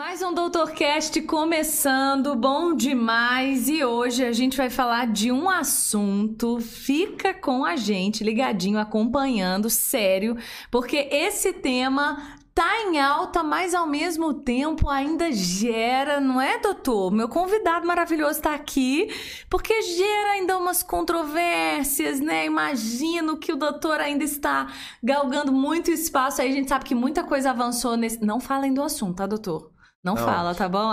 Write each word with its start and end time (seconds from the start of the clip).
Mais 0.00 0.22
um 0.22 0.32
Doutorcast 0.32 1.20
começando, 1.20 2.34
bom 2.34 2.74
demais! 2.74 3.68
E 3.68 3.84
hoje 3.84 4.24
a 4.24 4.32
gente 4.32 4.56
vai 4.56 4.70
falar 4.70 5.06
de 5.06 5.30
um 5.30 5.50
assunto. 5.50 6.58
Fica 6.58 7.34
com 7.34 7.66
a 7.66 7.76
gente 7.76 8.24
ligadinho, 8.24 8.78
acompanhando, 8.78 9.68
sério, 9.68 10.38
porque 10.70 11.06
esse 11.12 11.52
tema 11.52 12.16
tá 12.54 12.80
em 12.80 12.98
alta, 12.98 13.42
mas 13.42 13.74
ao 13.74 13.86
mesmo 13.86 14.32
tempo 14.32 14.88
ainda 14.88 15.30
gera, 15.32 16.18
não 16.18 16.40
é, 16.40 16.58
doutor? 16.58 17.12
Meu 17.12 17.28
convidado 17.28 17.86
maravilhoso 17.86 18.38
está 18.38 18.54
aqui, 18.54 19.06
porque 19.50 19.82
gera 19.82 20.30
ainda 20.30 20.56
umas 20.56 20.82
controvérsias, 20.82 22.20
né? 22.20 22.46
Imagino 22.46 23.36
que 23.36 23.52
o 23.52 23.56
doutor 23.56 24.00
ainda 24.00 24.24
está 24.24 24.66
galgando 25.02 25.52
muito 25.52 25.90
espaço. 25.90 26.40
Aí 26.40 26.48
a 26.50 26.54
gente 26.54 26.70
sabe 26.70 26.86
que 26.86 26.94
muita 26.94 27.22
coisa 27.22 27.50
avançou 27.50 27.98
nesse. 27.98 28.24
Não 28.24 28.40
falem 28.40 28.72
do 28.72 28.82
assunto, 28.82 29.16
tá, 29.16 29.26
doutor? 29.26 29.69
Não, 30.02 30.14
Não 30.14 30.24
fala, 30.24 30.54
tá 30.54 30.66
bom? 30.66 30.92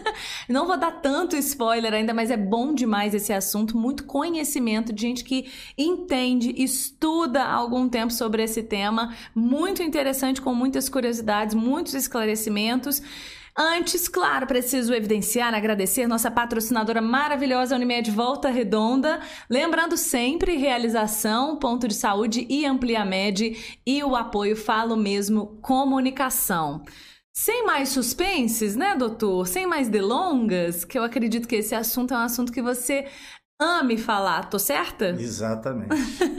Não 0.48 0.66
vou 0.66 0.78
dar 0.78 0.90
tanto 1.02 1.36
spoiler 1.36 1.92
ainda, 1.92 2.14
mas 2.14 2.30
é 2.30 2.38
bom 2.38 2.72
demais 2.72 3.14
esse 3.14 3.30
assunto, 3.30 3.76
muito 3.76 4.04
conhecimento 4.04 4.94
de 4.94 5.02
gente 5.02 5.24
que 5.24 5.50
entende, 5.76 6.54
estuda 6.56 7.42
há 7.42 7.52
algum 7.52 7.86
tempo 7.86 8.12
sobre 8.12 8.42
esse 8.42 8.62
tema, 8.62 9.14
muito 9.34 9.82
interessante, 9.82 10.40
com 10.40 10.54
muitas 10.54 10.88
curiosidades, 10.88 11.54
muitos 11.54 11.92
esclarecimentos. 11.92 13.02
Antes, 13.58 14.08
claro, 14.08 14.46
preciso 14.46 14.92
evidenciar, 14.94 15.54
agradecer 15.54 16.06
nossa 16.06 16.30
patrocinadora 16.30 17.00
maravilhosa 17.00 17.74
Unimed 17.74 18.10
Volta 18.10 18.48
Redonda. 18.48 19.20
Lembrando 19.50 19.96
sempre, 19.98 20.56
realização, 20.56 21.56
ponto 21.56 21.88
de 21.88 21.94
saúde 21.94 22.46
e 22.48 22.64
Ampliamed 22.66 23.80
e 23.86 24.04
o 24.04 24.14
apoio 24.14 24.56
Falo 24.56 24.96
Mesmo 24.96 25.58
Comunicação. 25.62 26.82
Sem 27.38 27.66
mais 27.66 27.90
suspenses, 27.90 28.76
né, 28.76 28.96
doutor? 28.96 29.46
Sem 29.46 29.66
mais 29.66 29.90
delongas, 29.90 30.86
que 30.86 30.98
eu 30.98 31.04
acredito 31.04 31.46
que 31.46 31.56
esse 31.56 31.74
assunto 31.74 32.14
é 32.14 32.16
um 32.16 32.20
assunto 32.20 32.50
que 32.50 32.62
você 32.62 33.06
ame 33.60 33.98
falar, 33.98 34.48
tô 34.48 34.58
certa? 34.58 35.10
Exatamente. 35.10 35.94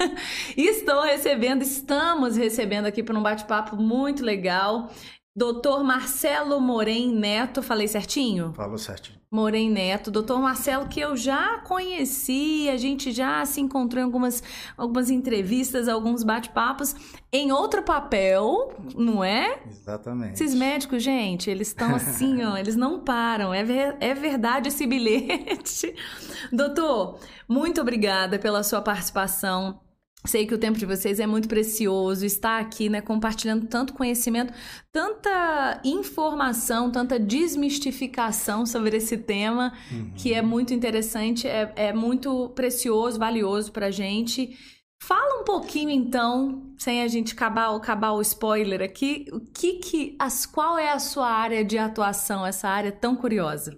Estou 0.57 1.03
recebendo, 1.03 1.61
estamos 1.61 2.35
recebendo 2.35 2.87
aqui 2.87 3.03
para 3.03 3.15
um 3.15 3.21
bate-papo 3.21 3.75
muito 3.75 4.25
legal. 4.25 4.89
Doutor 5.35 5.83
Marcelo 5.83 6.59
Morem 6.59 7.13
Neto, 7.13 7.61
falei 7.61 7.87
certinho? 7.87 8.51
Falou 8.53 8.79
certinho. 8.79 9.16
Morem 9.29 9.69
Neto, 9.69 10.09
doutor 10.09 10.39
Marcelo, 10.39 10.87
que 10.87 11.01
eu 11.01 11.17
já 11.17 11.59
conheci, 11.59 12.69
a 12.69 12.77
gente 12.77 13.11
já 13.11 13.45
se 13.45 13.59
encontrou 13.59 14.01
em 14.01 14.05
algumas, 14.05 14.41
algumas 14.77 15.09
entrevistas, 15.09 15.89
alguns 15.89 16.23
bate-papos, 16.23 16.95
em 17.29 17.51
outro 17.51 17.83
papel, 17.83 18.73
não 18.95 19.21
é? 19.21 19.59
Exatamente. 19.69 20.35
Esses 20.35 20.55
médicos, 20.55 21.03
gente, 21.03 21.49
eles 21.49 21.67
estão 21.67 21.93
assim, 21.95 22.41
ó, 22.45 22.55
eles 22.55 22.77
não 22.77 23.01
param, 23.01 23.53
é, 23.53 23.65
ver, 23.65 23.97
é 23.99 24.13
verdade 24.13 24.69
esse 24.69 24.87
bilhete. 24.87 25.93
Doutor, 26.49 27.19
muito 27.49 27.81
obrigada 27.81 28.39
pela 28.39 28.63
sua 28.63 28.81
participação 28.81 29.77
Sei 30.25 30.45
que 30.45 30.53
o 30.53 30.57
tempo 30.57 30.77
de 30.77 30.85
vocês 30.85 31.19
é 31.19 31.27
muito 31.27 31.47
precioso, 31.47 32.25
está 32.25 32.59
aqui, 32.59 32.89
né, 32.89 32.99
compartilhando 32.99 33.65
tanto 33.67 33.93
conhecimento, 33.93 34.53
tanta 34.91 35.79
informação, 35.85 36.91
tanta 36.91 37.17
desmistificação 37.17 38.65
sobre 38.65 38.97
esse 38.97 39.17
tema, 39.17 39.71
uhum. 39.91 40.11
que 40.15 40.33
é 40.33 40.41
muito 40.41 40.73
interessante, 40.73 41.47
é, 41.47 41.71
é 41.75 41.93
muito 41.93 42.49
precioso, 42.49 43.17
valioso 43.17 43.71
para 43.71 43.87
a 43.87 43.91
gente. 43.91 44.57
Fala 45.01 45.39
um 45.39 45.43
pouquinho, 45.45 45.91
então, 45.91 46.73
sem 46.77 47.03
a 47.03 47.07
gente 47.07 47.33
acabar, 47.33 47.73
acabar 47.73 48.11
o 48.11 48.21
spoiler 48.21 48.81
aqui, 48.81 49.27
o 49.31 49.39
que 49.39 49.73
que, 49.75 50.15
as, 50.19 50.45
qual 50.45 50.77
é 50.77 50.91
a 50.91 50.99
sua 50.99 51.29
área 51.29 51.63
de 51.63 51.77
atuação, 51.77 52.45
essa 52.45 52.67
área 52.67 52.91
tão 52.91 53.15
curiosa? 53.15 53.77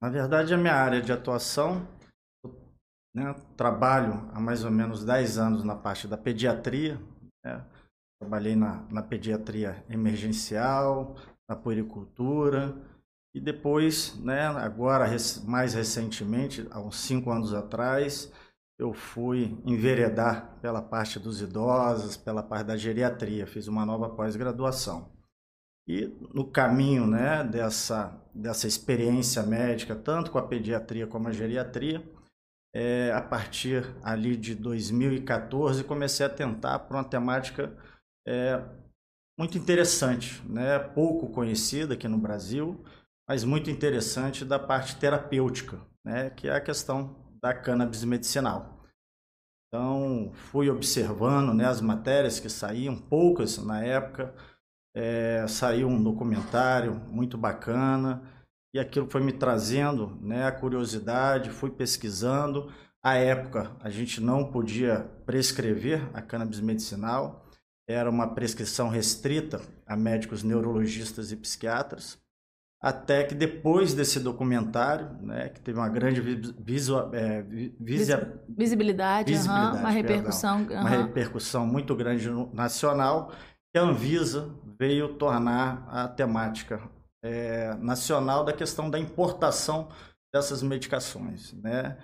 Na 0.00 0.08
verdade, 0.08 0.54
a 0.54 0.56
minha 0.56 0.72
área 0.72 1.02
de 1.02 1.12
atuação 1.12 1.86
né? 3.14 3.34
Trabalho 3.56 4.30
há 4.32 4.40
mais 4.40 4.64
ou 4.64 4.70
menos 4.70 5.04
10 5.04 5.38
anos 5.38 5.64
na 5.64 5.74
parte 5.74 6.06
da 6.06 6.16
pediatria. 6.16 7.00
Né? 7.44 7.64
Trabalhei 8.20 8.54
na, 8.54 8.84
na 8.90 9.02
pediatria 9.02 9.84
emergencial, 9.88 11.16
na 11.48 11.56
puericultura. 11.56 12.76
E 13.34 13.40
depois, 13.40 14.16
né, 14.20 14.46
agora 14.46 15.06
mais 15.44 15.74
recentemente, 15.74 16.66
há 16.70 16.80
uns 16.80 16.96
cinco 16.96 17.30
anos 17.30 17.54
atrás, 17.54 18.32
eu 18.76 18.92
fui 18.92 19.56
enveredar 19.64 20.58
pela 20.60 20.82
parte 20.82 21.18
dos 21.18 21.40
idosos, 21.40 22.16
pela 22.16 22.42
parte 22.42 22.66
da 22.66 22.76
geriatria, 22.76 23.46
fiz 23.46 23.68
uma 23.68 23.86
nova 23.86 24.08
pós-graduação. 24.08 25.12
E 25.86 26.06
no 26.34 26.44
caminho 26.44 27.06
né, 27.06 27.44
dessa, 27.44 28.20
dessa 28.34 28.66
experiência 28.66 29.42
médica, 29.42 29.94
tanto 29.94 30.30
com 30.30 30.38
a 30.38 30.46
pediatria 30.46 31.06
como 31.06 31.28
a 31.28 31.32
geriatria, 31.32 32.02
é, 32.74 33.12
a 33.12 33.20
partir 33.20 33.84
ali 34.02 34.36
de 34.36 34.54
2014, 34.54 35.84
comecei 35.84 36.24
a 36.24 36.30
tentar 36.30 36.78
para 36.80 36.96
uma 36.96 37.04
temática 37.04 37.76
é, 38.26 38.62
muito 39.38 39.58
interessante, 39.58 40.42
né? 40.48 40.78
pouco 40.78 41.30
conhecida 41.30 41.94
aqui 41.94 42.06
no 42.06 42.18
Brasil, 42.18 42.84
mas 43.28 43.44
muito 43.44 43.70
interessante 43.70 44.44
da 44.44 44.58
parte 44.58 44.96
terapêutica, 44.96 45.80
né? 46.04 46.30
que 46.30 46.48
é 46.48 46.54
a 46.54 46.60
questão 46.60 47.16
da 47.42 47.54
cannabis 47.54 48.04
medicinal. 48.04 48.80
Então, 49.68 50.32
fui 50.34 50.68
observando 50.68 51.54
né, 51.54 51.64
as 51.64 51.80
matérias 51.80 52.40
que 52.40 52.50
saíam, 52.50 52.96
poucas 52.96 53.56
na 53.58 53.84
época, 53.84 54.34
é, 54.94 55.46
saiu 55.46 55.86
um 55.86 56.02
documentário 56.02 56.96
muito 57.08 57.38
bacana, 57.38 58.20
e 58.72 58.78
aquilo 58.78 59.08
foi 59.10 59.20
me 59.20 59.32
trazendo 59.32 60.18
né, 60.20 60.46
a 60.46 60.52
curiosidade, 60.52 61.50
fui 61.50 61.70
pesquisando. 61.70 62.72
À 63.02 63.14
época, 63.14 63.72
a 63.80 63.90
gente 63.90 64.20
não 64.20 64.50
podia 64.50 65.10
prescrever 65.26 66.08
a 66.14 66.20
cannabis 66.20 66.60
medicinal, 66.60 67.46
era 67.88 68.08
uma 68.08 68.34
prescrição 68.34 68.88
restrita 68.88 69.60
a 69.86 69.96
médicos 69.96 70.42
neurologistas 70.42 71.32
e 71.32 71.36
psiquiatras. 71.36 72.18
Até 72.80 73.24
que 73.24 73.34
depois 73.34 73.92
desse 73.92 74.20
documentário, 74.20 75.10
né, 75.20 75.50
que 75.50 75.60
teve 75.60 75.78
uma 75.78 75.88
grande 75.88 76.20
visual, 76.58 77.10
é, 77.12 77.42
visia, 77.42 78.40
visibilidade, 78.48 79.30
visibilidade 79.30 79.74
uhum, 79.74 79.80
uma 79.80 79.90
repercussão. 79.90 80.58
Uhum. 80.62 80.80
Uma 80.80 80.88
repercussão 80.88 81.66
muito 81.66 81.94
grande 81.94 82.30
no, 82.30 82.50
nacional, 82.54 83.32
que 83.70 83.78
a 83.78 83.82
Anvisa 83.82 84.54
veio 84.78 85.14
tornar 85.14 85.86
a 85.90 86.08
temática 86.08 86.80
é, 87.22 87.74
nacional 87.74 88.44
da 88.44 88.52
questão 88.52 88.90
da 88.90 88.98
importação 88.98 89.88
dessas 90.32 90.62
medicações, 90.62 91.52
né? 91.54 91.98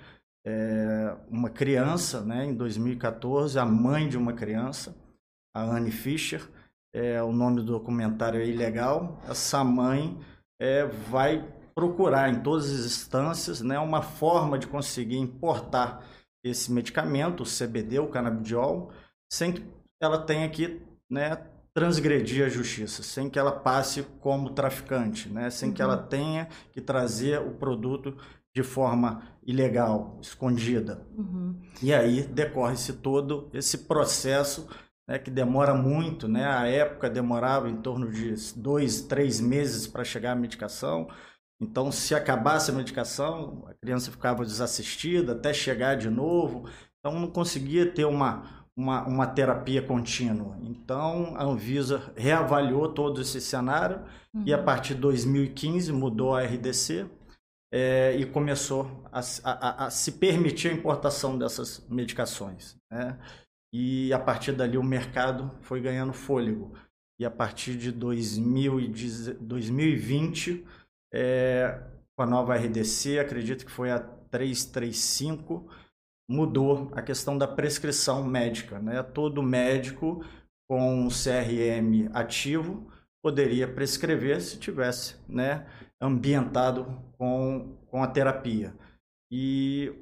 É, 0.49 1.17
uma 1.29 1.51
criança, 1.51 2.21
né, 2.21 2.45
em 2.45 2.55
2014, 2.55 3.59
a 3.59 3.65
mãe 3.65 4.09
de 4.09 4.17
uma 4.17 4.33
criança, 4.33 4.97
a 5.53 5.63
Anne 5.63 5.91
Fischer, 5.91 6.49
é, 6.95 7.21
o 7.21 7.33
nome 7.33 7.57
do 7.57 7.73
documentário 7.73 8.41
é 8.41 8.47
ilegal. 8.47 9.21
Essa 9.29 9.65
mãe 9.65 10.17
é, 10.61 10.85
vai 10.85 11.47
procurar 11.75 12.31
em 12.31 12.43
todas 12.43 12.71
as 12.71 12.87
instâncias 12.87 13.61
né, 13.61 13.79
uma 13.79 14.01
forma 14.03 14.59
de 14.59 14.67
conseguir 14.67 15.19
importar 15.19 16.07
esse 16.45 16.73
medicamento, 16.73 17.43
o 17.43 17.47
CBD, 17.47 17.99
o 17.99 18.09
canabidiol, 18.09 18.91
sem 19.31 19.53
que 19.53 19.65
ela 20.01 20.25
tenha 20.25 20.49
que 20.49 20.81
né, 21.11 21.37
transgredir 21.77 22.47
a 22.47 22.49
justiça, 22.49 23.03
sem 23.03 23.29
que 23.29 23.39
ela 23.39 23.53
passe 23.53 24.03
como 24.19 24.55
traficante, 24.55 25.29
né? 25.29 25.51
sem 25.51 25.71
que 25.71 25.83
ela 25.83 25.99
uhum. 25.99 26.07
tenha 26.07 26.49
que 26.73 26.81
trazer 26.81 27.39
o 27.39 27.51
produto 27.51 28.17
de 28.55 28.63
forma 28.63 29.21
ilegal, 29.47 30.19
escondida. 30.23 31.07
Uhum. 31.15 31.55
E 31.83 31.93
aí 31.93 32.23
decorre-se 32.23 32.95
todo 32.95 33.51
esse 33.53 33.77
processo 33.77 34.67
né, 35.07 35.19
que 35.19 35.31
demora 35.31 35.75
muito, 35.75 36.27
né? 36.27 36.47
A 36.47 36.67
época 36.67 37.11
demorava 37.11 37.69
em 37.69 37.77
torno 37.77 38.11
de 38.11 38.35
dois, 38.57 39.03
três 39.03 39.39
meses 39.39 39.87
para 39.87 40.03
chegar 40.03 40.33
a 40.33 40.35
medicação. 40.37 41.07
Então, 41.61 41.93
se 41.93 42.15
acabasse 42.15 42.71
a 42.71 42.75
medicação, 42.75 43.67
a 43.69 43.75
criança 43.75 44.11
ficava 44.11 44.47
desassistida 44.47 45.33
até 45.33 45.53
chegar 45.53 45.95
de 45.95 46.09
novo. 46.09 46.67
Então, 46.99 47.21
não 47.21 47.31
conseguia 47.31 47.85
ter 47.85 48.07
uma, 48.07 48.56
uma, 48.77 49.07
uma 49.07 49.27
terapia 49.27 49.81
contínua. 49.81 50.59
Então, 50.63 51.35
a 51.37 51.45
Anvisa 51.45 52.13
reavaliou 52.15 52.93
todo 52.93 53.23
esse 53.23 53.41
cenário 53.41 54.03
uhum. 54.35 54.43
e, 54.45 54.53
a 54.53 54.59
uhum. 54.59 54.65
partir 54.65 54.95
de 54.95 55.01
2015, 55.01 55.91
mudou 55.93 56.35
a 56.35 56.43
RDC 56.43 57.09
é, 57.73 58.15
e 58.17 58.27
começou 58.27 59.03
a, 59.11 59.21
a, 59.45 59.87
a, 59.87 59.91
se 59.91 60.13
permitir 60.13 60.69
a 60.69 60.75
importação 60.75 61.39
dessas 61.39 61.87
medicações. 61.89 62.77
Né? 62.91 63.19
E, 63.73 64.13
a 64.13 64.19
partir 64.19 64.53
dali, 64.53 64.77
o 64.77 64.83
mercado 64.83 65.51
foi 65.63 65.81
ganhando 65.81 66.13
fôlego. 66.13 66.75
E, 67.19 67.25
a 67.25 67.31
partir 67.31 67.79
de 67.79 67.91
2020, 67.91 70.67
é, 71.15 71.81
com 72.15 72.23
a 72.23 72.27
nova 72.27 72.55
RDC, 72.57 73.19
acredito 73.19 73.65
que 73.65 73.73
foi 73.73 73.91
a 73.91 74.01
335, 74.31 75.67
mudou 76.29 76.91
a 76.93 77.03
questão 77.03 77.37
da 77.39 77.47
prescrição 77.47 78.25
médica. 78.25 78.79
Né? 78.79 79.03
Todo 79.03 79.43
médico 79.43 80.25
com 80.69 81.07
um 81.07 81.09
CRM 81.09 82.11
ativo 82.13 82.91
poderia 83.23 83.67
prescrever 83.67 84.41
se 84.41 84.59
tivesse 84.59 85.17
né, 85.29 85.67
ambientado 86.01 86.85
com, 87.19 87.77
com 87.87 88.03
a 88.03 88.07
terapia. 88.07 88.75
E 89.31 89.93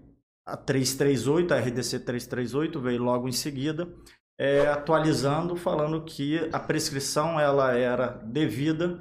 a 0.46 0.56
338, 0.56 1.54
a 1.54 1.58
RDC 1.58 2.00
338 2.00 2.80
veio 2.80 3.02
logo 3.02 3.28
em 3.28 3.32
seguida, 3.32 3.88
é, 4.38 4.66
atualizando, 4.66 5.56
falando 5.56 6.04
que 6.04 6.38
a 6.52 6.58
prescrição 6.58 7.40
ela 7.40 7.72
era 7.72 8.08
devida 8.08 9.00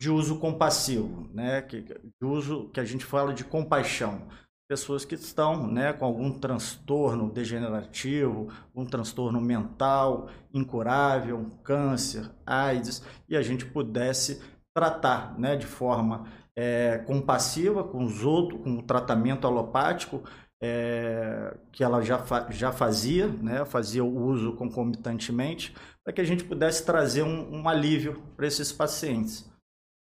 de 0.00 0.10
uso 0.10 0.38
compassivo, 0.38 1.30
né? 1.32 1.62
que, 1.62 1.80
de 1.80 2.26
uso 2.26 2.68
que 2.70 2.80
a 2.80 2.84
gente 2.84 3.04
fala 3.04 3.32
de 3.32 3.44
compaixão. 3.44 4.28
Pessoas 4.72 5.04
que 5.04 5.16
estão 5.16 5.66
né, 5.66 5.92
com 5.92 6.06
algum 6.06 6.30
transtorno 6.30 7.30
degenerativo, 7.30 8.48
um 8.74 8.86
transtorno 8.86 9.38
mental 9.38 10.30
incurável, 10.50 11.36
um 11.36 11.50
câncer, 11.50 12.30
AIDS, 12.46 13.02
e 13.28 13.36
a 13.36 13.42
gente 13.42 13.66
pudesse 13.66 14.40
tratar 14.74 15.38
né, 15.38 15.56
de 15.56 15.66
forma 15.66 16.24
é, 16.56 16.96
compassiva 17.06 17.84
com 17.84 18.02
os 18.02 18.24
outros, 18.24 18.62
com 18.62 18.78
o 18.78 18.82
tratamento 18.82 19.46
alopático, 19.46 20.22
é, 20.58 21.54
que 21.70 21.84
ela 21.84 22.00
já, 22.00 22.20
fa 22.20 22.46
já 22.50 22.72
fazia, 22.72 23.28
né, 23.28 23.66
fazia 23.66 24.02
o 24.02 24.24
uso 24.24 24.54
concomitantemente, 24.54 25.76
para 26.02 26.14
que 26.14 26.20
a 26.22 26.24
gente 26.24 26.44
pudesse 26.44 26.82
trazer 26.86 27.22
um, 27.22 27.60
um 27.60 27.68
alívio 27.68 28.22
para 28.34 28.46
esses 28.46 28.72
pacientes, 28.72 29.46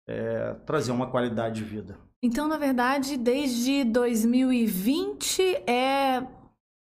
é, 0.09 0.55
trazer 0.65 0.91
uma 0.91 1.05
qualidade 1.05 1.57
de 1.57 1.63
vida. 1.63 2.04
Então, 2.23 2.47
na 2.47 2.57
verdade, 2.57 3.17
desde 3.17 3.83
2020 3.83 5.41
é 5.67 6.25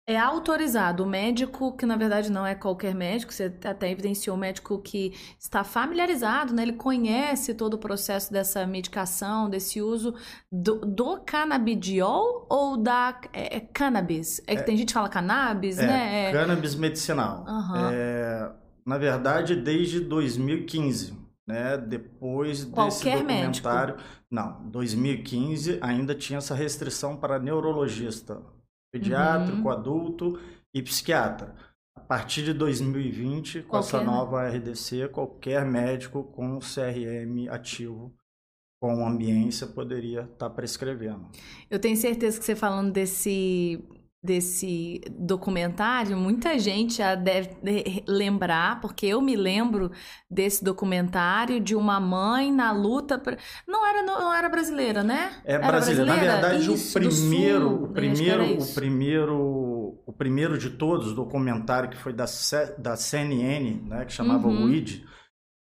é 0.05 0.17
autorizado. 0.17 1.03
O 1.03 1.05
médico, 1.05 1.75
que 1.77 1.85
na 1.85 1.95
verdade 1.95 2.31
não 2.31 2.45
é 2.45 2.53
qualquer 2.53 2.93
médico, 2.93 3.33
você 3.33 3.51
até 3.63 3.89
evidenciou 3.89 4.35
o 4.35 4.39
médico 4.39 4.79
que 4.79 5.13
está 5.39 5.63
familiarizado, 5.63 6.53
né? 6.53 6.63
Ele 6.63 6.73
conhece 6.73 7.53
todo 7.53 7.75
o 7.75 7.77
processo 7.77 8.31
dessa 8.31 8.65
medicação, 8.67 9.49
desse 9.49 9.81
uso 9.81 10.13
do, 10.51 10.79
do 10.79 11.21
canabidiol 11.21 12.45
ou 12.49 12.75
da 12.75 13.19
é, 13.31 13.57
é 13.57 13.59
cannabis? 13.61 14.41
É 14.45 14.55
que 14.55 14.61
é, 14.61 14.65
tem 14.65 14.75
gente 14.75 14.87
que 14.87 14.93
fala 14.93 15.07
cannabis, 15.07 15.79
é, 15.79 15.87
né? 15.87 16.29
É 16.29 16.31
cannabis 16.33 16.75
medicinal. 16.75 17.45
Uhum. 17.47 18.63
Na 18.85 18.97
verdade, 18.97 19.55
desde 19.55 20.01
2015. 20.01 21.22
Né, 21.45 21.77
depois 21.77 22.63
Qualquer 22.63 23.17
desse 23.17 23.23
documentário, 23.23 23.95
médico. 23.95 24.09
não, 24.31 24.69
2015 24.69 25.77
ainda 25.81 26.15
tinha 26.15 26.37
essa 26.37 26.55
restrição 26.55 27.17
para 27.17 27.37
neurologista, 27.37 28.41
pediátrico, 28.93 29.63
uhum. 29.63 29.69
adulto 29.69 30.39
e 30.73 30.81
psiquiatra. 30.81 31.53
A 31.97 31.99
partir 31.99 32.43
de 32.43 32.53
2020, 32.53 33.63
com 33.63 33.69
qualquer... 33.71 33.87
essa 33.87 34.03
nova 34.03 34.47
RDC, 34.47 35.09
qualquer 35.09 35.65
médico 35.65 36.23
com 36.23 36.59
CRM 36.59 37.49
ativo 37.49 38.15
com 38.83 39.07
ambiência 39.07 39.65
poderia 39.65 40.23
estar 40.23 40.49
tá 40.49 40.49
prescrevendo. 40.49 41.29
Eu 41.69 41.79
tenho 41.79 41.95
certeza 41.95 42.37
que 42.37 42.43
você 42.43 42.53
falando 42.53 42.91
desse 42.91 43.81
desse 44.23 45.01
documentário, 45.11 46.15
muita 46.15 46.57
gente 46.57 46.95
já 46.95 47.13
deve 47.13 47.57
lembrar, 48.07 48.79
porque 48.79 49.05
eu 49.05 49.21
me 49.21 49.35
lembro 49.35 49.91
desse 50.31 50.63
documentário 50.63 51.59
de 51.59 51.75
uma 51.75 51.99
mãe 51.99 52.49
na 52.49 52.71
luta 52.71 53.19
pra... 53.19 53.37
não 53.67 53.85
era 53.85 54.01
não 54.01 54.33
era 54.33 54.47
brasileira, 54.47 55.03
né? 55.03 55.33
É 55.43 55.55
era 55.55 55.67
brasileira. 55.67 56.05
brasileira. 56.05 56.41
Na 56.41 56.47
verdade, 56.47 56.73
isso, 56.73 56.97
o 56.97 57.01
primeiro, 57.01 57.83
o 57.83 57.87
primeiro, 57.89 58.61
o 58.61 58.73
primeiro, 58.73 59.99
o 60.05 60.13
primeiro 60.13 60.57
de 60.57 60.69
todos, 60.69 61.11
o 61.11 61.15
documentário 61.15 61.89
que 61.89 61.97
foi 61.97 62.13
da 62.13 62.25
da 62.77 62.95
CNN, 62.95 63.81
né, 63.85 64.05
que 64.05 64.13
chamava 64.13 64.47
uhum. 64.47 64.65
WID, 64.65 65.05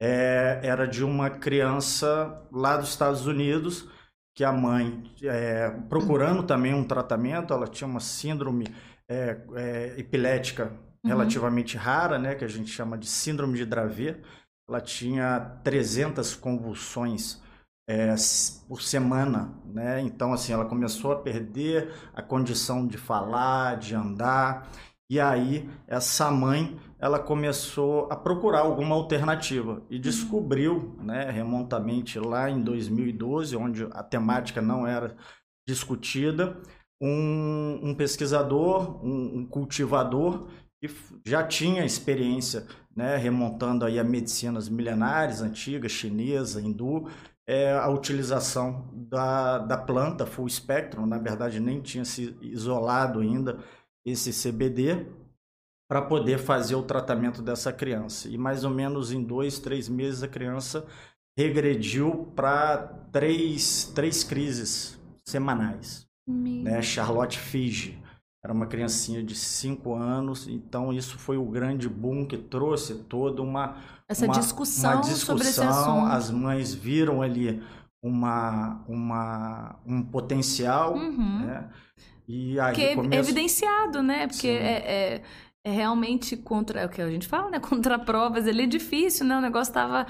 é, 0.00 0.60
era 0.62 0.86
de 0.86 1.02
uma 1.02 1.30
criança 1.30 2.42
lá 2.52 2.76
dos 2.76 2.90
Estados 2.90 3.26
Unidos 3.26 3.88
que 4.34 4.44
a 4.44 4.52
mãe, 4.52 5.02
é, 5.22 5.70
procurando 5.88 6.42
também 6.42 6.74
um 6.74 6.84
tratamento, 6.84 7.52
ela 7.52 7.66
tinha 7.66 7.88
uma 7.88 8.00
síndrome 8.00 8.66
é, 9.08 9.40
é, 9.56 9.94
epilética 9.98 10.72
uhum. 11.04 11.10
relativamente 11.10 11.76
rara, 11.76 12.18
né, 12.18 12.34
que 12.34 12.44
a 12.44 12.48
gente 12.48 12.70
chama 12.70 12.96
de 12.96 13.06
síndrome 13.06 13.58
de 13.58 13.66
Dravet. 13.66 14.20
Ela 14.68 14.80
tinha 14.80 15.40
300 15.64 16.36
convulsões 16.36 17.42
é, 17.88 18.14
por 18.68 18.80
semana, 18.80 19.52
né? 19.64 20.00
Então, 20.00 20.32
assim, 20.32 20.52
ela 20.52 20.64
começou 20.64 21.10
a 21.10 21.16
perder 21.16 21.92
a 22.14 22.22
condição 22.22 22.86
de 22.86 22.96
falar, 22.96 23.78
de 23.78 23.96
andar. 23.96 24.70
E 25.10 25.18
aí, 25.18 25.68
essa 25.88 26.30
mãe 26.30 26.78
ela 26.96 27.18
começou 27.18 28.06
a 28.12 28.14
procurar 28.14 28.60
alguma 28.60 28.94
alternativa 28.94 29.82
e 29.90 29.96
uhum. 29.96 30.00
descobriu, 30.00 30.96
né, 31.02 31.28
remontamente 31.28 32.16
lá 32.20 32.48
em 32.48 32.62
2012, 32.62 33.56
onde 33.56 33.88
a 33.90 34.04
temática 34.04 34.62
não 34.62 34.86
era 34.86 35.16
discutida, 35.66 36.60
um, 37.02 37.80
um 37.82 37.94
pesquisador, 37.94 39.04
um, 39.04 39.38
um, 39.38 39.46
cultivador 39.46 40.46
que 40.80 40.88
já 41.26 41.42
tinha 41.42 41.84
experiência, 41.84 42.66
né, 42.94 43.16
remontando 43.16 43.84
aí 43.84 43.98
a 43.98 44.04
medicinas 44.04 44.68
milenares, 44.68 45.40
antigas, 45.40 45.90
chinesa, 45.90 46.60
hindu, 46.60 47.08
é, 47.48 47.72
a 47.72 47.88
utilização 47.88 48.88
da, 48.92 49.58
da 49.58 49.76
planta 49.76 50.24
full 50.24 50.48
spectrum, 50.48 51.04
na 51.04 51.18
verdade 51.18 51.58
nem 51.58 51.80
tinha 51.80 52.04
se 52.04 52.36
isolado 52.40 53.18
ainda 53.18 53.58
esse 54.04 54.30
CBD, 54.32 55.06
para 55.88 56.02
poder 56.02 56.38
fazer 56.38 56.76
o 56.76 56.82
tratamento 56.82 57.42
dessa 57.42 57.72
criança. 57.72 58.28
E 58.28 58.38
mais 58.38 58.64
ou 58.64 58.70
menos 58.70 59.10
em 59.10 59.22
dois, 59.22 59.58
três 59.58 59.88
meses 59.88 60.22
a 60.22 60.28
criança 60.28 60.86
regrediu 61.36 62.32
para 62.36 62.78
três, 63.12 63.90
três 63.94 64.22
crises 64.22 65.00
semanais. 65.26 66.06
Né? 66.28 66.80
Charlotte 66.80 67.38
Figi 67.38 68.00
era 68.42 68.52
uma 68.52 68.66
criancinha 68.66 69.22
de 69.22 69.34
cinco 69.34 69.94
anos, 69.94 70.48
então 70.48 70.92
isso 70.92 71.18
foi 71.18 71.36
o 71.36 71.44
grande 71.44 71.88
boom 71.88 72.24
que 72.24 72.38
trouxe 72.38 72.94
toda 72.94 73.42
uma 73.42 73.76
essa 74.08 74.24
uma, 74.24 74.34
discussão, 74.34 74.92
uma 74.94 75.00
discussão 75.02 75.36
sobre 75.36 75.48
esse 75.48 75.60
assunto. 75.60 76.06
As 76.06 76.30
mães 76.30 76.74
viram 76.74 77.20
ali 77.20 77.62
uma, 78.02 78.82
uma, 78.88 79.76
um 79.86 80.02
potencial, 80.02 80.94
uhum. 80.94 81.40
né? 81.40 81.68
E 82.32 82.60
aí 82.60 82.74
que 82.76 82.82
é 82.82 82.94
evidenciado, 83.18 84.00
né? 84.04 84.28
Porque 84.28 84.46
é, 84.46 85.16
é, 85.16 85.22
é 85.64 85.70
realmente 85.70 86.36
contra 86.36 86.82
é 86.82 86.86
o 86.86 86.88
que 86.88 87.02
a 87.02 87.10
gente 87.10 87.26
fala, 87.26 87.50
né? 87.50 87.58
Contra 87.60 87.98
provas, 87.98 88.46
ele 88.46 88.62
é 88.62 88.66
difícil, 88.66 89.26
né? 89.26 89.36
O 89.36 89.40
negócio 89.40 89.72
estava 89.72 90.06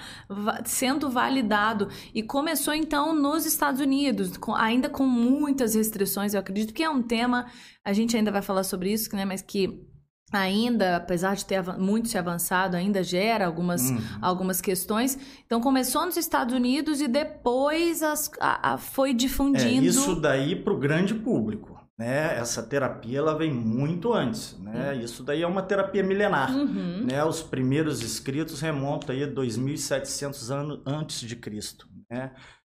sendo 0.66 1.08
validado 1.08 1.88
e 2.14 2.22
começou 2.22 2.74
então 2.74 3.14
nos 3.14 3.46
Estados 3.46 3.80
Unidos, 3.80 4.36
com, 4.36 4.54
ainda 4.54 4.90
com 4.90 5.06
muitas 5.06 5.74
restrições. 5.74 6.34
Eu 6.34 6.40
acredito 6.40 6.74
que 6.74 6.82
é 6.82 6.90
um 6.90 7.02
tema 7.02 7.46
a 7.82 7.94
gente 7.94 8.14
ainda 8.14 8.30
vai 8.30 8.42
falar 8.42 8.64
sobre 8.64 8.92
isso, 8.92 9.16
né? 9.16 9.24
Mas 9.24 9.40
que 9.40 9.82
ainda, 10.30 10.96
apesar 10.96 11.34
de 11.34 11.46
ter 11.46 11.62
muito 11.78 12.06
se 12.06 12.18
avançado, 12.18 12.76
ainda 12.76 13.02
gera 13.02 13.46
algumas, 13.46 13.88
uhum. 13.88 13.98
algumas 14.20 14.60
questões. 14.60 15.18
Então 15.46 15.58
começou 15.58 16.04
nos 16.04 16.18
Estados 16.18 16.54
Unidos 16.54 17.00
e 17.00 17.08
depois 17.08 18.02
as, 18.02 18.30
a, 18.38 18.74
a 18.74 18.76
foi 18.76 19.14
difundindo. 19.14 19.86
É, 19.86 19.88
isso 19.88 20.14
daí 20.20 20.54
para 20.54 20.74
o 20.74 20.78
grande 20.78 21.14
público 21.14 21.79
né? 22.00 22.38
Essa 22.38 22.62
terapia 22.62 23.18
ela 23.18 23.36
vem 23.36 23.52
muito 23.52 24.14
antes, 24.14 24.58
né? 24.58 24.94
Uhum. 24.94 25.00
Isso 25.02 25.22
daí 25.22 25.42
é 25.42 25.46
uma 25.46 25.60
terapia 25.60 26.02
milenar, 26.02 26.50
uhum. 26.50 27.04
né? 27.04 27.22
Os 27.22 27.42
primeiros 27.42 28.00
escritos 28.00 28.58
remontam 28.62 29.14
aí 29.14 29.22
a 29.22 29.28
2.700 29.28 30.50
anos 30.50 30.80
antes 30.86 31.20
de 31.20 31.36
Cristo, 31.36 31.86
né? 32.10 32.32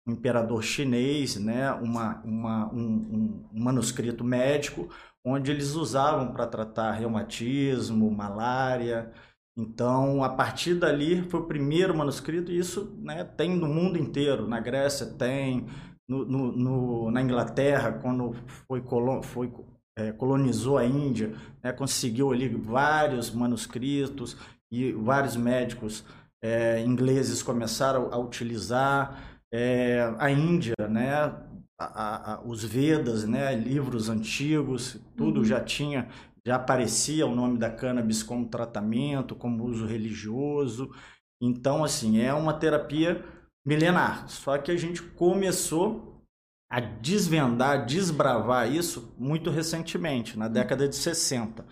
Um 0.07 0.11
imperador 0.11 0.61
chinês, 0.61 1.37
né? 1.37 1.71
Uma, 1.71 2.21
uma 2.23 2.71
um, 2.71 3.49
um 3.51 3.63
manuscrito 3.63 4.23
médico 4.23 4.89
onde 5.25 5.49
eles 5.49 5.73
usavam 5.73 6.31
para 6.31 6.45
tratar 6.45 6.91
reumatismo, 6.91 8.11
malária. 8.11 9.11
Então, 9.57 10.23
a 10.23 10.29
partir 10.29 10.75
dali 10.75 11.23
foi 11.23 11.39
o 11.39 11.47
primeiro 11.47 11.97
manuscrito 11.97 12.51
e 12.51 12.59
isso 12.59 12.95
né, 12.99 13.23
tem 13.23 13.57
no 13.57 13.67
mundo 13.67 13.97
inteiro. 13.97 14.47
Na 14.47 14.59
Grécia 14.59 15.07
tem, 15.07 15.65
no, 16.07 16.25
no, 16.25 16.51
no, 16.51 17.11
na 17.11 17.21
Inglaterra, 17.21 17.91
quando 17.91 18.33
foi, 18.67 18.81
colon, 18.81 19.21
foi 19.21 19.51
é, 19.97 20.11
colonizou 20.11 20.77
a 20.77 20.85
Índia, 20.85 21.33
né, 21.63 21.71
conseguiu 21.71 22.31
ali 22.31 22.49
vários 22.49 23.31
manuscritos 23.31 24.37
e 24.71 24.91
vários 24.91 25.35
médicos 25.35 26.03
é, 26.43 26.81
ingleses 26.81 27.41
começaram 27.41 28.09
a 28.11 28.17
utilizar. 28.17 29.39
É, 29.51 30.13
a 30.19 30.29
Índia, 30.29 30.75
né, 30.89 31.33
a, 31.79 32.33
a, 32.33 32.41
os 32.41 32.63
Vedas, 32.63 33.25
né, 33.25 33.55
livros 33.55 34.09
antigos, 34.09 34.99
tudo 35.15 35.39
uhum. 35.39 35.45
já 35.45 35.61
tinha, 35.61 36.09
já 36.45 36.55
aparecia 36.55 37.25
o 37.25 37.35
nome 37.35 37.57
da 37.57 37.69
cannabis 37.69 38.21
como 38.21 38.49
tratamento, 38.49 39.33
como 39.33 39.63
uso 39.63 39.85
religioso. 39.85 40.91
Então, 41.41 41.83
assim, 41.83 42.19
é 42.19 42.33
uma 42.33 42.53
terapia 42.53 43.23
milenar. 43.65 44.29
Só 44.29 44.57
que 44.57 44.71
a 44.71 44.77
gente 44.77 45.01
começou 45.01 46.23
a 46.69 46.79
desvendar, 46.79 47.85
desbravar 47.85 48.71
isso 48.71 49.13
muito 49.17 49.49
recentemente, 49.49 50.37
na 50.37 50.47
década 50.47 50.87
de 50.87 50.95
60. 50.95 51.65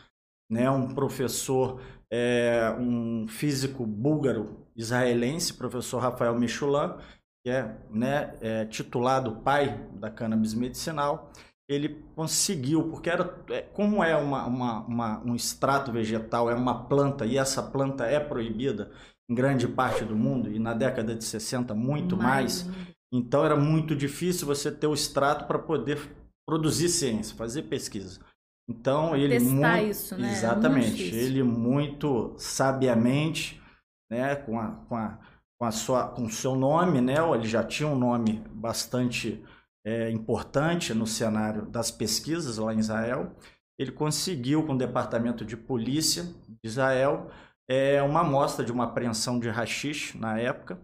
né, 0.50 0.70
um 0.70 0.94
professor, 0.94 1.82
é, 2.12 2.76
um 2.78 3.28
físico 3.28 3.86
búlgaro 3.88 4.68
israelense, 4.76 5.54
professor 5.54 6.00
Rafael 6.00 6.38
Michulan, 6.38 7.00
que 7.44 7.50
é, 7.50 7.76
né, 7.90 8.38
é 8.40 8.66
titulado 8.66 9.38
pai 9.38 9.90
da 9.94 10.12
cannabis 10.12 10.54
medicinal, 10.54 11.32
ele 11.68 12.04
conseguiu, 12.16 12.90
porque 12.90 13.10
era, 13.10 13.44
é, 13.50 13.62
como 13.62 14.04
é 14.04 14.16
uma, 14.16 14.46
uma, 14.46 14.86
uma, 14.86 15.24
um 15.26 15.36
extrato 15.36 15.92
vegetal, 15.92 16.50
é 16.52 16.56
uma 16.56 16.86
planta, 16.88 17.26
e 17.26 17.38
essa 17.38 17.64
planta 17.64 18.06
é 18.06 18.20
proibida 18.20 18.92
em 19.30 19.36
grande 19.36 19.68
parte 19.68 20.04
do 20.04 20.16
mundo, 20.16 20.52
e 20.52 20.60
na 20.60 20.74
década 20.74 21.16
de 21.16 21.24
60 21.24 21.74
muito 21.74 22.18
mais, 22.18 22.64
mais 22.64 22.88
então 23.14 23.46
era 23.46 23.56
muito 23.56 23.96
difícil 23.96 24.48
você 24.48 24.72
ter 24.72 24.88
o 24.88 24.94
extrato 24.94 25.46
para 25.46 25.60
poder 25.60 26.00
produzir 26.48 26.90
ciência, 26.90 27.36
fazer 27.36 27.64
pesquisa. 27.64 28.20
Então 28.68 29.16
ele 29.16 29.38
Testar 29.38 29.78
muito, 29.78 29.90
isso, 29.90 30.18
né? 30.18 30.32
exatamente, 30.32 31.04
ele 31.16 31.44
muito 31.44 32.34
sabiamente, 32.38 33.62
né, 34.10 34.36
com 34.36 34.60
a, 34.60 34.72
com 34.72 34.96
a, 34.96 35.20
com 35.60 35.66
a 35.66 35.72
sua, 35.72 36.08
com 36.08 36.24
o 36.24 36.30
seu 36.30 36.56
nome, 36.56 37.02
né, 37.02 37.16
ele 37.36 37.48
já 37.48 37.64
tinha 37.64 37.88
um 37.88 37.98
nome 37.98 38.44
bastante 38.52 39.44
é, 39.86 40.10
importante 40.10 40.94
no 40.94 41.06
cenário 41.06 41.66
das 41.68 41.92
pesquisas 41.92 42.58
lá 42.58 42.74
em 42.74 42.80
Israel. 42.80 43.36
Ele 43.78 43.92
conseguiu 43.92 44.66
com 44.66 44.74
o 44.74 44.78
departamento 44.78 45.44
de 45.46 45.58
polícia 45.58 46.24
de 46.24 46.58
Israel 46.64 47.30
é, 47.68 48.02
uma 48.02 48.22
amostra 48.22 48.66
de 48.66 48.72
uma 48.72 48.86
apreensão 48.86 49.40
de 49.40 49.50
rachixe 49.50 50.18
na 50.18 50.40
época 50.40 50.80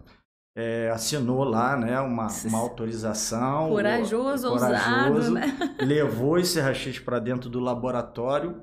é, 0.59 0.89
assinou 0.89 1.43
lá 1.45 1.77
né, 1.77 1.99
uma, 2.01 2.27
uma 2.45 2.59
autorização. 2.59 3.69
Corajoso, 3.69 4.49
corajoso 4.49 4.49
ousado, 4.49 5.31
né? 5.31 5.57
Levou 5.79 6.37
esse 6.37 6.59
rachixe 6.59 6.99
para 6.99 7.17
dentro 7.17 7.49
do 7.49 7.61
laboratório 7.61 8.61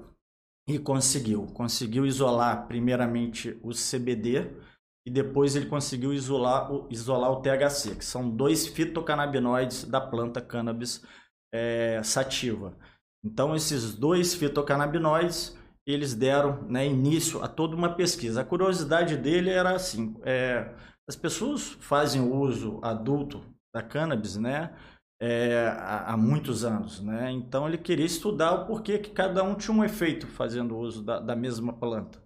e 0.69 0.79
conseguiu. 0.79 1.47
Conseguiu 1.55 2.05
isolar 2.05 2.67
primeiramente 2.67 3.59
o 3.63 3.71
CBD 3.71 4.51
e 5.07 5.11
depois 5.11 5.57
ele 5.57 5.67
conseguiu 5.67 6.13
isolar, 6.13 6.69
isolar 6.91 7.31
o 7.31 7.41
THC, 7.41 7.95
que 7.95 8.05
são 8.05 8.29
dois 8.29 8.67
fitocannabinoides 8.67 9.85
da 9.85 10.01
planta 10.01 10.43
cannabis 10.43 11.03
é, 11.55 12.03
sativa. 12.03 12.77
Então 13.25 13.57
esses 13.57 13.95
dois 13.95 14.35
fitocannabinoides 14.35 15.56
eles 15.87 16.15
deram 16.15 16.63
né, 16.69 16.87
início 16.87 17.43
a 17.43 17.49
toda 17.49 17.77
uma 17.77 17.95
pesquisa. 17.95 18.41
A 18.41 18.45
curiosidade 18.45 19.17
dele 19.17 19.51
era 19.51 19.75
assim, 19.75 20.17
é, 20.25 20.75
as 21.09 21.15
pessoas 21.15 21.77
fazem 21.81 22.21
uso 22.21 22.81
adulto 22.83 23.43
da 23.73 23.83
cannabis, 23.83 24.37
né? 24.37 24.75
É, 25.19 25.75
há, 25.79 26.15
muitos 26.15 26.63
anos, 26.63 27.01
né? 27.01 27.31
Então 27.31 27.67
ele 27.67 27.79
queria 27.79 28.05
estudar 28.05 28.53
o 28.53 28.67
porquê 28.67 28.99
que 28.99 29.11
cada 29.11 29.43
um 29.43 29.55
tinha 29.55 29.75
um 29.75 29.83
efeito 29.83 30.27
fazendo 30.27 30.77
uso 30.77 31.03
da, 31.03 31.19
da 31.19 31.35
mesma 31.35 31.73
planta. 31.73 32.23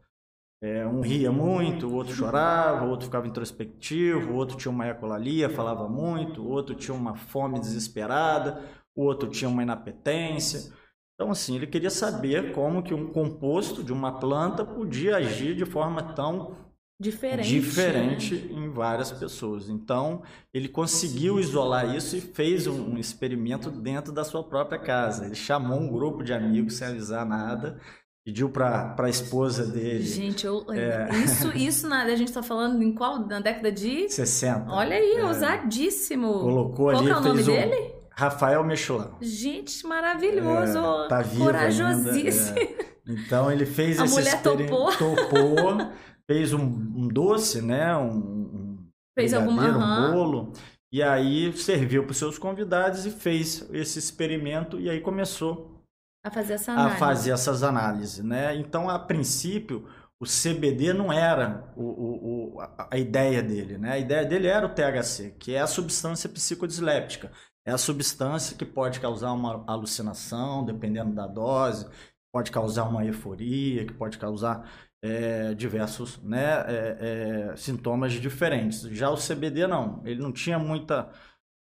É, 0.63 0.85
um 0.85 1.01
ria 1.01 1.31
muito, 1.31 1.87
o 1.87 1.95
outro 1.95 2.15
chorava, 2.15 2.85
o 2.85 2.91
outro 2.91 3.07
ficava 3.07 3.29
introspectivo, 3.29 4.33
o 4.33 4.35
outro 4.35 4.57
tinha 4.57 4.73
uma 4.73 4.89
ecolalia, 4.89 5.49
falava 5.49 5.89
muito, 5.89 6.43
o 6.43 6.49
outro 6.49 6.75
tinha 6.75 6.95
uma 6.95 7.15
fome 7.15 7.61
desesperada, 7.61 8.61
o 8.95 9.05
outro 9.05 9.29
tinha 9.29 9.49
uma 9.49 9.63
inapetência. 9.63 10.73
Então, 11.21 11.31
assim, 11.31 11.57
ele 11.57 11.67
queria 11.67 11.91
saber 11.91 12.53
como 12.53 12.83
que 12.83 12.95
um 12.95 13.07
composto 13.07 13.85
de 13.85 13.93
uma 13.93 14.19
planta 14.19 14.65
podia 14.65 15.19
agir 15.19 15.55
de 15.55 15.67
forma 15.67 16.03
tão 16.03 16.57
diferente, 16.99 17.47
diferente 17.47 18.35
né? 18.37 18.59
em 18.59 18.71
várias 18.71 19.13
pessoas. 19.13 19.69
Então, 19.69 20.23
ele 20.51 20.67
conseguiu 20.67 21.39
isolar 21.39 21.95
isso 21.95 22.17
e 22.17 22.23
fez 22.23 22.67
um, 22.67 22.97
experimento 22.97 23.71
dentro 23.71 24.15
da 24.15 24.25
sua 24.25 24.43
própria 24.43 24.79
casa. 24.79 25.27
Ele 25.27 25.35
chamou 25.35 25.79
um 25.79 25.93
grupo 25.93 26.25
de 26.25 26.33
amigos 26.33 26.77
sem 26.77 26.89
avisar 26.89 27.27
nada, 27.27 27.79
pediu 28.25 28.49
para 28.49 28.97
a 28.99 29.11
esposa 29.11 29.67
dele. 29.67 30.03
Gente, 30.03 30.47
eu, 30.47 30.65
é... 30.71 31.07
isso, 31.23 31.55
isso 31.55 31.87
na, 31.87 32.05
a 32.05 32.17
gente 32.17 32.29
está 32.29 32.43
falando 32.43 32.83
em 32.83 32.95
qual? 32.95 33.27
Na 33.27 33.41
década 33.41 33.71
de 33.71 34.09
60. 34.09 34.73
Olha 34.73 34.97
aí, 34.97 35.17
é... 35.17 35.25
ousadíssimo. 35.27 36.33
Colocou 36.33 36.87
qual 36.87 36.97
ali, 36.97 37.11
é 37.11 37.15
o 37.15 37.21
nome 37.21 37.43
um... 37.43 38.00
Rafael 38.21 38.63
Mechelão. 38.63 39.17
Gente, 39.23 39.87
maravilhoso. 39.87 40.79
É, 40.79 41.09
tá 41.09 41.23
vivo 41.23 41.45
Corajosíssimo. 41.45 42.59
Ainda, 42.59 42.73
é. 42.73 42.91
Então 43.09 43.51
ele 43.51 43.65
fez 43.65 43.99
a 43.99 44.05
esse 44.05 44.15
mulher. 44.15 44.43
Topou. 44.43 44.97
topou 44.97 45.93
fez 46.31 46.53
um, 46.53 46.63
um 46.63 47.09
doce, 47.09 47.63
né? 47.63 47.97
Um, 47.97 48.11
um 48.11 48.79
fez 49.19 49.33
alguma 49.33 49.63
um 49.69 50.13
bolo. 50.13 50.53
E 50.93 51.03
aí 51.03 51.51
serviu 51.57 52.03
para 52.03 52.13
os 52.13 52.19
seus 52.19 52.37
convidados 52.37 53.07
e 53.07 53.11
fez 53.11 53.67
esse 53.73 53.99
experimento 53.99 54.79
e 54.79 54.91
aí 54.91 55.01
começou 55.01 55.83
a 56.23 56.31
fazer, 56.31 56.55
essa 56.55 56.73
análise. 56.73 56.95
a 56.95 56.99
fazer 56.99 57.31
essas 57.31 57.63
análises, 57.63 58.25
né? 58.25 58.55
Então, 58.57 58.91
a 58.91 58.99
princípio, 58.99 59.89
o 60.21 60.27
CBD 60.27 60.93
não 60.93 61.11
era 61.11 61.73
o, 61.75 61.85
o, 61.85 62.57
o, 62.57 62.61
a 62.61 62.99
ideia 62.99 63.43
dele, 63.43 63.79
né? 63.79 63.93
A 63.93 63.99
ideia 63.99 64.27
dele 64.27 64.47
era 64.47 64.67
o 64.67 64.75
THC, 64.75 65.35
que 65.39 65.55
é 65.55 65.61
a 65.61 65.67
substância 65.67 66.29
psicodisléptica. 66.29 67.33
É 67.65 67.73
a 67.73 67.79
substância 67.79 68.57
que 68.57 68.65
pode 68.65 69.01
causar 69.01 69.33
uma 69.33 69.65
alucinação, 69.67 70.65
dependendo 70.65 71.15
da 71.15 71.27
dose, 71.27 71.87
pode 72.33 72.51
causar 72.51 72.85
uma 72.85 73.05
euforia, 73.05 73.85
que 73.87 73.93
pode 73.93 74.19
causar 74.19 74.69
é, 75.03 75.55
diversos 75.55 76.19
né, 76.23 76.65
é, 76.67 77.51
é, 77.53 77.57
sintomas 77.57 78.13
diferentes. 78.15 78.83
Já 78.83 79.11
o 79.11 79.17
CBD 79.17 79.67
não, 79.67 80.03
ele 80.05 80.21
não 80.21 80.33
tinha 80.33 80.59
muita 80.59 81.11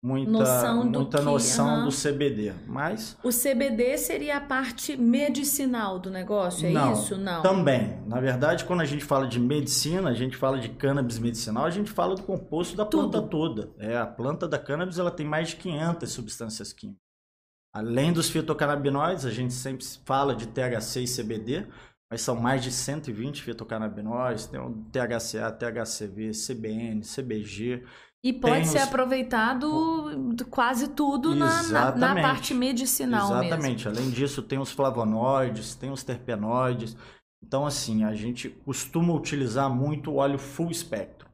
muita 0.07 0.31
noção, 0.31 0.85
muita 0.85 1.17
do, 1.17 1.23
noção 1.23 1.83
do 1.83 1.91
CBD, 1.91 2.53
mas 2.65 3.17
o 3.21 3.29
CBD 3.29 3.97
seria 3.97 4.37
a 4.37 4.41
parte 4.41 4.95
medicinal 4.95 5.99
do 5.99 6.09
negócio, 6.09 6.65
é 6.65 6.71
não, 6.71 6.93
isso? 6.93 7.17
Não. 7.17 7.41
Também. 7.41 7.99
Na 8.07 8.21
verdade, 8.21 8.63
quando 8.63 8.79
a 8.79 8.85
gente 8.85 9.03
fala 9.03 9.27
de 9.27 9.37
medicina, 9.37 10.09
a 10.09 10.13
gente 10.13 10.37
fala 10.37 10.57
de 10.57 10.69
cannabis 10.69 11.19
medicinal, 11.19 11.65
a 11.65 11.69
gente 11.69 11.91
fala 11.91 12.15
do 12.15 12.23
composto 12.23 12.77
da 12.77 12.85
Tudo. 12.85 13.09
planta 13.09 13.27
toda. 13.27 13.71
É, 13.77 13.97
a 13.97 14.07
planta 14.07 14.47
da 14.47 14.57
cannabis 14.57 14.97
ela 14.97 15.11
tem 15.11 15.25
mais 15.25 15.49
de 15.49 15.57
500 15.57 16.09
substâncias 16.09 16.71
químicas. 16.71 17.01
Além 17.73 18.13
dos 18.13 18.29
fitocannabinoides, 18.29 19.25
a 19.25 19.29
gente 19.29 19.53
sempre 19.53 19.85
fala 20.05 20.33
de 20.33 20.47
THC 20.47 21.01
e 21.01 21.05
CBD, 21.05 21.67
mas 22.09 22.21
são 22.21 22.35
mais 22.35 22.63
de 22.63 22.71
120 22.71 23.43
fitocannabinoides, 23.43 24.45
tem 24.45 24.59
o 24.59 24.73
THCA, 24.91 25.51
THCV, 25.51 26.31
CBN, 26.31 27.01
CBG. 27.01 27.83
E 28.23 28.33
pode 28.33 28.67
ser 28.67 28.79
aproveitado 28.79 30.35
quase 30.49 30.89
tudo 30.89 31.35
na, 31.35 31.63
na, 31.63 31.95
na, 31.95 32.15
parte 32.15 32.53
medicinal 32.53 33.31
Exatamente. 33.31 33.87
Mesmo. 33.87 33.99
Além 33.99 34.09
disso, 34.11 34.41
tem 34.41 34.59
os 34.59 34.71
flavonoides, 34.71 35.75
tem 35.75 35.91
os 35.91 36.03
terpenoides. 36.03 36.97
Então, 37.43 37.65
assim, 37.65 38.03
a 38.03 38.13
gente 38.15 38.49
costuma 38.49 39.13
utilizar 39.13 39.69
muito 39.69 40.11
o 40.11 40.15
óleo 40.15 40.39
full 40.39 40.71
espectro. 40.71 41.27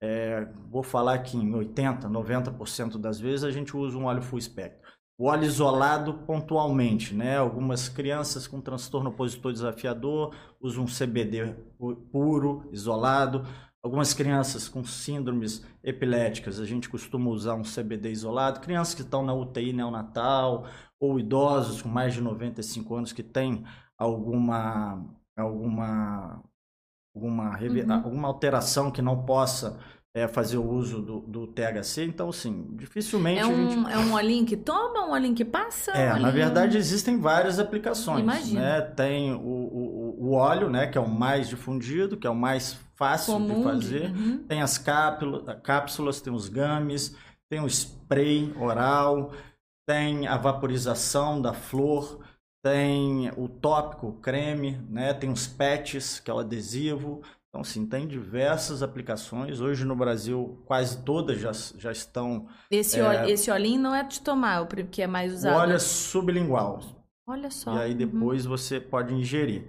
É, 0.00 0.46
vou 0.70 0.82
falar 0.84 1.18
que 1.18 1.36
em 1.36 1.50
80%, 1.50 2.02
90% 2.02 2.98
das 2.98 3.18
vezes 3.18 3.42
a 3.42 3.50
gente 3.50 3.76
usa 3.76 3.98
um 3.98 4.04
óleo 4.04 4.22
full 4.22 4.38
espectro 4.38 4.88
o 5.18 5.26
óleo 5.26 5.44
isolado 5.44 6.14
pontualmente, 6.14 7.12
né? 7.12 7.36
Algumas 7.36 7.88
crianças 7.88 8.46
com 8.46 8.60
transtorno 8.60 9.10
opositor 9.10 9.52
desafiador 9.52 10.32
usam 10.60 10.84
um 10.84 10.86
CBD 10.86 11.56
puro, 12.12 12.68
isolado. 12.70 13.44
Algumas 13.82 14.12
crianças 14.12 14.68
com 14.68 14.82
síndromes 14.82 15.64
epiléticas, 15.84 16.58
a 16.58 16.64
gente 16.64 16.88
costuma 16.88 17.30
usar 17.30 17.54
um 17.54 17.62
CBD 17.62 18.10
isolado. 18.10 18.60
Crianças 18.60 18.94
que 18.94 19.02
estão 19.02 19.24
na 19.24 19.32
UTI 19.32 19.72
neonatal 19.72 20.66
ou 20.98 21.18
idosos 21.18 21.80
com 21.80 21.88
mais 21.88 22.12
de 22.14 22.20
95 22.20 22.94
anos 22.94 23.12
que 23.12 23.22
têm 23.22 23.64
alguma 23.96 25.04
alguma 25.36 26.42
alguma, 27.14 27.58
uhum. 27.58 27.92
alguma 27.92 28.28
alteração 28.28 28.90
que 28.90 29.02
não 29.02 29.24
possa 29.24 29.78
é, 30.18 30.28
fazer 30.28 30.56
o 30.56 30.68
uso 30.68 31.00
do, 31.00 31.20
do, 31.20 31.46
THC. 31.46 32.04
Então, 32.04 32.28
assim, 32.30 32.66
dificilmente 32.72 33.40
é 33.40 33.46
um, 33.46 33.70
gente... 33.70 33.92
É 33.92 33.98
um 33.98 34.12
olhinho 34.12 34.44
que 34.44 34.56
toma, 34.56 35.06
um 35.06 35.12
olhinho 35.12 35.34
que 35.34 35.44
passa? 35.44 35.92
É, 35.92 36.14
um 36.14 36.20
na 36.20 36.30
verdade 36.30 36.76
existem 36.76 37.18
várias 37.18 37.58
aplicações. 37.58 38.22
Imagina. 38.22 38.60
Né? 38.60 38.80
Tem 38.80 39.32
o, 39.32 39.38
o, 39.38 40.16
o, 40.18 40.32
óleo, 40.32 40.68
né, 40.68 40.86
que 40.86 40.98
é 40.98 41.00
o 41.00 41.08
mais 41.08 41.48
difundido, 41.48 42.16
que 42.16 42.26
é 42.26 42.30
o 42.30 42.34
mais 42.34 42.78
fácil 42.96 43.34
Comum, 43.34 43.58
de 43.58 43.62
fazer. 43.62 44.10
Uhum. 44.10 44.44
Tem 44.48 44.60
as 44.60 44.76
cápsulas, 44.76 46.20
tem 46.20 46.32
os 46.32 46.48
games, 46.48 47.14
tem 47.48 47.60
o 47.60 47.66
spray 47.66 48.52
oral, 48.58 49.32
tem 49.86 50.26
a 50.26 50.36
vaporização 50.36 51.40
da 51.40 51.54
flor, 51.54 52.20
tem 52.62 53.30
o 53.36 53.48
tópico, 53.48 54.12
creme, 54.20 54.80
né? 54.90 55.14
tem 55.14 55.30
os 55.30 55.46
patches, 55.46 56.18
que 56.20 56.30
é 56.30 56.34
o 56.34 56.40
adesivo, 56.40 57.22
então, 57.48 57.64
sim, 57.64 57.86
tem 57.86 58.06
diversas 58.06 58.82
aplicações. 58.82 59.60
Hoje 59.60 59.84
no 59.84 59.96
Brasil, 59.96 60.62
quase 60.66 61.02
todas 61.02 61.40
já, 61.40 61.50
já 61.78 61.90
estão. 61.90 62.46
Esse, 62.70 63.00
é... 63.00 63.02
óleo, 63.02 63.28
esse 63.30 63.50
olhinho 63.50 63.80
não 63.80 63.94
é 63.94 64.02
de 64.02 64.20
tomar, 64.20 64.62
o 64.62 64.66
que 64.66 65.00
é 65.00 65.06
mais 65.06 65.32
usado? 65.32 65.54
O 65.54 65.58
óleo 65.58 65.72
é 65.72 65.78
sublingual. 65.78 66.80
Olha 67.26 67.50
só. 67.50 67.74
E 67.76 67.78
aí 67.80 67.92
uhum. 67.92 67.96
depois 67.96 68.44
uhum. 68.44 68.50
você 68.50 68.80
pode 68.80 69.14
ingerir. 69.14 69.66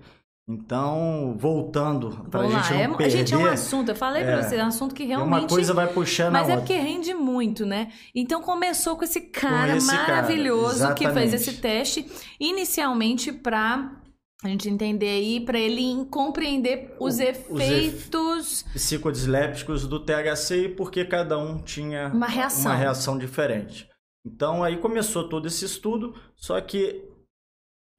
Então, 0.52 1.36
voltando, 1.38 2.26
para 2.32 2.42
a 2.42 2.48
gente 2.48 2.74
não 2.74 2.80
é, 2.80 2.88
perder... 2.98 3.10
Gente, 3.12 3.34
é 3.36 3.38
um 3.38 3.46
assunto, 3.46 3.90
eu 3.90 3.96
falei 3.96 4.24
é, 4.24 4.26
para 4.26 4.42
você, 4.42 4.56
é 4.56 4.64
um 4.64 4.68
assunto 4.68 4.96
que 4.96 5.04
realmente... 5.04 5.42
Uma 5.42 5.48
coisa 5.48 5.76
vai 5.76 5.86
puxando 5.86 6.34
Mas 6.34 6.50
é 6.50 6.56
outra. 6.56 6.66
porque 6.66 6.74
rende 6.74 7.14
muito, 7.14 7.68
né? 7.68 7.92
Então, 8.16 8.42
começou 8.42 8.98
com 8.98 9.04
esse 9.04 9.22
cara 9.22 9.74
com 9.74 9.78
esse 9.78 9.86
maravilhoso 9.86 10.80
cara, 10.80 10.96
que 10.96 11.08
fez 11.08 11.36
esse 11.36 11.54
teste, 11.62 12.12
inicialmente 12.40 13.32
para 13.32 13.99
a 14.42 14.48
gente 14.48 14.70
entender 14.70 15.10
aí 15.10 15.40
para 15.42 15.60
ele 15.60 16.06
compreender 16.06 16.96
os, 17.00 17.16
os 17.16 17.20
efeitos 17.20 18.64
psicodislépticos 18.74 19.86
do 19.86 20.00
THC 20.00 20.66
e 20.66 20.70
porque 20.70 21.04
cada 21.04 21.38
um 21.38 21.62
tinha 21.62 22.08
uma 22.08 22.28
reação. 22.28 22.72
uma 22.72 22.76
reação 22.76 23.18
diferente. 23.18 23.90
Então 24.26 24.64
aí 24.64 24.78
começou 24.78 25.28
todo 25.28 25.48
esse 25.48 25.66
estudo, 25.66 26.16
só 26.36 26.60
que 26.62 27.06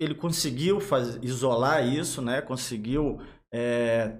ele 0.00 0.14
conseguiu 0.14 0.80
fazer, 0.80 1.22
isolar 1.22 1.86
isso, 1.86 2.22
né? 2.22 2.40
Conseguiu 2.40 3.20
é, 3.52 4.18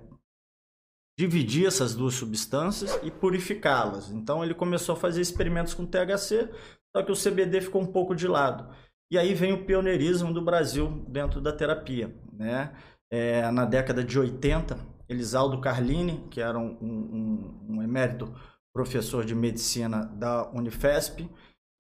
dividir 1.19 1.67
essas 1.67 1.95
duas 1.95 2.15
substâncias 2.15 2.99
e 3.03 3.11
purificá-las. 3.11 4.11
Então 4.11 4.45
ele 4.45 4.55
começou 4.55 4.95
a 4.95 4.99
fazer 4.99 5.23
experimentos 5.23 5.73
com 5.73 5.87
THC, 5.87 6.50
só 6.95 7.03
que 7.03 7.12
o 7.12 7.17
CBD 7.17 7.62
ficou 7.62 7.81
um 7.81 7.91
pouco 7.91 8.15
de 8.15 8.29
lado. 8.29 8.69
E 9.11 9.19
aí 9.19 9.35
vem 9.35 9.52
o 9.52 9.64
pioneirismo 9.64 10.33
do 10.33 10.40
Brasil 10.40 11.05
dentro 11.09 11.40
da 11.40 11.52
terapia. 11.52 12.14
Né? 12.33 12.73
É, 13.11 13.50
na 13.50 13.64
década 13.64 14.05
de 14.05 14.19
80, 14.19 14.79
Elisaldo 15.09 15.61
Carlini, 15.61 16.25
que 16.31 16.40
era 16.40 16.59
um, 16.59 16.76
um, 16.81 17.55
um 17.69 17.83
emérito 17.83 18.33
professor 18.73 19.25
de 19.25 19.35
medicina 19.35 20.05
da 20.05 20.49
Unifesp, 20.52 21.29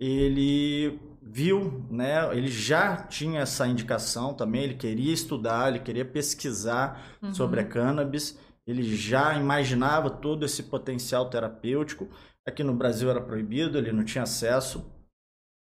ele 0.00 0.98
viu, 1.22 1.86
né, 1.90 2.34
ele 2.34 2.48
já 2.48 2.96
tinha 2.96 3.42
essa 3.42 3.66
indicação 3.66 4.32
também, 4.32 4.64
ele 4.64 4.74
queria 4.74 5.12
estudar, 5.12 5.68
ele 5.68 5.78
queria 5.78 6.04
pesquisar 6.04 7.00
uhum. 7.22 7.34
sobre 7.34 7.60
a 7.60 7.64
cannabis, 7.64 8.38
ele 8.66 8.82
já 8.96 9.38
imaginava 9.38 10.08
todo 10.08 10.44
esse 10.44 10.64
potencial 10.64 11.28
terapêutico. 11.28 12.08
Aqui 12.46 12.64
no 12.64 12.74
Brasil 12.74 13.10
era 13.10 13.20
proibido, 13.20 13.76
ele 13.76 13.92
não 13.92 14.04
tinha 14.04 14.24
acesso. 14.24 14.84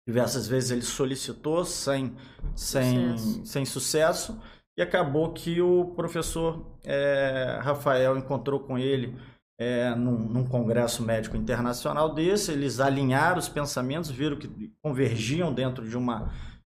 Diversas 0.07 0.47
vezes 0.47 0.71
ele 0.71 0.83
solicitou 0.83 1.65
sem, 1.65 2.15
sem, 2.55 3.19
sucesso. 3.19 3.47
sem 3.47 3.65
sucesso. 3.65 4.41
E 4.79 4.83
acabou 4.83 5.33
que 5.33 5.61
o 5.61 5.87
professor 5.97 6.65
é, 6.85 7.59
Rafael 7.63 8.17
encontrou 8.17 8.61
com 8.61 8.79
ele 8.79 9.17
é, 9.59 9.95
num, 9.95 10.19
num, 10.19 10.47
congresso 10.47 11.03
médico 11.03 11.37
internacional 11.37 12.15
desse. 12.15 12.53
Eles 12.53 12.79
alinharam 12.79 13.39
os 13.39 13.49
pensamentos, 13.49 14.11
viram 14.11 14.37
que 14.37 14.73
convergiam 14.83 15.53
dentro 15.53 15.89
de 15.89 15.97
uma, 15.97 16.31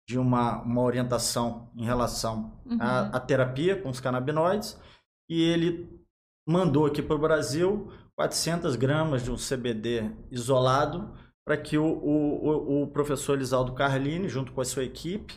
de 0.07 0.17
uma, 0.17 0.61
uma 0.63 0.81
orientação 0.81 1.69
em 1.75 1.83
relação 1.83 2.59
uhum. 2.65 2.77
à, 2.79 3.07
à 3.09 3.19
terapia 3.19 3.79
com 3.79 3.89
os 3.89 3.99
canabinoides. 3.99 4.79
E 5.29 5.43
ele 5.43 5.87
mandou 6.47 6.87
aqui 6.87 7.01
para 7.01 7.15
o 7.15 7.19
Brasil 7.19 7.91
400 8.15 8.75
gramas 8.75 9.23
de 9.23 9.29
um 9.29 9.35
CBD 9.35 10.11
isolado 10.31 11.13
para 11.49 11.57
que 11.57 11.79
o, 11.79 11.83
o, 11.83 12.83
o 12.83 12.87
professor 12.89 13.33
Elisaldo 13.33 13.73
Carlini, 13.73 14.29
junto 14.29 14.51
com 14.51 14.61
a 14.61 14.65
sua 14.65 14.83
equipe, 14.83 15.33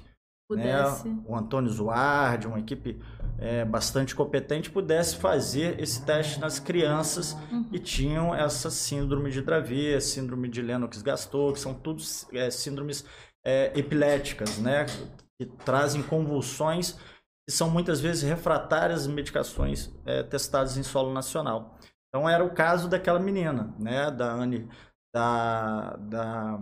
né, 0.51 0.85
o 1.25 1.35
Antônio 1.35 1.71
Zuardi, 1.71 2.47
uma 2.47 2.59
equipe 2.59 3.01
é, 3.39 3.65
bastante 3.65 4.15
competente, 4.15 4.71
pudesse 4.71 5.17
fazer 5.17 5.81
esse 5.81 6.05
teste 6.05 6.39
nas 6.39 6.59
crianças 6.59 7.33
uhum. 7.51 7.65
que 7.65 7.79
tinham 7.79 8.35
essa 8.35 8.69
síndrome 8.69 9.31
de 9.31 9.41
Dravet, 9.41 10.03
síndrome 10.03 10.51
de 10.51 10.61
Lennox-Gastaut, 10.61 11.55
que 11.55 11.61
são 11.61 11.73
todos 11.73 12.29
é, 12.31 12.51
síndromes 12.51 13.07
é, 13.43 13.73
epiléticas, 13.75 14.59
né, 14.59 14.85
que 15.39 15.47
trazem 15.65 16.03
convulsões 16.03 16.99
que 17.49 17.55
são 17.55 17.71
muitas 17.71 18.03
vezes 18.03 18.23
refratárias 18.23 19.01
às 19.01 19.07
medicações 19.07 19.91
é, 20.05 20.23
testadas 20.23 20.77
em 20.77 20.83
solo 20.83 21.11
nacional. 21.11 21.79
Então 22.11 22.29
era 22.29 22.45
o 22.45 22.51
caso 22.51 22.87
daquela 22.87 23.19
menina, 23.19 23.75
né, 23.79 24.11
da 24.11 24.31
Anne 24.31 24.69
da, 25.15 25.97
da 25.97 26.59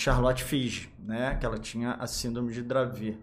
Charlotte 0.00 0.42
Fige, 0.42 0.92
né? 0.98 1.36
Que 1.36 1.46
ela 1.46 1.58
tinha 1.58 1.92
a 1.94 2.06
síndrome 2.06 2.52
de 2.52 2.62
Dravet. 2.62 3.18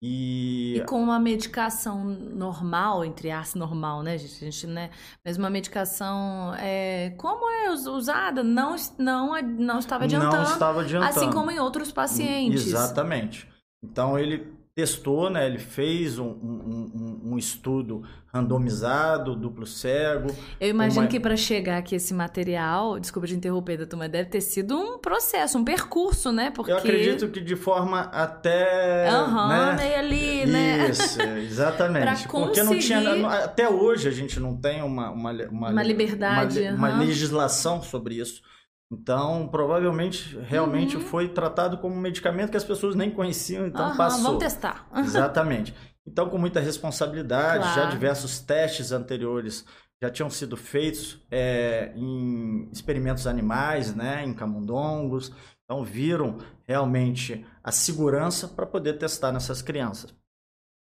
E... 0.00 0.76
e 0.76 0.84
com 0.84 1.02
uma 1.02 1.18
medicação 1.18 2.04
normal, 2.04 3.04
entre 3.04 3.32
aspas, 3.32 3.56
normal, 3.56 4.02
né, 4.02 4.16
gente? 4.16 4.36
A 4.36 4.50
gente 4.50 4.66
né? 4.68 4.90
Mas 5.24 5.36
uma 5.36 5.50
medicação 5.50 6.54
é, 6.56 7.10
como 7.16 7.50
é 7.50 7.70
usada, 7.72 8.44
não, 8.44 8.76
não, 8.96 9.42
não 9.42 9.78
estava 9.78 10.04
adiantando. 10.04 10.36
Não 10.36 10.52
estava 10.52 10.80
adiantando. 10.82 11.10
Assim 11.10 11.30
como 11.30 11.50
em 11.50 11.58
outros 11.58 11.90
pacientes. 11.90 12.66
Exatamente. 12.66 13.48
Então 13.82 14.18
ele 14.18 14.57
testou, 14.78 15.28
né? 15.28 15.44
Ele 15.44 15.58
fez 15.58 16.20
um, 16.20 16.28
um, 16.28 17.20
um, 17.32 17.36
estudo 17.36 18.04
randomizado, 18.32 19.34
duplo 19.34 19.66
cego. 19.66 20.32
Eu 20.60 20.68
imagino 20.68 21.02
uma... 21.02 21.08
que 21.08 21.18
para 21.18 21.36
chegar 21.36 21.78
aqui 21.78 21.96
esse 21.96 22.14
material, 22.14 23.00
desculpa 23.00 23.26
de 23.26 23.34
interromper, 23.34 23.76
doutor, 23.76 23.96
mas 23.96 24.08
deve 24.08 24.28
ter 24.28 24.40
sido 24.40 24.78
um 24.78 24.96
processo, 24.96 25.58
um 25.58 25.64
percurso, 25.64 26.30
né? 26.30 26.52
Porque... 26.52 26.70
Eu 26.70 26.76
acredito 26.76 27.26
que 27.28 27.40
de 27.40 27.56
forma 27.56 28.02
até. 28.02 29.08
Aham, 29.08 29.42
uhum, 29.42 29.48
né? 29.48 29.76
meio 29.76 29.98
ali, 29.98 30.46
né? 30.46 30.90
Isso, 30.90 31.20
exatamente. 31.22 32.28
conseguir... 32.28 32.46
Porque 32.46 32.62
não 32.62 32.78
tinha. 32.78 33.26
Até 33.26 33.68
hoje 33.68 34.06
a 34.06 34.12
gente 34.12 34.38
não 34.38 34.56
tem 34.56 34.80
uma, 34.80 35.10
uma, 35.10 35.32
uma, 35.32 35.70
uma 35.70 35.82
liberdade. 35.82 36.60
Uma, 36.60 36.70
uhum. 36.70 36.76
uma 36.76 36.98
legislação 37.00 37.82
sobre 37.82 38.14
isso. 38.20 38.42
Então, 38.90 39.46
provavelmente, 39.48 40.38
realmente 40.38 40.96
uhum. 40.96 41.02
foi 41.02 41.28
tratado 41.28 41.76
como 41.76 41.94
um 41.94 42.00
medicamento 42.00 42.50
que 42.50 42.56
as 42.56 42.64
pessoas 42.64 42.94
nem 42.94 43.10
conheciam, 43.10 43.66
então 43.66 43.90
uhum, 43.90 43.96
passou. 43.96 44.22
Vamos 44.22 44.38
testar. 44.38 44.88
Exatamente. 44.96 45.74
Então, 46.06 46.30
com 46.30 46.38
muita 46.38 46.58
responsabilidade, 46.58 47.64
claro. 47.64 47.80
já 47.82 47.90
diversos 47.90 48.40
testes 48.40 48.92
anteriores 48.92 49.64
já 50.00 50.08
tinham 50.08 50.30
sido 50.30 50.56
feitos 50.56 51.20
é, 51.30 51.92
em 51.94 52.68
experimentos 52.72 53.26
animais, 53.26 53.94
né, 53.94 54.24
em 54.24 54.32
camundongos. 54.32 55.32
Então, 55.64 55.84
viram 55.84 56.38
realmente 56.66 57.44
a 57.62 57.70
segurança 57.70 58.48
para 58.48 58.64
poder 58.64 58.94
testar 58.94 59.32
nessas 59.32 59.60
crianças. 59.60 60.14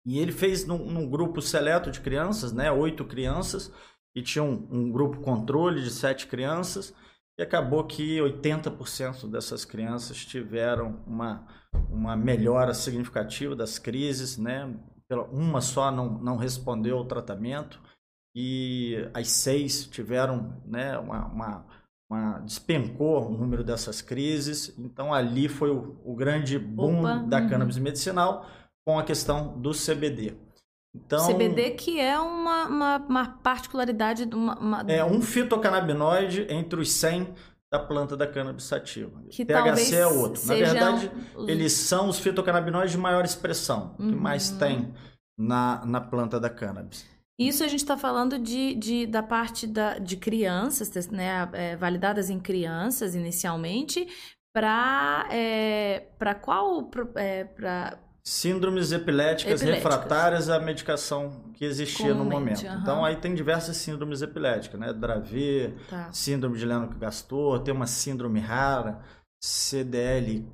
E 0.05 0.19
ele 0.19 0.33
fez 0.33 0.65
num, 0.65 0.79
num, 0.79 1.09
grupo 1.09 1.41
seleto 1.41 1.89
de 1.89 2.01
crianças, 2.01 2.51
né, 2.51 2.69
oito 2.69 3.05
crianças, 3.05 3.71
e 4.13 4.21
tinha 4.21 4.43
um, 4.43 4.67
um 4.69 4.91
grupo 4.91 5.21
controle 5.21 5.81
de 5.81 5.89
sete 5.89 6.27
crianças 6.27 6.93
e 7.37 7.41
acabou 7.41 7.83
que 7.83 8.17
80% 8.19 9.29
dessas 9.29 9.65
crianças 9.65 10.23
tiveram 10.25 11.01
uma, 11.07 11.47
uma 11.89 12.15
melhora 12.15 12.73
significativa 12.73 13.55
das 13.55 13.79
crises, 13.79 14.37
né? 14.37 14.71
Uma 15.31 15.61
só 15.61 15.91
não, 15.91 16.17
não 16.19 16.37
respondeu 16.37 16.97
ao 16.97 17.05
tratamento 17.05 17.79
e 18.35 19.07
as 19.13 19.29
seis 19.29 19.85
tiveram 19.85 20.59
né, 20.65 20.97
uma, 20.97 21.27
uma, 21.27 21.65
uma 22.09 22.39
despencou 22.39 23.27
o 23.27 23.37
número 23.37 23.63
dessas 23.63 24.01
crises. 24.01 24.73
Então 24.77 25.13
ali 25.13 25.47
foi 25.47 25.69
o, 25.69 26.01
o 26.03 26.15
grande 26.15 26.57
boom 26.57 27.01
Opa, 27.01 27.17
da 27.27 27.41
uhum. 27.41 27.49
cannabis 27.49 27.77
medicinal 27.77 28.47
com 28.85 28.97
a 28.97 29.03
questão 29.03 29.59
do 29.59 29.71
CBD. 29.71 30.35
Então, 30.95 31.27
CBD 31.27 31.71
que 31.71 31.99
é 31.99 32.19
uma, 32.19 32.67
uma, 32.67 32.97
uma 32.97 33.27
particularidade 33.41 34.25
de 34.25 34.35
uma, 34.35 34.57
uma, 34.59 34.81
É 34.87 35.03
um 35.03 35.21
fitocannabinoide 35.21 36.45
entre 36.49 36.79
os 36.79 36.91
100 36.91 37.33
da 37.71 37.79
planta 37.79 38.15
da 38.15 38.27
cannabis 38.27 38.65
sativa. 38.65 39.23
Que 39.31 39.43
THC 39.43 39.95
é 39.95 40.05
outro. 40.05 40.45
Na 40.45 40.53
verdade, 40.53 41.11
eles 41.47 41.73
são 41.73 42.07
os 42.07 42.19
fitocannabinoides 42.19 42.91
de 42.91 42.99
maior 42.99 43.25
expressão, 43.25 43.95
uhum. 43.97 44.09
que 44.09 44.15
mais 44.15 44.51
tem 44.51 44.93
na, 45.35 45.83
na 45.83 45.99
planta 45.99 46.39
da 46.39 46.51
cannabis. 46.51 47.03
Isso 47.37 47.63
a 47.63 47.67
gente 47.67 47.79
está 47.79 47.97
falando 47.97 48.37
de, 48.37 48.75
de, 48.75 49.07
da 49.07 49.23
parte 49.23 49.65
da, 49.65 49.97
de 49.97 50.15
crianças, 50.17 51.07
né, 51.07 51.49
é, 51.53 51.75
validadas 51.75 52.29
em 52.29 52.39
crianças 52.39 53.15
inicialmente, 53.15 54.07
para 54.53 55.27
é, 55.31 56.05
qual? 56.41 56.91
É, 57.15 57.43
pra, 57.43 57.97
Síndromes 58.25 58.93
epiléticas, 58.93 59.61
epiléticas, 59.61 59.93
refratárias 59.93 60.49
à 60.49 60.57
medicação 60.57 61.51
que 61.53 61.65
existia 61.65 62.13
no 62.13 62.23
momento. 62.23 62.65
Uhum. 62.65 62.79
Então 62.79 63.03
aí 63.03 63.17
tem 63.17 63.35
diversas 63.35 63.75
síndromes 63.75 64.21
epiléticas, 64.21 64.79
né? 64.79 64.93
Dravet, 64.93 65.75
tá. 65.89 66.09
síndrome 66.11 66.57
de 66.57 66.65
Lennox-Gastaut, 66.65 67.65
tem 67.65 67.73
uma 67.73 67.85
síndrome 67.85 68.39
rara, 68.39 69.01
CDL 69.43 70.47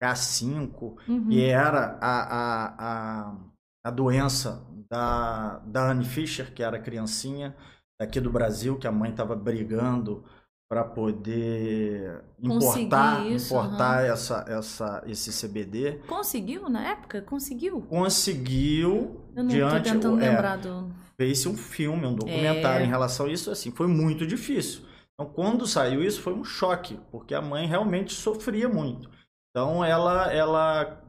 K5, 0.00 0.96
uhum. 1.08 1.28
que 1.28 1.44
era 1.44 1.98
a, 2.00 2.22
a, 2.22 2.74
a, 2.78 3.36
a 3.84 3.90
doença 3.90 4.64
da, 4.88 5.58
da 5.66 5.90
Anne 5.90 6.04
Fischer, 6.04 6.52
que 6.54 6.62
era 6.62 6.78
criancinha 6.78 7.56
daqui 8.00 8.20
do 8.20 8.30
Brasil, 8.30 8.78
que 8.78 8.86
a 8.86 8.92
mãe 8.92 9.10
estava 9.10 9.34
brigando 9.34 10.24
para 10.68 10.82
poder 10.82 12.24
importar, 12.42 13.24
isso, 13.26 13.54
importar 13.54 14.02
uhum. 14.02 14.12
essa, 14.12 14.44
essa, 14.48 15.04
esse 15.06 15.46
CBD. 15.46 16.00
Conseguiu 16.08 16.68
na 16.68 16.88
época? 16.88 17.22
Conseguiu? 17.22 17.82
Conseguiu. 17.82 19.20
Eu 19.34 19.44
não 19.44 19.48
diante, 19.48 19.76
tô 19.76 19.94
tentando 19.94 20.20
é, 20.20 20.30
lembrar 20.30 20.56
do... 20.56 20.90
Fez 21.16 21.46
um 21.46 21.56
filme, 21.56 22.06
um 22.06 22.14
documentário 22.14 22.82
é. 22.82 22.86
em 22.86 22.90
relação 22.90 23.26
a 23.26 23.32
isso, 23.32 23.50
assim, 23.50 23.70
foi 23.70 23.86
muito 23.86 24.26
difícil. 24.26 24.82
Então, 25.14 25.32
quando 25.32 25.66
saiu 25.66 26.02
isso, 26.02 26.20
foi 26.20 26.34
um 26.34 26.44
choque, 26.44 26.98
porque 27.10 27.34
a 27.34 27.40
mãe 27.40 27.66
realmente 27.66 28.12
sofria 28.12 28.68
muito. 28.68 29.08
Então, 29.50 29.82
ela, 29.82 30.30
ela, 30.30 31.02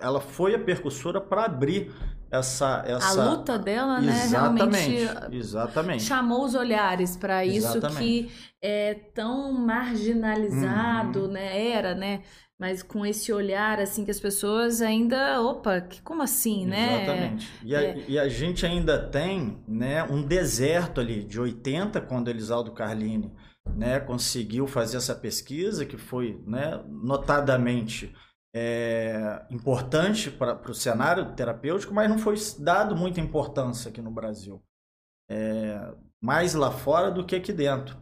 ela 0.00 0.20
foi 0.20 0.54
a 0.54 0.58
percussora 0.58 1.20
para 1.20 1.46
abrir 1.46 1.92
essa, 2.30 2.84
essa... 2.86 3.22
A 3.22 3.30
luta 3.30 3.58
dela, 3.58 4.00
né? 4.00 4.24
Exatamente, 4.24 4.88
realmente 5.04 5.36
exatamente. 5.36 6.02
chamou 6.02 6.44
os 6.44 6.54
olhares 6.54 7.16
para 7.16 7.44
isso 7.44 7.80
que 7.96 8.30
é 8.62 8.94
tão 9.14 9.52
marginalizado, 9.52 11.22
uhum. 11.24 11.32
né? 11.32 11.70
Era, 11.70 11.94
né? 11.94 12.22
mas 12.58 12.82
com 12.82 13.06
esse 13.06 13.32
olhar 13.32 13.78
assim 13.78 14.04
que 14.04 14.10
as 14.10 14.18
pessoas 14.18 14.82
ainda, 14.82 15.40
opa, 15.40 15.80
que, 15.80 16.02
como 16.02 16.22
assim, 16.22 16.66
né? 16.66 17.04
Exatamente. 17.04 17.48
E 17.64 17.76
a, 17.76 17.82
é. 17.82 18.04
e 18.08 18.18
a 18.18 18.28
gente 18.28 18.66
ainda 18.66 18.98
tem, 18.98 19.62
né, 19.66 20.02
um 20.02 20.22
deserto 20.22 21.00
ali 21.00 21.22
de 21.22 21.38
80 21.38 22.00
quando 22.00 22.28
Elisaldo 22.28 22.72
Carlini, 22.72 23.32
né, 23.76 24.00
conseguiu 24.00 24.66
fazer 24.66 24.96
essa 24.96 25.14
pesquisa 25.14 25.86
que 25.86 25.96
foi, 25.96 26.42
né, 26.46 26.82
notadamente 26.88 28.12
é, 28.60 29.46
importante 29.50 30.32
para 30.32 30.58
o 30.68 30.74
cenário 30.74 31.32
terapêutico, 31.36 31.94
mas 31.94 32.10
não 32.10 32.18
foi 32.18 32.34
dado 32.58 32.96
muita 32.96 33.20
importância 33.20 33.88
aqui 33.88 34.02
no 34.02 34.10
Brasil. 34.10 34.60
É, 35.30 35.94
mais 36.20 36.54
lá 36.54 36.72
fora 36.72 37.08
do 37.08 37.24
que 37.24 37.36
aqui 37.36 37.52
dentro. 37.52 37.96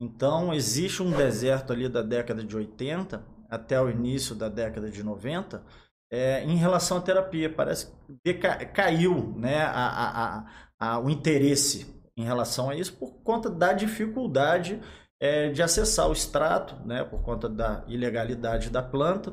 Então, 0.00 0.52
existe 0.52 1.00
um 1.00 1.12
deserto 1.12 1.72
ali 1.72 1.88
da 1.88 2.02
década 2.02 2.42
de 2.42 2.56
80 2.56 3.24
até 3.48 3.80
o 3.80 3.88
início 3.88 4.34
da 4.34 4.48
década 4.48 4.90
de 4.90 5.04
90 5.04 5.62
é, 6.10 6.42
em 6.42 6.56
relação 6.56 6.96
à 6.96 7.00
terapia. 7.00 7.52
Parece 7.52 7.92
que 8.24 8.34
caiu 8.34 9.32
né, 9.36 9.62
a, 9.62 10.40
a, 10.40 10.46
a, 10.80 10.98
o 10.98 11.08
interesse 11.08 12.02
em 12.16 12.24
relação 12.24 12.70
a 12.70 12.74
isso 12.74 12.96
por 12.96 13.22
conta 13.22 13.48
da 13.48 13.72
dificuldade 13.72 14.80
é, 15.20 15.50
de 15.50 15.62
acessar 15.62 16.08
o 16.08 16.12
extrato, 16.12 16.74
né, 16.84 17.04
por 17.04 17.22
conta 17.22 17.48
da 17.48 17.84
ilegalidade 17.86 18.70
da 18.70 18.82
planta 18.82 19.32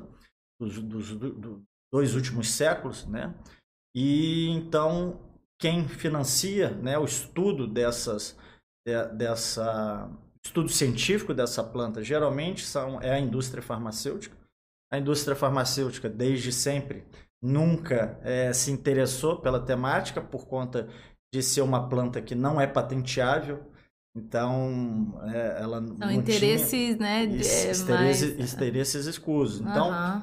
dos, 0.60 0.82
dos, 0.82 1.16
dos 1.16 1.62
dois 1.92 2.16
últimos 2.16 2.50
séculos. 2.52 3.06
Né? 3.06 3.34
E 3.96 4.50
então, 4.50 5.20
quem 5.60 5.88
financia 5.88 6.72
né, 6.72 6.98
o 6.98 7.06
estudo 7.06 7.68
dessas, 7.68 8.38
de, 8.86 9.06
dessa 9.16 10.10
estudo 10.44 10.70
científico 10.70 11.34
dessa 11.34 11.64
planta 11.64 12.04
geralmente 12.04 12.66
são, 12.66 13.02
é 13.02 13.12
a 13.12 13.20
indústria 13.20 13.62
farmacêutica. 13.62 14.36
A 14.92 14.98
indústria 14.98 15.36
farmacêutica, 15.36 16.10
desde 16.10 16.52
sempre, 16.52 17.04
nunca 17.42 18.18
é, 18.24 18.54
se 18.54 18.72
interessou 18.72 19.40
pela 19.42 19.60
temática 19.60 20.22
por 20.22 20.48
conta 20.48 20.88
de 21.34 21.44
ser 21.44 21.62
uma 21.62 21.90
planta 21.90 22.22
que 22.22 22.34
não 22.34 22.60
é 22.60 22.66
patenteável. 22.66 23.70
Então, 24.16 25.22
é, 25.32 25.62
ela 25.62 25.86
São 25.86 25.96
não 25.98 26.12
interesses, 26.12 26.70
tinha 26.70 26.98
né? 26.98 27.24
Interesses, 27.26 27.84
mais... 27.84 28.22
interesses 28.24 29.06
escusos. 29.06 29.60
Então, 29.60 29.90
uhum. 29.90 30.22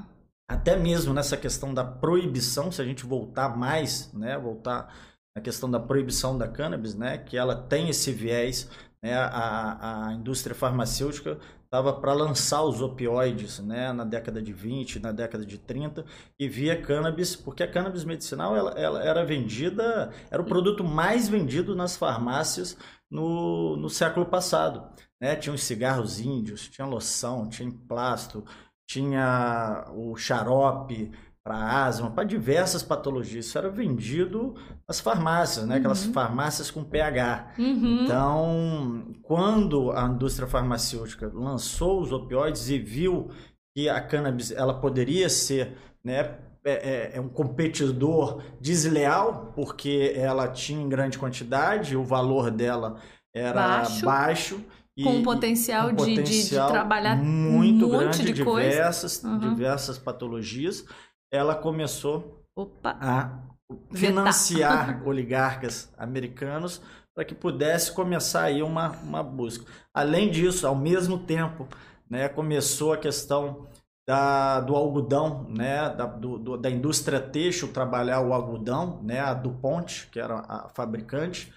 Até 0.54 0.76
mesmo 0.76 1.12
nessa 1.12 1.36
questão 1.36 1.72
da 1.74 1.84
proibição, 1.84 2.72
se 2.72 2.80
a 2.80 2.84
gente 2.84 3.04
voltar 3.04 3.56
mais, 3.56 4.12
né? 4.12 4.38
Voltar 4.38 4.94
na 5.36 5.42
questão 5.42 5.70
da 5.70 5.78
proibição 5.78 6.36
da 6.38 6.48
cannabis, 6.48 6.94
né? 6.94 7.18
Que 7.18 7.36
ela 7.36 7.54
tem 7.54 7.88
esse 7.88 8.12
viés 8.12 8.68
né, 9.04 9.12
a, 9.12 10.06
a 10.08 10.12
indústria 10.14 10.54
farmacêutica 10.54 11.38
estava 11.62 11.92
para 11.92 12.14
lançar 12.14 12.62
os 12.62 12.80
opioides 12.80 13.58
né, 13.58 13.92
na 13.92 14.02
década 14.02 14.40
de 14.40 14.50
20, 14.50 14.98
na 14.98 15.12
década 15.12 15.44
de 15.44 15.58
30, 15.58 16.06
e 16.38 16.48
via 16.48 16.80
cannabis, 16.80 17.36
porque 17.36 17.62
a 17.62 17.70
cannabis 17.70 18.02
medicinal 18.02 18.56
ela, 18.56 18.70
ela 18.70 19.04
era 19.04 19.22
vendida, 19.22 20.10
era 20.30 20.40
o 20.40 20.46
produto 20.46 20.82
mais 20.82 21.28
vendido 21.28 21.76
nas 21.76 21.98
farmácias 21.98 22.78
no, 23.10 23.76
no 23.76 23.90
século 23.90 24.24
passado. 24.24 24.88
Né? 25.20 25.36
Tinha 25.36 25.54
os 25.54 25.64
cigarros 25.64 26.18
índios, 26.18 26.66
tinha 26.70 26.86
loção, 26.86 27.46
tinha 27.46 27.68
emplasto, 27.68 28.42
tinha 28.86 29.86
o 29.94 30.16
xarope, 30.16 31.10
para 31.44 31.84
asma, 31.84 32.10
para 32.10 32.24
diversas 32.24 32.82
patologias. 32.82 33.44
Isso 33.44 33.58
era 33.58 33.68
vendido 33.68 34.54
nas 34.88 34.98
farmácias, 34.98 35.66
né? 35.66 35.76
aquelas 35.76 36.06
uhum. 36.06 36.12
farmácias 36.14 36.70
com 36.70 36.82
pH. 36.82 37.52
Uhum. 37.58 38.04
Então, 38.04 39.14
quando 39.22 39.92
a 39.92 40.06
indústria 40.06 40.48
farmacêutica 40.48 41.30
lançou 41.34 42.00
os 42.00 42.12
opioides 42.12 42.70
e 42.70 42.78
viu 42.78 43.28
que 43.76 43.90
a 43.90 44.00
cannabis 44.00 44.50
ela 44.52 44.80
poderia 44.80 45.28
ser 45.28 45.76
né, 46.02 46.38
é, 46.64 46.72
é, 46.72 47.10
é 47.16 47.20
um 47.20 47.28
competidor 47.28 48.42
desleal, 48.58 49.52
porque 49.54 50.14
ela 50.16 50.48
tinha 50.48 50.80
em 50.80 50.88
grande 50.88 51.18
quantidade, 51.18 51.94
o 51.94 52.04
valor 52.04 52.50
dela 52.50 52.96
era 53.34 53.52
baixo. 53.52 54.06
baixo 54.06 54.64
e, 54.96 55.04
com 55.04 55.22
potencial, 55.22 55.90
com 55.90 55.96
de, 56.04 56.14
potencial 56.14 56.66
de, 56.66 56.72
de, 56.72 56.78
trabalhar 56.78 57.16
muito 57.16 57.86
um 57.86 57.90
grande, 57.90 58.24
de 58.24 58.32
diversas, 58.32 59.22
uhum. 59.22 59.38
diversas 59.38 59.98
patologias 59.98 60.84
ela 61.34 61.56
começou 61.56 62.46
Opa. 62.56 62.96
a 63.00 63.40
financiar 63.92 65.02
oligarcas 65.06 65.92
americanos 65.98 66.80
para 67.12 67.24
que 67.24 67.34
pudesse 67.34 67.92
começar 67.92 68.44
aí 68.44 68.62
uma, 68.62 68.90
uma 68.90 69.22
busca. 69.22 69.70
Além 69.92 70.30
disso, 70.30 70.66
ao 70.66 70.76
mesmo 70.76 71.18
tempo, 71.18 71.66
né, 72.08 72.28
começou 72.28 72.92
a 72.92 72.96
questão 72.96 73.66
da, 74.06 74.60
do 74.60 74.76
algodão, 74.76 75.46
né, 75.48 75.88
da, 75.90 76.06
do, 76.06 76.38
do, 76.38 76.56
da 76.56 76.70
indústria 76.70 77.20
têxtil 77.20 77.72
trabalhar 77.72 78.20
o 78.20 78.32
algodão, 78.32 79.00
né, 79.02 79.20
a 79.20 79.34
DuPont, 79.34 80.08
que 80.12 80.20
era 80.20 80.40
a 80.48 80.68
fabricante. 80.68 81.52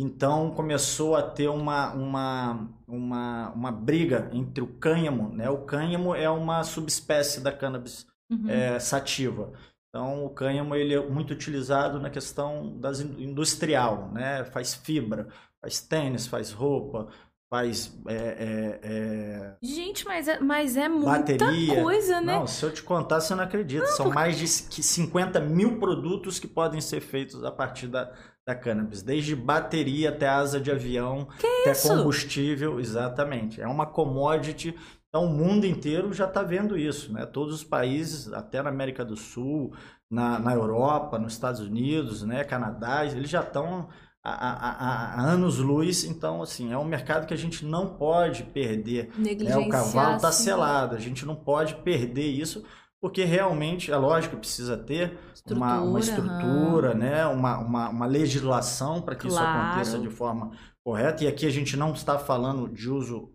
Então 0.00 0.52
começou 0.52 1.16
a 1.16 1.22
ter 1.22 1.48
uma, 1.48 1.92
uma, 1.92 2.68
uma, 2.86 3.50
uma 3.50 3.72
briga 3.72 4.30
entre 4.32 4.62
o 4.62 4.68
cânhamo. 4.68 5.34
Né? 5.34 5.50
O 5.50 5.64
cânhamo 5.64 6.14
é 6.14 6.30
uma 6.30 6.62
subespécie 6.62 7.40
da 7.40 7.50
cannabis 7.50 8.06
uhum. 8.30 8.48
é, 8.48 8.78
sativa. 8.78 9.52
Então, 9.88 10.24
o 10.24 10.30
cânhamo 10.30 10.76
ele 10.76 10.94
é 10.94 11.00
muito 11.04 11.32
utilizado 11.32 11.98
na 11.98 12.10
questão 12.10 12.78
das 12.78 13.00
industrial, 13.00 14.10
né? 14.12 14.44
Faz 14.44 14.74
fibra, 14.74 15.28
faz 15.62 15.80
tênis, 15.80 16.26
faz 16.26 16.52
roupa, 16.52 17.08
faz. 17.50 17.98
É, 18.06 18.14
é, 18.14 18.80
é... 18.82 19.56
Gente, 19.62 20.04
mas 20.04 20.28
é, 20.28 20.38
mas 20.40 20.76
é 20.76 20.88
muita 20.88 21.10
bateria. 21.10 21.82
coisa, 21.82 22.20
né? 22.20 22.38
Não, 22.38 22.46
se 22.46 22.62
eu 22.62 22.70
te 22.70 22.82
contar, 22.82 23.20
você 23.20 23.34
não 23.34 23.44
acredita. 23.44 23.86
Não, 23.86 23.92
São 23.92 24.06
porque... 24.06 24.18
mais 24.18 24.38
de 24.38 24.46
50 24.46 25.40
mil 25.40 25.78
produtos 25.78 26.38
que 26.38 26.46
podem 26.46 26.82
ser 26.82 27.00
feitos 27.00 27.42
a 27.42 27.50
partir 27.50 27.88
da, 27.88 28.12
da 28.48 28.54
cannabis. 28.54 29.02
Desde 29.02 29.36
bateria 29.36 30.08
até 30.08 30.26
asa 30.26 30.58
de 30.58 30.70
avião, 30.70 31.28
que 31.38 31.46
até 31.46 31.72
isso? 31.72 31.86
combustível. 31.86 32.80
Exatamente. 32.80 33.60
É 33.60 33.66
uma 33.66 33.84
commodity 33.84 34.74
então, 35.08 35.24
o 35.24 35.30
mundo 35.30 35.64
inteiro 35.64 36.12
já 36.12 36.26
está 36.26 36.42
vendo 36.42 36.76
isso, 36.76 37.10
né? 37.14 37.24
Todos 37.24 37.54
os 37.54 37.64
países, 37.64 38.30
até 38.30 38.62
na 38.62 38.68
América 38.68 39.02
do 39.02 39.16
Sul, 39.16 39.72
na, 40.10 40.38
na 40.38 40.52
Europa, 40.52 41.18
nos 41.18 41.32
Estados 41.32 41.60
Unidos, 41.60 42.22
né? 42.22 42.44
Canadá, 42.44 43.06
eles 43.06 43.30
já 43.30 43.40
estão 43.40 43.88
há 44.22 45.16
anos-luz. 45.18 46.04
Então, 46.04 46.42
assim, 46.42 46.72
é 46.72 46.76
um 46.76 46.84
mercado 46.84 47.26
que 47.26 47.32
a 47.32 47.38
gente 47.38 47.64
não 47.64 47.96
pode 47.96 48.42
perder. 48.42 49.10
Né? 49.16 49.56
O 49.56 49.70
cavalo 49.70 50.16
está 50.16 50.30
selado, 50.30 50.94
a 50.94 51.00
gente 51.00 51.24
não 51.24 51.34
pode 51.34 51.76
perder 51.76 52.26
isso, 52.26 52.62
porque 53.00 53.24
realmente, 53.24 53.92
é 53.92 53.96
lógico, 53.96 54.36
precisa 54.36 54.76
ter 54.76 55.18
estrutura, 55.32 55.56
uma, 55.56 55.80
uma 55.82 56.00
estrutura, 56.00 56.94
né? 56.94 57.26
uma, 57.26 57.58
uma, 57.58 57.88
uma 57.90 58.06
legislação 58.06 59.00
para 59.00 59.14
que 59.14 59.28
claro. 59.28 59.46
isso 59.46 59.58
aconteça 59.58 59.98
de 59.98 60.10
forma 60.10 60.50
correta. 60.84 61.22
E 61.24 61.28
aqui 61.28 61.46
a 61.46 61.50
gente 61.50 61.76
não 61.76 61.92
está 61.92 62.18
falando 62.18 62.68
de 62.68 62.90
uso 62.90 63.32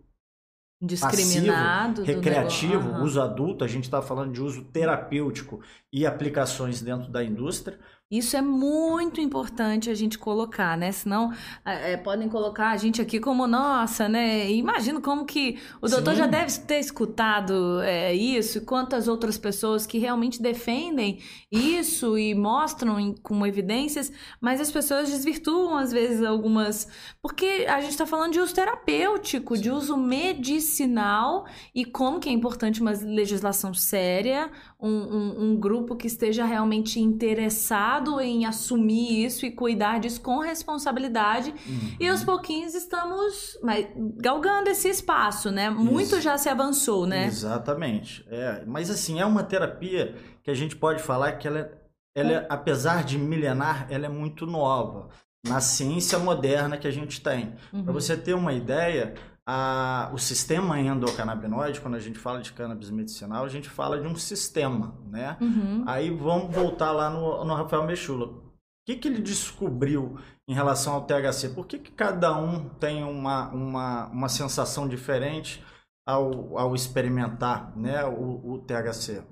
discriminado, 0.82 2.00
passivo, 2.02 2.16
recreativo, 2.16 2.88
uhum. 2.90 3.04
uso 3.04 3.20
adulto, 3.20 3.64
a 3.64 3.68
gente 3.68 3.84
está 3.84 4.02
falando 4.02 4.32
de 4.32 4.42
uso 4.42 4.64
terapêutico 4.64 5.62
e 5.92 6.04
aplicações 6.04 6.82
dentro 6.82 7.10
da 7.10 7.24
indústria. 7.24 7.78
Isso 8.10 8.36
é 8.36 8.42
muito 8.42 9.18
importante 9.18 9.88
a 9.88 9.94
gente 9.94 10.18
colocar, 10.18 10.76
né? 10.76 10.92
Senão 10.92 11.32
é, 11.64 11.96
podem 11.96 12.28
colocar 12.28 12.68
a 12.68 12.76
gente 12.76 13.00
aqui 13.00 13.18
como 13.18 13.46
nossa, 13.46 14.06
né? 14.10 14.50
Imagino 14.52 15.00
como 15.00 15.24
que 15.24 15.58
o 15.80 15.88
doutor 15.88 16.12
Sim. 16.12 16.18
já 16.18 16.26
deve 16.26 16.52
ter 16.60 16.78
escutado 16.78 17.80
é, 17.80 18.14
isso 18.14 18.58
e 18.58 18.60
quantas 18.60 19.08
outras 19.08 19.38
pessoas 19.38 19.86
que 19.86 19.98
realmente 19.98 20.40
defendem 20.40 21.18
isso 21.50 22.18
e 22.18 22.34
mostram 22.34 23.00
em, 23.00 23.14
com 23.14 23.44
evidências, 23.46 24.12
mas 24.38 24.60
as 24.60 24.70
pessoas 24.70 25.08
desvirtuam 25.08 25.78
às 25.78 25.90
vezes 25.90 26.22
algumas. 26.22 26.86
Porque 27.22 27.64
a 27.66 27.80
gente 27.80 27.92
está 27.92 28.04
falando 28.04 28.34
de 28.34 28.40
uso 28.40 28.54
terapêutico, 28.54 29.56
Sim. 29.56 29.62
de 29.62 29.70
uso 29.70 29.96
medicinal 29.96 31.46
e 31.74 31.86
como 31.86 32.20
que 32.20 32.28
é 32.28 32.32
importante 32.32 32.82
uma 32.82 32.92
legislação 32.92 33.72
séria, 33.72 34.50
um, 34.78 34.90
um, 34.90 35.44
um 35.44 35.56
grupo 35.56 35.96
que 35.96 36.06
esteja 36.06 36.44
realmente 36.44 37.00
interessado 37.00 37.93
em 38.20 38.46
assumir 38.46 39.24
isso 39.24 39.44
e 39.44 39.50
cuidar 39.50 40.00
disso 40.00 40.20
com 40.20 40.38
responsabilidade. 40.38 41.50
Uhum. 41.66 41.96
E 42.00 42.08
aos 42.08 42.24
pouquinhos 42.24 42.74
estamos 42.74 43.58
mas, 43.62 43.86
galgando 44.16 44.70
esse 44.70 44.88
espaço, 44.88 45.50
né? 45.50 45.70
Muito 45.70 46.16
isso. 46.16 46.20
já 46.20 46.38
se 46.38 46.48
avançou, 46.48 47.06
né? 47.06 47.26
Exatamente. 47.26 48.24
É, 48.30 48.64
mas 48.66 48.90
assim, 48.90 49.20
é 49.20 49.26
uma 49.26 49.42
terapia 49.42 50.14
que 50.42 50.50
a 50.50 50.54
gente 50.54 50.76
pode 50.76 51.02
falar 51.02 51.32
que 51.32 51.48
ela, 51.48 51.60
é, 51.60 51.70
ela 52.14 52.32
é, 52.32 52.46
apesar 52.48 53.04
de 53.04 53.18
milenar, 53.18 53.86
ela 53.90 54.06
é 54.06 54.10
muito 54.10 54.46
nova 54.46 55.08
na 55.46 55.60
ciência 55.60 56.18
moderna 56.18 56.76
que 56.76 56.88
a 56.88 56.90
gente 56.90 57.20
tem. 57.20 57.54
Uhum. 57.72 57.84
Para 57.84 57.92
você 57.92 58.16
ter 58.16 58.34
uma 58.34 58.52
ideia, 58.52 59.14
a, 59.46 60.10
o 60.12 60.18
sistema 60.18 60.80
endocannabinoide, 60.80 61.80
quando 61.80 61.96
a 61.96 62.00
gente 62.00 62.18
fala 62.18 62.40
de 62.40 62.52
cannabis 62.52 62.90
medicinal, 62.90 63.44
a 63.44 63.48
gente 63.48 63.68
fala 63.68 64.00
de 64.00 64.06
um 64.06 64.16
sistema, 64.16 64.94
né? 65.06 65.36
Uhum. 65.40 65.84
Aí 65.86 66.10
vamos 66.10 66.54
voltar 66.54 66.92
lá 66.92 67.10
no, 67.10 67.44
no 67.44 67.54
Rafael 67.54 67.84
Mechula. 67.84 68.26
O 68.26 68.52
que, 68.86 68.96
que 68.96 69.08
ele 69.08 69.20
descobriu 69.20 70.18
em 70.48 70.54
relação 70.54 70.94
ao 70.94 71.06
THC? 71.06 71.50
Por 71.54 71.66
que, 71.66 71.78
que 71.78 71.90
cada 71.90 72.36
um 72.36 72.68
tem 72.68 73.02
uma, 73.02 73.48
uma, 73.48 74.06
uma 74.08 74.28
sensação 74.28 74.88
diferente 74.88 75.64
ao, 76.06 76.58
ao 76.58 76.74
experimentar 76.74 77.76
né, 77.76 78.04
o, 78.04 78.52
o 78.52 78.58
THC? 78.58 79.22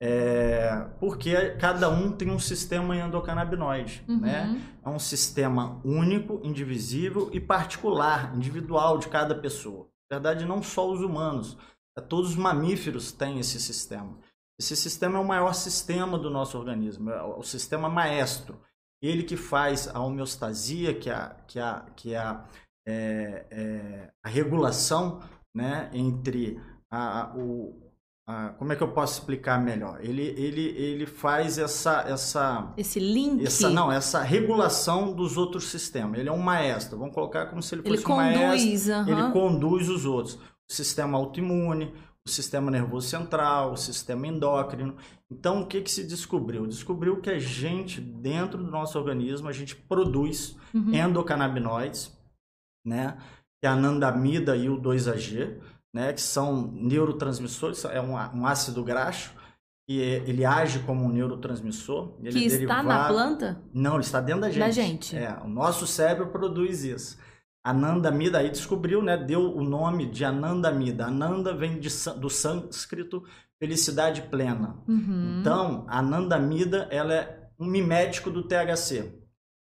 É, 0.00 0.86
porque 1.00 1.50
cada 1.56 1.90
um 1.90 2.12
tem 2.12 2.30
um 2.30 2.38
sistema 2.38 2.96
endocannabinoide, 2.96 4.04
uhum. 4.08 4.20
né? 4.20 4.60
É 4.84 4.88
um 4.88 4.98
sistema 4.98 5.80
único, 5.84 6.40
indivisível 6.44 7.28
e 7.32 7.40
particular, 7.40 8.34
individual 8.36 8.98
de 8.98 9.08
cada 9.08 9.34
pessoa. 9.34 9.88
Na 10.10 10.18
verdade, 10.18 10.44
não 10.44 10.62
só 10.62 10.88
os 10.88 11.00
humanos, 11.00 11.58
é, 11.96 12.00
todos 12.00 12.30
os 12.30 12.36
mamíferos 12.36 13.10
têm 13.10 13.40
esse 13.40 13.58
sistema. 13.58 14.16
Esse 14.58 14.76
sistema 14.76 15.18
é 15.18 15.20
o 15.20 15.26
maior 15.26 15.52
sistema 15.52 16.18
do 16.18 16.30
nosso 16.30 16.56
organismo, 16.56 17.10
é 17.10 17.22
o 17.22 17.42
sistema 17.42 17.88
maestro. 17.88 18.60
Ele 19.02 19.22
que 19.22 19.36
faz 19.36 19.88
a 19.88 20.00
homeostasia, 20.00 20.94
que 20.94 21.10
é 21.10 21.14
a, 21.14 21.36
que 21.46 21.58
é 21.58 21.62
a, 21.62 21.86
que 21.94 22.14
é 22.14 22.18
a, 22.18 22.44
é, 22.86 23.46
é, 23.50 24.12
a 24.24 24.28
regulação 24.28 25.20
né, 25.54 25.90
entre 25.92 26.60
a, 26.90 27.32
o, 27.36 27.87
ah, 28.30 28.54
como 28.58 28.70
é 28.70 28.76
que 28.76 28.82
eu 28.82 28.92
posso 28.92 29.20
explicar 29.20 29.58
melhor? 29.58 30.00
Ele, 30.02 30.22
ele, 30.22 30.60
ele 30.60 31.06
faz 31.06 31.56
essa, 31.56 32.02
essa. 32.02 32.74
Esse 32.76 33.00
link. 33.00 33.46
Essa, 33.46 33.70
não, 33.70 33.90
essa 33.90 34.20
regulação 34.20 35.14
dos 35.14 35.38
outros 35.38 35.64
sistemas. 35.68 36.20
Ele 36.20 36.28
é 36.28 36.32
um 36.32 36.36
maestro. 36.36 36.98
Vamos 36.98 37.14
colocar 37.14 37.46
como 37.46 37.62
se 37.62 37.74
ele 37.74 37.80
fosse 37.80 37.94
ele 37.94 38.02
um 38.02 38.04
conduz, 38.04 38.86
maestro. 38.86 39.10
Ele 39.10 39.32
conduz 39.32 39.88
os 39.88 40.04
outros. 40.04 40.34
O 40.34 40.74
sistema 40.74 41.16
autoimune, 41.16 41.94
o 42.22 42.28
sistema 42.28 42.70
nervoso 42.70 43.08
central, 43.08 43.72
o 43.72 43.76
sistema 43.78 44.26
endócrino. 44.26 44.94
Então, 45.32 45.62
o 45.62 45.66
que, 45.66 45.80
que 45.80 45.90
se 45.90 46.06
descobriu? 46.06 46.66
Descobriu 46.66 47.22
que 47.22 47.30
a 47.30 47.38
gente, 47.38 47.98
dentro 47.98 48.62
do 48.62 48.70
nosso 48.70 48.98
organismo, 48.98 49.48
a 49.48 49.52
gente 49.52 49.74
produz 49.74 50.54
uhum. 50.74 50.92
endocannabinoides, 50.92 52.14
né? 52.86 53.16
Que 53.58 53.66
é 53.66 53.70
a 53.70 53.72
anandamida 53.72 54.54
e 54.54 54.68
o 54.68 54.78
2-AG 54.78 55.58
né, 55.98 56.12
que 56.12 56.20
são 56.20 56.70
neurotransmissores, 56.74 57.84
é 57.86 58.00
um, 58.00 58.12
um 58.12 58.46
ácido 58.46 58.84
graxo, 58.84 59.34
e 59.88 59.98
ele 60.00 60.44
age 60.44 60.78
como 60.80 61.04
um 61.04 61.08
neurotransmissor. 61.08 62.14
Ele 62.22 62.38
que 62.38 62.44
é 62.44 62.46
está 62.46 62.56
derivado... 62.56 62.88
na 62.88 63.08
planta? 63.08 63.62
Não, 63.74 63.94
ele 63.94 64.04
está 64.04 64.20
dentro 64.20 64.42
da 64.42 64.48
gente. 64.48 64.60
Da 64.60 64.70
gente. 64.70 65.16
É, 65.16 65.36
o 65.42 65.48
nosso 65.48 65.88
cérebro 65.88 66.28
produz 66.28 66.84
isso. 66.84 67.18
Anandamida, 67.64 68.38
aí 68.38 68.48
descobriu, 68.48 69.02
né, 69.02 69.16
deu 69.16 69.52
o 69.52 69.64
nome 69.64 70.06
de 70.06 70.24
Anandamida. 70.24 71.06
Ananda 71.06 71.52
vem 71.52 71.80
de, 71.80 71.88
do 72.16 72.30
sânscrito 72.30 73.24
felicidade 73.58 74.22
plena. 74.22 74.76
Uhum. 74.86 75.40
Então, 75.40 75.84
a 75.88 75.98
Anandamida, 75.98 76.86
ela 76.92 77.12
é 77.12 77.50
um 77.58 77.66
mimético 77.66 78.30
do 78.30 78.44
THC. 78.44 79.12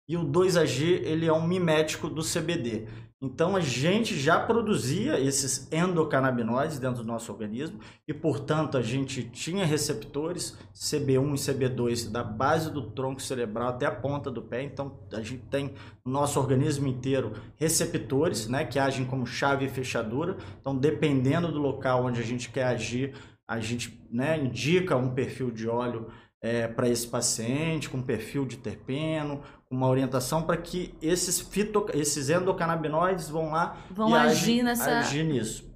E 0.09 0.17
o 0.17 0.25
2AG, 0.25 1.03
ele 1.05 1.27
é 1.27 1.33
um 1.33 1.47
mimético 1.47 2.09
do 2.09 2.23
CBD. 2.23 2.89
Então 3.23 3.55
a 3.55 3.61
gente 3.61 4.19
já 4.19 4.41
produzia 4.41 5.21
esses 5.21 5.73
endocannabinoides 5.73 6.81
dentro 6.81 7.05
do 7.05 7.07
nosso 7.07 7.31
organismo 7.31 7.79
e, 8.07 8.13
portanto, 8.13 8.77
a 8.77 8.83
gente 8.83 9.23
tinha 9.23 9.65
receptores 9.65 10.59
CB1 10.75 11.35
e 11.35 11.39
CB2 11.39 12.11
da 12.11 12.25
base 12.25 12.69
do 12.73 12.91
tronco 12.91 13.23
cerebral 13.23 13.69
até 13.69 13.87
a 13.87 13.93
ponta 13.93 14.29
do 14.29 14.43
pé. 14.43 14.65
Então 14.65 14.99
a 15.13 15.21
gente 15.21 15.45
tem 15.45 15.73
no 16.05 16.11
nosso 16.11 16.41
organismo 16.41 16.89
inteiro 16.89 17.35
receptores, 17.55 18.49
né, 18.49 18.65
que 18.65 18.81
agem 18.81 19.07
como 19.07 19.25
chave 19.25 19.67
e 19.67 19.69
fechadura. 19.69 20.37
Então, 20.61 20.77
dependendo 20.77 21.53
do 21.53 21.61
local 21.61 22.05
onde 22.05 22.21
a 22.21 22.25
gente 22.25 22.51
quer 22.51 22.65
agir, 22.65 23.15
a 23.47 23.61
gente 23.61 24.03
né, 24.11 24.37
indica 24.37 24.97
um 24.97 25.15
perfil 25.15 25.51
de 25.53 25.69
óleo 25.69 26.09
é, 26.43 26.67
para 26.67 26.89
esse 26.89 27.07
paciente, 27.07 27.89
com 27.89 28.03
perfil 28.03 28.45
de 28.45 28.57
terpeno, 28.57 29.43
uma 29.71 29.87
orientação 29.87 30.43
para 30.43 30.57
que 30.57 30.95
esses, 31.01 31.41
fito, 31.41 31.87
esses 31.95 32.29
endocannabinoides 32.29 33.29
vão 33.29 33.53
lá 33.53 33.77
vão 33.91 34.15
agir, 34.15 34.27
agir, 34.27 34.63
nessa... 34.63 34.99
agir 34.99 35.25
nisso. 35.25 35.73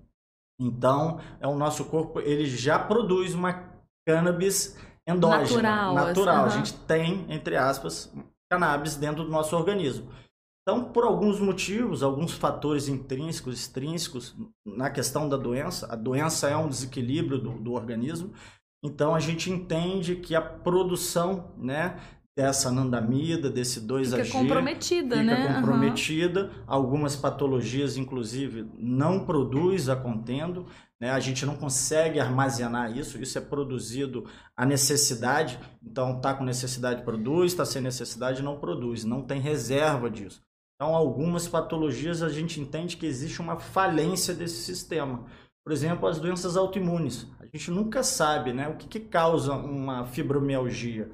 Então, 0.61 1.21
é 1.39 1.47
o 1.47 1.55
nosso 1.55 1.85
corpo 1.85 2.21
ele 2.21 2.47
já 2.47 2.79
produz 2.79 3.35
uma 3.35 3.71
cannabis 4.07 4.77
endógena, 5.07 5.63
natural. 5.63 5.95
natural. 5.95 6.39
Uhum. 6.41 6.47
A 6.47 6.49
gente 6.49 6.75
tem, 6.81 7.27
entre 7.29 7.57
aspas, 7.57 8.13
cannabis 8.51 8.97
dentro 8.97 9.23
do 9.25 9.31
nosso 9.31 9.55
organismo. 9.57 10.11
Então, 10.63 10.83
por 10.83 11.05
alguns 11.05 11.39
motivos, 11.39 12.03
alguns 12.03 12.33
fatores 12.33 12.89
intrínsecos, 12.89 13.55
extrínsecos 13.55 14.35
na 14.67 14.91
questão 14.91 15.29
da 15.29 15.37
doença, 15.37 15.87
a 15.93 15.95
doença 15.95 16.49
é 16.49 16.57
um 16.57 16.69
desequilíbrio 16.69 17.39
do, 17.39 17.51
do 17.53 17.73
organismo, 17.73 18.33
então 18.87 19.15
a 19.15 19.21
gente 19.21 19.51
entende 19.51 20.17
que 20.17 20.35
a 20.35 20.41
produção 20.41 21.53
né, 21.59 21.99
dessa 22.37 22.69
anandamida, 22.69 23.51
desse 23.51 23.81
2AG... 23.81 24.25
Fica 24.25 24.39
comprometida, 24.39 25.17
fica 25.17 25.25
né? 25.25 25.55
comprometida. 25.55 26.45
Uhum. 26.45 26.51
Algumas 26.67 27.17
patologias, 27.17 27.97
inclusive, 27.97 28.67
não 28.79 29.25
produz 29.25 29.89
a 29.89 29.97
contendo. 29.97 30.67
Né? 31.01 31.11
A 31.11 31.19
gente 31.19 31.45
não 31.45 31.57
consegue 31.57 32.21
armazenar 32.21 32.97
isso. 32.97 33.21
Isso 33.21 33.39
é 33.39 33.41
produzido 33.41 34.27
a 34.55 34.65
necessidade. 34.65 35.59
Então, 35.83 36.17
está 36.17 36.35
com 36.35 36.45
necessidade, 36.45 37.03
produz. 37.03 37.53
Está 37.53 37.65
sem 37.65 37.83
necessidade, 37.83 38.43
não 38.43 38.59
produz. 38.59 39.03
Não 39.03 39.23
tem 39.23 39.41
reserva 39.41 40.11
disso. 40.11 40.43
Então, 40.77 40.95
algumas 40.95 41.49
patologias 41.49 42.23
a 42.23 42.29
gente 42.29 42.61
entende 42.61 42.99
que 42.99 43.07
existe 43.07 43.41
uma 43.41 43.57
falência 43.57 44.35
desse 44.35 44.63
sistema. 44.63 45.25
Por 45.67 45.73
exemplo, 45.73 46.07
as 46.07 46.21
doenças 46.21 46.57
autoimunes. 46.57 47.27
A 47.41 47.45
gente 47.47 47.73
nunca 47.73 48.05
sabe 48.05 48.53
né, 48.53 48.69
o 48.69 48.77
que, 48.77 48.87
que 48.87 49.01
causa 49.01 49.53
uma 49.53 50.07
fibromialgia 50.07 51.11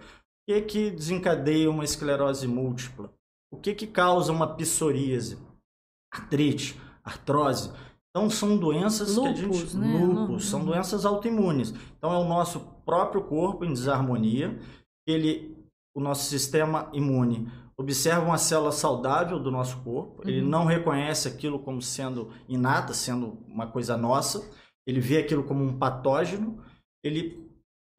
que, 0.47 0.61
que 0.63 0.91
desencadeia 0.91 1.71
uma 1.71 1.85
esclerose 1.85 2.47
múltipla? 2.47 3.13
O 3.51 3.57
que, 3.57 3.75
que 3.75 3.87
causa 3.87 4.33
uma 4.33 4.47
psoríase? 4.47 5.39
Artrite, 6.13 6.79
artrose. 7.05 7.73
Então 8.11 8.29
são 8.29 8.57
doenças 8.57 9.17
lupus, 9.17 9.41
que 9.41 9.47
a 9.47 9.53
gente. 9.53 9.77
Né? 9.77 10.05
Lupus, 10.05 10.47
são 10.47 10.65
doenças 10.65 11.07
autoimunes. 11.07 11.73
Então 11.97 12.13
é 12.13 12.19
o 12.19 12.29
nosso 12.29 12.61
próprio 12.85 13.23
corpo 13.23 13.65
em 13.65 13.73
desarmonia. 13.73 14.59
Ele, 15.07 15.57
o 15.95 16.01
nosso 16.01 16.25
sistema 16.25 16.91
imune 16.93 17.51
observa 17.77 18.25
uma 18.25 18.39
célula 18.39 18.73
saudável 18.73 19.39
do 19.39 19.51
nosso 19.51 19.79
corpo, 19.83 20.23
uhum. 20.23 20.29
ele 20.29 20.43
não 20.43 20.65
reconhece 20.65 21.29
aquilo 21.29 21.59
como 21.59 21.81
sendo 21.81 22.31
inata, 22.49 22.95
sendo 22.95 23.39
uma 23.47 23.67
coisa 23.67 23.97
nossa, 23.97 24.49
ele 24.87 25.01
vê 25.01 25.19
aquilo 25.19 25.45
como 25.45 25.65
um 25.65 25.79
patógeno, 25.79 26.63
ele 27.05 27.51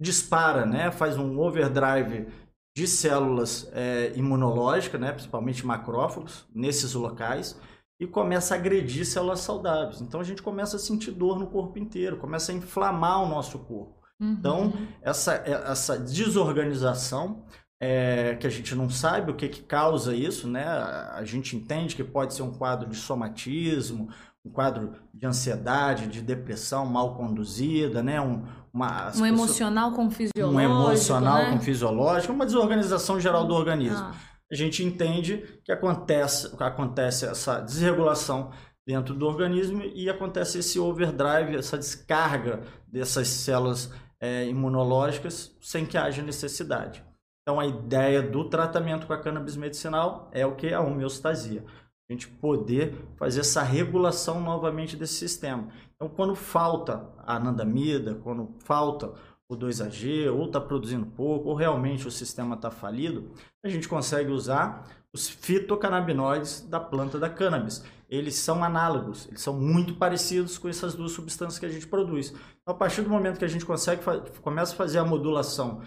dispara, 0.02 0.66
né? 0.66 0.92
faz 0.92 1.18
um 1.18 1.40
overdrive 1.40 2.28
de 2.76 2.88
células 2.88 3.70
é, 3.74 4.12
imunológicas, 4.16 5.00
né? 5.00 5.12
principalmente 5.12 5.66
macrófagos, 5.66 6.46
nesses 6.54 6.94
locais, 6.94 7.60
e 8.02 8.08
começa 8.08 8.54
a 8.54 8.58
agredir 8.58 9.06
células 9.06 9.40
saudáveis. 9.40 10.02
Então 10.02 10.20
a 10.20 10.24
gente 10.24 10.42
começa 10.42 10.76
a 10.76 10.80
sentir 10.80 11.12
dor 11.12 11.40
no 11.40 11.48
corpo 11.48 11.78
inteiro, 11.80 12.18
começa 12.18 12.52
a 12.52 12.56
inflamar 12.56 13.24
o 13.24 13.30
nosso 13.30 13.60
corpo. 13.60 14.04
Uhum. 14.20 14.32
Então, 14.32 14.74
essa, 15.02 15.34
essa 15.34 15.98
desorganização 15.98 17.46
é, 17.86 18.36
que 18.36 18.48
a 18.48 18.50
gente 18.50 18.74
não 18.76 18.90
sabe 18.90 19.30
o 19.30 19.36
que, 19.36 19.50
que 19.50 19.62
causa 19.62 20.16
isso, 20.16 20.48
né? 20.48 20.64
A 20.66 21.22
gente 21.26 21.54
entende 21.54 21.98
que 21.98 22.04
pode 22.04 22.34
ser 22.34 22.42
um 22.42 22.54
quadro 22.54 22.90
de 22.90 22.96
somatismo, 22.96 24.08
um 24.46 24.50
quadro 24.50 24.94
de 25.14 25.26
ansiedade, 25.26 26.08
de 26.08 26.22
depressão 26.22 26.86
mal 26.86 27.14
conduzida, 27.18 28.02
né? 28.02 28.22
Um, 28.22 28.46
uma, 28.74 29.08
um 29.08 29.12
pessoas, 29.12 29.30
emocional 29.30 29.92
com 29.92 30.10
fisiológico. 30.10 30.56
Um 30.56 30.62
emocional 30.62 31.38
né? 31.40 31.52
com 31.52 31.60
fisiológico, 31.60 32.32
uma 32.32 32.46
desorganização 32.46 33.20
geral 33.20 33.46
do 33.46 33.54
organismo. 33.54 33.98
Ah. 33.98 34.16
A 34.50 34.56
gente 34.56 34.82
entende 34.82 35.60
que 35.66 35.72
acontece, 35.72 36.56
acontece 36.60 37.26
essa 37.26 37.60
desregulação 37.60 38.52
dentro 38.88 39.14
do 39.14 39.26
organismo 39.26 39.84
e 39.84 40.10
acontece 40.10 40.60
esse 40.60 40.80
overdrive, 40.80 41.58
essa 41.58 41.78
descarga 41.78 42.62
dessas 42.88 43.28
células 43.28 43.92
é, 44.22 44.48
imunológicas 44.48 45.54
sem 45.60 45.86
que 45.86 45.98
haja 45.98 46.22
necessidade. 46.22 47.04
Então, 47.44 47.60
a 47.60 47.66
ideia 47.66 48.22
do 48.22 48.50
tratamento 48.50 49.06
com 49.06 49.14
a 49.14 49.22
cannabis 49.22 49.56
medicinal 49.56 50.30
é 50.32 50.46
o 50.46 50.56
que? 50.56 50.74
A 50.74 50.82
homeostasia 50.82 51.64
a 52.10 52.14
gente 52.14 52.28
poder 52.28 52.96
fazer 53.18 53.40
essa 53.40 53.64
regulação 53.64 54.42
novamente 54.42 54.96
desse 54.96 55.14
sistema. 55.14 55.70
Então, 55.96 56.10
quando 56.10 56.36
falta 56.36 57.10
a 57.20 57.38
anandamida, 57.38 58.16
quando 58.16 58.54
falta 58.60 59.14
o 59.48 59.56
2AG, 59.56 60.32
ou 60.32 60.46
está 60.46 60.60
produzindo 60.60 61.06
pouco, 61.06 61.50
ou 61.50 61.56
realmente 61.56 62.08
o 62.08 62.12
sistema 62.12 62.56
está 62.56 62.70
falido, 62.70 63.32
a 63.64 63.70
gente 63.70 63.88
consegue 63.88 64.32
usar 64.32 64.86
os 65.14 65.30
fitocannabinoides 65.30 66.62
da 66.62 66.80
planta 66.80 67.20
da 67.20 67.30
cannabis. 67.30 67.84
Eles 68.10 68.36
são 68.36 68.64
análogos, 68.64 69.28
eles 69.28 69.42
são 69.42 69.54
muito 69.54 69.96
parecidos 69.96 70.58
com 70.58 70.68
essas 70.68 70.96
duas 70.96 71.12
substâncias 71.12 71.60
que 71.60 71.66
a 71.66 71.70
gente 71.70 71.88
produz. 71.88 72.30
Então, 72.62 72.74
a 72.74 72.78
partir 72.78 73.02
do 73.02 73.10
momento 73.10 73.40
que 73.40 73.46
a 73.46 73.50
gente 73.50 73.66
consegue 73.66 74.02
começa 74.42 74.74
a 74.74 74.78
fazer 74.78 75.00
a 75.00 75.06
modulação 75.06 75.82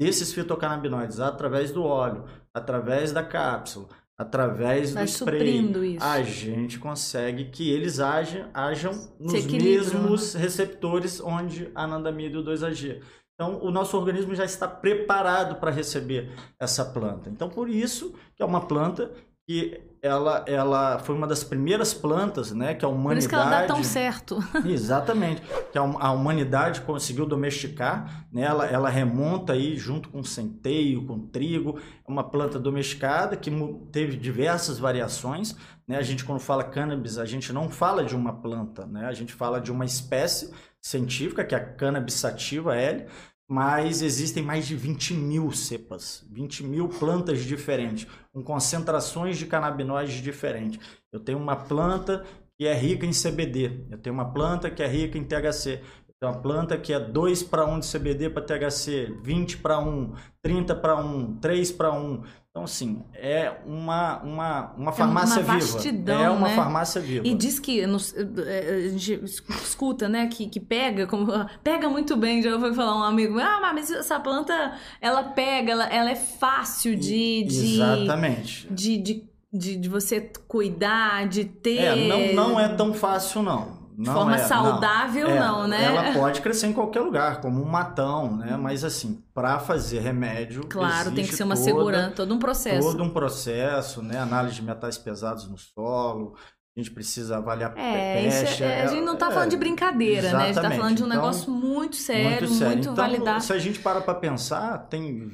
desses 0.00 0.32
fitocannabinoides 0.32 1.20
através 1.20 1.70
do 1.70 1.84
óleo, 1.84 2.24
através 2.54 3.12
da 3.12 3.22
cápsula, 3.22 3.86
através 4.18 4.94
Vai 4.94 5.04
do 5.04 5.08
spray, 5.10 5.94
isso. 5.94 6.04
a 6.04 6.22
gente 6.22 6.78
consegue 6.78 7.50
que 7.50 7.70
eles 7.70 8.00
ajam, 8.00 8.48
ajam 8.54 8.92
nos 9.20 9.44
mesmos 9.44 10.32
receptores 10.32 11.20
onde 11.20 11.70
a 11.74 11.84
anandamida 11.84 12.34
e 12.34 12.40
o 12.40 12.42
2-AG. 12.42 13.02
Então, 13.34 13.58
o 13.62 13.70
nosso 13.70 13.96
organismo 13.96 14.34
já 14.34 14.44
está 14.44 14.66
preparado 14.66 15.56
para 15.56 15.70
receber 15.70 16.30
essa 16.58 16.84
planta. 16.84 17.28
Então, 17.28 17.50
por 17.50 17.68
isso 17.68 18.14
que 18.34 18.42
é 18.42 18.46
uma 18.46 18.66
planta 18.66 19.10
que 19.50 19.82
ela, 20.00 20.44
ela 20.46 21.00
foi 21.00 21.12
uma 21.12 21.26
das 21.26 21.42
primeiras 21.42 21.92
plantas, 21.92 22.52
né, 22.52 22.72
que 22.72 22.84
a 22.84 22.88
humanidade... 22.88 23.14
Por 23.14 23.18
isso 23.18 23.28
que 23.28 23.34
ela 23.34 23.50
dá 23.50 23.66
tão 23.66 23.82
certo. 23.82 24.38
Exatamente, 24.64 25.42
que 25.72 25.76
a, 25.76 25.82
a 25.82 26.12
humanidade 26.12 26.82
conseguiu 26.82 27.26
domesticar, 27.26 28.28
né, 28.32 28.42
ela, 28.42 28.64
ela 28.64 28.88
remonta 28.88 29.54
aí 29.54 29.76
junto 29.76 30.08
com 30.08 30.22
centeio, 30.22 31.04
com 31.04 31.18
trigo, 31.18 31.80
é 31.80 32.10
uma 32.10 32.22
planta 32.22 32.60
domesticada 32.60 33.36
que 33.36 33.50
teve 33.90 34.16
diversas 34.16 34.78
variações, 34.78 35.56
né, 35.86 35.96
a 35.96 36.02
gente 36.02 36.24
quando 36.24 36.38
fala 36.38 36.62
cannabis, 36.62 37.18
a 37.18 37.24
gente 37.24 37.52
não 37.52 37.68
fala 37.68 38.04
de 38.04 38.14
uma 38.14 38.32
planta, 38.32 38.86
né, 38.86 39.06
a 39.06 39.12
gente 39.12 39.32
fala 39.32 39.60
de 39.60 39.72
uma 39.72 39.84
espécie 39.84 40.54
científica, 40.80 41.44
que 41.44 41.56
é 41.56 41.58
a 41.58 41.64
cannabis 41.74 42.14
sativa 42.14 42.76
L, 42.76 43.04
mas 43.50 44.00
existem 44.00 44.44
mais 44.44 44.64
de 44.64 44.76
20 44.76 45.12
mil 45.12 45.50
cepas, 45.50 46.24
20 46.30 46.62
mil 46.62 46.88
plantas 46.88 47.40
diferentes, 47.42 48.06
com 48.32 48.44
concentrações 48.44 49.38
de 49.38 49.44
canabinoides 49.44 50.22
diferentes. 50.22 50.78
Eu 51.12 51.18
tenho 51.18 51.36
uma 51.36 51.56
planta 51.56 52.24
que 52.56 52.64
é 52.64 52.72
rica 52.72 53.04
em 53.04 53.10
CBD, 53.10 53.86
eu 53.90 53.98
tenho 53.98 54.14
uma 54.14 54.32
planta 54.32 54.70
que 54.70 54.80
é 54.80 54.86
rica 54.86 55.18
em 55.18 55.24
THC, 55.24 55.80
uma 56.26 56.34
planta 56.34 56.76
que 56.76 56.92
é 56.92 57.00
2 57.00 57.42
para 57.44 57.64
1 57.64 57.80
de 57.80 57.90
CBD 57.90 58.28
para 58.28 58.42
THC, 58.42 59.16
20 59.22 59.56
para 59.56 59.78
1, 59.78 60.12
30 60.42 60.74
para 60.74 60.96
1, 60.96 61.36
3 61.36 61.72
para 61.72 61.92
1. 61.92 62.22
Então, 62.50 62.64
assim, 62.64 63.02
é 63.14 63.54
uma, 63.64 64.18
uma, 64.22 64.72
uma 64.76 64.92
farmácia 64.92 65.40
é 65.40 65.44
uma 65.44 65.54
vastidão, 65.54 66.18
viva. 66.18 66.28
É 66.28 66.30
uma 66.30 66.48
né? 66.48 66.56
farmácia 66.56 67.00
viva. 67.00 67.26
E 67.26 67.32
diz 67.32 67.58
que, 67.58 67.80
é, 67.80 67.84
a 67.84 68.88
gente 68.88 69.24
escuta, 69.24 70.10
né, 70.10 70.26
que, 70.26 70.46
que 70.46 70.60
pega, 70.60 71.06
como, 71.06 71.32
pega 71.64 71.88
muito 71.88 72.16
bem, 72.16 72.42
já 72.42 72.58
foi 72.60 72.74
falar 72.74 72.98
um 72.98 73.04
amigo, 73.04 73.38
ah, 73.38 73.58
mas 73.72 73.90
essa 73.90 74.20
planta, 74.20 74.74
ela 75.00 75.22
pega, 75.22 75.72
ela, 75.72 75.86
ela 75.86 76.10
é 76.10 76.16
fácil 76.16 76.96
de... 76.96 77.44
de 77.44 77.74
Exatamente. 77.76 78.68
De, 78.70 78.98
de, 78.98 79.24
de, 79.50 79.76
de 79.76 79.88
você 79.88 80.30
cuidar, 80.46 81.26
de 81.28 81.46
ter... 81.46 81.78
É, 81.78 82.08
não, 82.34 82.34
não 82.34 82.60
é 82.60 82.68
tão 82.68 82.92
fácil, 82.92 83.42
não. 83.42 83.79
De 84.00 84.10
forma 84.10 84.34
é, 84.34 84.38
saudável, 84.38 85.28
não. 85.28 85.34
É, 85.34 85.38
não, 85.38 85.68
né? 85.68 85.84
Ela 85.84 86.12
pode 86.18 86.40
crescer 86.40 86.68
em 86.68 86.72
qualquer 86.72 87.00
lugar, 87.00 87.42
como 87.42 87.62
um 87.62 87.66
matão, 87.66 88.34
né? 88.34 88.56
Mas 88.56 88.82
assim, 88.82 89.22
para 89.34 89.58
fazer 89.58 90.00
remédio. 90.00 90.66
Claro, 90.66 91.12
tem 91.12 91.26
que 91.26 91.34
ser 91.34 91.42
uma 91.42 91.54
toda, 91.54 91.64
segurança, 91.64 92.10
todo 92.12 92.34
um 92.34 92.38
processo. 92.38 92.90
Todo 92.90 93.02
um 93.02 93.10
processo, 93.10 94.02
né? 94.02 94.18
Análise 94.18 94.54
de 94.54 94.62
metais 94.62 94.96
pesados 94.96 95.46
no 95.46 95.58
solo. 95.58 96.34
A 96.74 96.80
gente 96.80 96.92
precisa 96.92 97.36
avaliar 97.36 97.76
é, 97.76 98.26
é, 98.26 98.82
a 98.84 98.86
gente 98.86 99.02
não 99.02 99.14
está 99.14 99.28
é, 99.28 99.32
falando 99.32 99.50
de 99.50 99.56
brincadeira, 99.56 100.28
exatamente. 100.28 100.36
né? 100.36 100.42
A 100.42 100.46
gente 100.46 100.56
está 100.56 100.70
falando 100.70 100.96
de 100.96 101.02
um 101.02 101.06
então, 101.06 101.18
negócio 101.18 101.52
muito 101.52 101.96
sério, 101.96 102.48
muito, 102.48 102.54
sério. 102.54 102.66
muito 102.68 102.82
então, 102.84 102.94
validado. 102.94 103.42
Se 103.42 103.52
a 103.52 103.58
gente 103.58 103.80
para 103.80 104.00
para 104.00 104.14
pensar, 104.14 104.78
tem 104.88 105.30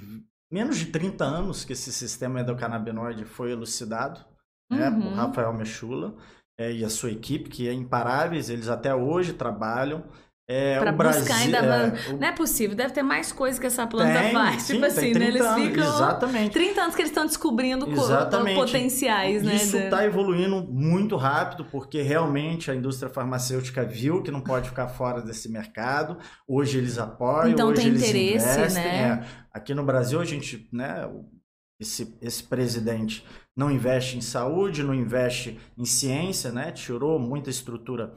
menos 0.50 0.76
de 0.78 0.86
30 0.86 1.24
anos 1.24 1.64
que 1.64 1.72
esse 1.72 1.92
sistema 1.92 2.40
endocannabinoide 2.40 3.24
foi 3.24 3.52
elucidado, 3.52 4.24
né? 4.68 4.90
Por 4.90 5.04
uhum. 5.04 5.14
Rafael 5.14 5.52
Mechula 5.52 6.16
é, 6.58 6.72
e 6.72 6.84
a 6.84 6.88
sua 6.88 7.10
equipe, 7.10 7.50
que 7.50 7.68
é 7.68 7.72
imparáveis, 7.72 8.48
eles 8.48 8.68
até 8.68 8.94
hoje 8.94 9.32
trabalham. 9.34 10.04
É, 10.48 10.78
pra 10.78 10.92
buscar 10.92 11.24
Brasil, 11.24 11.34
ainda. 11.34 11.58
É, 11.58 12.12
o... 12.12 12.18
Não 12.18 12.28
é 12.28 12.30
possível, 12.30 12.76
deve 12.76 12.94
ter 12.94 13.02
mais 13.02 13.32
coisa 13.32 13.60
que 13.60 13.66
essa 13.66 13.84
planta 13.84 14.20
tem, 14.20 14.32
faz. 14.32 14.62
Sim, 14.62 14.74
tipo 14.74 14.86
assim, 14.86 15.12
né? 15.12 15.26
Eles 15.26 15.42
anos, 15.42 15.66
ficam. 15.66 15.84
Exatamente. 15.84 16.52
30 16.52 16.80
anos 16.80 16.94
que 16.94 17.02
eles 17.02 17.10
estão 17.10 17.26
descobrindo 17.26 17.90
exatamente. 17.90 18.54
potenciais, 18.54 19.42
né? 19.42 19.56
Isso 19.56 19.76
está 19.76 20.04
evoluindo 20.04 20.62
muito 20.62 21.16
rápido, 21.16 21.64
porque 21.64 22.00
realmente 22.00 22.70
a 22.70 22.76
indústria 22.76 23.10
farmacêutica 23.10 23.84
viu 23.84 24.22
que 24.22 24.30
não 24.30 24.40
pode 24.40 24.68
ficar 24.68 24.86
fora 24.86 25.20
desse 25.20 25.50
mercado. 25.50 26.16
Hoje 26.46 26.78
eles 26.78 26.96
apoiam, 26.96 27.50
então, 27.50 27.68
hoje 27.68 27.80
tem 27.80 27.90
eles 27.90 28.02
interesse, 28.02 28.48
investem. 28.48 28.84
Né? 28.84 29.24
É, 29.24 29.26
aqui 29.52 29.74
no 29.74 29.84
Brasil, 29.84 30.20
a 30.20 30.24
gente, 30.24 30.68
né, 30.72 31.10
esse, 31.78 32.16
esse 32.20 32.42
presidente 32.42 33.24
não 33.56 33.70
investe 33.70 34.16
em 34.16 34.20
saúde, 34.20 34.82
não 34.82 34.94
investe 34.94 35.58
em 35.76 35.84
ciência, 35.84 36.50
né? 36.50 36.72
tirou 36.72 37.18
muita 37.18 37.50
estrutura 37.50 38.14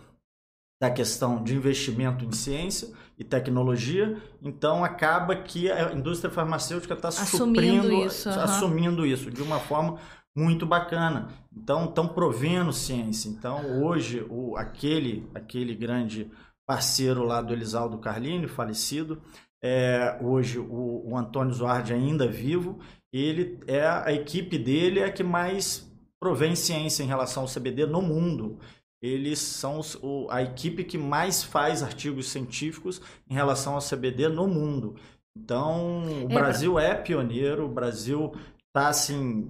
da 0.82 0.89
questão 0.89 1.43
de 1.43 1.56
investimento 1.56 2.24
em 2.24 2.32
ciência 2.32 2.89
e 3.17 3.24
tecnologia, 3.24 4.17
então 4.41 4.84
acaba 4.84 5.36
que 5.36 5.69
a 5.69 5.91
indústria 5.91 6.32
farmacêutica 6.32 6.93
está 6.93 7.12
suprindo 7.12 7.91
isso, 7.91 8.30
uhum. 8.30 8.39
assumindo 8.39 9.06
isso 9.06 9.30
de 9.30 9.41
uma 9.41 9.60
forma 9.60 10.00
muito 10.36 10.65
bacana. 10.65 11.28
Então 11.52 11.86
estão 11.86 12.08
provendo 12.08 12.72
ciência. 12.72 13.28
Então 13.28 13.84
hoje 13.84 14.26
o, 14.30 14.56
aquele 14.56 15.30
aquele 15.36 15.76
grande 15.76 16.32
parceiro 16.65 17.24
lá 17.24 17.41
do 17.41 17.52
Elisaldo 17.52 17.98
Carlini, 17.98 18.48
falecido, 18.48 19.22
é, 19.62 20.17
hoje 20.22 20.60
o, 20.60 21.10
o 21.10 21.17
Antônio 21.17 21.54
Zuardi 21.54 21.91
ainda 21.91 22.26
vivo, 22.26 22.80
ele 23.12 23.60
é 23.67 23.88
a 23.88 24.12
equipe 24.13 24.58
dele 24.58 25.00
é 25.00 25.06
a 25.06 25.12
que 25.12 25.24
mais 25.24 25.89
provém 26.19 26.56
ciência 26.56 27.04
em 27.04 27.08
relação 27.08 27.43
ao 27.43 27.50
CBD 27.50 27.86
no 27.86 28.02
mundo. 28.02 28.60
Eles 29.02 29.39
são 29.39 29.80
os, 29.80 29.95
o, 30.02 30.28
a 30.30 30.43
equipe 30.43 30.84
que 30.84 30.98
mais 30.98 31.43
faz 31.43 31.82
artigos 31.82 32.30
científicos 32.30 33.02
em 33.30 33.34
relação 33.34 33.76
ao 33.76 33.82
CBD 33.82 34.28
no 34.28 34.48
mundo. 34.48 34.95
Então, 35.36 36.04
o 36.06 36.32
é 36.32 36.34
Brasil 36.34 36.78
é 36.78 36.93
pioneiro, 36.95 37.65
o 37.65 37.74
Brasil 37.74 38.34
está 38.67 38.89
assim 38.89 39.48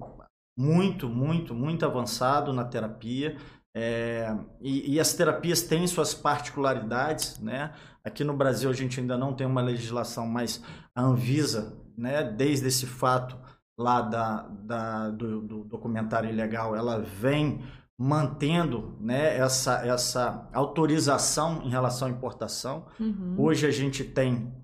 muito, 0.56 1.08
muito, 1.08 1.52
muito 1.52 1.84
avançado 1.84 2.52
na 2.52 2.64
terapia. 2.64 3.36
É, 3.74 4.36
e, 4.60 4.94
e, 4.94 5.00
as 5.00 5.14
terapias 5.14 5.62
têm 5.62 5.86
suas 5.86 6.12
particularidades, 6.12 7.38
né? 7.38 7.72
Aqui 8.04 8.24
no 8.24 8.36
Brasil 8.36 8.68
a 8.68 8.72
gente 8.72 8.98
ainda 8.98 9.16
não 9.16 9.32
tem 9.32 9.46
uma 9.46 9.60
legislação, 9.60 10.26
mas 10.26 10.62
a 10.94 11.02
Anvisa, 11.02 11.78
né, 11.96 12.24
desde 12.24 12.66
esse 12.66 12.86
fato 12.86 13.38
lá 13.80 14.02
da, 14.02 14.42
da 14.42 15.10
do, 15.10 15.40
do, 15.40 15.64
documentário 15.64 16.28
ilegal, 16.28 16.76
ela 16.76 17.00
vem 17.00 17.64
mantendo 17.98 18.96
né, 19.00 19.38
essa, 19.38 19.86
essa 19.86 20.48
autorização 20.52 21.62
em 21.62 21.70
relação 21.70 22.08
à 22.08 22.10
importação. 22.10 22.86
Uhum. 22.98 23.36
Hoje 23.38 23.66
a 23.66 23.70
gente 23.70 24.04
tem 24.04 24.54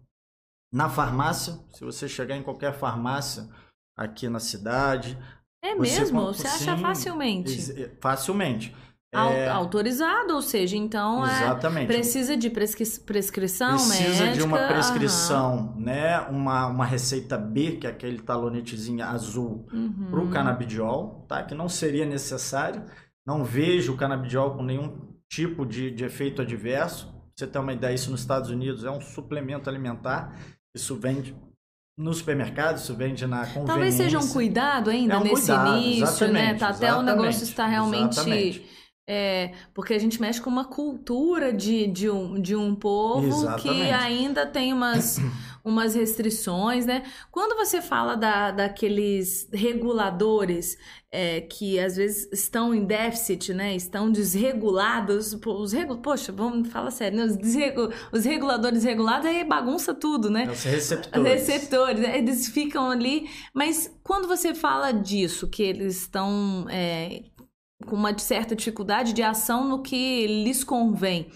na 0.73 0.91
farmácia, 0.91 1.59
se 1.73 1.83
você 1.83 2.07
chegar 2.07 2.37
em 2.37 2.43
qualquer 2.43 2.75
farmácia 2.75 3.49
aqui 3.97 4.29
na 4.29 4.39
cidade. 4.39 5.19
É 5.63 5.75
mesmo? 5.75 6.27
Você 6.27 6.47
acha 6.47 6.77
facilmente? 6.77 7.89
Facilmente. 8.01 8.77
É... 9.17 9.49
Autorizado, 9.49 10.35
ou 10.35 10.43
seja, 10.43 10.77
então 10.77 11.27
é 11.27 11.43
Exatamente. 11.43 11.85
É, 11.85 11.87
precisa 11.87 12.37
de 12.37 12.51
prescri 12.51 12.87
prescrição 13.05 13.73
precisa 13.73 13.95
médica. 13.95 14.15
Precisa 14.15 14.33
de 14.33 14.43
uma 14.43 14.59
prescrição, 14.67 15.75
né? 15.77 16.21
Uma, 16.21 16.67
uma 16.67 16.85
receita 16.85 17.37
B, 17.39 17.73
que 17.73 17.87
é 17.87 17.91
aquele 17.91 18.19
talonetezinho 18.19 19.05
azul, 19.05 19.67
uhum. 19.73 20.09
para 20.11 20.21
o 20.21 20.29
canabidiol, 20.29 21.25
tá? 21.29 21.43
Que 21.43 21.55
não 21.55 21.69
seria 21.69 22.05
necessário. 22.05 22.83
Não 23.27 23.45
vejo 23.45 23.95
o 23.95 23.97
canabidiol 23.97 24.57
com 24.57 24.63
nenhum 24.63 24.99
tipo 25.29 25.67
de, 25.67 25.91
de 25.91 26.05
efeito 26.05 26.43
adverso. 26.43 27.07
Pra 27.07 27.15
você 27.35 27.47
ter 27.47 27.59
uma 27.59 27.73
ideia, 27.73 27.95
isso 27.95 28.11
nos 28.11 28.21
Estados 28.21 28.51
Unidos 28.51 28.85
é 28.85 28.91
um 28.91 29.01
suplemento 29.01 29.69
alimentar. 29.69 30.37
Isso 30.75 30.95
vende 30.97 31.35
no 31.99 32.13
supermercado, 32.13 32.77
isso 32.77 32.95
vende 32.95 33.27
na 33.27 33.39
conveniência. 33.39 33.67
Talvez 33.67 33.95
seja 33.95 34.19
um 34.19 34.29
cuidado 34.29 34.91
ainda 34.91 35.15
é 35.15 35.19
um 35.19 35.23
nesse 35.23 35.47
cuidado, 35.47 35.79
início, 35.79 36.33
né? 36.33 36.55
Tá 36.55 36.69
até 36.69 36.95
o 36.95 37.03
negócio 37.03 37.43
está 37.43 37.67
realmente... 37.67 38.13
Exatamente 38.13 38.76
é, 39.09 39.53
porque 39.73 39.95
a 39.95 39.99
gente 39.99 40.21
mexe 40.21 40.40
com 40.40 40.51
uma 40.51 40.64
cultura 40.64 41.53
de, 41.53 41.87
de, 41.87 42.11
um, 42.11 42.40
de 42.40 42.57
um 42.57 42.75
povo 42.75 43.29
Exatamente. 43.29 43.62
que 43.62 43.90
ainda 43.92 44.45
tem 44.45 44.73
umas, 44.73 45.21
umas 45.64 45.95
restrições, 45.95 46.85
né? 46.85 47.05
Quando 47.31 47.57
você 47.57 47.81
fala 47.81 48.16
da, 48.16 48.51
daqueles 48.51 49.49
reguladores 49.53 50.77
é, 51.12 51.40
que 51.40 51.79
às 51.79 51.95
vezes 51.95 52.29
estão 52.33 52.75
em 52.75 52.85
déficit, 52.85 53.55
né? 53.55 53.77
Estão 53.77 54.11
desregulados, 54.11 55.38
os 55.47 55.73
regu... 55.73 55.99
poxa, 55.99 56.33
vamos 56.33 56.69
falar 56.69 56.90
sério, 56.90 57.16
né? 57.16 57.25
os, 57.27 57.37
desregu... 57.37 57.88
os 58.11 58.25
reguladores 58.25 58.83
regulados 58.83 59.27
aí 59.27 59.45
bagunça 59.45 59.95
tudo, 59.95 60.29
né? 60.29 60.51
Os 60.51 60.64
receptores. 60.64 61.21
Os 61.21 61.33
receptores, 61.33 62.01
né? 62.01 62.19
eles 62.19 62.49
ficam 62.49 62.90
ali. 62.90 63.31
Mas 63.55 63.88
quando 64.03 64.27
você 64.27 64.53
fala 64.53 64.90
disso, 64.90 65.47
que 65.47 65.62
eles 65.62 66.01
estão 66.01 66.66
é, 66.69 67.23
com 67.85 67.97
uma 67.97 68.17
certa 68.19 68.57
dificuldade 68.57 69.12
de 69.12 69.23
ação 69.23 69.69
no 69.69 69.83
que 69.83 70.27
lhes 70.27 70.65
convém. 70.65 71.29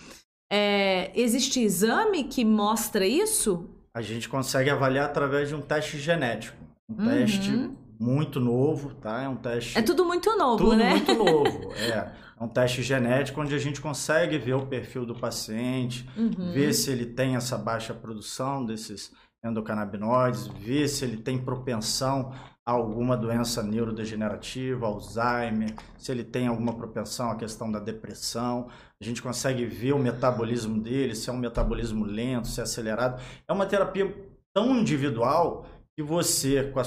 É, 0.53 1.13
existe 1.15 1.61
exame 1.61 2.25
que 2.25 2.45
mostra 2.45 3.07
isso? 3.07 3.69
A 3.95 4.03
gente 4.03 4.29
consegue 4.29 4.71
avaliar 4.71 5.07
através 5.07 5.49
de 5.49 5.55
um 5.55 5.61
teste 5.61 5.99
genético. 5.99 6.57
Um 6.89 7.03
uhum. 7.03 7.09
teste 7.09 7.71
muito 8.01 8.41
novo, 8.41 8.95
tá? 8.95 9.23
É 9.23 9.29
um 9.29 9.37
teste. 9.37 9.79
É 9.79 9.83
tudo 9.83 10.05
muito 10.05 10.37
novo, 10.37 10.65
tudo 10.65 10.77
né? 10.77 10.91
Muito 10.91 11.15
novo. 11.15 11.73
É. 11.75 11.91
é 11.91 12.13
um 12.43 12.49
teste 12.49 12.83
genético 12.83 13.41
onde 13.41 13.55
a 13.55 13.59
gente 13.59 13.81
consegue 13.81 14.39
ver 14.39 14.55
o 14.55 14.67
perfil 14.67 15.05
do 15.05 15.15
paciente, 15.15 16.09
uhum. 16.17 16.53
ver 16.53 16.73
se 16.73 16.91
ele 16.91 17.07
tem 17.07 17.37
essa 17.37 17.59
baixa 17.59 17.93
produção 17.93 18.65
desses 18.65 19.13
endocannabinoides, 19.45 20.47
ver 20.47 20.89
se 20.89 21.05
ele 21.05 21.19
tem 21.19 21.39
propensão 21.39 22.33
alguma 22.71 23.17
doença 23.17 23.63
neurodegenerativa, 23.63 24.87
Alzheimer, 24.87 25.75
se 25.99 26.13
ele 26.13 26.25
tem 26.25 26.47
alguma 26.47 26.75
propensão 26.75 27.31
à 27.31 27.37
questão 27.37 27.71
da 27.71 27.79
depressão. 27.79 28.69
A 29.01 29.05
gente 29.05 29.23
consegue 29.23 29.65
ver 29.65 29.93
o 29.93 29.99
metabolismo 29.99 30.81
dele, 30.81 31.15
se 31.15 31.31
é 31.31 31.33
um 31.33 31.39
metabolismo 31.39 32.05
lento, 32.05 32.49
se 32.49 32.61
é 32.61 32.63
acelerado. 32.63 33.21
É 33.49 33.53
uma 33.53 33.67
terapia 33.67 34.15
tão 34.55 34.77
individual 34.77 35.67
que 35.97 36.03
você, 36.03 36.73
a, 36.75 36.83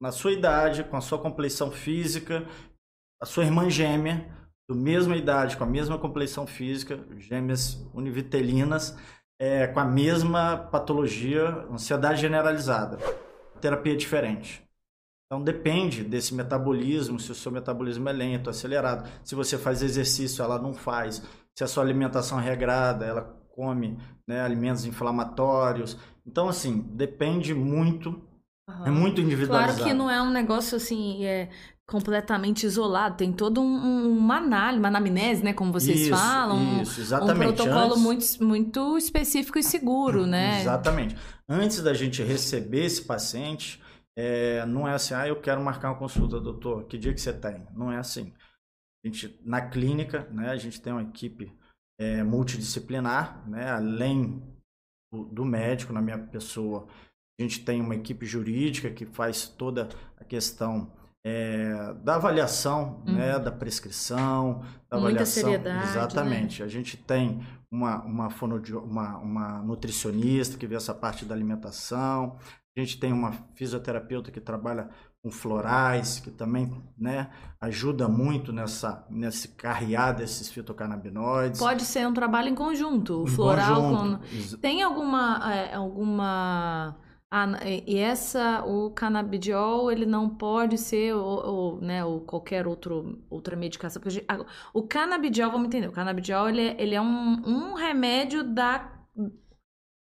na 0.00 0.12
sua 0.12 0.32
idade, 0.32 0.84
com 0.84 0.96
a 0.96 1.00
sua 1.00 1.18
compleição 1.18 1.70
física, 1.70 2.46
a 3.20 3.26
sua 3.26 3.44
irmã 3.44 3.68
gêmea, 3.68 4.26
do 4.68 4.74
mesma 4.74 5.16
idade, 5.16 5.56
com 5.56 5.64
a 5.64 5.66
mesma 5.66 5.98
compleição 5.98 6.46
física, 6.46 6.98
gêmeas 7.18 7.86
univitelinas, 7.94 8.96
é, 9.40 9.66
com 9.66 9.78
a 9.78 9.84
mesma 9.84 10.56
patologia, 10.56 11.48
ansiedade 11.70 12.20
generalizada. 12.20 12.98
Terapia 13.60 13.92
é 13.92 13.96
diferente. 13.96 14.65
Então 15.26 15.42
depende 15.42 16.04
desse 16.04 16.34
metabolismo, 16.34 17.18
se 17.18 17.32
o 17.32 17.34
seu 17.34 17.50
metabolismo 17.50 18.08
é 18.08 18.12
lento, 18.12 18.48
acelerado, 18.48 19.08
se 19.24 19.34
você 19.34 19.58
faz 19.58 19.82
exercício, 19.82 20.42
ela 20.42 20.60
não 20.60 20.72
faz, 20.72 21.20
se 21.56 21.64
a 21.64 21.66
sua 21.66 21.82
alimentação 21.82 22.38
é 22.38 22.44
regrada, 22.44 23.04
ela 23.04 23.22
come 23.50 23.98
né, 24.28 24.40
alimentos 24.40 24.84
inflamatórios. 24.84 25.96
Então, 26.24 26.48
assim, 26.48 26.80
depende 26.92 27.54
muito, 27.54 28.10
uhum. 28.68 28.86
é 28.86 28.90
muito 28.90 29.20
individualizado. 29.20 29.78
Claro 29.78 29.90
que 29.90 29.96
não 29.96 30.08
é 30.08 30.22
um 30.22 30.30
negócio 30.30 30.76
assim, 30.76 31.24
é 31.24 31.48
completamente 31.88 32.66
isolado, 32.66 33.16
tem 33.16 33.32
todo 33.32 33.60
um, 33.60 34.18
uma 34.18 34.36
análise, 34.36 34.78
uma 34.78 34.88
anamnese, 34.88 35.42
né, 35.42 35.52
como 35.52 35.72
vocês 35.72 36.00
isso, 36.00 36.10
falam. 36.10 36.82
Isso, 36.82 37.00
exatamente. 37.00 37.52
Um 37.52 37.54
protocolo 37.54 37.92
Antes... 37.92 38.38
muito, 38.38 38.44
muito 38.44 38.98
específico 38.98 39.58
e 39.58 39.62
seguro, 39.62 40.26
né? 40.26 40.60
Exatamente. 40.60 41.16
Antes 41.48 41.80
da 41.80 41.94
gente 41.94 42.22
receber 42.22 42.84
esse 42.84 43.02
paciente, 43.02 43.80
é, 44.16 44.64
não 44.64 44.88
é 44.88 44.94
assim, 44.94 45.14
ah, 45.14 45.28
eu 45.28 45.40
quero 45.40 45.62
marcar 45.62 45.90
uma 45.90 45.98
consulta, 45.98 46.40
doutor, 46.40 46.84
que 46.84 46.96
dia 46.96 47.12
que 47.12 47.20
você 47.20 47.32
tem? 47.32 47.66
Não 47.74 47.92
é 47.92 47.98
assim. 47.98 48.32
A 49.04 49.08
gente, 49.08 49.38
na 49.44 49.60
clínica, 49.60 50.28
né, 50.30 50.50
a 50.50 50.56
gente 50.56 50.80
tem 50.80 50.92
uma 50.92 51.02
equipe 51.02 51.52
é, 52.00 52.22
multidisciplinar, 52.22 53.46
né, 53.48 53.70
além 53.70 54.42
do, 55.12 55.24
do 55.26 55.44
médico, 55.44 55.92
na 55.92 56.00
minha 56.00 56.18
pessoa, 56.18 56.88
a 57.38 57.42
gente 57.42 57.64
tem 57.64 57.80
uma 57.80 57.94
equipe 57.94 58.24
jurídica 58.24 58.90
que 58.90 59.04
faz 59.04 59.46
toda 59.46 59.88
a 60.16 60.24
questão 60.24 60.90
é, 61.24 61.92
da 62.02 62.14
avaliação, 62.14 63.02
uhum. 63.06 63.14
né, 63.14 63.38
da 63.38 63.52
prescrição, 63.52 64.60
da 64.88 64.96
Muita 64.96 64.96
avaliação. 64.96 65.42
seriedade. 65.42 65.84
Né? 65.84 65.90
Exatamente. 65.90 66.60
Né? 66.60 66.66
A 66.66 66.68
gente 66.68 66.96
tem 66.96 67.44
uma, 67.70 68.02
uma, 68.04 68.28
uma, 68.28 69.18
uma 69.18 69.62
nutricionista 69.62 70.56
que 70.56 70.66
vê 70.66 70.76
essa 70.76 70.94
parte 70.94 71.24
da 71.24 71.34
alimentação. 71.34 72.38
A 72.76 72.80
gente 72.80 73.00
tem 73.00 73.12
uma 73.12 73.32
fisioterapeuta 73.54 74.30
que 74.30 74.40
trabalha 74.40 74.90
com 75.22 75.30
florais, 75.30 76.20
que 76.20 76.30
também 76.30 76.70
né, 76.96 77.30
ajuda 77.60 78.06
muito 78.06 78.52
nessa, 78.52 79.06
nesse 79.08 79.48
carrear 79.48 80.14
desses 80.14 80.50
fitocannabinoides. 80.50 81.58
Pode 81.58 81.84
ser 81.84 82.06
um 82.06 82.12
trabalho 82.12 82.48
em 82.48 82.54
conjunto, 82.54 83.22
o 83.22 83.26
floral. 83.26 83.80
Conjunto. 83.80 84.20
Com... 84.50 84.56
Tem 84.58 84.82
alguma, 84.82 85.52
é, 85.54 85.74
alguma 85.74 86.96
ah, 87.30 87.58
e 87.64 87.98
essa, 87.98 88.64
o 88.64 88.90
canabidiol, 88.90 89.90
ele 89.90 90.06
não 90.06 90.28
pode 90.28 90.78
ser, 90.78 91.12
ou, 91.14 91.44
ou, 91.44 91.80
né, 91.80 92.04
ou 92.04 92.20
qualquer 92.20 92.66
outro, 92.66 93.18
outra 93.28 93.56
medicação. 93.56 94.00
Porque 94.00 94.24
o 94.72 94.82
canabidiol, 94.82 95.50
vamos 95.50 95.66
entender, 95.66 95.88
o 95.88 95.92
canabidiol, 95.92 96.48
ele 96.48 96.60
é, 96.60 96.76
ele 96.80 96.94
é 96.94 97.00
um, 97.00 97.42
um 97.44 97.74
remédio 97.74 98.44
da... 98.44 98.92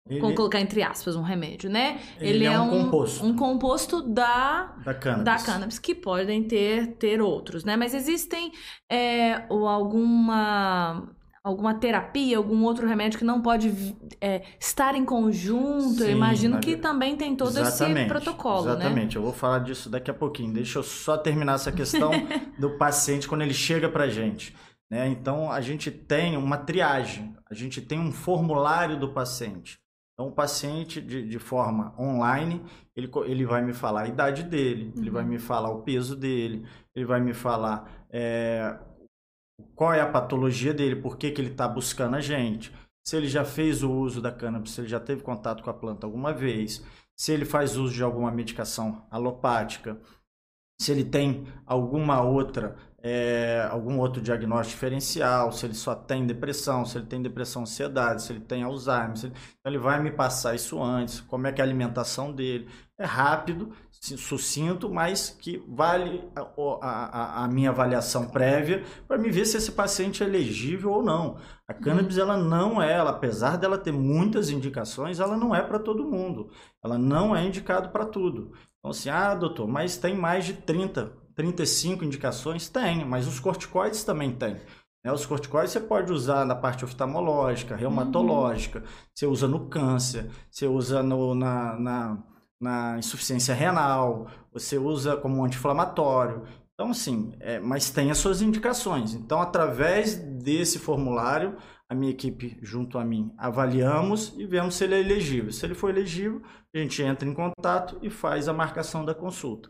Ele... 0.10 0.20
Colocar 0.20 0.60
entre 0.60 0.82
aspas, 0.82 1.16
um 1.16 1.22
remédio, 1.22 1.70
né? 1.70 1.99
Ele, 2.20 2.30
ele 2.30 2.45
é, 2.45 2.54
é, 2.54 2.60
um, 2.60 2.86
composto. 2.86 3.26
Um 3.26 3.36
composto 3.36 4.02
da, 4.02 4.76
da, 4.84 4.93
cannabis. 4.93 5.24
da 5.24 5.38
cannabis, 5.38 5.80
que 5.80 5.93
podem 5.93 6.43
ter, 6.43 6.95
ter 6.95 7.22
outros, 7.22 7.64
né? 7.64 7.78
Mas 7.78 7.93
existem 7.93 8.52
é, 8.91 9.45
ou 9.49 9.68
alguma 9.68 11.08
alguma 11.43 11.74
terapia, 11.74 12.38
algum 12.38 12.64
outro 12.64 12.88
remédio 12.88 13.18
que 13.18 13.26
não 13.26 13.41
pode 13.41 13.95
é, 14.20 14.43
estar 14.60 14.93
em 14.93 15.04
conjunto? 15.04 15.97
Sim, 15.97 16.04
eu 16.04 16.12
imagino 16.12 16.60
que 16.60 16.78
também 16.78 17.16
tem 17.16 17.36
todo 17.36 17.58
esse 17.60 18.06
protocolo, 18.06 18.66
né? 18.66 18.72
Exatamente, 18.74 19.16
né? 19.16 19.20
eu 19.20 19.24
vou 19.24 19.34
falar 19.34 19.60
disso 19.60 19.89
daqui 19.89 20.12
a 20.12 20.14
pouquinho. 20.14 20.54
Deixa 20.54 20.80
eu 20.80 20.84
só 20.84 21.18
terminar 21.18 21.56
essa 21.56 21.72
questão 21.72 22.12
do 22.60 22.78
paciente 22.78 23.28
quando 23.28 23.41
ele 23.41 23.54
chega 23.54 23.89
para 23.89 24.04
a 24.04 24.10
gente. 24.10 24.56
Né? 24.89 25.08
Então, 25.08 25.52
a 25.52 25.62
gente 25.62 25.89
tem 25.89 26.38
uma 26.38 26.58
triagem, 26.58 27.34
a 27.49 27.56
gente 27.56 27.82
tem 27.82 27.97
um 27.97 28.12
formulário 28.12 28.99
do 28.99 29.10
paciente. 29.10 29.81
Então, 30.22 30.30
o 30.30 30.36
paciente, 30.36 31.02
de, 31.02 31.28
de 31.28 31.40
forma 31.40 31.96
online, 32.00 32.64
ele, 32.96 33.10
ele 33.26 33.44
vai 33.44 33.64
me 33.64 33.74
falar 33.74 34.02
a 34.04 34.08
idade 34.08 34.44
dele, 34.44 34.94
uhum. 34.96 35.02
ele 35.02 35.10
vai 35.10 35.24
uhum. 35.24 35.30
me 35.30 35.40
falar 35.40 35.72
o 35.72 35.82
peso 35.82 36.16
dele, 36.16 36.64
ele 36.94 37.06
vai 37.06 37.20
me 37.20 37.34
falar 37.34 38.06
é, 38.12 38.78
qual 39.74 39.92
é 39.92 40.00
a 40.00 40.08
patologia 40.08 40.76
dele, 40.76 40.96
por 40.98 41.18
que, 41.18 41.32
que 41.32 41.42
ele 41.42 41.50
está 41.50 41.68
buscando 41.68 42.16
a 42.18 42.22
gente, 42.22 42.72
se 43.04 43.18
ele 43.18 43.28
já 43.28 43.44
fez 43.44 43.82
o 43.82 43.92
uso 43.92 44.22
da 44.22 44.32
cannabis, 44.32 44.74
se 44.74 44.82
ele 44.82 44.88
já 44.88 45.00
teve 45.00 45.24
contato 45.24 45.64
com 45.64 45.72
a 45.72 45.74
planta 45.74 46.06
alguma 46.06 46.32
vez, 46.32 46.86
se 47.18 47.32
ele 47.32 47.44
faz 47.44 47.76
uso 47.76 47.96
de 47.96 48.04
alguma 48.04 48.30
medicação 48.30 49.08
alopática, 49.10 50.00
se 50.80 50.92
ele 50.92 51.04
tem 51.04 51.48
alguma 51.66 52.22
outra, 52.22 52.76
é, 53.04 53.68
algum 53.72 53.97
outro 53.99 54.22
diagnóstico 54.22 54.76
diferencial, 54.76 55.52
se 55.52 55.66
ele 55.66 55.74
só 55.74 55.95
tem 55.95 56.26
depressão, 56.26 56.86
se 56.86 56.97
ele 56.97 57.08
tem 57.08 57.22
depressão, 57.22 57.64
ansiedade, 57.64 58.22
se 58.22 58.32
ele 58.32 58.41
tem 58.41 58.62
Alzheimer, 58.64 59.18
ele... 59.24 59.34
Então 59.60 59.72
ele 59.72 59.80
vai 59.80 60.02
me 60.02 60.12
passar 60.12 60.54
isso 60.54 60.82
antes, 60.82 61.20
como 61.22 61.47
é 61.47 61.52
que 61.52 61.62
é 61.62 61.64
a 61.64 61.68
alimentação 61.68 62.32
dele. 62.32 62.70
É 62.99 63.06
rápido, 63.06 63.72
sucinto, 63.91 64.89
mas 64.89 65.30
que 65.30 65.64
vale 65.68 66.24
a, 66.36 66.41
a, 66.82 67.43
a 67.43 67.47
minha 67.47 67.70
avaliação 67.72 68.28
prévia 68.28 68.84
para 69.08 69.18
me 69.18 69.32
ver 69.32 69.45
se 69.45 69.58
esse 69.58 69.72
paciente 69.72 70.24
é 70.24 70.28
elegível 70.28 70.91
ou 70.91 71.04
não. 71.04 71.38
A 71.68 71.74
cannabis 71.74 72.18
ela 72.18 72.38
não 72.38 72.82
é, 72.82 72.91
ela, 72.93 73.12
apesar 73.12 73.58
dela 73.58 73.78
ter 73.78 73.91
muitas 73.91 74.49
indicações, 74.49 75.20
ela 75.20 75.36
não 75.36 75.56
é 75.56 75.62
para 75.64 75.80
todo 75.80 76.06
mundo. 76.06 76.52
Ela 76.84 76.97
não 76.97 77.36
é 77.36 77.43
indicado 77.43 77.89
para 77.89 78.06
tudo. 78.06 78.52
Então 78.78 78.91
assim, 78.91 79.10
ah, 79.10 79.34
doutor, 79.34 79.68
mas 79.68 79.97
tem 79.97 80.16
mais 80.16 80.45
de 80.45 80.54
30, 80.54 81.14
35 81.42 82.06
indicações? 82.06 82.70
Tem, 82.70 83.04
mas 83.04 83.28
os 83.28 83.39
corticoides 83.39 84.04
também 84.04 84.32
tem. 84.32 84.58
Né? 85.04 85.12
Os 85.12 85.26
corticoides 85.26 85.72
você 85.72 85.80
pode 85.80 86.12
usar 86.12 86.46
na 86.46 86.56
parte 86.56 86.86
oftalmológica, 86.86 87.76
reumatológica, 87.76 88.80
uhum. 88.80 88.86
você 89.14 89.26
usa 89.26 89.48
no 89.48 89.68
câncer, 89.68 90.30
você 90.50 90.68
usa 90.68 91.02
no, 91.02 91.34
na, 91.34 91.80
na 91.80 92.24
na 92.62 93.00
insuficiência 93.00 93.56
renal, 93.56 94.28
você 94.54 94.78
usa 94.78 95.18
como 95.18 95.44
anti-inflamatório. 95.44 96.44
Então, 96.76 96.92
assim, 96.92 97.34
é, 97.39 97.60
mas 97.60 97.89
tem 97.89 98.12
as 98.12 98.20
suas 98.20 98.42
indicações. 98.42 99.16
Então, 99.16 99.42
através 99.42 100.16
desse 100.16 100.78
formulário, 100.78 101.58
a 101.89 101.96
minha 101.96 102.12
equipe, 102.12 102.58
junto 102.62 103.00
a 103.00 103.04
mim, 103.04 103.34
avaliamos 103.38 104.34
e 104.38 104.46
vemos 104.46 104.76
se 104.76 104.84
ele 104.84 104.96
é 104.96 105.00
elegível. 105.00 105.52
Se 105.52 105.66
ele 105.66 105.74
for 105.74 105.89
elegível, 105.89 106.42
a 106.74 106.78
gente 106.78 107.02
entra 107.02 107.28
em 107.28 107.34
contato 107.34 107.98
e 108.02 108.10
faz 108.10 108.48
a 108.48 108.54
marcação 108.54 109.04
da 109.04 109.16
consulta. 109.16 109.70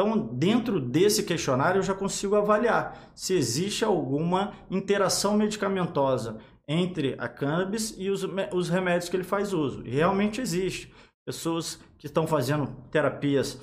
Então, 0.00 0.16
dentro 0.16 0.80
desse 0.80 1.24
questionário, 1.24 1.80
eu 1.80 1.82
já 1.82 1.92
consigo 1.92 2.34
avaliar 2.34 3.12
se 3.14 3.34
existe 3.34 3.84
alguma 3.84 4.54
interação 4.70 5.36
medicamentosa 5.36 6.38
entre 6.66 7.16
a 7.18 7.28
cannabis 7.28 7.94
e 7.98 8.08
os, 8.08 8.26
os 8.50 8.70
remédios 8.70 9.10
que 9.10 9.16
ele 9.16 9.24
faz 9.24 9.52
uso. 9.52 9.86
E 9.86 9.90
realmente 9.90 10.40
existe. 10.40 10.90
Pessoas 11.26 11.78
que 11.98 12.06
estão 12.06 12.26
fazendo 12.26 12.66
terapias, 12.90 13.60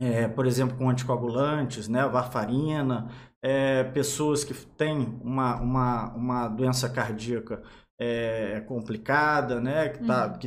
é, 0.00 0.26
por 0.26 0.46
exemplo, 0.46 0.74
com 0.78 0.88
anticoagulantes, 0.88 1.86
né, 1.86 2.08
varfarina, 2.08 3.10
é, 3.42 3.84
pessoas 3.84 4.44
que 4.44 4.54
têm 4.54 5.20
uma, 5.22 5.56
uma, 5.56 6.14
uma 6.14 6.48
doença 6.48 6.88
cardíaca 6.88 7.62
é, 8.00 8.60
complicada, 8.66 9.60
né, 9.60 9.90
que, 9.90 10.02
tá, 10.06 10.28
uhum. 10.28 10.38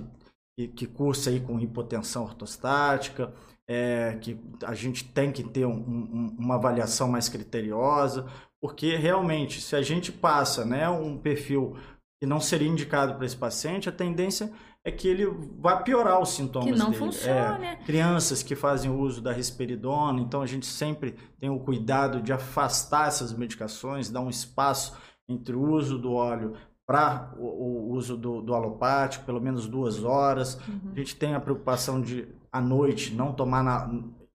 que, 0.58 0.68
que, 0.70 0.88
cursa 0.88 1.30
aí 1.30 1.40
com 1.40 1.60
hipotensão 1.60 2.24
ortostática, 2.24 3.32
é, 3.72 4.18
que 4.20 4.38
a 4.66 4.76
gente 4.76 5.06
tem 5.06 5.32
que 5.32 5.46
ter 5.46 5.66
um, 5.66 5.72
um, 5.72 6.36
uma 6.38 6.56
avaliação 6.56 7.08
mais 7.08 7.30
criteriosa, 7.30 8.26
porque 8.62 8.98
realmente, 8.98 9.62
se 9.62 9.78
a 9.78 9.82
gente 9.82 10.12
passa 10.12 10.66
né, 10.66 10.90
um 10.90 11.18
perfil 11.18 11.78
que 12.20 12.28
não 12.28 12.42
seria 12.42 12.68
indicado 12.68 13.16
para 13.16 13.26
esse 13.26 13.38
paciente, 13.38 13.88
a 13.88 13.92
tendência 13.94 14.52
é 14.84 14.92
que 14.92 15.08
ele 15.08 15.26
vai 15.58 15.82
piorar 15.84 16.20
os 16.20 16.32
sintomas 16.32 16.70
que 16.70 16.78
não 16.78 16.92
dele. 16.92 16.98
funciona. 16.98 17.66
É, 17.66 17.76
crianças 17.78 18.44
que 18.44 18.56
fazem 18.56 18.92
uso 18.92 19.22
da 19.22 19.32
risperidona, 19.32 20.20
então 20.20 20.42
a 20.42 20.46
gente 20.46 20.66
sempre 20.66 21.16
tem 21.40 21.50
o 21.50 21.60
cuidado 21.60 22.22
de 22.22 22.34
afastar 22.34 23.08
essas 23.08 23.32
medicações, 23.32 24.10
dar 24.10 24.20
um 24.20 24.30
espaço 24.30 24.98
entre 25.30 25.56
o 25.56 25.62
uso 25.62 25.98
do 25.98 26.12
óleo 26.12 26.58
para 26.92 27.32
o, 27.38 27.46
o, 27.46 27.92
uso 27.94 28.18
do, 28.18 28.42
do, 28.42 28.54
alopático, 28.54 29.24
pelo 29.24 29.40
menos 29.40 29.66
duas 29.66 30.04
horas. 30.04 30.60
Uhum. 30.68 30.92
A 30.94 31.00
gente 31.00 31.16
tem 31.16 31.34
a 31.34 31.40
preocupação 31.40 32.02
de, 32.02 32.28
à 32.52 32.60
noite, 32.60 33.14
não 33.14 33.32
tomar 33.32 33.64
na, 33.64 33.90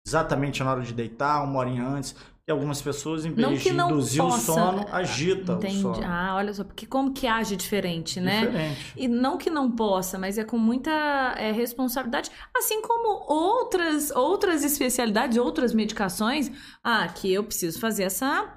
exatamente 0.06 0.64
na 0.64 0.70
hora 0.70 0.80
de 0.80 0.94
deitar, 0.94 1.44
uma 1.44 1.58
horinha 1.58 1.86
antes, 1.86 2.16
e 2.48 2.50
algumas 2.50 2.80
pessoas, 2.80 3.26
em 3.26 3.32
vez 3.32 3.62
de 3.62 3.68
induzir 3.68 4.22
possa... 4.22 4.52
o 4.52 4.54
sono, 4.54 4.86
agita 4.90 5.52
Entendi. 5.54 5.78
o 5.78 5.82
sono. 5.82 6.00
Ah, 6.02 6.34
olha 6.36 6.54
só, 6.54 6.64
porque 6.64 6.86
como 6.86 7.12
que 7.12 7.26
age 7.26 7.56
diferente, 7.56 8.20
né? 8.20 8.46
Diferente. 8.46 8.92
E 8.96 9.06
não 9.06 9.36
que 9.36 9.50
não 9.50 9.70
possa, 9.70 10.18
mas 10.18 10.38
é 10.38 10.44
com 10.44 10.56
muita 10.56 11.34
é, 11.36 11.52
responsabilidade. 11.52 12.30
Assim 12.56 12.80
como 12.80 13.24
outras, 13.28 14.10
outras 14.12 14.64
especialidades, 14.64 15.36
outras 15.36 15.74
medicações. 15.74 16.50
Ah, 16.82 17.06
que 17.08 17.30
eu 17.30 17.44
preciso 17.44 17.78
fazer 17.80 18.04
essa 18.04 18.48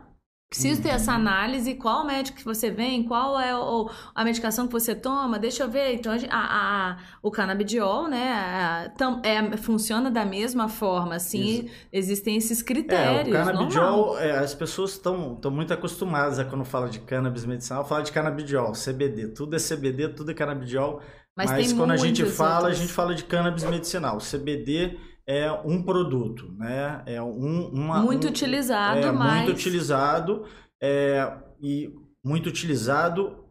Preciso 0.49 0.81
ter 0.81 0.89
essa 0.89 1.11
análise, 1.11 1.75
qual 1.75 2.03
médico 2.03 2.39
que 2.39 2.43
você 2.43 2.71
vem, 2.71 3.03
qual 3.03 3.39
é 3.39 3.55
o, 3.55 3.87
a 4.15 4.25
medicação 4.25 4.65
que 4.65 4.73
você 4.73 4.95
toma, 4.95 5.37
deixa 5.37 5.61
eu 5.61 5.69
ver. 5.69 5.93
Então, 5.93 6.11
a, 6.11 6.17
a, 6.35 6.91
a, 6.91 6.97
o 7.21 7.29
canabidiol, 7.29 8.07
né, 8.07 8.31
a, 8.33 8.89
tam, 8.97 9.21
é, 9.23 9.55
funciona 9.57 10.09
da 10.09 10.25
mesma 10.25 10.67
forma, 10.67 11.15
assim, 11.17 11.65
Isso. 11.65 11.75
existem 11.93 12.35
esses 12.35 12.63
critérios. 12.63 13.35
É, 13.35 13.41
o 13.41 13.45
canabidiol, 13.45 14.17
é, 14.17 14.39
as 14.39 14.55
pessoas 14.55 14.93
estão 14.93 15.39
muito 15.51 15.71
acostumadas 15.71 16.39
a 16.39 16.45
quando 16.45 16.65
fala 16.65 16.89
de 16.89 16.97
cannabis 16.97 17.45
medicinal, 17.45 17.85
falar 17.85 18.01
de 18.01 18.11
canabidiol, 18.11 18.71
CBD, 18.71 19.27
tudo 19.27 19.55
é 19.55 19.59
CBD, 19.59 20.09
tudo 20.09 20.31
é 20.31 20.33
canabidiol, 20.33 20.99
mas, 21.37 21.51
mas 21.51 21.73
quando 21.73 21.91
a 21.91 21.97
gente 21.97 22.25
fala, 22.25 22.63
outros... 22.63 22.79
a 22.79 22.81
gente 22.81 22.91
fala 22.91 23.15
de 23.15 23.23
cannabis 23.23 23.63
medicinal. 23.63 24.17
CBD 24.17 24.97
é 25.29 25.51
um 25.63 25.83
produto, 25.83 26.51
né? 26.57 27.03
É 27.05 27.21
um, 27.21 27.67
uma, 27.67 28.01
muito 28.01 28.25
um, 28.25 28.31
utilizado, 28.31 29.05
é 29.05 29.11
mas... 29.11 29.35
muito 29.35 29.51
utilizado 29.51 30.45
é, 30.81 31.31
e 31.61 31.93
muito 32.25 32.49
utilizado 32.49 33.45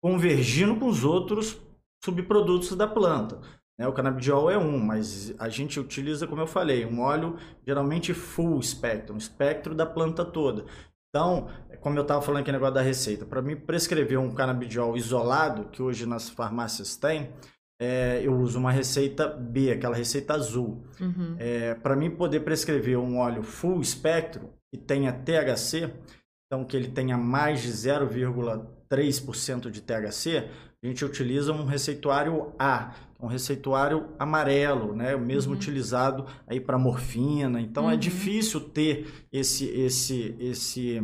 convergindo 0.00 0.76
com 0.76 0.86
os 0.86 1.02
outros 1.02 1.60
subprodutos 2.04 2.76
da 2.76 2.86
planta. 2.86 3.40
Né? 3.76 3.88
O 3.88 3.92
canabidiol 3.92 4.48
é 4.48 4.56
um, 4.56 4.78
mas 4.78 5.34
a 5.36 5.48
gente 5.48 5.80
utiliza, 5.80 6.24
como 6.24 6.40
eu 6.40 6.46
falei, 6.46 6.86
um 6.86 7.00
óleo 7.00 7.36
geralmente 7.66 8.14
full 8.14 8.62
spectrum, 8.62 9.16
espectro 9.16 9.74
da 9.74 9.84
planta 9.84 10.24
toda. 10.24 10.64
Então, 11.08 11.48
como 11.80 11.98
eu 11.98 12.02
estava 12.02 12.22
falando 12.22 12.42
aqui 12.42 12.52
no 12.52 12.58
negócio 12.58 12.74
da 12.74 12.80
receita, 12.80 13.26
para 13.26 13.42
mim 13.42 13.56
prescrever 13.56 14.20
um 14.20 14.32
canabidiol 14.32 14.96
isolado, 14.96 15.64
que 15.64 15.82
hoje 15.82 16.06
nas 16.06 16.28
farmácias 16.28 16.96
tem, 16.96 17.32
é, 17.84 18.22
eu 18.24 18.34
uso 18.38 18.58
uma 18.58 18.72
receita 18.72 19.28
B, 19.28 19.70
aquela 19.70 19.94
receita 19.94 20.32
azul. 20.32 20.82
Uhum. 20.98 21.36
É, 21.38 21.74
para 21.74 21.94
mim 21.94 22.10
poder 22.10 22.40
prescrever 22.40 22.98
um 22.98 23.18
óleo 23.18 23.42
full 23.42 23.82
espectro 23.82 24.48
que 24.72 24.80
tenha 24.80 25.12
THC, 25.12 25.92
então 26.46 26.64
que 26.64 26.74
ele 26.74 26.88
tenha 26.88 27.18
mais 27.18 27.60
de 27.60 27.68
0,3% 27.68 29.70
de 29.70 29.82
THC, 29.82 30.48
a 30.82 30.86
gente 30.86 31.04
utiliza 31.04 31.52
um 31.52 31.66
receituário 31.66 32.54
A, 32.58 32.94
um 33.20 33.26
receituário 33.26 34.08
amarelo, 34.18 34.94
né? 34.94 35.14
O 35.14 35.20
mesmo 35.20 35.52
uhum. 35.52 35.58
utilizado 35.58 36.24
aí 36.46 36.60
para 36.60 36.78
morfina. 36.78 37.60
Então 37.60 37.84
é 37.84 37.88
uhum. 37.88 37.92
é 37.92 37.96
difícil 37.96 38.60
ter 38.60 39.26
esse 39.30 39.66
esse 39.66 40.34
esse 40.38 41.02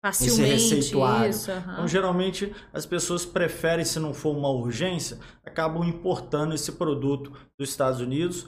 Facilmente 0.00 0.54
esse 0.54 0.74
receituário. 0.74 1.30
Isso, 1.30 1.50
uhum. 1.50 1.72
Então, 1.72 1.88
geralmente, 1.88 2.54
as 2.72 2.86
pessoas 2.86 3.26
preferem, 3.26 3.84
se 3.84 3.98
não 3.98 4.14
for 4.14 4.36
uma 4.36 4.48
urgência, 4.48 5.18
acabam 5.44 5.84
importando 5.84 6.54
esse 6.54 6.72
produto 6.72 7.32
dos 7.58 7.68
Estados 7.68 8.00
Unidos, 8.00 8.46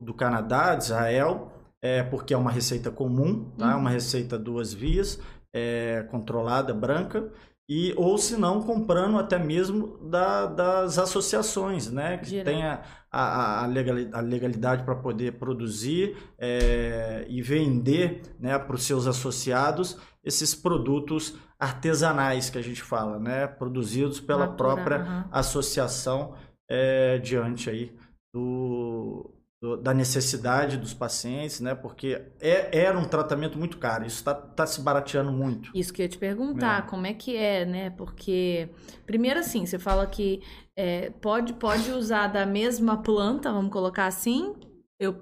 do 0.00 0.14
Canadá, 0.14 0.74
de 0.74 0.84
Israel, 0.84 1.52
é, 1.80 2.02
porque 2.04 2.32
é 2.32 2.36
uma 2.36 2.50
receita 2.50 2.90
comum, 2.90 3.50
tá? 3.58 3.74
Uhum. 3.74 3.80
uma 3.80 3.90
receita 3.90 4.38
duas 4.38 4.72
vias, 4.72 5.18
é, 5.52 6.06
controlada, 6.10 6.72
branca, 6.72 7.30
e 7.68 7.94
ou 7.96 8.18
se 8.18 8.36
não 8.36 8.62
comprando 8.62 9.18
até 9.18 9.38
mesmo 9.38 9.98
da, 10.08 10.46
das 10.46 10.98
associações, 10.98 11.90
né, 11.90 12.18
que 12.18 12.42
tem 12.42 12.64
a, 12.64 12.82
a, 13.10 13.64
a 13.64 14.20
legalidade 14.20 14.84
para 14.84 14.96
poder 14.96 15.38
produzir 15.38 16.16
é, 16.38 17.24
e 17.28 17.40
vender, 17.40 18.22
né, 18.38 18.58
para 18.58 18.74
os 18.74 18.82
seus 18.82 19.06
associados 19.06 19.96
esses 20.24 20.54
produtos 20.54 21.34
artesanais 21.58 22.50
que 22.50 22.58
a 22.58 22.62
gente 22.62 22.82
fala, 22.82 23.18
né, 23.18 23.46
produzidos 23.46 24.20
pela 24.20 24.46
Natura, 24.46 24.56
própria 24.56 24.98
uhum. 25.00 25.24
associação 25.30 26.34
é, 26.70 27.18
diante 27.18 27.68
aí 27.68 27.96
do 28.34 29.30
do, 29.62 29.76
da 29.76 29.94
necessidade 29.94 30.76
dos 30.76 30.92
pacientes, 30.92 31.60
né? 31.60 31.72
Porque 31.72 32.20
é, 32.40 32.76
era 32.76 32.98
um 32.98 33.04
tratamento 33.04 33.56
muito 33.56 33.78
caro. 33.78 34.04
Isso 34.04 34.16
está 34.16 34.34
tá 34.34 34.66
se 34.66 34.80
barateando 34.80 35.30
muito. 35.30 35.70
Isso 35.72 35.92
que 35.92 36.02
eu 36.02 36.04
ia 36.04 36.08
te 36.08 36.18
perguntar, 36.18 36.80
é. 36.80 36.90
como 36.90 37.06
é 37.06 37.14
que 37.14 37.36
é, 37.36 37.64
né? 37.64 37.90
Porque, 37.90 38.68
primeiro 39.06 39.38
assim, 39.38 39.64
você 39.64 39.78
fala 39.78 40.04
que 40.04 40.42
é, 40.76 41.10
pode, 41.10 41.52
pode 41.52 41.92
usar 41.92 42.26
da 42.26 42.44
mesma 42.44 43.00
planta, 43.00 43.52
vamos 43.52 43.72
colocar 43.72 44.06
assim, 44.06 44.52
eu 44.98 45.20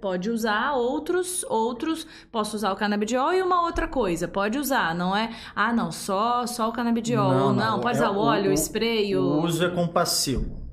pode 0.00 0.30
usar 0.30 0.74
outros, 0.74 1.44
outros, 1.44 2.06
posso 2.30 2.56
usar 2.56 2.72
o 2.72 2.76
canabidiol 2.76 3.32
e 3.32 3.42
uma 3.42 3.62
outra 3.62 3.86
coisa, 3.88 4.26
pode 4.26 4.58
usar, 4.58 4.94
não 4.94 5.16
é, 5.16 5.34
ah, 5.54 5.72
não, 5.72 5.90
só, 5.90 6.46
só 6.46 6.68
o 6.68 6.72
canabidiol, 6.72 7.30
não, 7.30 7.52
não, 7.52 7.72
não 7.72 7.80
pode 7.80 7.98
é, 7.98 8.00
usar 8.00 8.10
o 8.10 8.18
óleo, 8.18 8.50
o, 8.50 8.54
spray, 8.54 9.16
o... 9.16 9.22
o 9.22 9.44
uso 9.44 9.64
é 9.64 9.70
compassivo 9.70 10.66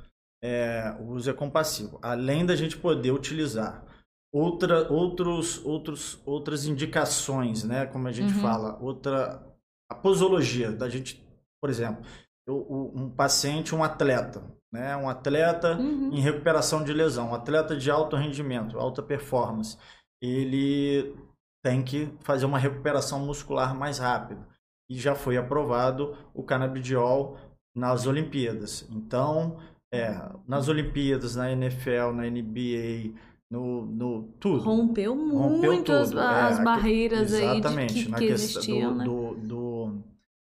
é, 0.44 0.94
o 1.00 1.14
uso 1.14 1.30
é 1.30 1.34
compassivo. 1.34 1.98
Além 2.02 2.46
da 2.46 2.54
gente 2.54 2.76
poder 2.78 3.12
utilizar 3.12 3.86
outra, 4.30 4.92
outros, 4.92 5.64
outros, 5.66 6.22
outras 6.26 6.66
indicações, 6.66 7.64
né? 7.64 7.86
Como 7.86 8.10
a 8.10 8.12
gente 8.12 8.34
uhum. 8.34 8.42
fala, 8.42 8.78
outra 8.82 9.42
a 9.90 9.96
posologia 9.96 10.72
da 10.72 10.90
gente, 10.90 11.26
por 11.62 11.70
exemplo, 11.70 12.04
um 12.48 13.10
paciente, 13.10 13.74
um 13.74 13.84
atleta, 13.84 14.44
né? 14.72 14.96
Um 14.98 15.10
atleta 15.10 15.78
uhum. 15.78 16.12
em 16.12 16.20
recuperação 16.20 16.84
de 16.84 16.92
lesão, 16.92 17.30
um 17.30 17.36
atleta 17.36 17.76
de 17.76 17.90
alto 17.90 18.16
rendimento, 18.16 18.78
alta 18.78 19.02
performance, 19.02 19.78
ele 20.22 21.16
tem 21.64 21.82
que 21.84 22.12
fazer 22.22 22.46
uma 22.46 22.60
recuperação 22.60 23.26
muscular 23.26 23.76
mais 23.76 24.00
rápida. 24.00 24.46
E 24.90 24.98
já 24.98 25.16
foi 25.16 25.38
aprovado 25.38 26.18
o 26.34 26.44
canabidiol 26.44 27.38
nas 27.76 28.06
Olimpíadas. 28.06 28.88
Então, 28.92 29.58
é, 29.94 30.14
nas 30.48 30.68
Olimpíadas, 30.68 31.36
na 31.36 31.52
NFL, 31.52 32.12
na 32.14 32.24
NBA, 32.24 33.14
no, 33.50 33.86
no 33.86 34.24
tudo. 34.40 34.64
Rompeu, 34.64 35.14
Rompeu 35.14 35.72
muito 35.72 35.86
tudo. 35.86 36.20
as, 36.20 36.54
as 36.54 36.60
é, 36.60 36.64
barreiras 36.64 37.34
aí 37.34 37.62
de 37.62 37.86
que, 37.88 38.12
que 38.12 38.26
existiam, 38.26 38.92
do, 38.92 38.98
né? 38.98 39.06
do, 39.06 39.34
do, 39.36 39.63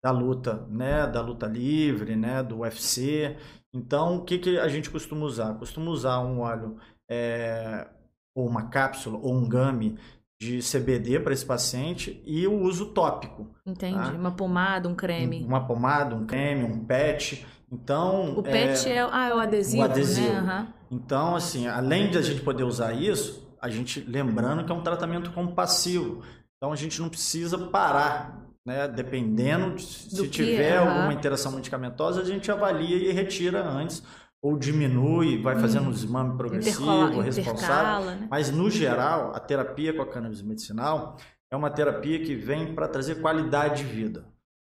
da 0.03 0.11
luta, 0.11 0.67
né? 0.69 1.07
Da 1.07 1.21
luta 1.21 1.47
livre, 1.47 2.17
né? 2.17 2.43
Do 2.43 2.61
UFC. 2.61 3.37
Então, 3.73 4.17
o 4.17 4.25
que, 4.25 4.39
que 4.39 4.59
a 4.59 4.69
gente 4.69 4.91
costuma 4.91 5.25
usar? 5.25 5.55
Costuma 5.55 5.91
usar 5.91 6.21
um 6.21 6.41
óleo 6.41 6.77
é, 7.09 7.87
ou 8.35 8.47
uma 8.47 8.69
cápsula 8.69 9.19
ou 9.19 9.35
um 9.35 9.49
gummy 9.49 9.97
de 10.41 10.59
CBD 10.59 11.21
para 11.21 11.33
esse 11.33 11.47
paciente 11.47 12.21
e 12.27 12.47
o 12.47 12.61
uso 12.61 12.87
tópico. 12.87 13.55
Entendi. 13.65 13.95
Tá? 13.95 14.11
Uma 14.11 14.33
pomada, 14.33 14.89
um 14.89 14.95
creme. 14.95 15.45
Uma 15.45 15.65
pomada, 15.65 16.17
um 16.17 16.27
creme, 16.27 16.65
um 16.65 16.85
patch. 16.85 17.45
Então. 17.71 18.37
O 18.37 18.43
PET 18.43 18.89
é, 18.89 18.97
é, 18.97 19.09
ah, 19.11 19.29
é 19.29 19.35
o 19.35 19.39
adesivo. 19.39 19.83
O 19.83 19.85
adesivo. 19.85 20.43
Né? 20.43 20.69
Uhum. 20.91 20.99
Então, 20.99 21.37
assim, 21.37 21.69
além 21.69 22.11
de 22.11 22.19
a 22.19 22.23
gente 22.23 22.43
poder 22.43 22.65
usar 22.65 22.93
isso, 22.93 23.49
a 23.61 23.71
gente 23.71 24.01
lembrando 24.01 24.65
que 24.65 24.73
é 24.73 24.75
um 24.75 24.83
tratamento 24.83 25.31
compassivo. 25.31 26.23
Então 26.57 26.73
a 26.73 26.77
gente 26.77 27.01
não 27.01 27.09
precisa 27.09 27.57
parar. 27.57 28.42
Né? 28.67 28.87
Dependendo 28.89 29.75
de, 29.75 29.83
se 29.83 30.29
tiver 30.29 30.81
uhum. 30.81 30.89
alguma 30.89 31.13
interação 31.13 31.53
medicamentosa, 31.53 32.21
a 32.21 32.25
gente 32.25 32.51
avalia 32.51 32.97
e 32.97 33.13
retira 33.13 33.65
antes 33.65 34.03
ou 34.43 34.59
diminui, 34.59 35.41
vai 35.41 35.59
fazendo 35.59 35.85
hum. 35.85 35.89
um 35.89 35.93
desmame 35.93 36.37
progressivo, 36.37 36.83
Intercola, 36.83 37.23
responsável. 37.23 38.07
Né? 38.07 38.27
Mas, 38.29 38.51
no 38.51 38.69
geral, 38.69 39.33
a 39.35 39.39
terapia 39.39 39.93
com 39.93 40.03
a 40.03 40.07
cannabis 40.07 40.43
medicinal 40.43 41.17
é 41.51 41.57
uma 41.57 41.71
terapia 41.71 42.19
que 42.25 42.35
vem 42.35 42.75
para 42.75 42.89
trazer 42.89 43.21
qualidade 43.21 43.85
de 43.85 43.93
vida. 43.93 44.25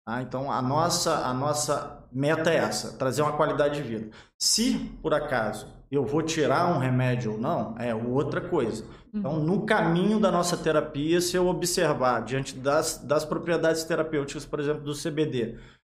Tá? 0.07 0.23
Então, 0.23 0.53
a 0.53 0.63
nossa, 0.63 1.27
a 1.27 1.35
nossa 1.35 2.07
meta 2.13 2.51
é 2.51 2.57
essa, 2.57 2.97
trazer 2.97 3.23
uma 3.23 3.37
qualidade 3.37 3.83
de 3.83 3.89
vida. 3.89 4.11
Se, 4.41 4.79
por 5.03 5.13
acaso, 5.13 5.67
eu 5.91 6.05
vou 6.05 6.23
tirar 6.23 6.75
um 6.75 6.79
remédio 6.79 7.33
ou 7.33 7.39
não, 7.39 7.75
é 7.79 7.95
outra 7.95 8.41
coisa. 8.41 8.85
Então, 9.15 9.35
uhum. 9.35 9.45
no 9.45 9.67
caminho 9.67 10.19
da 10.19 10.31
nossa 10.31 10.57
terapia, 10.57 11.21
se 11.21 11.37
eu 11.37 11.47
observar 11.47 12.23
diante 12.25 12.57
das, 12.57 12.99
das 12.99 13.25
propriedades 13.25 13.85
terapêuticas, 13.85 14.45
por 14.45 14.61
exemplo, 14.61 14.83
do 14.83 14.93
CBD, 14.95 15.57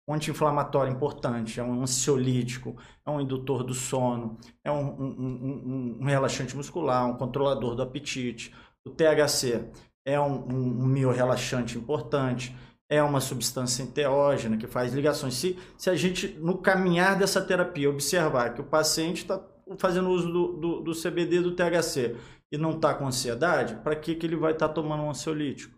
um 0.08 0.14
anti-inflamatório 0.14 0.94
importante, 0.94 1.60
é 1.60 1.64
um 1.64 1.82
ansiolítico, 1.82 2.78
é 3.06 3.10
um 3.10 3.20
indutor 3.20 3.64
do 3.64 3.74
sono, 3.74 4.38
é 4.64 4.72
um, 4.72 4.88
um, 4.88 5.06
um, 5.06 5.98
um 6.02 6.06
relaxante 6.06 6.56
muscular, 6.56 7.06
um 7.08 7.18
controlador 7.18 7.76
do 7.76 7.82
apetite. 7.82 8.54
O 8.86 8.90
THC 8.90 9.70
é 10.06 10.20
um, 10.20 10.48
um, 10.48 10.84
um 10.84 11.12
relaxante 11.12 11.78
importante 11.78 12.56
é 12.90 13.04
uma 13.04 13.20
substância 13.20 13.84
enteógena 13.84 14.58
que 14.58 14.68
faz 14.68 14.94
ligações. 14.94 15.34
Se, 15.36 15.60
se 15.78 15.90
a 15.90 15.96
gente, 15.96 16.28
no 16.40 16.58
caminhar 16.58 17.18
dessa 17.18 17.42
terapia, 17.42 17.90
observar 17.90 18.54
que 18.54 18.62
o 18.62 18.66
paciente 18.66 19.24
está 19.24 19.42
fazendo 19.78 20.10
uso 20.10 20.32
do, 20.32 20.54
do, 20.54 20.82
do, 20.82 20.92
CBD 20.92 21.42
do 21.42 21.56
THC 21.56 22.16
e 22.52 22.58
não 22.58 22.72
está 22.72 22.94
com 22.94 23.08
ansiedade, 23.08 23.76
para 23.84 23.96
que, 23.96 24.16
que 24.16 24.26
ele 24.26 24.36
vai 24.36 24.54
estar 24.54 24.70
tá 24.70 24.74
tomando 24.74 25.04
um 25.04 25.10
ansiolítico? 25.10 25.78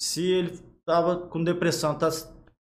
Se 0.00 0.24
ele 0.30 0.52
estava 0.80 1.16
com 1.16 1.42
depressão, 1.42 1.92
está 1.92 2.08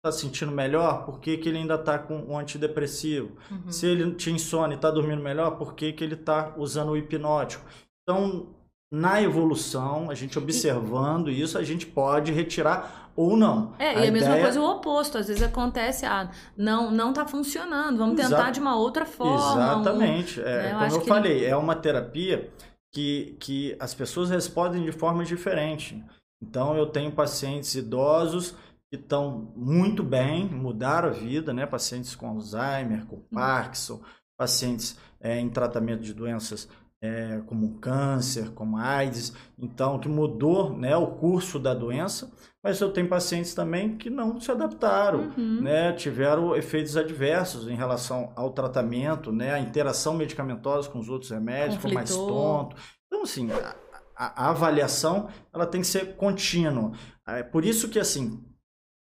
tá 0.03 0.11
sentindo 0.11 0.51
melhor, 0.51 1.05
por 1.05 1.19
que, 1.19 1.37
que 1.37 1.49
ele 1.49 1.59
ainda 1.59 1.75
está 1.75 1.99
com 1.99 2.17
um 2.17 2.37
antidepressivo? 2.37 3.37
Uhum. 3.51 3.71
Se 3.71 3.87
ele 3.87 4.15
tinha 4.15 4.35
insônia 4.35 4.75
e 4.75 4.77
está 4.77 4.89
dormindo 4.89 5.21
melhor, 5.21 5.57
por 5.57 5.75
que, 5.75 5.93
que 5.93 6.03
ele 6.03 6.15
está 6.15 6.55
usando 6.57 6.89
o 6.89 6.97
hipnótico? 6.97 7.65
Então, 8.03 8.55
na 8.91 9.21
evolução, 9.21 10.09
a 10.09 10.15
gente 10.15 10.37
observando 10.37 11.29
isso, 11.29 11.57
a 11.57 11.63
gente 11.63 11.85
pode 11.85 12.31
retirar 12.31 13.11
ou 13.15 13.37
não. 13.37 13.73
É, 13.77 13.89
a 13.89 14.05
e 14.05 14.07
a 14.07 14.11
mesma 14.11 14.39
coisa 14.39 14.59
o 14.59 14.65
oposto. 14.65 15.17
Às 15.17 15.27
vezes 15.27 15.43
acontece, 15.43 16.05
ah, 16.05 16.31
não, 16.57 16.89
não 16.89 17.13
tá 17.13 17.25
funcionando, 17.25 17.97
vamos 17.97 18.19
Exa... 18.19 18.29
tentar 18.29 18.51
de 18.51 18.59
uma 18.59 18.75
outra 18.75 19.05
forma. 19.05 19.35
Exatamente. 19.35 20.39
Um... 20.39 20.43
É, 20.43 20.45
né, 20.45 20.71
eu 20.71 20.89
como 20.89 21.01
eu 21.01 21.05
falei, 21.05 21.45
é 21.45 21.55
uma 21.55 21.75
terapia 21.75 22.49
que, 22.91 23.35
que 23.39 23.75
as 23.79 23.93
pessoas 23.93 24.29
respondem 24.29 24.83
de 24.83 24.91
forma 24.91 25.23
diferente. 25.23 26.03
Então, 26.41 26.75
eu 26.75 26.87
tenho 26.87 27.11
pacientes 27.11 27.75
idosos 27.75 28.55
que 28.89 28.95
estão 28.95 29.51
muito 29.55 30.01
bem, 30.01 30.45
mudaram 30.45 31.09
a 31.09 31.11
vida, 31.11 31.53
né? 31.53 31.65
Pacientes 31.67 32.15
com 32.15 32.27
Alzheimer, 32.27 33.05
com 33.05 33.17
Parkinson, 33.17 34.01
pacientes 34.37 34.97
é, 35.19 35.37
em 35.39 35.49
tratamento 35.49 36.01
de 36.01 36.13
doenças 36.13 36.67
é, 37.01 37.41
como 37.45 37.79
câncer, 37.79 38.51
como 38.51 38.77
AIDS, 38.77 39.33
então 39.57 39.99
que 39.99 40.09
mudou 40.09 40.77
né, 40.77 40.95
o 40.97 41.07
curso 41.07 41.57
da 41.57 41.73
doença, 41.73 42.31
mas 42.61 42.79
eu 42.81 42.91
tenho 42.91 43.07
pacientes 43.07 43.53
também 43.53 43.97
que 43.97 44.09
não 44.09 44.39
se 44.39 44.51
adaptaram, 44.51 45.31
uhum. 45.37 45.61
né, 45.61 45.93
tiveram 45.93 46.55
efeitos 46.55 46.97
adversos 46.97 47.67
em 47.69 47.75
relação 47.75 48.33
ao 48.35 48.51
tratamento, 48.51 49.31
né, 49.31 49.53
a 49.53 49.59
interação 49.59 50.13
medicamentosa 50.13 50.89
com 50.89 50.99
os 50.99 51.07
outros 51.07 51.31
remédios, 51.31 51.75
ficou 51.75 51.93
mais 51.93 52.09
tonto. 52.13 52.75
Então, 53.07 53.23
assim, 53.23 53.49
a, 53.51 53.75
a, 54.15 54.45
a, 54.45 54.49
avaliação 54.49 55.29
ela 55.53 55.65
tem 55.65 55.81
que 55.81 55.87
ser 55.87 56.15
contínua. 56.17 56.91
É 57.25 57.43
por 57.43 57.63
isso 57.63 57.87
que, 57.87 57.97
assim, 57.97 58.43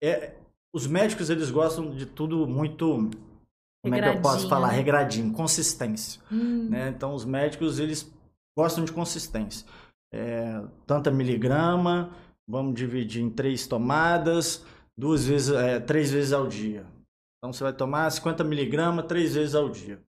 é, 0.04 0.36
os 0.72 0.86
médicos 0.86 1.32
eles 1.32 1.50
gostam 1.50 1.89
de 1.89 2.06
tudo 2.06 2.48
muito 2.48 3.10
como 3.84 3.95
é 3.95 4.01
que 4.01 4.17
eu 4.17 4.21
posso 4.21 4.49
falar? 4.49 4.69
Né? 4.69 4.75
Regradinho, 4.75 5.34
consistência. 5.34 6.21
Hum. 6.32 6.69
Né? 6.69 6.89
Então, 6.89 7.13
os 7.13 7.25
médicos, 7.25 7.80
eles 7.80 8.11
gostam 8.57 8.84
de 8.84 8.91
consistência. 8.91 9.67
É, 10.13 10.61
tanta 10.86 11.11
miligrama, 11.11 12.11
vamos 12.47 12.75
dividir 12.75 13.21
em 13.21 13.30
três 13.30 13.67
tomadas, 13.67 14.65
duas 14.97 15.25
vezes, 15.25 15.49
é, 15.53 15.80
três 15.80 16.11
vezes 16.11 16.34
ao 16.34 16.47
dia. 16.47 16.86
Então, 17.38 17.53
você 17.53 17.63
vai 17.63 17.73
tomar 17.73 18.09
50 18.09 18.43
miligramas 18.43 19.05
três 19.05 19.36
vezes 19.36 19.53
ao 19.53 19.69
dia. 19.69 20.01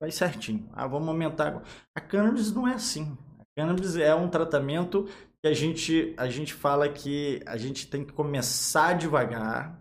Vai 0.00 0.10
certinho. 0.10 0.68
Ah, 0.72 0.86
vamos 0.86 1.08
aumentar. 1.08 1.62
A 1.94 2.00
cannabis 2.00 2.52
não 2.52 2.68
é 2.68 2.74
assim. 2.74 3.16
A 3.38 3.44
cannabis 3.56 3.96
é 3.96 4.14
um 4.14 4.28
tratamento 4.28 5.08
que 5.42 5.48
a 5.48 5.54
gente, 5.54 6.14
a 6.16 6.28
gente 6.28 6.52
fala 6.52 6.88
que 6.88 7.42
a 7.46 7.56
gente 7.56 7.86
tem 7.86 8.04
que 8.04 8.12
começar 8.12 8.92
devagar, 8.92 9.78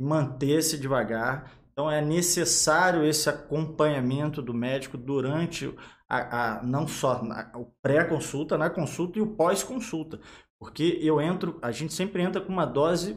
manter-se 0.00 0.78
devagar 0.78 1.50
então 1.78 1.88
é 1.88 2.00
necessário 2.00 3.04
esse 3.04 3.30
acompanhamento 3.30 4.42
do 4.42 4.52
médico 4.52 4.98
durante 4.98 5.72
a, 6.08 6.56
a 6.56 6.62
não 6.64 6.88
só 6.88 7.22
na, 7.22 7.52
o 7.54 7.66
pré-consulta, 7.80 8.58
na 8.58 8.68
consulta 8.68 9.20
e 9.20 9.22
o 9.22 9.36
pós-consulta, 9.36 10.18
porque 10.58 10.98
eu 11.00 11.20
entro, 11.20 11.56
a 11.62 11.70
gente 11.70 11.92
sempre 11.92 12.20
entra 12.20 12.40
com 12.40 12.52
uma 12.52 12.64
dose 12.64 13.16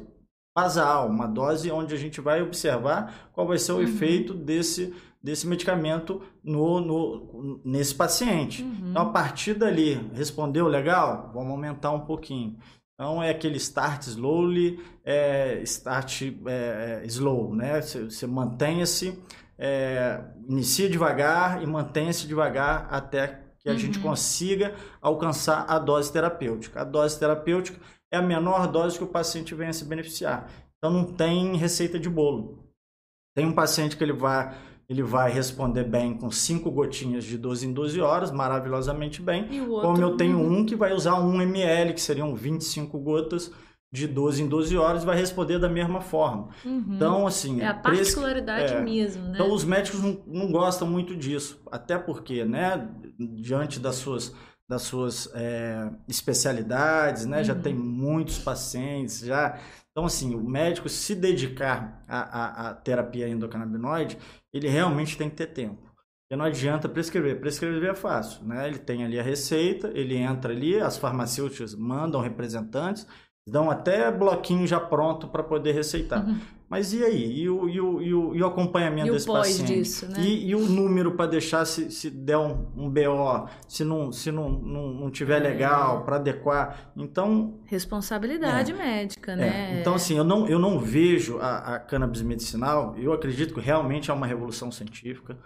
basal, 0.55 1.09
uma 1.09 1.25
dose 1.25 1.71
onde 1.71 1.95
a 1.95 1.97
gente 1.97 2.21
vai 2.21 2.43
observar 2.43 3.31
qual 3.33 3.47
vai 3.47 3.57
ser 3.57 3.71
o 3.71 3.77
uhum. 3.77 3.81
efeito 3.81 4.35
desse 4.35 4.93
desse 5.23 5.47
medicamento 5.47 6.21
no, 6.43 6.81
no 6.81 7.61
nesse 7.65 7.95
paciente. 7.95 8.61
Uhum. 8.61 8.89
Então 8.91 9.01
a 9.01 9.09
partir 9.09 9.55
dali 9.55 9.95
respondeu 10.13 10.67
legal, 10.67 11.31
vamos 11.33 11.49
aumentar 11.49 11.91
um 11.91 12.01
pouquinho. 12.01 12.57
Então 13.01 13.23
é 13.23 13.31
aquele 13.31 13.57
start 13.57 14.03
slowly, 14.03 14.79
é, 15.03 15.59
start 15.63 16.21
é, 16.45 17.01
slow, 17.05 17.55
né? 17.55 17.81
Você, 17.81 18.03
você 18.03 18.27
mantenha-se, 18.27 19.19
é, 19.57 20.21
inicia 20.47 20.87
devagar 20.87 21.63
e 21.63 21.65
mantenha-se 21.65 22.27
devagar 22.27 22.87
até 22.91 23.41
que 23.57 23.67
a 23.67 23.71
uhum. 23.71 23.77
gente 23.79 23.97
consiga 23.97 24.75
alcançar 25.01 25.65
a 25.67 25.79
dose 25.79 26.13
terapêutica. 26.13 26.81
A 26.81 26.83
dose 26.83 27.17
terapêutica 27.17 27.81
é 28.13 28.17
a 28.17 28.21
menor 28.21 28.67
dose 28.67 28.99
que 28.99 29.03
o 29.03 29.07
paciente 29.07 29.55
venha 29.55 29.73
se 29.73 29.83
beneficiar. 29.83 30.47
Então 30.77 30.93
não 30.93 31.03
tem 31.03 31.55
receita 31.55 31.97
de 31.97 32.07
bolo. 32.07 32.71
Tem 33.35 33.47
um 33.47 33.53
paciente 33.53 33.97
que 33.97 34.03
ele 34.03 34.13
vai 34.13 34.55
ele 34.91 35.01
vai 35.01 35.31
responder 35.31 35.85
bem 35.85 36.13
com 36.13 36.29
cinco 36.29 36.69
gotinhas 36.69 37.23
de 37.23 37.37
12 37.37 37.65
em 37.65 37.71
12 37.71 38.01
horas, 38.01 38.29
maravilhosamente 38.29 39.21
bem. 39.21 39.61
Outro... 39.61 39.87
Como 39.87 40.01
eu 40.01 40.17
tenho 40.17 40.37
um 40.37 40.65
que 40.65 40.75
vai 40.75 40.91
usar 40.91 41.15
1 41.17 41.41
ml, 41.43 41.93
que 41.93 42.01
seriam 42.01 42.35
25 42.35 42.99
gotas 42.99 43.49
de 43.89 44.05
12 44.05 44.43
em 44.43 44.47
12 44.49 44.77
horas, 44.77 45.05
vai 45.05 45.15
responder 45.15 45.59
da 45.59 45.69
mesma 45.69 46.01
forma. 46.01 46.49
Uhum. 46.65 46.83
Então, 46.89 47.25
assim... 47.25 47.61
É 47.61 47.67
a 47.67 47.73
particularidade 47.73 48.73
é, 48.73 48.81
mesmo, 48.81 49.23
né? 49.23 49.31
Então, 49.35 49.53
os 49.53 49.63
médicos 49.63 50.01
não, 50.01 50.21
não 50.27 50.51
gostam 50.51 50.85
muito 50.85 51.15
disso. 51.15 51.61
Até 51.71 51.97
porque, 51.97 52.43
né, 52.43 52.89
diante 53.17 53.79
das 53.79 53.95
suas 53.95 54.35
das 54.69 54.83
suas 54.83 55.29
é, 55.33 55.89
especialidades, 56.07 57.25
né? 57.25 57.39
Uhum. 57.39 57.43
Já 57.43 57.55
tem 57.55 57.73
muitos 57.73 58.39
pacientes, 58.39 59.19
já 59.19 59.59
então, 59.91 60.05
assim, 60.05 60.33
o 60.33 60.41
médico 60.41 60.87
se 60.87 61.13
dedicar 61.13 62.01
à, 62.07 62.19
à, 62.19 62.69
à 62.69 62.73
terapia 62.73 63.27
endocannabinoide, 63.27 64.17
ele 64.53 64.67
realmente 64.67 65.17
tem 65.17 65.29
que 65.29 65.35
ter 65.35 65.47
tempo. 65.47 65.81
Porque 66.31 66.35
não 66.37 66.45
adianta 66.45 66.87
prescrever. 66.87 67.39
Prescrever 67.39 67.91
é 67.91 67.95
fácil, 67.95 68.45
né? 68.45 68.67
Ele 68.67 68.79
tem 68.79 69.03
ali 69.03 69.19
a 69.19 69.23
receita, 69.23 69.91
ele 69.93 70.15
entra 70.15 70.53
ali, 70.53 70.79
as 70.79 70.97
farmacêuticas 70.97 71.75
mandam 71.75 72.21
representantes, 72.21 73.05
dão 73.47 73.69
até 73.69 74.11
bloquinho 74.11 74.67
já 74.67 74.79
pronto 74.79 75.27
para 75.27 75.43
poder 75.43 75.73
receitar. 75.73 76.25
Uhum. 76.25 76.39
Mas 76.71 76.93
e 76.93 77.03
aí? 77.03 77.41
E 77.41 77.49
o, 77.49 77.67
e 77.67 77.81
o, 77.81 78.01
e 78.01 78.13
o, 78.13 78.35
e 78.35 78.41
o 78.41 78.47
acompanhamento 78.47 79.09
e 79.09 79.11
desse 79.11 79.29
o 79.29 79.33
paciente? 79.33 79.75
Disso, 79.75 80.07
né? 80.07 80.21
e, 80.21 80.47
e 80.47 80.55
o 80.55 80.65
número 80.69 81.11
para 81.11 81.25
deixar 81.25 81.65
se, 81.65 81.91
se 81.91 82.09
der 82.09 82.37
um, 82.37 82.65
um 82.77 82.89
BO, 82.89 83.49
se 83.67 83.83
não, 83.83 84.09
se 84.09 84.31
não, 84.31 84.49
não, 84.49 84.87
não 84.93 85.11
tiver 85.11 85.35
é. 85.35 85.49
legal, 85.49 86.05
para 86.05 86.15
adequar. 86.15 86.93
Então. 86.95 87.55
Responsabilidade 87.65 88.71
é, 88.71 88.75
médica, 88.75 89.35
né? 89.35 89.75
É. 89.75 89.81
Então, 89.81 89.95
assim, 89.95 90.15
eu 90.15 90.23
não, 90.23 90.47
eu 90.47 90.57
não 90.57 90.79
vejo 90.79 91.39
a, 91.39 91.75
a 91.75 91.79
cannabis 91.79 92.21
medicinal, 92.21 92.95
eu 92.97 93.11
acredito 93.11 93.53
que 93.53 93.59
realmente 93.59 94.09
é 94.09 94.13
uma 94.13 94.25
revolução 94.25 94.71
científica. 94.71 95.37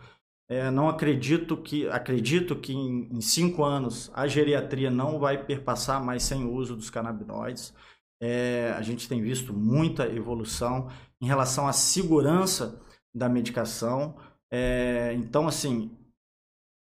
É, 0.47 0.69
não 0.69 0.87
acredito 0.87 1.57
que 1.57 1.87
acredito 1.89 2.55
que 2.55 2.71
em, 2.71 3.09
em, 3.11 3.21
cinco 3.21 3.63
anos 3.63 4.11
a 4.13 4.27
geriatria 4.27 4.91
não 4.91 5.17
vai 5.19 5.43
perpassar 5.43 6.03
mais 6.03 6.23
sem 6.23 6.43
o 6.45 6.53
uso 6.53 6.75
dos 6.75 6.89
canabinoides. 6.89 7.73
É, 8.21 8.71
a 8.77 8.81
gente 8.81 9.09
tem 9.09 9.21
visto 9.21 9.53
muita 9.53 10.07
evolução 10.07 10.87
em 11.21 11.25
relação 11.25 11.67
à 11.67 11.73
segurança 11.73 12.79
da 13.13 13.27
medicação. 13.27 14.15
É, 14.51 15.13
então, 15.17 15.47
assim, 15.47 15.91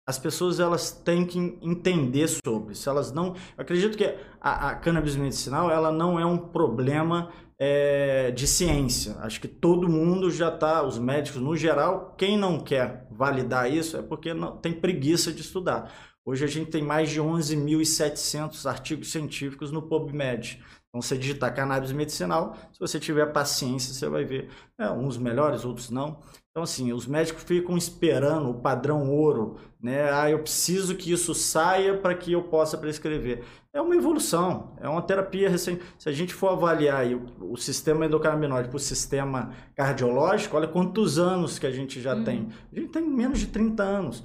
as 0.05 0.19
pessoas 0.19 0.59
elas 0.59 0.91
têm 0.91 1.25
que 1.25 1.39
entender 1.61 2.27
sobre. 2.27 2.75
Se 2.75 2.89
elas 2.89 3.11
não, 3.11 3.35
acredito 3.57 3.97
que 3.97 4.15
a, 4.41 4.69
a 4.69 4.75
cannabis 4.75 5.15
medicinal 5.15 5.71
ela 5.71 5.91
não 5.91 6.19
é 6.19 6.25
um 6.25 6.37
problema 6.37 7.31
é, 7.57 8.31
de 8.31 8.45
ciência. 8.45 9.15
Acho 9.19 9.39
que 9.39 9.47
todo 9.47 9.87
mundo 9.87 10.29
já 10.29 10.49
está, 10.49 10.83
os 10.83 10.99
médicos 10.99 11.41
no 11.41 11.55
geral, 11.55 12.13
quem 12.17 12.37
não 12.37 12.59
quer 12.59 13.07
validar 13.09 13.71
isso 13.71 13.95
é 13.95 14.01
porque 14.01 14.33
não 14.33 14.57
tem 14.57 14.73
preguiça 14.73 15.31
de 15.31 15.41
estudar. 15.41 15.91
Hoje 16.25 16.43
a 16.43 16.47
gente 16.47 16.71
tem 16.71 16.81
mais 16.81 17.09
de 17.09 17.19
11.700 17.21 18.65
artigos 18.65 19.11
científicos 19.11 19.71
no 19.71 19.81
PubMed. 19.81 20.61
Então, 20.87 21.01
você 21.01 21.17
digitar 21.17 21.53
cannabis 21.53 21.91
medicinal, 21.91 22.55
se 22.71 22.79
você 22.79 22.99
tiver 22.99 23.25
paciência, 23.33 23.93
você 23.93 24.07
vai 24.07 24.23
ver 24.23 24.49
é, 24.77 24.89
uns 24.89 25.17
melhores, 25.17 25.65
outros 25.65 25.89
não. 25.89 26.21
Então, 26.53 26.61
assim, 26.61 26.93
os 26.93 27.07
médicos 27.07 27.41
ficam 27.41 27.75
esperando 27.75 28.51
o 28.51 28.53
padrão 28.61 29.09
ouro, 29.09 29.57
né? 29.81 30.13
Ah, 30.13 30.29
eu 30.29 30.37
preciso 30.37 30.95
que 30.95 31.11
isso 31.11 31.33
saia 31.33 31.97
para 31.97 32.13
que 32.13 32.31
eu 32.31 32.43
possa 32.43 32.77
prescrever. 32.77 33.43
É 33.73 33.81
uma 33.81 33.95
evolução, 33.95 34.71
é 34.79 34.87
uma 34.87 35.01
terapia 35.01 35.49
recente. 35.49 35.83
Se 35.97 36.07
a 36.07 36.11
gente 36.11 36.31
for 36.31 36.49
avaliar 36.49 37.07
o, 37.07 37.53
o, 37.53 37.57
sistema 37.57 38.05
endocannabinoide 38.05 38.69
para 38.69 38.77
o 38.77 38.79
sistema 38.79 39.51
cardiológico, 39.75 40.55
olha 40.55 40.67
quantos 40.67 41.17
anos 41.17 41.57
que 41.57 41.65
a 41.65 41.71
gente 41.71 41.99
já 41.99 42.13
uhum. 42.13 42.23
tem. 42.23 42.49
A 42.71 42.79
gente 42.79 42.91
tem 42.91 43.01
menos 43.01 43.39
de 43.39 43.47
30 43.47 43.81
anos. 43.81 44.23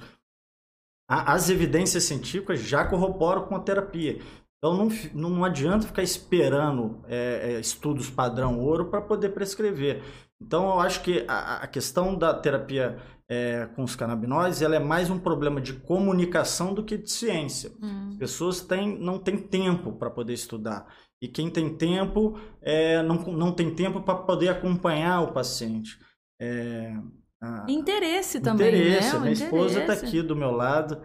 as 1.07 1.49
evidências 1.49 2.03
científicas 2.03 2.59
já 2.59 2.85
corroboram 2.85 3.47
com 3.47 3.55
a 3.55 3.59
terapia. 3.59 4.19
Então 4.59 4.77
não, 4.77 5.29
não 5.29 5.43
adianta 5.43 5.87
ficar 5.87 6.03
esperando 6.03 7.03
é, 7.07 7.53
é, 7.53 7.59
estudos 7.59 8.07
padrão 8.07 8.59
ouro 8.59 8.85
para 8.85 9.01
poder 9.01 9.29
prescrever. 9.29 10.03
Então 10.41 10.65
eu 10.65 10.79
acho 10.79 11.01
que 11.01 11.25
a, 11.27 11.57
a 11.57 11.67
questão 11.67 12.17
da 12.17 12.33
terapia 12.33 12.97
é, 13.29 13.67
com 13.75 13.83
os 13.83 13.95
canabinoides 13.95 14.61
ela 14.61 14.75
é 14.75 14.79
mais 14.79 15.09
um 15.09 15.19
problema 15.19 15.61
de 15.61 15.73
comunicação 15.73 16.73
do 16.73 16.83
que 16.83 16.97
de 16.97 17.11
ciência. 17.11 17.71
Hum. 17.81 18.09
As 18.09 18.17
pessoas 18.17 18.61
têm, 18.61 18.97
não 18.97 19.19
têm 19.19 19.37
tempo 19.37 19.93
para 19.93 20.09
poder 20.09 20.33
estudar. 20.33 20.87
E 21.21 21.27
quem 21.27 21.49
tem 21.49 21.75
tempo 21.75 22.39
é, 22.61 23.03
não, 23.03 23.15
não 23.15 23.51
tem 23.51 23.73
tempo 23.73 24.01
para 24.01 24.15
poder 24.15 24.49
acompanhar 24.49 25.21
o 25.21 25.33
paciente. 25.33 25.99
É, 26.41 26.95
a, 27.41 27.65
interesse 27.67 28.39
também. 28.39 28.69
Interesse. 28.69 29.13
Né? 29.13 29.19
Minha 29.19 29.33
interesse. 29.33 29.43
esposa 29.43 29.79
está 29.81 29.93
aqui 29.93 30.21
do 30.21 30.35
meu 30.35 30.51
lado, 30.51 31.01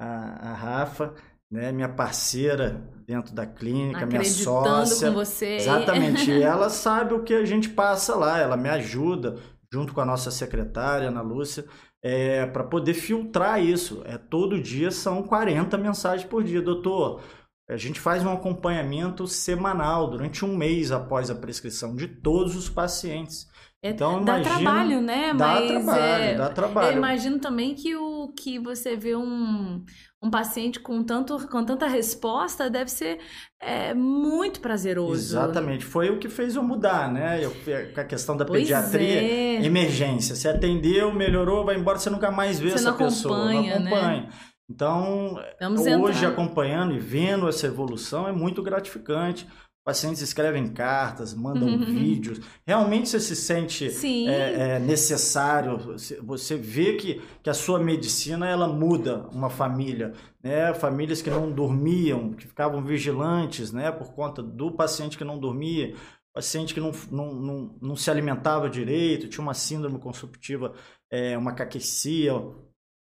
a, 0.00 0.50
a 0.50 0.54
Rafa 0.54 1.14
né, 1.50 1.72
minha 1.72 1.88
parceira 1.88 2.82
dentro 3.08 3.34
da 3.34 3.46
clínica, 3.46 4.04
minha 4.04 4.22
sócia. 4.22 5.08
com 5.08 5.14
você. 5.14 5.56
Exatamente. 5.56 6.28
e 6.30 6.42
ela 6.42 6.68
sabe 6.68 7.14
o 7.14 7.22
que 7.22 7.32
a 7.32 7.44
gente 7.46 7.70
passa 7.70 8.14
lá, 8.14 8.38
ela 8.38 8.54
me 8.54 8.68
ajuda, 8.68 9.36
junto 9.72 9.94
com 9.94 10.02
a 10.02 10.04
nossa 10.04 10.30
secretária, 10.30 11.08
Ana 11.08 11.22
Lúcia, 11.22 11.64
é, 12.04 12.44
para 12.44 12.64
poder 12.64 12.92
filtrar 12.92 13.64
isso. 13.64 14.02
É, 14.04 14.18
todo 14.18 14.60
dia 14.60 14.90
são 14.90 15.22
40 15.22 15.78
mensagens 15.78 16.28
por 16.28 16.44
dia. 16.44 16.60
Doutor, 16.60 17.22
a 17.66 17.78
gente 17.78 17.98
faz 17.98 18.22
um 18.22 18.30
acompanhamento 18.30 19.26
semanal, 19.26 20.10
durante 20.10 20.44
um 20.44 20.54
mês 20.54 20.92
após 20.92 21.30
a 21.30 21.34
prescrição, 21.34 21.96
de 21.96 22.08
todos 22.08 22.54
os 22.54 22.68
pacientes. 22.68 23.48
É, 23.82 23.90
então, 23.90 24.22
dá 24.22 24.40
imagino, 24.40 24.56
trabalho, 24.56 25.00
né? 25.00 25.32
Dá 25.32 25.46
Mas 25.46 25.68
trabalho, 25.68 26.24
é, 26.24 26.34
dá 26.34 26.48
trabalho. 26.50 26.92
Eu 26.92 26.98
imagino 26.98 27.38
também 27.38 27.74
que 27.74 27.94
o 27.96 28.32
que 28.36 28.58
você 28.58 28.96
vê 28.96 29.14
um, 29.16 29.84
um 30.22 30.30
paciente 30.30 30.80
com, 30.80 31.02
tanto, 31.04 31.46
com 31.48 31.64
tanta 31.64 31.86
resposta 31.86 32.68
deve 32.68 32.90
ser 32.90 33.18
é, 33.60 33.94
muito 33.94 34.60
prazeroso. 34.60 35.14
Exatamente. 35.14 35.84
Foi 35.84 36.10
o 36.10 36.18
que 36.18 36.28
fez 36.28 36.56
eu 36.56 36.62
mudar, 36.62 37.12
né? 37.12 37.44
Eu, 37.44 37.52
a 37.96 38.04
questão 38.04 38.36
da 38.36 38.44
Pois 38.44 38.62
pediatria, 38.62 39.22
é. 39.22 39.64
emergência. 39.64 40.34
Você 40.34 40.48
atendeu, 40.48 41.12
melhorou, 41.14 41.64
vai 41.64 41.76
embora, 41.76 41.98
você 41.98 42.10
nunca 42.10 42.30
mais 42.30 42.58
vê 42.58 42.70
Você 42.70 42.76
essa 42.76 42.90
não 42.90 42.98
pessoa. 42.98 43.36
acompanha, 43.36 43.78
não 43.78 43.84
né? 43.84 43.90
acompanha. 43.92 44.28
Então, 44.70 45.40
Vamos 45.60 45.80
hoje 45.86 46.18
entrar. 46.18 46.30
acompanhando 46.30 46.92
e 46.94 46.98
vendo 46.98 47.48
essa 47.48 47.66
evolução 47.66 48.28
é 48.28 48.32
muito 48.32 48.62
gratificante. 48.62 49.46
Pacientes 49.88 50.20
escrevem 50.20 50.68
cartas, 50.68 51.32
mandam 51.32 51.66
vídeos. 51.86 52.40
Realmente 52.66 53.08
você 53.08 53.18
se 53.20 53.34
sente 53.34 53.88
é, 54.28 54.74
é, 54.74 54.78
necessário. 54.78 55.78
Você- 55.78 56.20
Você 56.20 56.56
vê 56.56 56.92
que, 56.96 57.22
que 57.42 57.48
a 57.48 57.54
sua 57.54 57.78
medicina 57.78 58.46
ela 58.46 58.68
muda 58.68 59.26
uma 59.32 59.48
família, 59.48 60.12
né? 60.42 60.74
Famílias 60.74 61.22
que 61.22 61.30
não 61.30 61.50
dormiam, 61.50 62.34
que 62.34 62.46
ficavam 62.46 62.84
vigilantes, 62.84 63.72
né? 63.72 63.90
Por 63.90 64.12
conta 64.12 64.42
do 64.42 64.70
paciente 64.72 65.16
que 65.16 65.24
não 65.24 65.38
dormia, 65.38 65.94
paciente 66.34 66.74
que 66.74 66.80
não, 66.80 66.92
não, 67.10 67.32
não, 67.34 67.78
não 67.80 67.96
se 67.96 68.10
alimentava 68.10 68.68
direito, 68.68 69.26
tinha 69.26 69.42
uma 69.42 69.54
síndrome 69.54 69.98
consumptiva, 69.98 70.74
é, 71.10 71.36
uma 71.38 71.52
caquecia, 71.54 72.34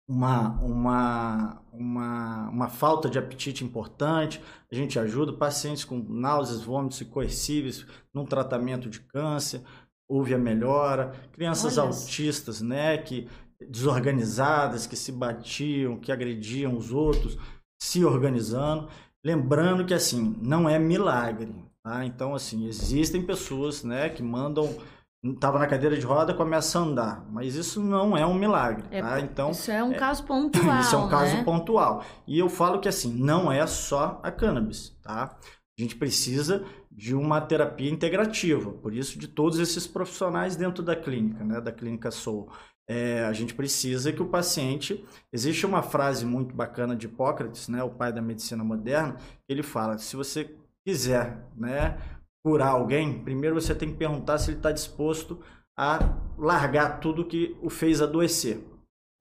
uma, 0.07 0.49
uma, 0.61 1.61
uma, 1.71 2.49
uma 2.49 2.67
falta 2.67 3.09
de 3.09 3.17
apetite 3.17 3.63
importante. 3.63 4.41
A 4.71 4.75
gente 4.75 4.99
ajuda 4.99 5.33
pacientes 5.33 5.85
com 5.85 5.97
náuseas, 5.97 6.63
vômitos 6.63 7.01
incoercíveis 7.01 7.85
num 8.13 8.25
tratamento 8.25 8.89
de 8.89 8.99
câncer, 8.99 9.61
houve 10.07 10.33
a 10.33 10.37
melhora. 10.37 11.13
Crianças 11.31 11.77
Olha. 11.77 11.87
autistas, 11.87 12.61
né, 12.61 12.97
que 12.97 13.27
desorganizadas, 13.69 14.85
que 14.85 14.95
se 14.95 15.11
batiam, 15.11 15.97
que 15.97 16.11
agrediam 16.11 16.75
os 16.75 16.91
outros, 16.91 17.37
se 17.81 18.03
organizando. 18.03 18.89
Lembrando 19.25 19.85
que 19.85 19.93
assim, 19.93 20.35
não 20.41 20.67
é 20.67 20.77
milagre, 20.77 21.55
tá? 21.81 22.05
Então 22.05 22.35
assim, 22.35 22.67
existem 22.67 23.21
pessoas, 23.21 23.83
né, 23.83 24.09
que 24.09 24.21
mandam 24.21 24.75
estava 25.23 25.57
na 25.57 25.67
cadeira 25.67 25.97
de 25.97 26.05
roda, 26.05 26.33
começa 26.33 26.77
a 26.77 26.81
andar, 26.81 27.25
mas 27.31 27.55
isso 27.55 27.81
não 27.81 28.17
é 28.17 28.25
um 28.25 28.33
milagre, 28.33 28.83
É, 28.91 29.01
tá? 29.01 29.19
Então, 29.21 29.51
Isso 29.51 29.71
é 29.71 29.81
um 29.81 29.93
caso 29.93 30.23
pontual, 30.27 30.79
isso 30.81 30.95
é 30.95 30.99
um 30.99 31.07
caso 31.07 31.35
né? 31.37 31.43
pontual. 31.43 32.03
E 32.27 32.37
eu 32.37 32.49
falo 32.49 32.79
que 32.79 32.89
assim, 32.89 33.13
não 33.13 33.51
é 33.51 33.65
só 33.65 34.19
a 34.21 34.31
cannabis, 34.31 34.95
tá? 35.01 35.37
A 35.77 35.81
gente 35.81 35.95
precisa 35.95 36.63
de 36.91 37.15
uma 37.15 37.41
terapia 37.41 37.89
integrativa, 37.89 38.71
por 38.71 38.93
isso 38.93 39.17
de 39.17 39.27
todos 39.27 39.59
esses 39.59 39.87
profissionais 39.87 40.55
dentro 40.55 40.83
da 40.83 40.95
clínica, 40.95 41.43
né, 41.43 41.59
da 41.59 41.71
clínica 41.71 42.11
Soul. 42.11 42.49
É, 42.87 43.23
a 43.23 43.31
gente 43.33 43.53
precisa 43.55 44.11
que 44.11 44.21
o 44.21 44.27
paciente. 44.27 45.03
Existe 45.31 45.65
uma 45.65 45.81
frase 45.81 46.25
muito 46.25 46.53
bacana 46.53 46.95
de 46.95 47.07
Hipócrates, 47.07 47.69
né, 47.69 47.81
o 47.81 47.89
pai 47.89 48.11
da 48.11 48.21
medicina 48.21 48.63
moderna, 48.63 49.15
que 49.15 49.53
ele 49.53 49.63
fala: 49.63 49.97
se 49.97 50.15
você 50.15 50.53
quiser, 50.85 51.47
né, 51.55 51.97
curar 52.43 52.71
alguém, 52.71 53.19
primeiro 53.19 53.59
você 53.59 53.73
tem 53.73 53.89
que 53.89 53.97
perguntar 53.97 54.37
se 54.37 54.51
ele 54.51 54.57
está 54.57 54.71
disposto 54.71 55.39
a 55.77 55.99
largar 56.37 56.99
tudo 56.99 57.25
que 57.25 57.57
o 57.61 57.69
fez 57.69 58.01
adoecer. 58.01 58.59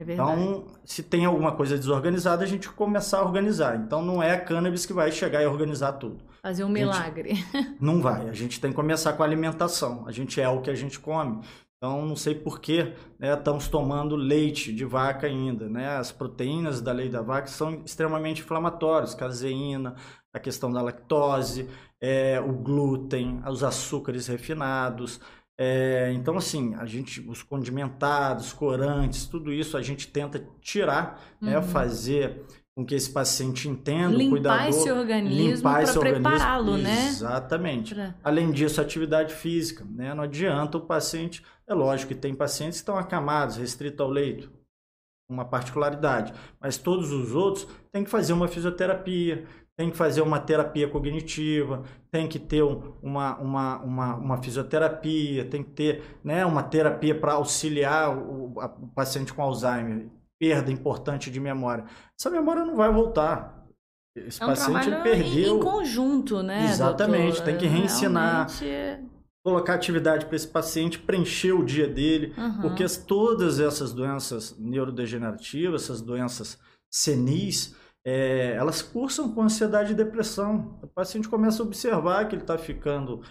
É. 0.01 0.13
Então, 0.13 0.65
se 0.85 1.03
tem 1.03 1.25
alguma 1.25 1.53
coisa 1.53 1.77
desorganizada, 1.77 2.43
a 2.43 2.47
gente 2.47 2.69
começar 2.69 3.19
a 3.19 3.25
organizar. 3.25 3.77
Então, 3.77 4.03
não 4.03 4.23
é 4.23 4.33
a 4.33 4.41
cannabis 4.41 4.85
que 4.85 4.93
vai 4.93 5.13
chegar 5.13 5.43
e 5.43 5.47
organizar 5.47 5.93
tudo. 5.93 6.25
Fazer 6.43 6.65
um 6.65 6.69
milagre. 6.69 7.35
Não 7.81 8.01
vai. 8.01 8.29
A 8.29 8.33
gente 8.33 8.61
tem 8.61 8.71
que 8.71 8.77
começar 8.77 9.13
com 9.13 9.23
a 9.23 9.27
alimentação. 9.27 10.05
A 10.09 10.11
gente 10.11 10.41
é 10.41 10.49
o 10.49 10.61
que 10.61 10.71
a 10.71 10.75
gente 10.75 10.99
come. 10.99 11.41
Então, 11.77 12.05
não 12.05 12.17
sei 12.17 12.35
por 12.35 12.61
que 12.61 12.93
né, 13.19 13.33
estamos 13.35 13.69
tomando 13.69 14.17
leite 14.17 14.73
de 14.73 14.85
vaca 14.85 15.27
ainda. 15.27 15.69
Né? 15.69 15.97
As 15.97 16.11
proteínas 16.11 16.81
da 16.81 16.93
leite 16.93 17.13
da 17.13 17.23
vaca 17.23 17.47
são 17.47 17.83
extremamente 17.85 18.43
inflamatórias. 18.43 19.15
Caseína, 19.15 19.95
a 20.35 20.41
questão 20.41 20.71
da 20.73 20.83
lactose, 20.83 21.69
é, 22.03 22.41
o 22.41 22.53
glúten, 22.53 23.41
os 23.49 23.63
açúcares 23.63 24.27
refinados. 24.27 25.21
É, 25.59 26.11
então, 26.15 26.37
assim, 26.37 26.75
a 26.75 26.85
gente, 26.85 27.21
os 27.29 27.43
condimentados, 27.43 28.53
corantes, 28.53 29.27
tudo 29.27 29.53
isso 29.53 29.77
a 29.77 29.83
gente 29.83 30.09
tenta 30.09 30.45
tirar, 30.61 31.23
né, 31.41 31.57
Uhum. 31.59 31.63
fazer 31.63 32.43
com 32.75 32.85
que 32.87 32.95
esse 32.95 33.11
paciente 33.11 33.69
entenda, 33.69 34.17
o 34.17 34.19
Limpar 34.19 34.31
cuidador, 34.31 34.69
esse 34.69 34.91
organismo 34.91 35.63
para 35.63 36.01
prepará-lo, 36.01 36.79
né? 36.79 37.07
Exatamente. 37.09 37.95
Pra- 37.95 38.15
Além 38.25 38.51
disso, 38.51 38.81
atividade 38.81 39.35
física, 39.35 39.85
né? 39.89 40.15
Não 40.15 40.25
adianta 40.25 40.79
o 40.79 40.81
paciente, 40.81 41.43
é 41.69 41.75
lógico 41.75 42.09
que 42.15 42.19
tem 42.19 42.35
pacientes 42.35 42.79
que 42.79 42.83
estão 42.83 42.97
acamados, 42.97 43.59
restritos 43.59 44.01
ao 44.01 44.09
leito, 44.11 44.51
uma 45.31 45.45
particularidade, 45.45 46.33
mas 46.59 46.77
todos 46.79 47.13
os 47.13 47.35
outros 47.35 47.67
têm 47.93 48.05
que 48.05 48.11
fazer 48.11 48.33
uma 48.33 48.49
fisioterapia, 48.49 49.45
tem 49.79 49.91
que 49.91 49.97
fazer 49.97 50.21
uma 50.21 50.39
terapia 50.39 50.89
cognitiva, 50.89 51.83
tem 52.11 52.29
que 52.29 52.39
ter 52.39 52.63
um- 52.63 52.93
uma, 53.03 53.37
uma, 53.39 53.79
uma, 53.83 54.15
uma 54.17 54.43
fisioterapia, 54.43 55.45
tem 55.47 55.63
que 55.63 55.71
ter 55.71 56.03
né, 56.23 56.45
uma 56.45 56.63
terapia 56.63 57.19
para 57.19 57.33
auxiliar 57.35 58.17
o, 58.17 58.61
a- 58.61 58.67
o 58.67 58.89
paciente 58.89 59.33
com 59.33 59.43
Alzheimer, 59.43 60.09
perda 60.39 60.71
importante 60.71 61.31
de 61.31 61.41
memória. 61.41 61.85
Essa 62.19 62.31
memória 62.31 62.65
não 62.65 62.77
vai 62.77 62.93
voltar. 62.93 63.63
Esse 64.15 64.43
É 64.43 64.45
um 64.45 64.49
paciente 64.51 64.91
perdeu. 65.03 65.57
em 65.57 65.61
conjunto, 65.61 66.43
né? 66.43 66.67
Exatamente, 66.67 67.37
doutor? 67.37 67.45
tem 67.47 67.57
que 67.59 67.67
reensinar. 67.67 68.47
Realmente, 68.51 69.09
colocar 69.45 69.75
atividade 69.75 70.27
para 70.27 70.37
esse 70.37 70.47
paciente, 70.47 70.99
preencher 70.99 71.53
o 71.53 71.65
dia 71.65 71.89
dele, 71.89 72.33
aham. 72.37 72.61
porque 72.61 72.85
as- 72.85 72.97
todas 72.99 73.59
essas 73.59 73.93
doenças 73.93 74.55
neurodegenerativas, 74.59 75.85
essas 75.85 76.01
doenças 76.03 76.59
senis, 76.93 77.75
é, 78.05 78.55
elas 78.57 78.83
cursam 78.83 79.33
com 79.33 79.43
ansiedade 79.43 79.93
e 79.93 79.97
depressão. 79.97 80.79
O 80.83 80.87
paciente 80.87 81.29
começa 81.29 81.63
a 81.63 81.67
observar 81.67 82.27
que 82.29 82.35
ele 82.35 82.43
está 82.43 82.59
ficando, 82.59 83.23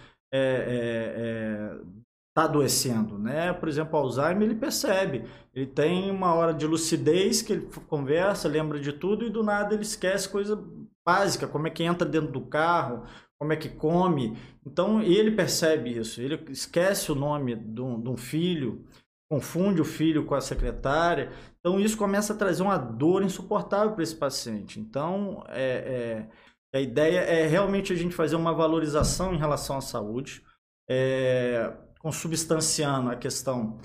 está 2.30 2.44
adoecendo, 2.44 3.18
né? 3.18 3.52
Por 3.52 3.68
exemplo, 3.68 3.98
Alzheimer, 3.98 4.42
ele 4.42 4.54
percebe, 4.54 5.24
ele 5.54 5.66
tem 5.66 6.10
uma 6.10 6.34
hora 6.34 6.54
de 6.54 6.66
lucidez 6.66 7.42
que 7.42 7.52
ele 7.52 7.68
conversa, 7.86 8.48
lembra 8.48 8.80
de 8.80 8.92
tudo 8.92 9.26
e 9.26 9.30
do 9.30 9.42
nada 9.42 9.74
ele 9.74 9.82
esquece 9.82 10.28
coisa 10.28 10.58
básica, 11.04 11.46
como 11.46 11.66
é 11.66 11.70
que 11.70 11.82
entra 11.82 12.08
dentro 12.08 12.32
do 12.32 12.40
carro, 12.40 13.04
como 13.38 13.52
é 13.52 13.56
que 13.56 13.68
come. 13.68 14.38
Então 14.64 15.02
ele 15.02 15.32
percebe 15.32 15.98
isso, 15.98 16.22
ele 16.22 16.42
esquece 16.50 17.12
o 17.12 17.14
nome 17.14 17.54
de 17.54 17.82
um 17.82 18.16
filho, 18.16 18.84
confunde 19.30 19.80
o 19.80 19.84
filho 19.84 20.24
com 20.24 20.34
a 20.34 20.40
secretária. 20.40 21.30
Então 21.64 21.78
isso 21.78 21.96
começa 21.96 22.32
a 22.32 22.36
trazer 22.36 22.62
uma 22.62 22.76
dor 22.76 23.22
insuportável 23.22 23.92
para 23.92 24.02
esse 24.02 24.16
paciente. 24.16 24.80
Então 24.80 25.44
é, 25.48 26.26
é, 26.74 26.78
a 26.78 26.80
ideia 26.80 27.20
é 27.20 27.46
realmente 27.46 27.92
a 27.92 27.96
gente 27.96 28.14
fazer 28.14 28.34
uma 28.34 28.52
valorização 28.52 29.32
em 29.32 29.38
relação 29.38 29.76
à 29.76 29.80
saúde, 29.80 30.42
é, 30.90 31.72
consubstanciando 32.00 33.10
a 33.10 33.16
questão 33.16 33.78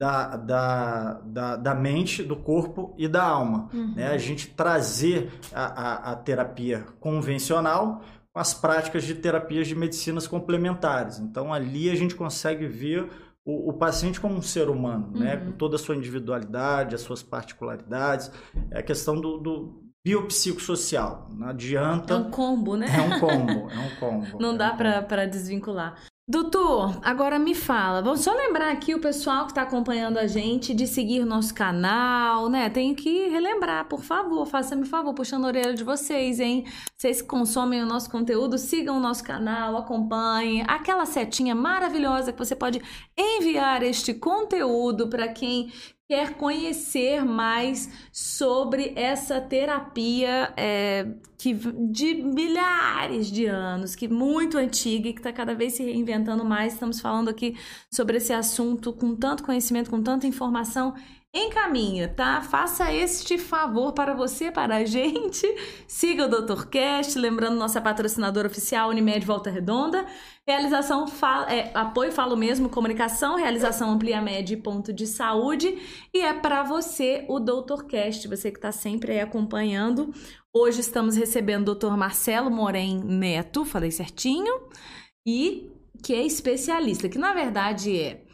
da, 0.00 0.36
da, 0.36 1.12
da, 1.20 1.56
da 1.56 1.74
mente, 1.74 2.22
do 2.22 2.34
corpo 2.34 2.94
e 2.98 3.06
da 3.06 3.22
alma 3.22 3.68
Uhum. 3.72 3.94
né? 3.94 4.08
A 4.08 4.18
gente 4.18 4.48
trazer 4.48 5.30
a, 5.52 5.64
a, 5.64 6.12
a 6.12 6.16
terapia 6.16 6.86
convencional 6.98 8.02
com 8.32 8.40
as 8.40 8.54
práticas 8.54 9.04
de 9.04 9.14
terapias 9.14 9.68
de 9.68 9.74
medicinas 9.74 10.26
complementares. 10.26 11.18
Então, 11.18 11.52
ali 11.52 11.90
a 11.90 11.94
gente 11.94 12.14
consegue 12.14 12.66
ver 12.66 13.10
o, 13.44 13.70
o 13.70 13.72
paciente 13.72 14.20
como 14.20 14.34
um 14.36 14.42
ser 14.42 14.68
humano, 14.68 15.10
né? 15.18 15.36
Uhum. 15.36 15.46
Com 15.46 15.52
toda 15.52 15.76
a 15.76 15.78
sua 15.78 15.96
individualidade, 15.96 16.94
as 16.94 17.00
suas 17.00 17.22
particularidades. 17.22 18.30
É 18.70 18.78
a 18.80 18.82
questão 18.82 19.20
do, 19.20 19.38
do 19.38 19.82
biopsicossocial. 20.04 21.28
Não 21.32 21.48
É 21.48 21.50
adianta. 21.50 22.16
um 22.16 22.30
combo, 22.30 22.76
né? 22.76 22.86
É 22.86 23.00
um 23.02 23.20
combo, 23.20 23.70
é 23.70 23.78
um 23.78 23.96
combo. 24.00 24.38
Não 24.40 24.54
é 24.54 24.58
dá 24.58 24.72
um 24.72 24.76
pra 25.04 25.26
desvincular. 25.26 25.96
Doutor, 26.30 27.00
agora 27.02 27.40
me 27.40 27.56
fala. 27.56 28.00
Vamos 28.00 28.20
só 28.20 28.32
lembrar 28.32 28.70
aqui 28.70 28.94
o 28.94 29.00
pessoal 29.00 29.46
que 29.46 29.50
está 29.50 29.62
acompanhando 29.62 30.16
a 30.16 30.28
gente 30.28 30.72
de 30.72 30.86
seguir 30.86 31.24
nosso 31.24 31.52
canal, 31.52 32.48
né? 32.48 32.70
Tenho 32.70 32.94
que 32.94 33.26
relembrar, 33.26 33.88
por 33.88 34.00
favor, 34.04 34.46
faça-me 34.46 34.86
favor, 34.86 35.12
puxando 35.12 35.46
a 35.46 35.48
orelha 35.48 35.74
de 35.74 35.82
vocês, 35.82 36.38
hein? 36.38 36.64
Vocês 36.96 37.20
que 37.20 37.26
consomem 37.26 37.82
o 37.82 37.86
nosso 37.86 38.08
conteúdo, 38.08 38.58
sigam 38.58 38.98
o 38.98 39.00
nosso 39.00 39.24
canal, 39.24 39.76
acompanhem. 39.76 40.62
Aquela 40.68 41.04
setinha 41.04 41.52
maravilhosa 41.52 42.32
que 42.32 42.38
você 42.38 42.54
pode 42.54 42.80
enviar 43.18 43.82
este 43.82 44.14
conteúdo 44.14 45.08
para 45.08 45.26
quem 45.26 45.72
quer 46.10 46.34
conhecer 46.34 47.24
mais 47.24 47.88
sobre 48.10 48.92
essa 48.96 49.40
terapia 49.40 50.52
é, 50.56 51.06
que 51.38 51.54
de 51.54 52.14
milhares 52.14 53.30
de 53.30 53.46
anos, 53.46 53.94
que 53.94 54.08
muito 54.08 54.58
antiga 54.58 55.08
e 55.08 55.12
que 55.12 55.20
está 55.20 55.32
cada 55.32 55.54
vez 55.54 55.74
se 55.74 55.84
reinventando 55.84 56.44
mais. 56.44 56.72
Estamos 56.72 57.00
falando 57.00 57.28
aqui 57.28 57.56
sobre 57.88 58.16
esse 58.16 58.32
assunto 58.32 58.92
com 58.92 59.14
tanto 59.14 59.44
conhecimento, 59.44 59.88
com 59.88 60.02
tanta 60.02 60.26
informação 60.26 60.94
encaminha, 61.32 62.08
tá? 62.08 62.40
Faça 62.40 62.92
este 62.92 63.38
favor 63.38 63.92
para 63.92 64.14
você, 64.14 64.50
para 64.50 64.76
a 64.76 64.84
gente. 64.84 65.46
Siga 65.86 66.26
o 66.26 66.28
Dr. 66.28 66.66
Cast, 66.66 67.16
lembrando 67.18 67.56
nossa 67.56 67.80
patrocinadora 67.80 68.48
oficial 68.48 68.90
Unimed 68.90 69.24
Volta 69.24 69.48
Redonda. 69.48 70.04
Realização, 70.46 71.06
é, 71.48 71.70
apoio, 71.72 72.10
falo 72.10 72.36
mesmo, 72.36 72.68
comunicação, 72.68 73.36
realização 73.36 73.92
Amplia 73.92 74.20
Med 74.20 74.56
ponto 74.56 74.92
de 74.92 75.06
saúde. 75.06 75.78
E 76.12 76.20
é 76.20 76.34
para 76.34 76.64
você 76.64 77.24
o 77.28 77.38
Dr. 77.38 77.84
Cast, 77.88 78.26
você 78.26 78.50
que 78.50 78.58
está 78.58 78.72
sempre 78.72 79.12
aí 79.12 79.20
acompanhando. 79.20 80.12
Hoje 80.52 80.80
estamos 80.80 81.14
recebendo 81.14 81.68
o 81.68 81.74
Dr. 81.76 81.96
Marcelo 81.96 82.50
Moren 82.50 83.04
Neto, 83.04 83.64
falei 83.64 83.92
certinho, 83.92 84.68
e 85.24 85.70
que 86.02 86.12
é 86.12 86.26
especialista, 86.26 87.08
que 87.08 87.18
na 87.18 87.32
verdade 87.32 87.96
é, 87.96 88.24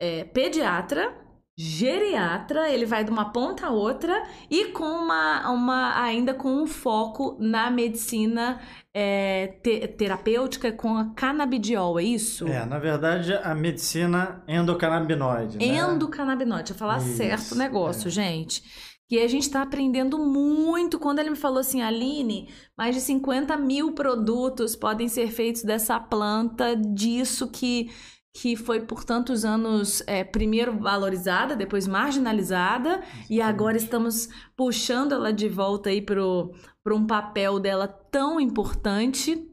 é 0.00 0.24
pediatra, 0.24 1.25
geriatra, 1.56 2.68
ele 2.70 2.84
vai 2.84 3.02
de 3.02 3.10
uma 3.10 3.32
ponta 3.32 3.68
a 3.68 3.70
outra 3.70 4.22
e 4.50 4.66
com 4.66 4.84
uma, 4.84 5.50
uma 5.50 5.98
ainda 6.02 6.34
com 6.34 6.50
um 6.50 6.66
foco 6.66 7.34
na 7.40 7.70
medicina 7.70 8.60
é, 8.92 9.58
te, 9.62 9.88
terapêutica 9.88 10.70
com 10.70 10.98
a 10.98 11.14
canabidiol, 11.14 11.98
é 11.98 12.02
isso? 12.02 12.46
É, 12.46 12.66
na 12.66 12.78
verdade, 12.78 13.32
a 13.32 13.54
medicina 13.54 14.42
endocannabinoide. 14.46 15.56
Né? 15.56 15.78
Endocannabinoide, 15.78 16.72
eu 16.72 16.76
falar 16.76 16.98
isso, 16.98 17.16
certo 17.16 17.52
o 17.52 17.58
negócio, 17.58 18.08
é. 18.08 18.10
gente. 18.10 18.62
Que 19.08 19.20
a 19.20 19.28
gente 19.28 19.44
está 19.44 19.62
aprendendo 19.62 20.18
muito. 20.18 20.98
Quando 20.98 21.20
ele 21.20 21.30
me 21.30 21.36
falou 21.36 21.60
assim, 21.60 21.80
Aline, 21.80 22.48
mais 22.76 22.94
de 22.94 23.00
50 23.00 23.56
mil 23.56 23.92
produtos 23.92 24.74
podem 24.74 25.08
ser 25.08 25.30
feitos 25.30 25.62
dessa 25.62 25.98
planta, 26.00 26.74
disso 26.74 27.48
que 27.48 27.88
que 28.36 28.54
foi 28.54 28.80
por 28.80 29.02
tantos 29.02 29.46
anos 29.46 30.02
é, 30.06 30.22
primeiro 30.22 30.78
valorizada, 30.78 31.56
depois 31.56 31.86
marginalizada, 31.86 33.02
e 33.30 33.40
agora 33.40 33.78
estamos 33.78 34.28
puxando 34.54 35.12
ela 35.12 35.32
de 35.32 35.48
volta 35.48 35.88
aí 35.88 36.02
para 36.02 36.94
um 36.94 37.06
papel 37.06 37.58
dela 37.58 37.88
tão 37.88 38.38
importante. 38.38 39.50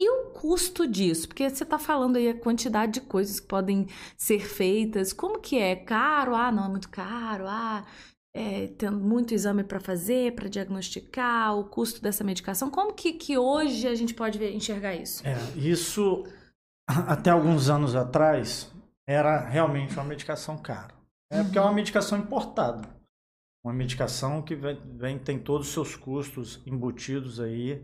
E 0.00 0.08
o 0.10 0.30
custo 0.30 0.86
disso? 0.86 1.28
Porque 1.28 1.48
você 1.48 1.64
está 1.64 1.78
falando 1.78 2.16
aí 2.16 2.30
a 2.30 2.34
quantidade 2.34 2.92
de 2.92 3.00
coisas 3.02 3.38
que 3.38 3.46
podem 3.46 3.86
ser 4.16 4.40
feitas. 4.40 5.12
Como 5.12 5.38
que 5.38 5.58
é? 5.58 5.76
Caro? 5.76 6.34
Ah, 6.34 6.50
não, 6.50 6.64
é 6.64 6.68
muito 6.68 6.88
caro. 6.88 7.44
Ah, 7.46 7.84
é, 8.34 8.68
tem 8.68 8.90
muito 8.90 9.34
exame 9.34 9.62
para 9.62 9.80
fazer, 9.80 10.34
para 10.34 10.48
diagnosticar, 10.48 11.56
o 11.58 11.64
custo 11.64 12.00
dessa 12.00 12.24
medicação. 12.24 12.70
Como 12.70 12.94
que, 12.94 13.12
que 13.12 13.36
hoje 13.36 13.86
a 13.86 13.94
gente 13.94 14.14
pode 14.14 14.38
ver, 14.38 14.54
enxergar 14.54 14.94
isso? 14.96 15.22
É, 15.26 15.36
isso 15.56 16.24
até 17.08 17.30
alguns 17.30 17.68
anos 17.68 17.94
atrás, 17.94 18.72
era 19.06 19.38
realmente 19.40 19.94
uma 19.94 20.04
medicação 20.04 20.56
cara. 20.58 20.94
É 21.30 21.42
porque 21.42 21.58
é 21.58 21.60
uma 21.60 21.70
uhum. 21.70 21.74
medicação 21.74 22.18
importada. 22.18 22.88
Uma 23.64 23.72
medicação 23.72 24.42
que 24.42 24.54
vem, 24.54 24.78
vem 24.96 25.18
tem 25.18 25.38
todos 25.38 25.68
os 25.68 25.72
seus 25.72 25.96
custos 25.96 26.62
embutidos 26.66 27.40
aí 27.40 27.82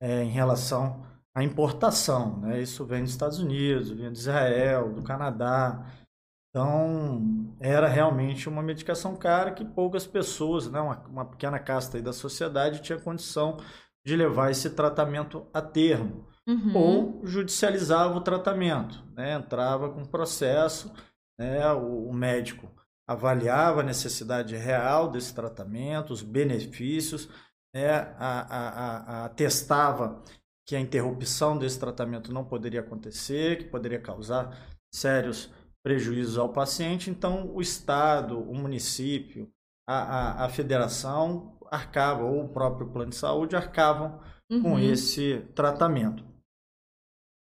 é, 0.00 0.22
em 0.22 0.30
relação 0.30 1.06
à 1.34 1.42
importação. 1.42 2.38
Né? 2.40 2.60
Isso 2.60 2.84
vem 2.84 3.02
dos 3.02 3.12
Estados 3.12 3.38
Unidos, 3.38 3.90
vem 3.90 4.12
de 4.12 4.18
Israel, 4.18 4.92
do 4.92 5.02
Canadá. 5.02 5.86
Então, 6.50 7.56
era 7.58 7.88
realmente 7.88 8.46
uma 8.46 8.62
medicação 8.62 9.16
cara 9.16 9.52
que 9.52 9.64
poucas 9.64 10.06
pessoas, 10.06 10.70
né, 10.70 10.78
uma, 10.80 10.98
uma 11.08 11.24
pequena 11.24 11.58
casta 11.58 12.00
da 12.02 12.12
sociedade 12.12 12.82
tinha 12.82 13.00
condição 13.00 13.56
de 14.04 14.14
levar 14.14 14.50
esse 14.50 14.68
tratamento 14.68 15.46
a 15.54 15.62
termo 15.62 16.26
uhum. 16.46 16.76
ou 16.76 17.20
judicializava 17.26 18.16
o 18.16 18.20
tratamento, 18.20 19.02
né? 19.14 19.34
entrava 19.34 19.90
com 19.90 20.04
processo, 20.04 20.92
né? 21.38 21.70
o, 21.72 22.08
o 22.08 22.12
médico 22.12 22.68
avaliava 23.08 23.80
a 23.80 23.84
necessidade 23.84 24.56
real 24.56 25.10
desse 25.10 25.34
tratamento, 25.34 26.12
os 26.12 26.22
benefícios, 26.22 27.28
né? 27.74 28.14
a, 28.18 28.40
a, 28.40 28.96
a, 28.96 29.24
atestava 29.26 30.22
que 30.66 30.76
a 30.76 30.80
interrupção 30.80 31.58
desse 31.58 31.78
tratamento 31.78 32.32
não 32.32 32.44
poderia 32.44 32.80
acontecer, 32.80 33.58
que 33.58 33.64
poderia 33.64 34.00
causar 34.00 34.56
sérios 34.94 35.50
prejuízos 35.84 36.38
ao 36.38 36.52
paciente. 36.52 37.10
Então, 37.10 37.50
o 37.52 37.60
Estado, 37.60 38.38
o 38.38 38.54
município, 38.54 39.50
a, 39.88 39.96
a, 40.42 40.44
a 40.44 40.48
federação 40.48 41.58
arcava, 41.70 42.22
ou 42.22 42.44
o 42.44 42.48
próprio 42.48 42.88
plano 42.88 43.10
de 43.10 43.16
saúde 43.16 43.56
arcavam 43.56 44.20
uhum. 44.50 44.62
com 44.62 44.78
esse 44.78 45.38
tratamento. 45.54 46.31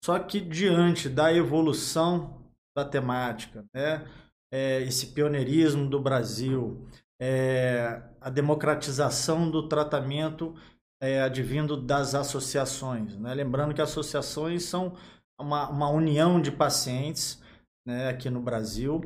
Só 0.04 0.18
que 0.20 0.40
diante 0.40 1.08
da 1.08 1.34
evolução 1.34 2.42
da 2.76 2.84
temática, 2.84 3.66
né, 3.74 4.06
é, 4.52 4.82
esse 4.82 5.08
pioneirismo 5.08 5.90
do 5.90 6.00
Brasil, 6.02 6.88
é, 7.22 8.02
a 8.20 8.30
democratização 8.30 9.50
do 9.50 9.68
tratamento 9.68 10.56
é, 11.02 11.22
advindo 11.22 11.76
das 11.78 12.16
associações. 12.16 13.18
Né? 13.18 13.34
Lembrando 13.34 13.74
que 13.74 13.82
associações 13.82 14.64
são 14.64 14.96
uma, 15.40 15.70
uma 15.70 15.90
união 15.90 16.42
de 16.42 16.52
pacientes 16.52 17.42
né, 17.86 18.10
aqui 18.10 18.30
no 18.30 18.42
Brasil 18.42 19.02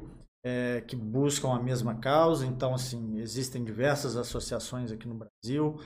é, 0.45 0.81
que 0.81 0.95
buscam 0.95 1.53
a 1.53 1.61
mesma 1.61 1.95
causa. 1.95 2.45
Então, 2.45 2.73
assim, 2.73 3.17
existem 3.17 3.63
diversas 3.63 4.15
associações 4.15 4.91
aqui 4.91 5.07
no 5.07 5.15
Brasil. 5.15 5.79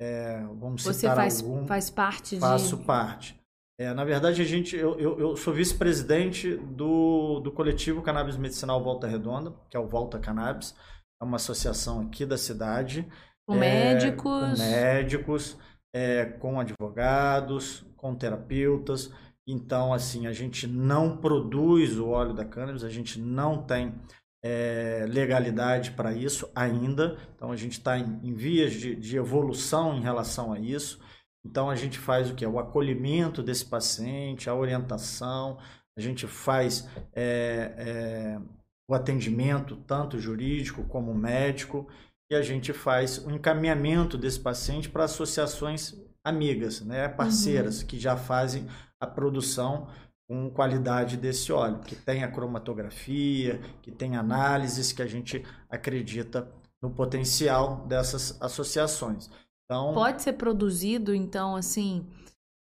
É, 0.00 0.40
vamos 0.58 0.82
Você 0.82 0.94
citar 0.94 1.16
faz, 1.16 1.42
algum. 1.42 1.66
faz 1.66 1.90
parte 1.90 2.38
Faço 2.38 2.76
de... 2.76 2.84
parte. 2.84 3.43
É, 3.78 3.92
na 3.92 4.04
verdade, 4.04 4.40
a 4.40 4.44
gente, 4.44 4.76
eu, 4.76 4.98
eu, 4.98 5.18
eu 5.18 5.36
sou 5.36 5.52
vice-presidente 5.52 6.56
do, 6.56 7.40
do 7.40 7.50
coletivo 7.50 8.02
Cannabis 8.02 8.36
Medicinal 8.36 8.82
Volta 8.82 9.08
Redonda, 9.08 9.52
que 9.68 9.76
é 9.76 9.80
o 9.80 9.88
Volta 9.88 10.18
Cannabis. 10.18 10.74
É 11.20 11.24
uma 11.24 11.36
associação 11.36 12.00
aqui 12.00 12.24
da 12.24 12.38
cidade. 12.38 13.06
Com 13.46 13.56
é, 13.56 13.58
médicos. 13.58 14.58
Com 14.58 14.58
médicos, 14.58 15.58
é, 15.94 16.24
com 16.24 16.60
advogados, 16.60 17.84
com 17.96 18.14
terapeutas. 18.14 19.10
Então, 19.46 19.92
assim, 19.92 20.26
a 20.26 20.32
gente 20.32 20.66
não 20.66 21.16
produz 21.16 21.98
o 21.98 22.08
óleo 22.08 22.32
da 22.32 22.44
cannabis, 22.44 22.82
a 22.82 22.88
gente 22.88 23.20
não 23.20 23.62
tem 23.62 23.94
é, 24.42 25.04
legalidade 25.08 25.90
para 25.90 26.12
isso 26.12 26.50
ainda. 26.54 27.18
Então, 27.34 27.52
a 27.52 27.56
gente 27.56 27.72
está 27.72 27.98
em, 27.98 28.20
em, 28.22 28.34
vias 28.34 28.72
de, 28.72 28.94
de 28.94 29.16
evolução 29.16 29.96
em 29.96 30.00
relação 30.00 30.52
a 30.52 30.58
isso. 30.58 31.00
Então 31.44 31.68
a 31.68 31.76
gente 31.76 31.98
faz 31.98 32.30
o 32.30 32.34
que? 32.34 32.46
O 32.46 32.58
acolhimento 32.58 33.42
desse 33.42 33.66
paciente, 33.66 34.48
a 34.48 34.54
orientação, 34.54 35.58
a 35.96 36.00
gente 36.00 36.26
faz 36.26 36.88
é, 37.12 37.74
é, 37.76 38.40
o 38.88 38.94
atendimento, 38.94 39.76
tanto 39.76 40.18
jurídico 40.18 40.84
como 40.84 41.14
médico, 41.14 41.86
e 42.30 42.34
a 42.34 42.42
gente 42.42 42.72
faz 42.72 43.18
o 43.18 43.30
encaminhamento 43.30 44.16
desse 44.16 44.40
paciente 44.40 44.88
para 44.88 45.04
associações 45.04 45.94
amigas, 46.24 46.80
né, 46.80 47.06
parceiras, 47.08 47.82
uhum. 47.82 47.86
que 47.86 47.98
já 48.00 48.16
fazem 48.16 48.66
a 48.98 49.06
produção 49.06 49.88
com 50.26 50.50
qualidade 50.50 51.18
desse 51.18 51.52
óleo, 51.52 51.80
que 51.80 51.94
tem 51.94 52.24
a 52.24 52.30
cromatografia, 52.30 53.60
que 53.82 53.92
tem 53.92 54.16
análises 54.16 54.90
que 54.90 55.02
a 55.02 55.06
gente 55.06 55.44
acredita 55.68 56.50
no 56.82 56.90
potencial 56.90 57.86
dessas 57.86 58.40
associações. 58.40 59.30
Então, 59.64 59.94
Pode 59.94 60.22
ser 60.22 60.34
produzido, 60.34 61.14
então, 61.14 61.56
assim, 61.56 62.06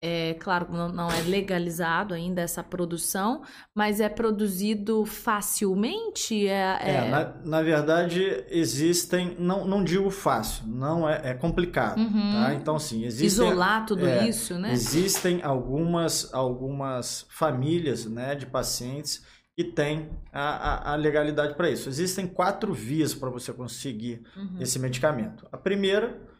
é 0.06 0.34
claro, 0.34 0.68
não, 0.70 0.90
não 0.90 1.10
é 1.10 1.22
legalizado 1.22 2.14
ainda 2.14 2.42
essa 2.42 2.62
produção, 2.62 3.42
mas 3.74 4.02
é 4.02 4.10
produzido 4.10 5.06
facilmente? 5.06 6.46
É, 6.46 6.78
é... 6.82 6.92
é 6.96 7.10
na, 7.10 7.34
na, 7.46 7.62
verdade, 7.62 8.44
existem, 8.50 9.34
não, 9.40 9.66
não 9.66 9.82
digo 9.82 10.10
fácil, 10.10 10.68
não 10.68 11.08
é, 11.08 11.22
é 11.30 11.34
complicado, 11.34 12.00
uhum. 12.00 12.32
tá? 12.34 12.54
Então, 12.54 12.76
assim, 12.76 13.06
existem... 13.06 13.28
Isolar 13.28 13.86
tudo 13.86 14.06
é, 14.06 14.28
isso, 14.28 14.60
né? 14.60 14.74
Existem 14.74 15.42
algumas, 15.42 16.34
algumas 16.34 17.26
famílias 17.30 18.06
né, 18.06 18.36
de 18.36 18.46
pacientes 18.46 19.24
que 19.56 19.64
têm 19.64 20.10
a, 20.34 20.90
a, 20.90 20.92
a 20.92 20.96
legalidade 20.96 21.56
para 21.56 21.70
isso. 21.70 21.88
Existem 21.88 22.28
quatro 22.28 22.74
vias 22.74 23.14
para 23.14 23.30
você 23.30 23.54
conseguir 23.54 24.22
uhum. 24.36 24.58
esse 24.60 24.78
medicamento. 24.80 25.48
A 25.50 25.58
primeira 25.58 26.33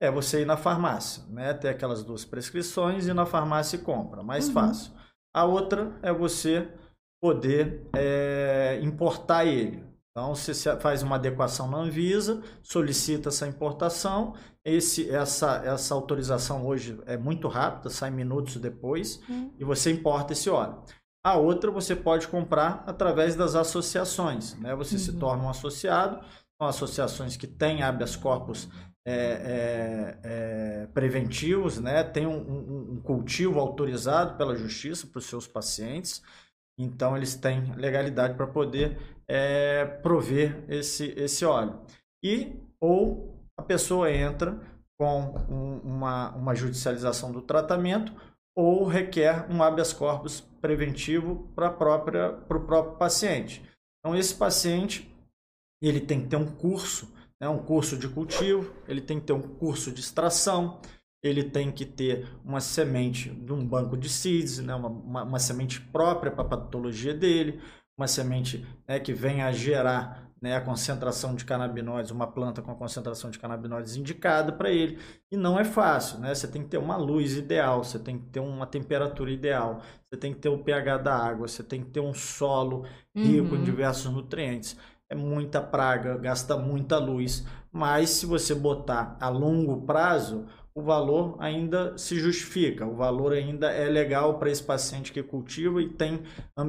é 0.00 0.10
você 0.10 0.42
ir 0.42 0.44
na 0.44 0.56
farmácia, 0.56 1.24
né? 1.28 1.52
Ter 1.54 1.68
aquelas 1.68 2.04
duas 2.04 2.24
prescrições 2.24 3.06
e 3.06 3.12
na 3.12 3.26
farmácia 3.26 3.76
e 3.76 3.80
compra, 3.80 4.22
mais 4.22 4.48
uhum. 4.48 4.54
fácil. 4.54 4.92
A 5.34 5.44
outra 5.44 5.92
é 6.02 6.12
você 6.12 6.68
poder 7.20 7.88
é, 7.94 8.78
importar 8.82 9.44
ele. 9.44 9.84
Então, 10.10 10.34
você 10.34 10.52
faz 10.78 11.02
uma 11.02 11.16
adequação 11.16 11.70
na 11.70 11.78
Anvisa, 11.78 12.42
solicita 12.60 13.28
essa 13.28 13.46
importação, 13.46 14.34
esse, 14.64 15.08
essa, 15.08 15.62
essa 15.64 15.94
autorização 15.94 16.66
hoje 16.66 17.00
é 17.06 17.16
muito 17.16 17.46
rápida, 17.46 17.88
sai 17.88 18.10
minutos 18.10 18.56
depois, 18.56 19.20
uhum. 19.28 19.52
e 19.58 19.64
você 19.64 19.92
importa 19.92 20.32
esse 20.32 20.50
óleo. 20.50 20.82
A 21.24 21.36
outra 21.36 21.70
você 21.70 21.94
pode 21.94 22.26
comprar 22.26 22.82
através 22.86 23.36
das 23.36 23.54
associações, 23.54 24.54
né? 24.58 24.74
Você 24.74 24.94
uhum. 24.94 25.00
se 25.00 25.12
torna 25.14 25.44
um 25.44 25.50
associado, 25.50 26.20
são 26.60 26.68
associações 26.68 27.36
que 27.36 27.46
têm 27.46 27.82
habeas 27.82 28.16
corpus 28.16 28.68
é, 29.08 29.12
é, 29.12 30.18
é, 30.22 30.86
preventivos, 30.92 31.80
né? 31.80 32.04
tem 32.04 32.26
um, 32.26 32.36
um, 32.36 32.92
um, 32.92 33.00
cultivo 33.00 33.58
autorizado 33.58 34.36
pela 34.36 34.54
justiça 34.54 35.06
para 35.06 35.18
os 35.18 35.24
seus 35.24 35.46
pacientes. 35.46 36.22
Então, 36.78 37.16
eles 37.16 37.34
têm 37.34 37.72
legalidade 37.74 38.34
para 38.34 38.46
poder 38.46 38.98
é, 39.26 39.86
prover 39.86 40.62
esse, 40.68 41.14
esse 41.16 41.42
óleo. 41.44 41.80
E, 42.22 42.54
ou 42.78 43.34
a 43.56 43.62
pessoa 43.62 44.12
entra 44.12 44.60
com 44.98 45.34
um, 45.48 45.78
uma, 45.78 46.34
uma 46.36 46.54
judicialização 46.54 47.32
do 47.32 47.40
tratamento 47.40 48.12
ou 48.54 48.84
requer 48.84 49.50
um 49.50 49.62
habeas 49.62 49.92
corpus 49.92 50.40
preventivo 50.60 51.50
para 51.54 51.70
o 51.70 52.60
próprio 52.60 52.96
paciente. 52.98 53.64
Então, 54.00 54.14
esse 54.14 54.34
paciente 54.34 55.10
ele 55.80 56.00
tem 56.00 56.20
que 56.20 56.28
ter 56.28 56.36
um 56.36 56.50
curso, 56.54 57.10
né, 57.40 57.48
um 57.48 57.58
curso 57.58 57.96
de 57.96 58.08
cultivo, 58.08 58.72
ele 58.86 59.00
tem 59.00 59.20
que 59.20 59.26
ter 59.26 59.32
um 59.32 59.42
curso 59.42 59.92
de 59.92 60.00
extração, 60.00 60.80
ele 61.22 61.44
tem 61.44 61.70
que 61.70 61.84
ter 61.84 62.26
uma 62.44 62.60
semente 62.60 63.30
de 63.30 63.52
um 63.52 63.64
banco 63.64 63.96
de 63.96 64.08
seeds, 64.08 64.58
né, 64.58 64.74
uma, 64.74 64.88
uma, 64.88 65.22
uma 65.24 65.38
semente 65.38 65.80
própria 65.80 66.30
para 66.30 66.42
a 66.42 66.48
patologia 66.48 67.14
dele, 67.14 67.60
uma 67.96 68.06
semente 68.06 68.64
né, 68.86 69.00
que 69.00 69.12
venha 69.12 69.46
a 69.46 69.52
gerar 69.52 70.28
né, 70.40 70.56
a 70.56 70.60
concentração 70.60 71.34
de 71.34 71.44
canabinoides, 71.44 72.10
uma 72.10 72.26
planta 72.26 72.62
com 72.62 72.70
a 72.70 72.74
concentração 72.74 73.30
de 73.30 73.38
canabinoides 73.38 73.96
indicada 73.96 74.52
para 74.52 74.70
ele. 74.70 74.98
E 75.30 75.36
não 75.36 75.58
é 75.58 75.64
fácil, 75.64 76.20
né? 76.20 76.34
Você 76.34 76.46
tem 76.46 76.62
que 76.62 76.68
ter 76.68 76.78
uma 76.78 76.96
luz 76.96 77.36
ideal, 77.36 77.82
você 77.82 77.98
tem 77.98 78.18
que 78.18 78.26
ter 78.26 78.40
uma 78.40 78.66
temperatura 78.66 79.30
ideal, 79.30 79.82
você 80.08 80.16
tem 80.16 80.32
que 80.32 80.38
ter 80.38 80.48
o 80.48 80.58
pH 80.58 80.98
da 80.98 81.16
água, 81.16 81.48
você 81.48 81.62
tem 81.62 81.82
que 81.82 81.90
ter 81.90 82.00
um 82.00 82.14
solo 82.14 82.84
rico 83.14 83.54
uhum. 83.54 83.60
em 83.60 83.64
diversos 83.64 84.12
nutrientes. 84.12 84.76
É 85.10 85.14
muita 85.14 85.60
praga, 85.60 86.18
gasta 86.18 86.56
muita 86.56 86.98
luz, 86.98 87.46
mas 87.72 88.10
se 88.10 88.26
você 88.26 88.54
botar 88.54 89.16
a 89.18 89.28
longo 89.28 89.86
prazo, 89.86 90.44
o 90.78 90.82
valor 90.82 91.34
ainda 91.40 91.98
se 91.98 92.20
justifica, 92.20 92.86
o 92.86 92.94
valor 92.94 93.32
ainda 93.32 93.68
é 93.68 93.88
legal 93.88 94.38
para 94.38 94.48
esse 94.48 94.62
paciente 94.62 95.10
que 95.10 95.20
cultiva 95.24 95.82
e 95.82 95.88
tem 95.88 96.20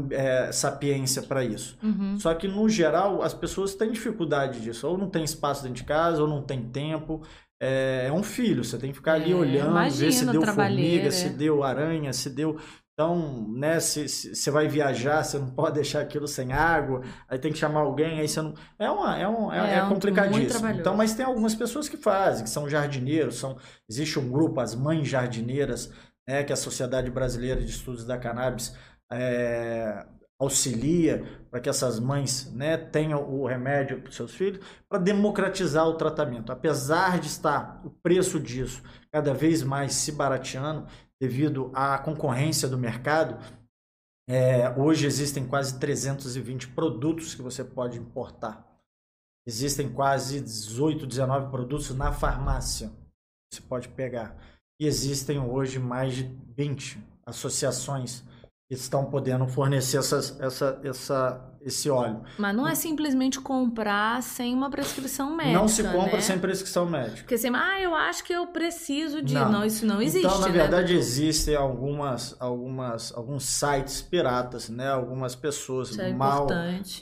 é, 0.09 0.51
sapiência 0.51 1.21
para 1.21 1.43
isso. 1.43 1.77
Uhum. 1.83 2.17
Só 2.17 2.33
que, 2.33 2.47
no 2.47 2.67
geral, 2.67 3.21
as 3.21 3.35
pessoas 3.35 3.75
têm 3.75 3.91
dificuldade 3.91 4.61
disso, 4.61 4.87
ou 4.87 4.97
não 4.97 5.09
tem 5.09 5.23
espaço 5.23 5.61
dentro 5.61 5.77
de 5.77 5.83
casa, 5.83 6.23
ou 6.23 6.27
não 6.27 6.41
tem 6.41 6.63
tempo. 6.63 7.21
É, 7.61 8.05
é 8.07 8.11
um 8.11 8.23
filho, 8.23 8.63
você 8.63 8.79
tem 8.79 8.89
que 8.89 8.95
ficar 8.95 9.13
ali 9.13 9.31
é, 9.31 9.35
olhando, 9.35 9.91
ver 9.91 10.11
se 10.11 10.25
deu 10.25 10.41
formiga, 10.41 11.11
se 11.11 11.29
deu 11.29 11.63
aranha, 11.63 12.11
se 12.11 12.29
deu 12.31 12.57
então, 12.99 13.47
né, 13.47 13.79
se 13.79 14.09
você 14.09 14.51
vai 14.51 14.67
viajar, 14.67 15.23
você 15.23 15.39
não 15.39 15.49
pode 15.51 15.75
deixar 15.79 16.01
aquilo 16.01 16.27
sem 16.27 16.51
água, 16.51 17.01
aí 17.29 17.39
tem 17.39 17.49
que 17.49 17.57
chamar 17.57 17.79
alguém, 17.79 18.19
aí 18.19 18.27
você 18.27 18.41
não. 18.41 18.53
É, 18.77 18.91
uma, 18.91 19.17
é, 19.17 19.25
um, 19.25 19.53
é, 19.53 19.75
é, 19.75 19.77
é 19.77 19.87
complicadíssimo. 19.87 20.67
Então, 20.67 20.97
mas 20.97 21.13
tem 21.13 21.25
algumas 21.25 21.55
pessoas 21.55 21.87
que 21.87 21.95
fazem, 21.95 22.43
que 22.43 22.49
são 22.49 22.69
jardineiros, 22.69 23.39
são, 23.39 23.57
existe 23.89 24.19
um 24.19 24.29
grupo, 24.29 24.59
as 24.59 24.75
mães 24.75 25.07
jardineiras, 25.07 25.89
né, 26.27 26.43
que 26.43 26.51
a 26.51 26.57
Sociedade 26.57 27.09
Brasileira 27.09 27.61
de 27.61 27.71
Estudos 27.71 28.03
da 28.03 28.17
Cannabis 28.17 28.75
é, 29.09 30.05
auxilia 30.37 31.23
para 31.49 31.61
que 31.61 31.69
essas 31.69 32.01
mães 32.01 32.51
né, 32.53 32.75
tenham 32.75 33.23
o 33.29 33.47
remédio 33.47 34.01
para 34.01 34.09
os 34.09 34.15
seus 34.17 34.35
filhos, 34.35 34.59
para 34.89 34.99
democratizar 34.99 35.87
o 35.87 35.95
tratamento. 35.95 36.51
Apesar 36.51 37.17
de 37.17 37.27
estar 37.27 37.81
o 37.85 37.89
preço 37.89 38.41
disso 38.41 38.83
cada 39.09 39.33
vez 39.33 39.63
mais 39.63 39.93
se 39.93 40.11
barateando, 40.11 40.85
devido 41.19 41.71
à 41.73 41.97
concorrência 41.97 42.67
do 42.67 42.77
mercado, 42.77 43.37
é, 44.27 44.69
hoje 44.77 45.05
existem 45.05 45.45
quase 45.45 45.79
320 45.79 46.69
produtos 46.69 47.35
que 47.35 47.41
você 47.41 47.63
pode 47.63 47.97
importar. 47.97 48.65
Existem 49.45 49.91
quase 49.91 50.39
18, 50.39 51.07
19 51.07 51.49
produtos 51.49 51.89
na 51.95 52.13
farmácia 52.13 52.89
que 52.89 53.55
você 53.55 53.61
pode 53.61 53.89
pegar. 53.89 54.37
E 54.79 54.85
existem 54.85 55.39
hoje 55.39 55.79
mais 55.79 56.13
de 56.15 56.23
20 56.55 57.03
associações 57.25 58.23
estão 58.69 59.05
podendo 59.05 59.47
fornecer 59.47 59.97
essas, 59.97 60.39
essa, 60.39 60.79
essa, 60.83 61.55
esse 61.59 61.89
óleo. 61.89 62.21
Mas 62.37 62.55
não 62.55 62.67
é 62.67 62.75
simplesmente 62.75 63.39
comprar 63.41 64.21
sem 64.21 64.53
uma 64.53 64.69
prescrição 64.69 65.35
médica. 65.35 65.57
Não 65.57 65.67
se 65.67 65.83
compra 65.83 66.17
né? 66.17 66.21
sem 66.21 66.37
prescrição 66.37 66.85
médica. 66.85 67.21
Porque 67.21 67.35
você, 67.35 67.47
ah, 67.47 67.81
eu 67.81 67.95
acho 67.95 68.23
que 68.23 68.31
eu 68.31 68.45
preciso 68.47 69.23
de. 69.23 69.33
Não, 69.33 69.51
não 69.51 69.65
isso 69.65 69.87
não 69.87 69.99
existe. 69.99 70.27
Então, 70.27 70.39
na 70.39 70.47
né? 70.47 70.53
verdade, 70.53 70.93
existem 70.93 71.55
algumas, 71.55 72.35
algumas, 72.39 73.11
alguns 73.15 73.45
sites 73.45 74.03
piratas, 74.03 74.69
né? 74.69 74.87
Algumas 74.87 75.35
pessoas 75.35 75.97
é 75.97 76.13
mal 76.13 76.45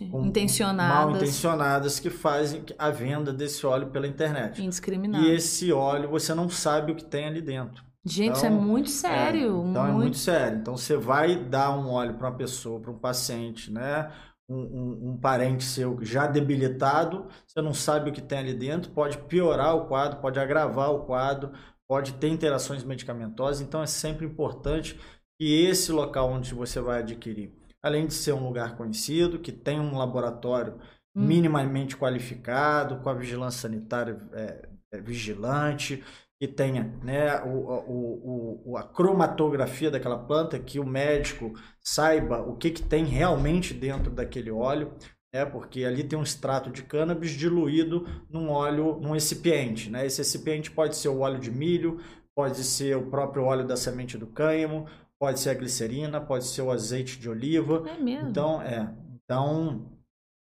com, 0.09 0.25
intencionadas. 0.25 1.05
mal 1.05 1.15
intencionadas 1.17 1.99
que 1.99 2.09
fazem 2.09 2.63
a 2.79 2.89
venda 2.89 3.33
desse 3.33 3.65
óleo 3.65 3.87
pela 3.87 4.07
internet. 4.07 4.63
Indiscriminado. 4.63 5.25
E 5.25 5.31
esse 5.31 5.73
óleo 5.73 6.09
você 6.09 6.33
não 6.33 6.49
sabe 6.49 6.93
o 6.93 6.95
que 6.95 7.03
tem 7.03 7.25
ali 7.25 7.41
dentro. 7.41 7.86
Gente, 8.07 8.29
então, 8.29 8.37
isso 8.37 8.45
é 8.45 8.49
então, 8.49 8.61
muito 8.61 8.89
sério. 8.89 9.39
É, 9.39 9.69
então 9.69 9.83
muito... 9.83 9.89
é 9.89 9.91
muito 9.93 10.17
sério. 10.17 10.57
Então 10.59 10.77
você 10.77 10.95
vai 10.95 11.35
dar 11.35 11.77
um 11.77 11.89
óleo 11.89 12.15
para 12.15 12.29
uma 12.29 12.37
pessoa, 12.37 12.79
para 12.79 12.91
um 12.91 12.97
paciente, 12.97 13.71
né? 13.71 14.11
Um, 14.49 14.55
um, 14.55 15.09
um, 15.09 15.17
parente 15.17 15.65
seu 15.65 15.99
já 16.01 16.25
debilitado, 16.25 17.27
você 17.45 17.61
não 17.61 17.73
sabe 17.73 18.09
o 18.09 18.13
que 18.13 18.21
tem 18.21 18.39
ali 18.39 18.53
dentro, 18.53 18.91
pode 18.91 19.17
piorar 19.17 19.75
o 19.75 19.87
quadro, 19.87 20.21
pode 20.21 20.39
agravar 20.39 20.89
o 20.89 21.03
quadro, 21.03 21.51
pode 21.85 22.13
ter 22.13 22.29
interações 22.29 22.81
medicamentosas. 22.81 23.59
Então 23.61 23.83
é 23.83 23.87
sempre 23.87 24.25
importante 24.25 24.97
que 25.37 25.65
esse 25.65 25.91
local 25.91 26.29
onde 26.29 26.53
você 26.53 26.79
vai 26.79 26.99
adquirir, 26.99 27.53
além 27.83 28.07
de 28.07 28.13
ser 28.13 28.31
um 28.33 28.47
lugar 28.47 28.77
conhecido, 28.77 29.39
que 29.39 29.51
tem 29.51 29.81
um 29.81 29.97
laboratório 29.97 30.75
hum. 31.15 31.25
minimamente 31.25 31.97
qualificado, 31.97 33.01
com 33.01 33.09
a 33.09 33.13
vigilância 33.13 33.61
sanitária 33.61 34.17
é, 34.33 34.69
é, 34.93 35.01
vigilante, 35.01 36.03
que 36.39 36.47
tenha 36.47 36.83
né, 37.03 37.41
o, 37.41 37.49
o, 37.49 38.61
o, 38.65 38.77
a 38.77 38.83
cromatografia 38.83 39.89
daquela 39.89 40.19
planta, 40.19 40.59
que 40.59 40.79
o 40.79 40.85
médico 40.85 41.53
saiba 41.81 42.41
o 42.41 42.55
que, 42.55 42.69
que 42.69 42.83
tem 42.83 43.05
realmente 43.05 43.73
dentro 43.73 44.11
daquele 44.11 44.51
óleo, 44.51 44.93
é 45.33 45.43
porque 45.43 45.83
ali 45.83 46.03
tem 46.03 46.17
um 46.17 46.23
extrato 46.23 46.69
de 46.69 46.83
cannabis 46.83 47.31
diluído 47.31 48.07
num 48.29 48.49
óleo, 48.49 48.99
num 49.01 49.11
recipiente. 49.11 49.89
Né? 49.89 50.05
Esse 50.05 50.19
recipiente 50.19 50.69
pode 50.69 50.95
ser 50.95 51.09
o 51.09 51.19
óleo 51.19 51.39
de 51.39 51.51
milho, 51.51 51.99
pode 52.35 52.63
ser 52.63 52.95
o 52.95 53.09
próprio 53.09 53.43
óleo 53.43 53.65
da 53.65 53.75
semente 53.75 54.17
do 54.17 54.27
cânhamo, 54.27 54.85
pode 55.19 55.39
ser 55.39 55.49
a 55.49 55.53
glicerina, 55.55 56.21
pode 56.21 56.45
ser 56.45 56.61
o 56.61 56.71
azeite 56.71 57.19
de 57.19 57.27
oliva. 57.29 57.83
É 57.87 57.97
mesmo? 57.97 58.29
Então, 58.29 58.61
é. 58.61 58.93
Então, 59.23 59.96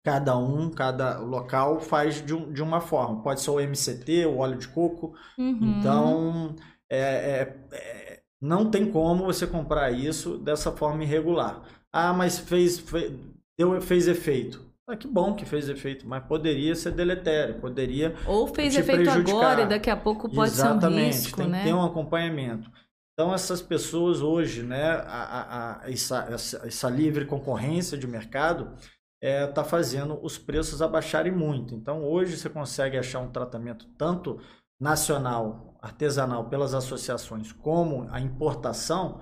cada 0.04 0.36
um, 0.36 0.70
cada 0.70 1.18
local 1.18 1.80
faz 1.80 2.24
de, 2.24 2.34
um, 2.34 2.52
de 2.52 2.62
uma 2.62 2.80
forma. 2.80 3.22
Pode 3.22 3.40
ser 3.40 3.50
o 3.50 3.58
MCT, 3.58 4.26
o 4.26 4.36
óleo 4.38 4.58
de 4.58 4.68
coco. 4.68 5.14
Uhum. 5.38 5.78
Então, 5.78 6.54
é, 6.90 6.98
é, 6.98 7.56
é, 7.72 8.22
não 8.40 8.70
tem 8.70 8.90
como 8.90 9.24
você 9.24 9.46
comprar 9.46 9.90
isso 9.90 10.36
dessa 10.38 10.70
forma 10.70 11.02
irregular. 11.02 11.62
Ah, 11.90 12.12
mas 12.12 12.38
fez, 12.38 12.78
fez, 12.78 13.12
deu, 13.58 13.80
fez 13.80 14.06
efeito. 14.06 14.62
Ah, 14.86 14.96
que 14.96 15.08
bom 15.08 15.34
que 15.34 15.46
fez 15.46 15.66
efeito, 15.70 16.06
mas 16.06 16.22
poderia 16.24 16.74
ser 16.74 16.90
deletério, 16.92 17.58
poderia 17.58 18.14
Ou 18.26 18.46
fez 18.46 18.76
efeito 18.76 19.02
prejudicar. 19.04 19.52
agora 19.52 19.62
e 19.62 19.66
daqui 19.66 19.88
a 19.88 19.96
pouco 19.96 20.28
pode 20.28 20.52
Exatamente, 20.52 21.14
ser 21.14 21.34
um 21.34 21.36
risco, 21.36 21.36
tem 21.38 21.48
né? 21.48 21.58
que 21.58 21.64
ter 21.64 21.72
um 21.72 21.82
acompanhamento. 21.82 22.70
Então, 23.14 23.32
essas 23.32 23.62
pessoas 23.62 24.20
hoje, 24.20 24.62
né, 24.62 24.90
a, 24.90 25.00
a, 25.00 25.84
a 25.84 25.90
essa, 25.90 26.26
essa, 26.30 26.66
essa 26.66 26.90
livre 26.90 27.24
concorrência 27.24 27.96
de 27.96 28.06
mercado, 28.06 28.76
está 29.24 29.28
é, 29.28 29.46
tá 29.46 29.64
fazendo 29.64 30.18
os 30.22 30.36
preços 30.36 30.82
abaixarem 30.82 31.32
muito. 31.32 31.74
Então, 31.74 32.04
hoje 32.04 32.36
você 32.36 32.50
consegue 32.50 32.98
achar 32.98 33.20
um 33.20 33.30
tratamento 33.30 33.86
tanto 33.96 34.38
nacional, 34.80 35.78
artesanal, 35.80 36.48
pelas 36.50 36.74
associações, 36.74 37.50
como 37.50 38.06
a 38.10 38.20
importação 38.20 39.20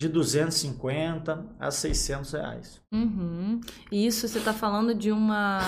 de 0.00 0.08
250 0.08 1.46
a 1.58 1.70
600 1.70 2.32
reais. 2.32 2.82
Uhum. 2.92 3.60
Isso 3.90 4.28
você 4.28 4.38
está 4.38 4.52
falando 4.52 4.94
de 4.94 5.10
uma 5.10 5.60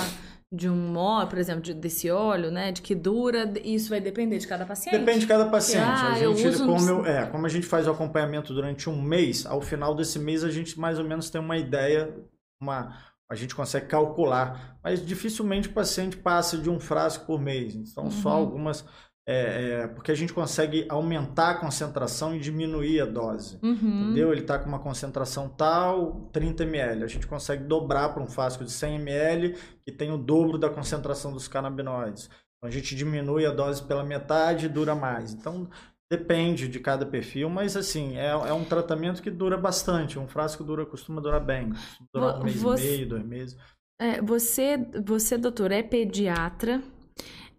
de 0.53 0.69
um 0.69 0.97
óleo, 0.97 1.29
por 1.29 1.39
exemplo, 1.39 1.63
de, 1.63 1.73
desse 1.73 2.11
óleo, 2.11 2.51
né, 2.51 2.73
de 2.73 2.83
que 2.83 2.93
dura, 2.93 3.53
isso 3.65 3.89
vai 3.89 4.01
depender 4.01 4.37
de 4.37 4.49
cada 4.49 4.67
paciente. 4.67 4.99
Depende 4.99 5.21
de 5.21 5.27
cada 5.29 5.49
paciente. 5.49 5.85
Ah, 5.85 6.09
a 6.09 6.15
gente, 6.15 6.43
eu 6.43 6.67
como, 6.67 6.89
eu, 6.89 7.07
é, 7.07 7.27
como 7.27 7.47
a 7.47 7.49
gente 7.49 7.67
faz 7.67 7.87
o 7.87 7.91
acompanhamento 7.93 8.53
durante 8.53 8.91
um 8.91 9.01
mês, 9.01 9.47
ao 9.47 9.63
final 9.63 9.95
desse 9.95 10.19
mês 10.19 10.43
a 10.43 10.51
gente 10.51 10.79
mais 10.79 10.99
ou 10.99 11.05
menos 11.05 11.31
tem 11.31 11.41
uma 11.41 11.57
ideia, 11.57 12.13
uma 12.61 13.10
a 13.31 13.37
gente 13.37 13.55
consegue 13.55 13.87
calcular, 13.87 14.79
mas 14.83 15.07
dificilmente 15.07 15.69
o 15.69 15.73
paciente 15.73 16.17
passa 16.17 16.59
de 16.59 16.69
um 16.69 16.81
frasco 16.81 17.25
por 17.27 17.41
mês. 17.41 17.77
Então, 17.77 18.05
uhum. 18.05 18.11
só 18.11 18.31
algumas. 18.31 18.85
É, 19.29 19.83
é, 19.83 19.87
porque 19.87 20.11
a 20.11 20.15
gente 20.15 20.33
consegue 20.33 20.85
aumentar 20.89 21.51
a 21.51 21.55
concentração 21.55 22.35
e 22.35 22.41
diminuir 22.41 23.01
a 23.01 23.07
dose. 23.07 23.61
Uhum. 23.63 23.75
Entendeu? 23.75 24.33
Ele 24.33 24.41
está 24.41 24.59
com 24.59 24.69
uma 24.69 24.81
concentração 24.81 25.49
tal, 25.49 26.29
30 26.33 26.65
ml. 26.65 27.05
A 27.05 27.07
gente 27.07 27.29
consegue 27.29 27.63
dobrar 27.63 28.09
para 28.09 28.23
um 28.23 28.27
frasco 28.27 28.65
de 28.65 28.73
100 28.73 28.97
ml, 28.97 29.57
que 29.85 29.93
tem 29.93 30.11
o 30.11 30.19
dobro 30.19 30.59
da 30.59 30.69
concentração 30.69 31.33
dos 31.33 31.47
canabinoides. 31.47 32.29
Então, 32.57 32.69
a 32.69 32.73
gente 32.73 32.97
diminui 32.97 33.47
a 33.47 33.53
dose 33.53 33.83
pela 33.85 34.03
metade 34.03 34.67
e 34.67 34.69
dura 34.69 34.97
mais. 34.97 35.33
Então, 35.33 35.69
Depende 36.11 36.67
de 36.67 36.81
cada 36.81 37.07
perfil, 37.07 37.49
mas 37.49 37.77
assim, 37.77 38.17
é, 38.17 38.31
é 38.31 38.53
um 38.53 38.65
tratamento 38.65 39.23
que 39.23 39.31
dura 39.31 39.57
bastante. 39.57 40.19
Um 40.19 40.27
frasco 40.27 40.65
dura, 40.65 40.85
costuma 40.85 41.21
durar 41.21 41.41
bem. 41.41 41.73
Dura 42.13 42.41
um 42.41 42.45
mês 42.45 42.61
você, 42.61 42.83
e 42.83 42.97
meio, 42.97 43.09
dois 43.09 43.25
meses. 43.25 43.57
É, 44.01 44.21
você, 44.21 44.77
você, 45.05 45.39
doutor, 45.39 45.71
é 45.71 45.85
pediatra 45.85 46.83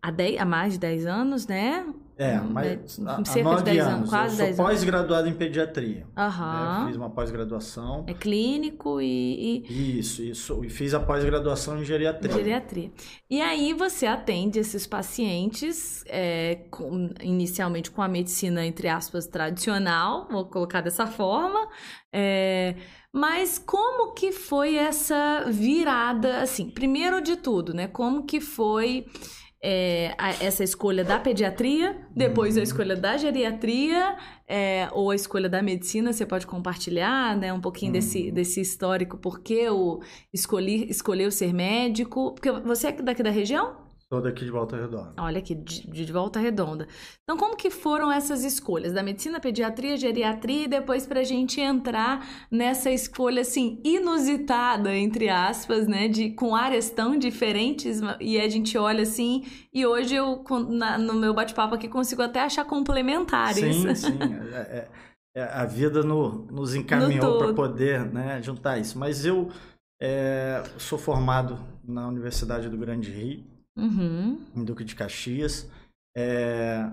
há, 0.02 0.12
há 0.40 0.46
mais 0.46 0.74
de 0.74 0.80
10 0.80 1.06
anos, 1.06 1.48
né? 1.48 1.86
É, 2.24 2.40
Hum, 2.40 2.50
mas 2.52 2.68
é, 3.00 3.02
há, 3.08 3.44
nove 3.44 3.64
10 3.64 3.80
anos, 3.80 3.94
anos. 3.96 4.10
quase 4.10 4.34
eu 4.34 4.38
sou 4.38 4.46
10 4.46 4.60
anos. 4.60 4.72
pós-graduado 4.72 5.28
em 5.28 5.34
pediatria. 5.34 6.02
né? 6.02 6.06
Aham. 6.16 6.86
Fiz 6.88 6.96
uma 6.96 7.10
pós-graduação. 7.10 8.04
É 8.08 8.14
clínico 8.14 9.02
e, 9.02 9.64
e 9.68 10.00
Isso, 10.00 10.22
isso. 10.22 10.64
E 10.64 10.70
fiz 10.70 10.94
a 10.94 11.00
pós-graduação 11.00 11.82
em 11.82 11.84
geriatria. 11.86 12.32
geriatria. 12.32 12.92
E 13.30 13.42
aí 13.42 13.74
você 13.74 14.06
atende 14.06 14.60
esses 14.60 14.86
pacientes, 14.86 16.04
é, 16.08 16.66
com- 16.70 17.10
inicialmente 17.22 17.90
com 17.90 18.02
a 18.02 18.08
medicina, 18.08 18.66
entre 18.66 18.88
aspas, 18.88 19.26
tradicional, 19.28 20.28
vou 20.30 20.46
colocar 20.46 20.82
dessa 20.82 21.08
forma. 21.08 21.68
é, 22.14 22.76
mas 23.14 23.58
como 23.60 24.14
que 24.14 24.32
foi 24.32 24.76
essa 24.76 25.46
virada, 25.50 26.42
assim, 26.42 26.70
primeiro 26.70 27.22
de 27.22 27.36
tudo, 27.36 27.74
né? 27.74 27.88
Como 27.88 28.24
que 28.26 28.40
foi 28.40 29.06
é, 29.64 30.14
a- 30.18 30.44
essa 30.44 30.64
escolha 30.64 31.04
da 31.04 31.20
pediatria, 31.20 31.96
depois 32.16 32.58
a 32.58 32.64
escolha 32.64 32.96
da 32.96 33.16
geriatria, 33.18 34.16
é, 34.48 34.88
ou 34.92 35.12
a 35.12 35.16
escolha 35.16 35.48
da 35.48 35.62
medicina, 35.62 36.12
você 36.12 36.26
pode 36.26 36.48
compartilhar, 36.48 37.38
né, 37.38 37.54
um 37.54 37.62
pouquinho 37.62 37.92
desse, 37.94 38.32
desse 38.32 38.60
histórico, 38.60 39.18
por 39.18 39.40
que 39.42 39.70
o 39.70 40.02
escolhi, 40.34 40.90
escolheu 40.90 41.30
ser 41.32 41.54
médico, 41.54 42.32
porque 42.34 42.52
você 42.52 42.88
é 42.88 42.92
daqui 42.94 43.22
da 43.22 43.30
região? 43.30 43.76
Sou 44.12 44.20
daqui 44.22 44.44
de 44.44 44.52
Volta 44.52 44.76
Redonda. 44.76 45.14
Olha 45.18 45.40
aqui, 45.40 45.56
de, 45.56 45.88
de 45.90 46.12
volta 46.12 46.38
redonda. 46.38 46.86
Então, 47.24 47.38
como 47.38 47.56
que 47.56 47.70
foram 47.70 48.12
essas 48.12 48.44
escolhas 48.44 48.92
da 48.92 49.02
medicina, 49.02 49.40
pediatria, 49.40 49.96
geriatria 49.96 50.66
e 50.66 50.68
depois 50.68 51.06
pra 51.08 51.24
gente 51.24 51.62
entrar 51.62 52.28
nessa 52.52 52.92
escolha 52.92 53.42
assim 53.42 53.80
inusitada, 53.86 54.94
entre 54.94 55.30
aspas, 55.30 55.88
né, 55.88 56.10
de 56.10 56.32
com 56.32 56.54
áreas 56.54 56.90
tão 56.90 57.18
diferentes 57.18 58.02
e 58.20 58.38
a 58.38 58.50
gente 58.50 58.78
olha 58.78 59.04
assim 59.04 59.46
e 59.74 59.86
hoje 59.86 60.16
eu 60.16 60.44
na- 60.68 60.98
no 60.98 61.14
meu 61.14 61.34
bate-papo 61.34 61.76
aqui 61.76 61.88
consigo 61.88 62.22
até 62.22 62.42
achar 62.42 62.66
complementares. 62.66 63.64
Sim, 63.76 63.96
sim. 63.96 64.20
É, 64.54 64.60
é- 64.60 64.90
é- 65.38 65.44
a 65.44 65.64
vida 65.66 66.04
no- 66.04 66.46
nos 66.52 66.76
encaminhou 66.76 67.32
No 67.32 67.38
para 67.38 67.54
poder 67.54 68.12
né, 68.12 68.42
juntar 68.42 68.78
isso. 68.78 69.00
Mas 69.00 69.26
eu 69.26 69.50
é, 70.02 70.62
sou 70.78 70.98
formado 71.00 71.58
na 71.82 72.06
Universidade 72.10 72.68
do 72.68 72.78
Grande 72.78 73.10
Rio, 73.10 73.51
Uhum. 73.82 74.40
em 74.56 74.64
Duque 74.64 74.84
de 74.84 74.96
Caxias. 74.96 75.68
É, 76.16 76.90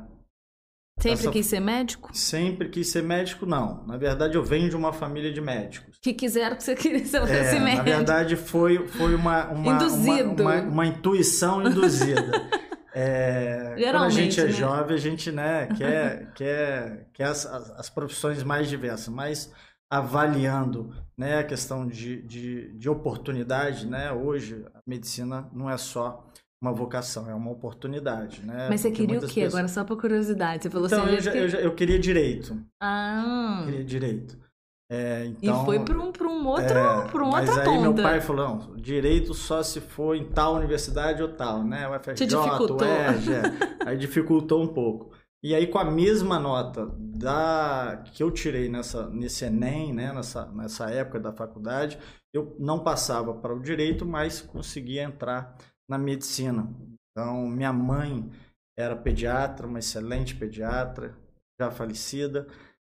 Sempre 1.01 1.21
Essa- 1.21 1.31
quis 1.31 1.47
ser 1.47 1.61
médico? 1.61 2.11
sempre 2.13 2.69
quis 2.69 2.89
ser 2.89 3.05
médico, 3.05 3.47
não. 3.47 3.87
Na 3.87 3.97
verdade, 3.97 4.35
eu 4.37 4.43
venho 4.43 4.69
de 4.69 4.75
uma 4.75 4.93
família 4.93 5.33
de 5.33 5.41
médicos. 5.41 5.97
Que 6.03 6.13
quiseram 6.13 6.57
que 6.57 6.65
você 6.65 6.75
ser 6.77 6.89
É, 6.89 7.59
na 7.59 7.65
médico. 7.65 7.85
verdade, 7.85 8.35
foi, 8.35 8.85
foi 8.89 9.15
uma, 9.15 9.47
uma, 9.47 9.79
uma, 9.79 10.23
uma, 10.25 10.61
uma 10.63 10.87
intuição 10.87 11.63
induzida. 11.63 12.33
É, 13.01 13.77
quando 13.93 14.03
a 14.03 14.09
gente 14.09 14.41
é 14.41 14.45
né? 14.45 14.51
jovem, 14.51 14.97
a 14.97 14.99
gente 14.99 15.31
né, 15.31 15.67
quer, 15.77 16.33
quer, 16.33 17.09
quer 17.13 17.25
as, 17.27 17.47
as, 17.47 17.71
as 17.73 17.91
profissões 17.91 18.43
mais 18.43 18.69
diversas, 18.69 19.07
mas 19.09 19.53
avaliando 19.89 20.93
né, 21.17 21.39
a 21.39 21.45
questão 21.45 21.87
de, 21.87 22.23
de, 22.23 22.73
de 22.77 22.89
oportunidade, 22.89 23.87
né, 23.87 24.11
hoje 24.11 24.65
a 24.75 24.81
medicina 24.85 25.49
não 25.53 25.71
é 25.71 25.77
só 25.77 26.27
uma 26.63 26.73
vocação, 26.73 27.29
é 27.31 27.35
uma 27.35 27.51
oportunidade. 27.51 28.45
Né, 28.45 28.67
Mas 28.69 28.81
você 28.81 28.89
porque 28.89 29.03
queria 29.03 29.19
o 29.19 29.21
quê? 29.23 29.27
pessoas- 29.43 29.55
Agora, 29.55 29.69
só 29.69 29.85
por 29.85 30.01
curiosidade. 30.01 30.63
Você 30.65 30.71
falou 30.71 30.87
Então, 30.87 31.05
assim, 31.05 31.15
eu, 31.15 31.21
já- 31.21 31.35
eu, 31.35 31.49
já- 31.49 31.59
eu 31.61 31.75
queria 31.75 31.99
direito. 31.99 32.57
Ah, 32.83 33.63
Queria 33.65 33.85
direito. 33.85 34.39
É, 34.91 35.27
e 35.27 35.37
então, 35.43 35.67
foi 35.67 35.81
para 35.81 35.99
um, 36.01 36.11
pra 36.11 36.27
um 36.27 36.47
outro, 36.47 36.79
é, 36.79 37.07
pra 37.09 37.23
uma 37.23 37.33
mas 37.33 37.49
outra 37.51 37.71
aí 37.71 37.79
meu 37.79 37.95
pai 37.95 38.23
falou, 38.23 38.49
não, 38.49 38.77
direito 38.77 39.35
só 39.35 39.63
se 39.63 39.83
for 39.83 40.17
em 40.17 40.25
tal 40.25 40.55
universidade 40.55 41.23
ou 41.23 41.29
tal, 41.29 41.63
né? 41.63 41.87
O 41.87 41.93
FRJ, 41.95 42.15
Te 42.15 42.27
dificultou. 42.27 42.79
o 42.81 42.85
ERJ, 42.85 43.35
é. 43.35 43.43
aí 43.85 43.99
dificultou 43.99 44.63
um 44.63 44.67
pouco. 44.67 45.13
E 45.45 45.55
aí 45.55 45.67
com 45.67 45.79
a 45.79 45.85
mesma 45.85 46.39
nota 46.41 46.87
da 46.99 48.03
que 48.15 48.23
eu 48.23 48.31
tirei 48.31 48.71
nessa 48.71 49.09
nesse 49.11 49.45
ENEM, 49.45 49.93
né, 49.93 50.11
nessa 50.13 50.47
nessa 50.53 50.91
época 50.91 51.21
da 51.21 51.33
faculdade, 51.35 51.99
eu 52.35 52.57
não 52.59 52.79
passava 52.83 53.35
para 53.35 53.55
o 53.55 53.61
direito, 53.61 54.07
mas 54.07 54.41
conseguia 54.41 55.03
entrar 55.03 55.55
na 55.89 55.97
medicina. 55.99 56.69
Então, 57.11 57.47
minha 57.49 57.73
mãe 57.73 58.31
era 58.79 58.95
pediatra, 58.95 59.67
uma 59.67 59.79
excelente 59.79 60.35
pediatra, 60.37 61.17
já 61.61 61.71
falecida. 61.71 62.47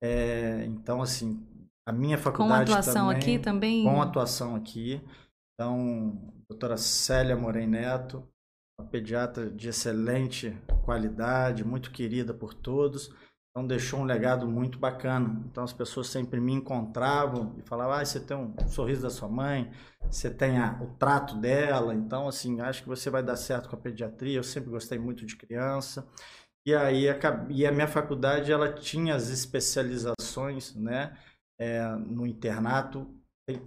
É, 0.04 0.66
então, 0.66 1.02
assim, 1.02 1.44
a 1.88 1.92
minha 1.92 2.18
Com 2.18 2.24
faculdade 2.24 2.72
atuação 2.72 3.08
também, 3.08 3.18
aqui 3.18 3.40
também. 3.40 3.84
com 3.84 4.02
atuação 4.02 4.56
aqui. 4.56 5.02
Então, 5.54 6.34
doutora 6.50 6.78
Célia 6.78 7.36
Morem 7.36 7.68
Neto, 7.68 8.28
uma 8.80 8.88
pediatra 8.88 9.50
de 9.50 9.70
excelente 9.70 10.56
qualidade, 10.84 11.64
muito 11.64 11.92
querida 11.92 12.34
por 12.34 12.54
todos. 12.54 13.14
Então, 13.52 13.68
deixou 13.68 14.00
um 14.00 14.06
legado 14.06 14.48
muito 14.48 14.80
bacana. 14.80 15.44
Então, 15.50 15.64
as 15.64 15.74
pessoas 15.74 16.08
sempre 16.08 16.40
me 16.40 16.54
encontravam 16.54 17.54
e 17.58 17.62
falavam: 17.68 17.94
ah, 17.96 18.06
você 18.06 18.20
tem 18.20 18.36
um 18.38 18.56
sorriso 18.68 19.02
da 19.02 19.10
sua 19.10 19.28
mãe, 19.28 19.70
você 20.10 20.30
tem 20.30 20.58
a- 20.58 20.80
o 20.82 20.88
trato 20.98 21.36
dela. 21.38 21.94
Então, 21.94 22.28
assim, 22.28 22.62
acho 22.62 22.84
que 22.84 22.88
você 22.90 23.10
vai 23.10 23.22
dar 23.24 23.36
certo 23.36 23.70
com 23.70 23.76
a 23.76 23.80
pediatria. 23.80 24.38
Eu 24.40 24.44
sempre 24.44 24.70
gostei 24.70 24.98
muito 24.98 25.26
de 25.26 25.36
criança. 25.36 26.08
E 26.66 26.74
aí, 26.76 27.10
acab- 27.10 27.52
e 27.52 27.66
a 27.66 27.72
minha 27.72 27.88
faculdade, 27.88 28.52
ela 28.52 28.72
tinha 28.74 29.16
as 29.16 29.30
especializações, 29.30 30.76
né? 30.76 31.18
é, 31.60 31.84
no 31.96 32.26
internato 32.26 33.08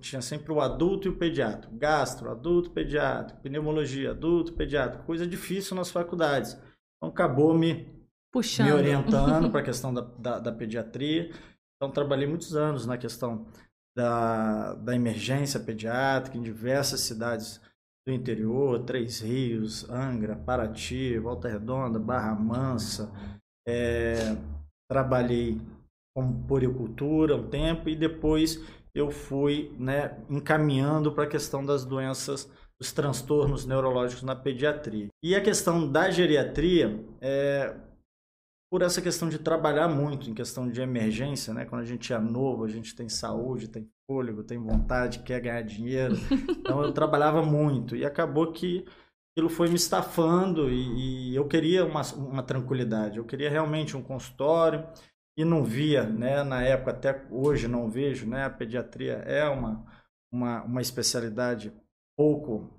tinha 0.00 0.22
sempre 0.22 0.50
o 0.52 0.60
adulto 0.60 1.06
e 1.08 1.10
o 1.10 1.16
pediatra. 1.18 1.70
Gastro, 1.74 2.30
adulto, 2.30 2.70
pediatra. 2.70 3.36
Pneumologia, 3.42 4.12
adulto, 4.12 4.54
pediatra. 4.54 5.02
Coisa 5.02 5.26
difícil 5.26 5.76
nas 5.76 5.90
faculdades. 5.90 6.54
Então 6.96 7.10
acabou 7.10 7.52
me, 7.54 7.93
puxando. 8.34 8.66
me 8.66 8.72
orientando 8.72 9.48
para 9.48 9.60
a 9.60 9.64
questão 9.64 9.94
da, 9.94 10.00
da, 10.18 10.38
da 10.40 10.52
pediatria. 10.52 11.30
Então 11.76 11.90
trabalhei 11.92 12.26
muitos 12.26 12.56
anos 12.56 12.84
na 12.84 12.98
questão 12.98 13.46
da, 13.96 14.74
da 14.74 14.94
emergência 14.94 15.60
pediátrica 15.60 16.36
em 16.36 16.42
diversas 16.42 17.00
cidades 17.00 17.60
do 18.06 18.12
interior, 18.12 18.80
Três 18.80 19.20
Rios, 19.20 19.88
Angra, 19.88 20.36
Paraty, 20.36 21.16
Volta 21.18 21.48
Redonda, 21.48 21.98
Barra 21.98 22.34
Mansa. 22.34 23.10
É, 23.66 24.36
trabalhei 24.90 25.60
com 26.14 26.42
poricultura 26.42 27.36
um 27.36 27.48
tempo 27.48 27.88
e 27.88 27.96
depois 27.96 28.60
eu 28.94 29.10
fui 29.10 29.74
né, 29.78 30.18
encaminhando 30.28 31.12
para 31.12 31.24
a 31.24 31.28
questão 31.28 31.64
das 31.64 31.84
doenças, 31.84 32.50
dos 32.78 32.92
transtornos 32.92 33.64
neurológicos 33.64 34.22
na 34.22 34.36
pediatria. 34.36 35.08
E 35.22 35.34
a 35.34 35.40
questão 35.40 35.90
da 35.90 36.10
geriatria, 36.10 37.04
é, 37.20 37.74
por 38.70 38.82
essa 38.82 39.00
questão 39.00 39.28
de 39.28 39.38
trabalhar 39.38 39.88
muito 39.88 40.28
em 40.28 40.34
questão 40.34 40.68
de 40.68 40.80
emergência, 40.80 41.54
né? 41.54 41.64
quando 41.64 41.82
a 41.82 41.86
gente 41.86 42.12
é 42.12 42.18
novo, 42.18 42.64
a 42.64 42.68
gente 42.68 42.94
tem 42.94 43.08
saúde, 43.08 43.68
tem 43.68 43.88
fôlego, 44.06 44.42
tem 44.42 44.58
vontade, 44.58 45.20
quer 45.20 45.40
ganhar 45.40 45.62
dinheiro. 45.62 46.14
Então 46.64 46.82
eu 46.82 46.92
trabalhava 46.92 47.42
muito 47.42 47.94
e 47.94 48.06
acabou 48.06 48.50
que 48.50 48.86
aquilo 49.32 49.50
foi 49.50 49.68
me 49.68 49.74
estafando 49.74 50.70
e, 50.70 51.32
e 51.32 51.36
eu 51.36 51.46
queria 51.46 51.84
uma, 51.84 52.00
uma 52.14 52.42
tranquilidade, 52.42 53.18
eu 53.18 53.24
queria 53.24 53.50
realmente 53.50 53.94
um 53.94 54.02
consultório 54.02 54.88
e 55.36 55.44
não 55.44 55.62
via, 55.62 56.04
né, 56.04 56.42
na 56.42 56.62
época 56.62 56.92
até 56.92 57.26
hoje 57.30 57.68
não 57.68 57.90
vejo, 57.90 58.26
né, 58.26 58.44
a 58.44 58.50
pediatria 58.50 59.16
é 59.26 59.46
uma 59.46 59.84
uma, 60.32 60.62
uma 60.62 60.80
especialidade 60.80 61.70
pouco 62.16 62.72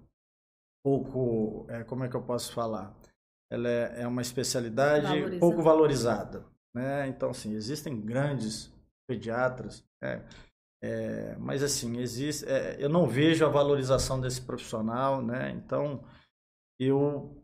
pouco, 0.86 1.66
é, 1.68 1.84
como 1.84 2.04
é 2.04 2.10
que 2.10 2.16
eu 2.16 2.22
posso 2.22 2.54
falar? 2.54 2.96
Ela 3.50 3.70
é, 3.70 4.02
é 4.02 4.08
uma 4.08 4.22
especialidade 4.22 5.06
Valorizada. 5.06 5.39
pouco 5.39 5.62
valorizada, 5.62 6.46
né? 6.74 7.08
Então, 7.08 7.30
assim, 7.30 7.54
existem 7.54 8.00
grandes 8.02 8.74
pediatras, 9.08 9.84
né? 10.02 10.26
É, 10.84 11.36
mas 11.39 11.64
assim, 11.64 11.98
existe, 11.98 12.46
é, 12.48 12.76
eu 12.80 12.89
não 12.89 13.08
vejo 13.08 13.46
a 13.46 13.50
valorização 13.50 14.20
desse 14.20 14.41
profissional, 14.41 15.22
né? 15.22 15.52
Então, 15.52 16.04
eu, 16.80 17.41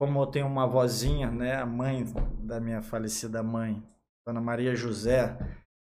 como 0.00 0.20
eu 0.20 0.26
tenho 0.26 0.46
uma 0.46 0.66
vozinha, 0.66 1.30
né? 1.30 1.56
A 1.56 1.66
mãe 1.66 2.04
da 2.40 2.58
minha 2.60 2.82
falecida 2.82 3.42
mãe, 3.42 3.82
Dona 4.26 4.40
Maria 4.40 4.74
José, 4.74 5.36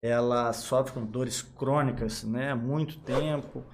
ela 0.02 0.52
sofre 0.52 0.94
com 0.94 1.06
dores 1.06 1.42
crônicas, 1.42 2.24
né? 2.24 2.52
Há 2.52 2.56
muito 2.56 2.98
tempo 3.00 3.64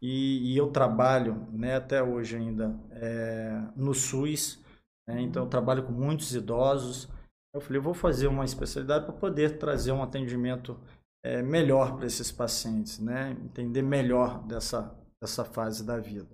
e, 0.00 0.52
e 0.52 0.56
eu 0.56 0.70
trabalho, 0.70 1.46
né? 1.50 1.76
Até 1.76 2.02
hoje 2.02 2.36
ainda 2.36 2.78
é, 2.92 3.60
no 3.74 3.94
SUS, 3.94 4.62
né? 5.08 5.22
Então, 5.22 5.44
eu 5.44 5.48
trabalho 5.48 5.82
com 5.82 5.92
muitos 5.92 6.34
idosos. 6.34 7.08
Eu 7.54 7.62
falei, 7.62 7.80
vou 7.80 7.94
fazer 7.94 8.26
uma 8.26 8.44
especialidade 8.44 9.06
para 9.06 9.14
poder 9.14 9.58
trazer 9.58 9.90
um 9.90 10.02
atendimento 10.02 10.78
é, 11.24 11.42
melhor 11.42 11.96
para 11.96 12.06
esses 12.06 12.30
pacientes, 12.30 12.98
né? 12.98 13.30
Entender 13.42 13.80
melhor 13.80 14.46
dessa, 14.46 14.94
dessa 15.20 15.44
fase 15.44 15.82
da 15.82 15.98
vida. 15.98 16.28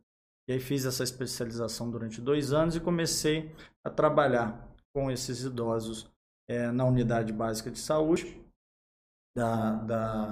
E 0.49 0.53
aí 0.53 0.61
fiz 0.61 0.85
essa 0.85 1.05
especialização 1.05 1.89
durante 1.89 2.21
dois 2.21 2.53
anos 2.53 2.75
e 2.75 2.81
comecei 2.81 3.55
a 3.85 3.89
trabalhar 3.89 4.69
com 4.93 5.11
esses 5.11 5.43
idosos 5.45 6.13
é, 6.51 6.71
na 6.71 6.85
unidade 6.85 7.33
básica 7.33 7.71
de 7.71 7.79
saúde 7.79 8.45
da, 9.35 9.73
da, 9.77 10.27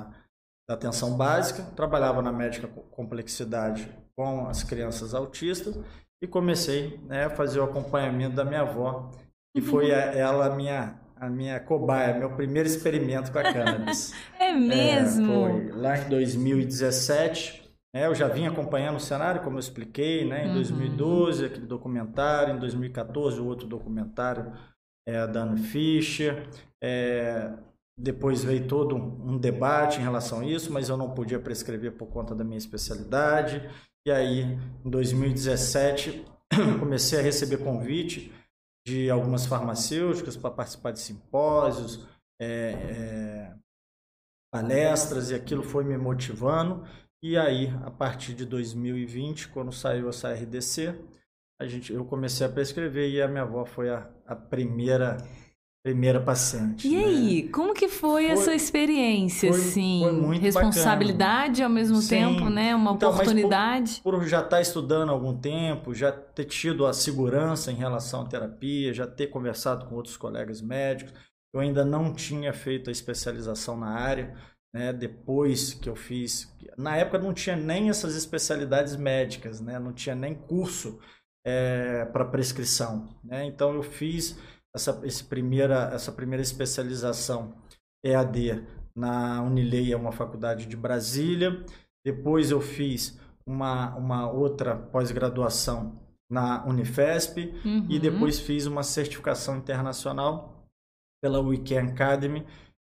da 0.68 0.74
atenção 0.74 1.16
básica. 1.16 1.62
Trabalhava 1.76 2.20
na 2.20 2.32
médica 2.32 2.68
complexidade 2.90 3.88
com 4.14 4.46
as 4.46 4.62
crianças 4.62 5.14
autistas 5.14 5.76
e 6.22 6.26
comecei 6.28 7.00
né, 7.08 7.24
a 7.24 7.30
fazer 7.30 7.58
o 7.58 7.64
acompanhamento 7.64 8.36
da 8.36 8.44
minha 8.44 8.60
avó, 8.60 9.10
E 9.54 9.60
foi 9.60 9.90
ela 9.90 10.46
a 10.46 10.56
minha, 10.56 10.94
a 11.16 11.28
minha 11.28 11.58
cobaia, 11.58 12.16
meu 12.16 12.30
primeiro 12.30 12.68
experimento 12.68 13.32
com 13.32 13.38
a 13.40 13.42
cannabis. 13.42 14.14
É 14.38 14.52
mesmo? 14.52 15.32
É, 15.32 15.50
foi 15.50 15.72
lá 15.72 15.98
em 15.98 16.08
2017. 16.08 17.60
Né, 17.94 18.06
eu 18.06 18.14
já 18.14 18.28
vim 18.28 18.46
acompanhando 18.46 18.96
o 18.96 19.00
cenário, 19.00 19.42
como 19.42 19.56
eu 19.56 19.60
expliquei, 19.60 20.26
né? 20.26 20.44
Em 20.44 20.48
uhum. 20.48 20.54
2012, 20.54 21.44
aquele 21.44 21.66
documentário, 21.66 22.54
em 22.54 22.58
2014, 22.58 23.40
o 23.40 23.46
outro 23.46 23.66
documentário 23.66 24.52
é, 25.06 25.26
da 25.26 25.42
Anne 25.42 25.60
Fischer. 25.60 26.48
É, 26.82 27.52
depois 27.98 28.42
veio 28.42 28.66
todo 28.66 28.96
um, 28.96 29.32
um, 29.32 29.38
debate 29.38 30.00
em 30.00 30.02
relação 30.02 30.40
a 30.40 30.46
isso, 30.46 30.72
mas 30.72 30.88
eu 30.88 30.96
não 30.96 31.10
podia 31.10 31.38
prescrever 31.38 31.92
por 31.92 32.06
conta 32.06 32.34
da 32.34 32.42
minha 32.44 32.58
especialidade. 32.58 33.68
E 34.04 34.10
aí, 34.10 34.42
em 34.84 34.90
2017, 34.90 36.24
comecei 36.80 37.18
a 37.18 37.22
receber 37.22 37.58
convite 37.58 38.32
de 38.86 39.08
algumas 39.08 39.46
farmacêuticas 39.46 40.36
para 40.36 40.50
participar 40.50 40.90
de 40.90 40.98
simpósios, 40.98 42.06
é, 42.40 42.72
é, 42.72 43.54
palestras, 44.52 45.30
e 45.30 45.34
aquilo 45.34 45.62
foi 45.62 45.84
me 45.84 45.96
motivando. 45.96 46.84
E 47.22 47.38
aí, 47.38 47.68
a 47.84 47.90
partir 47.90 48.34
de 48.34 48.44
2020, 48.44 49.48
quando 49.48 49.72
saiu 49.72 50.08
a 50.08 50.12
SARDC, 50.12 50.98
a 51.60 51.66
gente, 51.66 51.92
eu 51.92 52.04
comecei 52.04 52.44
a 52.44 52.50
prescrever 52.50 53.08
e 53.08 53.22
a 53.22 53.28
minha 53.28 53.42
avó 53.42 53.64
foi 53.64 53.88
a, 53.88 54.10
a 54.26 54.34
primeira 54.34 55.16
primeira 55.82 56.20
paciente. 56.20 56.86
E 56.86 56.96
né? 56.96 57.04
aí, 57.04 57.48
como 57.48 57.74
que 57.74 57.88
foi, 57.88 58.24
foi 58.24 58.26
essa 58.26 58.54
experiência, 58.54 59.52
foi, 59.52 59.60
assim? 59.60 60.00
Foi 60.02 60.12
muito 60.12 60.42
Responsabilidade 60.42 61.60
bacana. 61.60 61.64
ao 61.66 61.70
mesmo 61.70 61.96
Sim. 61.96 62.08
tempo, 62.08 62.48
né? 62.48 62.74
Uma 62.74 62.92
então, 62.92 63.10
oportunidade. 63.10 64.00
Por, 64.02 64.14
por, 64.14 64.26
já 64.26 64.40
estar 64.40 64.60
estudando 64.60 65.08
há 65.08 65.12
algum 65.12 65.36
tempo, 65.36 65.92
já 65.92 66.12
ter 66.12 66.44
tido 66.44 66.86
a 66.86 66.92
segurança 66.92 67.72
em 67.72 67.74
relação 67.74 68.22
à 68.22 68.26
terapia, 68.26 68.94
já 68.94 69.06
ter 69.06 69.26
conversado 69.26 69.86
com 69.86 69.96
outros 69.96 70.16
colegas 70.16 70.62
médicos, 70.62 71.12
eu 71.52 71.60
ainda 71.60 71.84
não 71.84 72.14
tinha 72.14 72.52
feito 72.52 72.88
a 72.88 72.92
especialização 72.92 73.76
na 73.76 73.88
área, 73.88 74.36
né? 74.72 74.92
Depois 74.92 75.74
que 75.74 75.88
eu 75.88 75.96
fiz, 75.96 76.48
na 76.78 76.96
época 76.96 77.18
não 77.18 77.34
tinha 77.34 77.56
nem 77.56 77.90
essas 77.90 78.14
especialidades 78.14 78.94
médicas, 78.94 79.60
né? 79.60 79.80
Não 79.80 79.92
tinha 79.92 80.14
nem 80.14 80.34
curso 80.34 81.00
é, 81.44 82.04
para 82.06 82.24
prescrição, 82.24 83.08
né? 83.24 83.44
Então 83.44 83.74
eu 83.74 83.82
fiz 83.82 84.38
essa, 84.74 85.00
esse 85.04 85.24
primeira, 85.24 85.90
essa 85.92 86.10
primeira 86.10 86.42
especialização 86.42 87.54
EAD 88.04 88.66
na 88.94 89.42
Unilei, 89.42 89.92
é 89.92 89.96
uma 89.96 90.12
faculdade 90.12 90.66
de 90.66 90.76
Brasília. 90.76 91.64
Depois 92.04 92.50
eu 92.50 92.60
fiz 92.60 93.18
uma, 93.46 93.94
uma 93.96 94.30
outra 94.30 94.76
pós-graduação 94.76 96.00
na 96.30 96.64
Unifesp 96.66 97.54
uhum. 97.64 97.86
e 97.88 97.98
depois 97.98 98.40
fiz 98.40 98.66
uma 98.66 98.82
certificação 98.82 99.58
internacional 99.58 100.66
pela 101.22 101.40
Weekend 101.40 101.92
Academy 101.92 102.46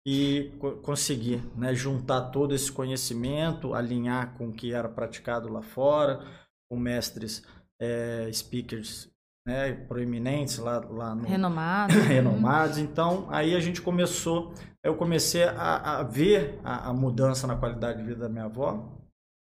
e 0.06 0.51
consegui 0.81 1.38
né, 1.56 1.73
juntar 1.73 2.30
todo 2.31 2.53
esse 2.53 2.72
conhecimento, 2.72 3.73
alinhar 3.73 4.38
com 4.38 4.49
o 4.49 4.53
que 4.53 4.73
era 4.73 4.89
praticado 4.89 5.51
lá 5.51 5.61
fora, 5.61 6.26
com 6.69 6.77
mestres 6.77 7.43
é, 7.80 8.30
speakers 8.31 9.09
né, 9.49 9.73
proeminentes 9.88 10.59
lá, 10.59 10.80
lá 10.88 11.15
no... 11.15 11.23
Renomados. 11.26 11.95
renomados. 12.05 12.77
Então, 12.77 13.27
aí 13.30 13.55
a 13.55 13.59
gente 13.59 13.81
começou, 13.81 14.53
eu 14.84 14.95
comecei 14.95 15.43
a, 15.43 15.99
a 15.99 16.03
ver 16.03 16.59
a, 16.63 16.89
a, 16.89 16.93
mudança 16.93 17.47
na 17.47 17.55
qualidade 17.55 17.97
de 17.97 18.03
vida 18.03 18.19
da 18.19 18.30
minha 18.30 18.45
avó. 18.45 18.95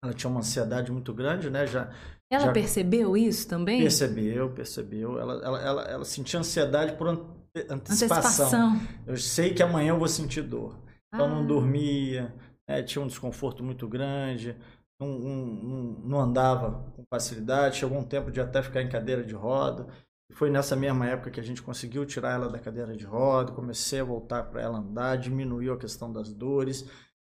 Ela 0.03 0.13
tinha 0.13 0.29
uma 0.29 0.41
ansiedade 0.41 0.91
muito 0.91 1.13
grande, 1.13 1.49
né? 1.49 1.65
Já, 1.65 1.89
ela 2.29 2.47
já... 2.47 2.51
percebeu 2.51 3.15
isso 3.15 3.47
também? 3.47 3.81
Percebeu, 3.81 4.49
percebeu. 4.49 5.17
Ela, 5.17 5.33
ela, 5.41 5.61
ela, 5.61 5.83
ela 5.83 6.05
sentia 6.05 6.41
ansiedade 6.41 6.93
por 6.97 7.07
antecipação. 7.07 8.17
antecipação. 8.17 8.81
Eu 9.07 9.15
sei 9.15 9.53
que 9.53 9.63
amanhã 9.63 9.91
eu 9.91 9.97
vou 9.97 10.09
sentir 10.09 10.41
dor. 10.41 10.77
Então, 11.07 11.25
ah. 11.25 11.29
não 11.29 11.47
dormia, 11.47 12.35
né, 12.67 12.83
tinha 12.83 13.01
um 13.01 13.07
desconforto 13.07 13.63
muito 13.63 13.87
grande 13.87 14.57
não, 14.99 15.07
não, 15.07 15.83
não 16.05 16.19
andava 16.19 16.91
com 16.95 17.03
facilidade, 17.09 17.77
chegou 17.77 17.97
um 17.97 18.03
tempo 18.03 18.31
de 18.31 18.39
até 18.39 18.61
ficar 18.61 18.81
em 18.81 18.89
cadeira 18.89 19.23
de 19.23 19.33
roda. 19.33 19.87
Foi 20.33 20.49
nessa 20.49 20.75
mesma 20.75 21.07
época 21.07 21.31
que 21.31 21.39
a 21.39 21.43
gente 21.43 21.61
conseguiu 21.61 22.05
tirar 22.05 22.33
ela 22.33 22.49
da 22.49 22.59
cadeira 22.59 22.95
de 22.95 23.05
roda, 23.05 23.51
comecei 23.51 23.99
a 23.99 24.03
voltar 24.03 24.43
para 24.43 24.61
ela 24.61 24.79
andar, 24.79 25.17
diminuiu 25.17 25.73
a 25.73 25.77
questão 25.77 26.11
das 26.11 26.33
dores. 26.33 26.89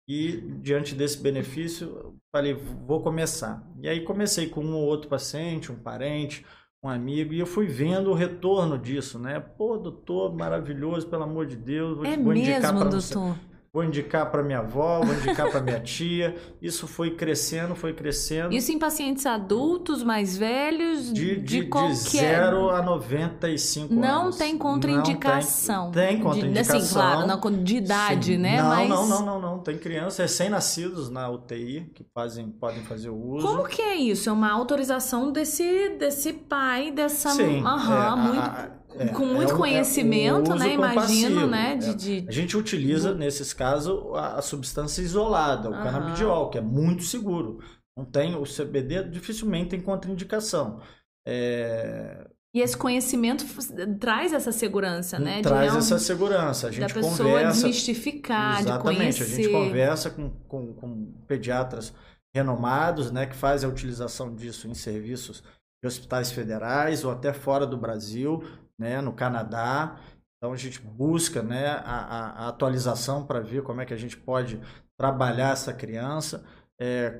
E 0.07 0.41
diante 0.61 0.95
desse 0.95 1.21
benefício, 1.21 2.15
falei, 2.31 2.55
vou 2.55 3.01
começar. 3.03 3.63
E 3.79 3.87
aí 3.87 4.03
comecei 4.03 4.49
com 4.49 4.63
um 4.63 4.73
ou 4.73 4.85
outro 4.85 5.07
paciente, 5.07 5.71
um 5.71 5.75
parente, 5.75 6.43
um 6.83 6.89
amigo, 6.89 7.31
e 7.31 7.39
eu 7.39 7.45
fui 7.45 7.67
vendo 7.67 8.09
o 8.09 8.15
retorno 8.15 8.77
disso, 8.77 9.19
né? 9.19 9.39
Pô, 9.39 9.77
doutor, 9.77 10.33
maravilhoso, 10.33 11.07
pelo 11.07 11.23
amor 11.23 11.45
de 11.45 11.57
Deus, 11.57 11.95
vou, 11.95 12.05
é 12.05 12.17
vou 12.17 12.33
indicar 12.33 12.75
para 12.75 12.89
você 12.89 13.13
vou 13.71 13.83
indicar 13.83 14.29
para 14.31 14.41
minha 14.41 14.59
avó, 14.59 15.01
vou 15.01 15.13
indicar 15.13 15.49
para 15.49 15.61
minha 15.61 15.79
tia. 15.79 16.35
Isso 16.61 16.87
foi 16.87 17.11
crescendo, 17.11 17.75
foi 17.75 17.93
crescendo. 17.93 18.53
Isso 18.53 18.71
em 18.71 18.79
pacientes 18.79 19.25
adultos, 19.25 20.03
mais 20.03 20.37
velhos, 20.37 21.13
de, 21.13 21.35
de, 21.35 21.61
de 21.61 21.63
qualquer... 21.67 21.93
De 21.93 22.17
0 22.17 22.69
a 22.71 22.81
95 22.81 23.93
não 23.93 24.21
anos. 24.23 24.37
Tem 24.37 24.57
contraindicação. 24.57 25.85
Não 25.85 25.91
tem, 25.91 26.07
tem 26.07 26.19
contraindicação. 26.19 26.77
De, 26.77 26.83
assim, 26.83 26.93
claro, 26.93 27.27
não, 27.27 27.63
de 27.63 27.77
idade, 27.77 28.33
Sim. 28.33 28.37
né? 28.37 28.61
Não, 28.61 28.69
Mas... 28.69 28.89
não, 28.89 29.07
não, 29.07 29.25
não, 29.25 29.41
não. 29.41 29.59
Tem 29.59 29.77
crianças 29.77 30.17
recém-nascidos 30.17 31.09
na 31.09 31.29
UTI 31.29 31.91
que 31.93 32.03
fazem, 32.13 32.49
podem 32.49 32.83
fazer 32.83 33.09
o 33.09 33.17
uso. 33.17 33.47
Como 33.47 33.67
que 33.67 33.81
é 33.81 33.95
isso? 33.95 34.29
É 34.29 34.31
uma 34.31 34.51
autorização 34.51 35.31
desse, 35.31 35.89
desse 35.99 36.33
pai, 36.33 36.91
dessa... 36.91 37.29
Sim. 37.29 37.63
Aham, 37.63 38.13
é, 38.13 38.15
muito... 38.15 38.39
A, 38.39 38.78
é, 38.99 39.07
com 39.07 39.25
muito 39.25 39.53
é, 39.53 39.57
conhecimento, 39.57 40.51
é 40.51 40.57
né? 40.57 40.73
Imagino, 40.73 41.47
né? 41.47 41.77
De, 41.77 41.95
de, 41.95 42.25
A 42.27 42.31
gente 42.31 42.57
utiliza, 42.57 43.13
nesses 43.15 43.53
casos, 43.53 43.97
a, 44.13 44.39
a 44.39 44.41
substância 44.41 45.01
isolada, 45.01 45.69
o 45.69 45.73
uhum. 45.73 45.81
canabidiol, 45.81 46.49
que 46.49 46.57
é 46.57 46.61
muito 46.61 47.03
seguro. 47.03 47.59
Não 47.97 48.03
tem, 48.03 48.35
o 48.35 48.43
CBD 48.43 49.03
dificilmente 49.05 49.69
tem 49.69 49.81
contraindicação. 49.81 50.81
É... 51.25 52.27
E 52.53 52.61
esse 52.61 52.75
conhecimento 52.75 53.45
traz 53.99 54.33
essa 54.33 54.51
segurança, 54.51 55.19
né? 55.19 55.41
Traz 55.41 55.75
essa 55.75 55.99
segurança. 55.99 56.67
A 56.67 56.71
gente 56.71 56.81
da 56.81 56.93
pessoa 56.93 57.15
conversa. 57.15 57.53
desmistificar, 57.53 58.59
exatamente, 58.59 59.19
de 59.19 59.19
conhecer. 59.19 59.23
A 59.23 59.27
gente 59.27 59.51
conversa 59.51 60.09
com, 60.09 60.29
com, 60.47 60.73
com 60.73 61.11
pediatras 61.27 61.93
renomados, 62.33 63.11
né? 63.11 63.27
Que 63.27 63.35
fazem 63.35 63.69
a 63.69 63.71
utilização 63.71 64.33
disso 64.35 64.67
em 64.67 64.73
serviços 64.73 65.43
de 65.81 65.87
hospitais 65.87 66.31
federais 66.31 67.05
ou 67.05 67.11
até 67.11 67.31
fora 67.31 67.65
do 67.65 67.77
Brasil, 67.77 68.43
né, 68.79 69.01
no 69.01 69.11
Canadá. 69.11 69.99
Então 70.37 70.53
a 70.53 70.57
gente 70.57 70.79
busca 70.79 71.43
né, 71.43 71.67
a, 71.67 72.45
a, 72.45 72.47
atualização 72.47 73.25
para 73.25 73.41
ver 73.41 73.61
como 73.61 73.81
é 73.81 73.85
que 73.85 73.93
a 73.93 73.97
gente 73.97 74.15
pode 74.15 74.59
trabalhar 74.97 75.51
essa 75.51 75.73
criança. 75.73 76.45
É, 76.79 77.19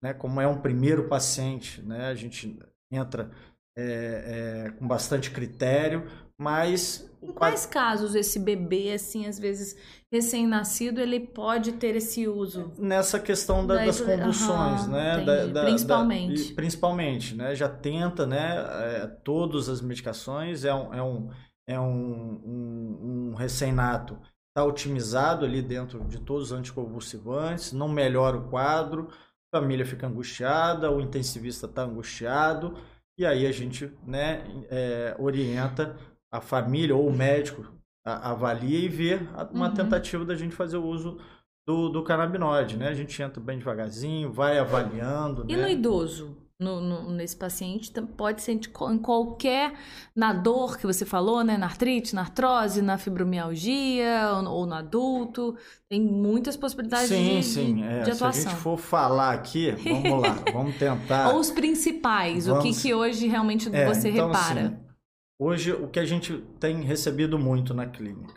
né, 0.00 0.14
como 0.14 0.40
é 0.40 0.46
um 0.46 0.60
primeiro 0.60 1.08
paciente, 1.08 1.82
né, 1.82 2.06
a 2.06 2.14
gente 2.14 2.58
entra 2.90 3.30
é, 3.76 4.66
é, 4.66 4.70
com 4.72 4.86
bastante 4.86 5.30
critério, 5.30 6.06
mas... 6.38 7.10
Em 7.20 7.32
quais 7.32 7.66
casos 7.66 8.14
esse 8.14 8.38
bebê, 8.38 8.92
assim, 8.92 9.26
às 9.26 9.38
vezes 9.38 9.76
recém-nascido, 10.12 11.00
ele 11.00 11.18
pode 11.18 11.72
ter 11.72 11.96
esse 11.96 12.28
uso? 12.28 12.70
Nessa 12.78 13.18
questão 13.18 13.66
da, 13.66 13.82
das 13.86 13.98
convulsões, 13.98 14.86
né? 14.86 15.24
Da, 15.24 15.46
da, 15.46 15.64
principalmente. 15.64 16.50
Da, 16.50 16.54
principalmente, 16.54 17.34
né? 17.34 17.54
Já 17.54 17.68
tenta, 17.68 18.26
né? 18.26 18.56
É, 18.58 19.06
todas 19.24 19.70
as 19.70 19.80
medicações, 19.80 20.66
é 20.66 20.74
um, 20.74 20.92
é 20.92 21.02
um, 21.02 21.30
é 21.66 21.80
um, 21.80 22.42
um, 22.44 23.30
um 23.30 23.34
recém-nato, 23.34 24.18
está 24.50 24.62
otimizado 24.66 25.46
ali 25.46 25.62
dentro 25.62 26.04
de 26.04 26.20
todos 26.20 26.52
os 26.52 26.52
anticonvulsivantes, 26.52 27.72
não 27.72 27.88
melhora 27.88 28.36
o 28.36 28.50
quadro, 28.50 29.08
a 29.50 29.58
família 29.58 29.86
fica 29.86 30.06
angustiada, 30.06 30.90
o 30.90 31.00
intensivista 31.00 31.64
está 31.64 31.84
angustiado, 31.84 32.76
e 33.18 33.24
aí 33.24 33.46
a 33.46 33.52
gente 33.52 33.90
né, 34.06 34.44
é, 34.70 35.16
orienta 35.18 35.96
a 36.30 36.40
família 36.40 36.94
ou 36.94 37.08
o 37.08 37.16
médico 37.16 37.81
avalia 38.04 38.78
e 38.78 38.88
vê 38.88 39.20
uma 39.52 39.68
uhum. 39.68 39.74
tentativa 39.74 40.24
da 40.24 40.34
gente 40.34 40.54
fazer 40.54 40.76
o 40.76 40.84
uso 40.84 41.18
do, 41.66 41.88
do 41.88 42.02
canabinoide, 42.02 42.76
né? 42.76 42.88
A 42.88 42.94
gente 42.94 43.20
entra 43.22 43.40
bem 43.40 43.58
devagarzinho, 43.58 44.32
vai 44.32 44.58
avaliando. 44.58 45.44
E 45.48 45.56
né? 45.56 45.62
no 45.62 45.68
idoso? 45.68 46.36
No, 46.58 46.80
no, 46.80 47.10
nesse 47.10 47.36
paciente 47.36 47.90
pode 48.16 48.40
ser 48.40 48.52
em 48.52 48.98
qualquer 48.98 49.74
na 50.14 50.32
dor 50.32 50.78
que 50.78 50.86
você 50.86 51.04
falou, 51.04 51.42
né? 51.42 51.56
Na 51.56 51.66
artrite, 51.66 52.14
na 52.14 52.20
artrose, 52.20 52.80
na 52.80 52.96
fibromialgia 52.98 54.30
ou, 54.32 54.48
ou 54.48 54.66
no 54.66 54.74
adulto. 54.74 55.56
Tem 55.88 56.00
muitas 56.00 56.56
possibilidades 56.56 57.08
sim, 57.08 57.40
de, 57.40 57.42
sim. 57.42 57.74
de, 57.74 57.82
é, 57.82 58.02
de 58.02 58.10
atuação. 58.12 58.32
Se 58.32 58.46
a 58.46 58.50
gente 58.50 58.60
for 58.60 58.78
falar 58.78 59.32
aqui, 59.32 59.72
vamos 59.72 60.22
lá, 60.22 60.44
vamos 60.52 60.76
tentar. 60.78 61.32
ou 61.32 61.40
os 61.40 61.50
principais, 61.50 62.46
vamos... 62.46 62.64
o 62.64 62.68
que, 62.68 62.80
que 62.80 62.94
hoje 62.94 63.26
realmente 63.26 63.68
é, 63.74 63.86
você 63.86 64.10
então, 64.10 64.28
repara? 64.28 64.66
Assim, 64.66 64.91
Hoje, 65.40 65.72
o 65.72 65.88
que 65.88 65.98
a 65.98 66.04
gente 66.04 66.38
tem 66.60 66.82
recebido 66.82 67.38
muito 67.38 67.74
na 67.74 67.86
clínica? 67.86 68.34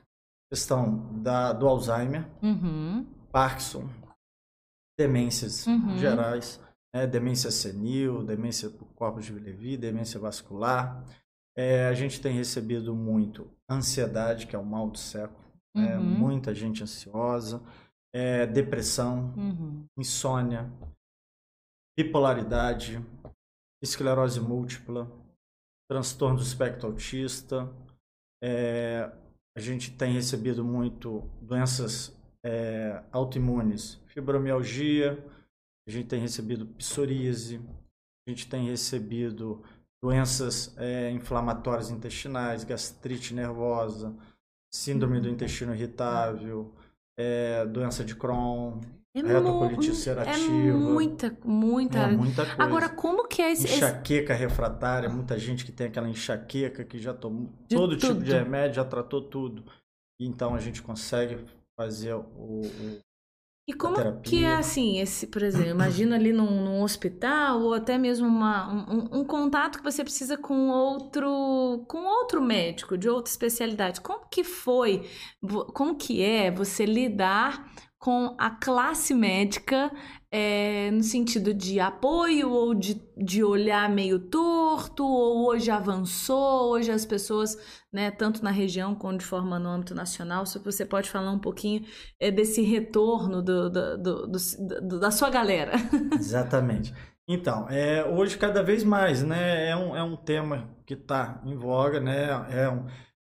Questão 0.51 1.22
da, 1.22 1.53
do 1.53 1.67
Alzheimer, 1.67 2.27
uhum. 2.41 3.05
Parkinson, 3.31 3.89
demências 4.97 5.67
uhum. 5.67 5.97
gerais, 5.97 6.61
né? 6.93 7.05
demência 7.05 7.51
senil, 7.51 8.23
demência 8.23 8.69
por 8.69 8.88
corpos 8.93 9.26
de 9.26 9.34
Levi, 9.34 9.77
demência 9.77 10.19
vascular, 10.19 11.03
É, 11.57 11.88
a 11.88 11.93
gente 11.93 12.19
tem 12.19 12.35
recebido 12.35 12.93
muito 12.93 13.49
ansiedade, 13.69 14.45
que 14.45 14.57
é 14.57 14.59
o 14.59 14.65
mal 14.65 14.89
do 14.89 14.97
século. 14.97 15.45
Né? 15.73 15.97
Uhum. 15.97 16.03
muita 16.03 16.53
gente 16.53 16.84
ansiosa, 16.84 17.61
é, 18.13 18.45
depressão, 18.45 19.34
Uhum. 19.38 19.85
insônia, 19.97 20.69
bipolaridade, 21.97 22.99
esclerose 23.81 24.39
múltipla, 24.39 25.09
transtorno 25.87 26.37
do 26.37 26.43
espectro 26.43 26.87
autista. 26.87 27.69
É, 28.43 29.11
a 29.55 29.59
gente 29.59 29.91
tem 29.91 30.13
recebido 30.13 30.63
muito 30.63 31.23
doenças 31.41 32.15
é, 32.43 33.01
autoimunes, 33.11 33.99
fibromialgia, 34.07 35.23
a 35.87 35.91
gente 35.91 36.07
tem 36.07 36.19
recebido 36.19 36.65
psoríase, 36.65 37.61
a 38.27 38.29
gente 38.29 38.47
tem 38.47 38.67
recebido 38.69 39.63
doenças 40.03 40.75
é, 40.77 41.09
inflamatórias 41.11 41.89
intestinais, 41.89 42.63
gastrite 42.63 43.33
nervosa, 43.33 44.15
síndrome 44.73 45.19
do 45.21 45.29
intestino 45.29 45.73
irritável, 45.73 46.73
é, 47.17 47.65
doença 47.65 48.03
de 48.03 48.15
Crohn, 48.15 48.81
É, 49.19 49.21
retocolite 49.21 49.75
mu- 49.79 49.85
é 49.85 49.89
ulcerativa. 49.89 50.77
muita, 50.77 51.37
muita. 51.45 51.97
É 51.99 52.07
muita 52.11 52.45
coisa. 52.45 52.63
Agora, 52.63 52.89
como 52.89 53.27
que 53.27 53.41
é 53.41 53.51
esse. 53.51 53.65
esse- 53.65 53.75
Enxaqueca 53.77 54.33
refratária, 54.33 55.07
muita 55.09 55.37
gente 55.39 55.63
que 55.65 55.71
tem 55.71 55.87
aquela 55.87 56.09
enxaqueca 56.09 56.83
que 56.83 56.99
já 56.99 57.13
tomou 57.13 57.49
De 57.67 57.75
todo 57.75 57.95
tipo 57.95 58.13
de 58.15 58.19
tudo. 58.19 58.31
remédio, 58.33 58.75
já 58.75 58.85
tratou 58.85 59.21
tudo. 59.21 59.63
Então 60.19 60.53
a 60.55 60.59
gente 60.59 60.81
consegue 60.81 61.37
fazer 61.79 62.13
o, 62.13 62.19
o- 62.19 62.99
E 63.67 63.73
como 63.73 64.21
que 64.21 64.45
é 64.45 64.55
assim, 64.55 64.99
esse, 64.99 65.25
por 65.27 65.41
exemplo, 65.41 65.71
imagina 65.71 66.15
ali 66.15 66.31
num, 66.31 66.63
num 66.63 66.83
hospital 66.83 67.61
ou 67.61 67.73
até 67.73 67.97
mesmo 67.97 68.27
uma, 68.27 68.71
um, 68.71 69.21
um 69.21 69.25
contato 69.25 69.79
que 69.79 69.83
você 69.83 70.03
precisa 70.03 70.37
com 70.37 70.69
outro, 70.69 71.83
com 71.87 72.05
outro 72.05 72.41
médico 72.43 72.95
de 72.97 73.09
outra 73.09 73.31
especialidade. 73.31 74.01
Como 74.01 74.27
que 74.29 74.43
foi, 74.43 75.09
como 75.73 75.95
que 75.97 76.21
é 76.21 76.51
você 76.51 76.85
lidar 76.85 77.67
com 78.06 78.36
a 78.38 78.52
classe 78.52 79.15
médica 79.15 79.91
é, 80.32 80.91
no 80.91 81.02
sentido 81.02 81.56
de 81.56 81.80
apoio 81.80 82.52
ou 82.52 82.76
de, 82.76 83.02
de 83.18 83.44
olhar 83.44 83.90
meio 83.90 84.19
torto, 84.19 85.03
ou 85.03 85.48
hoje 85.48 85.72
avançou, 85.72 86.69
hoje 86.72 86.91
as 86.91 87.03
pessoas, 87.03 87.57
né, 87.91 88.11
tanto 88.11 88.44
na 88.44 88.52
região 88.52 88.94
quanto 88.94 89.22
de 89.22 89.26
forma 89.26 89.57
no 89.57 89.69
âmbito 89.69 89.95
nacional, 89.95 90.45
se 90.45 90.60
você 90.60 90.86
pode 90.86 91.10
falar 91.10 91.32
um 91.32 91.40
pouquinho 91.40 91.84
é, 92.19 92.30
desse 92.30 92.61
retorno 92.61 93.41
do, 93.41 93.72
do- 93.72 93.98
do- 93.98 94.27
do- 94.27 94.99
da 94.99 95.10
sua 95.10 95.32
galera. 95.32 95.72
Exatamente. 96.14 96.94
Então, 97.27 97.68
é, 97.72 98.06
hoje 98.06 98.38
cada 98.38 98.61
vez 98.61 98.84
mais, 98.84 99.23
né? 99.23 99.69
É 99.72 99.76
um, 99.76 99.95
é 99.95 100.03
um 100.03 100.15
tema 100.15 100.69
que 100.86 100.94
está 100.94 101.41
em 101.44 101.56
voga, 101.56 101.99
né? 101.99 102.27
É 102.52 102.69
um, 102.69 102.86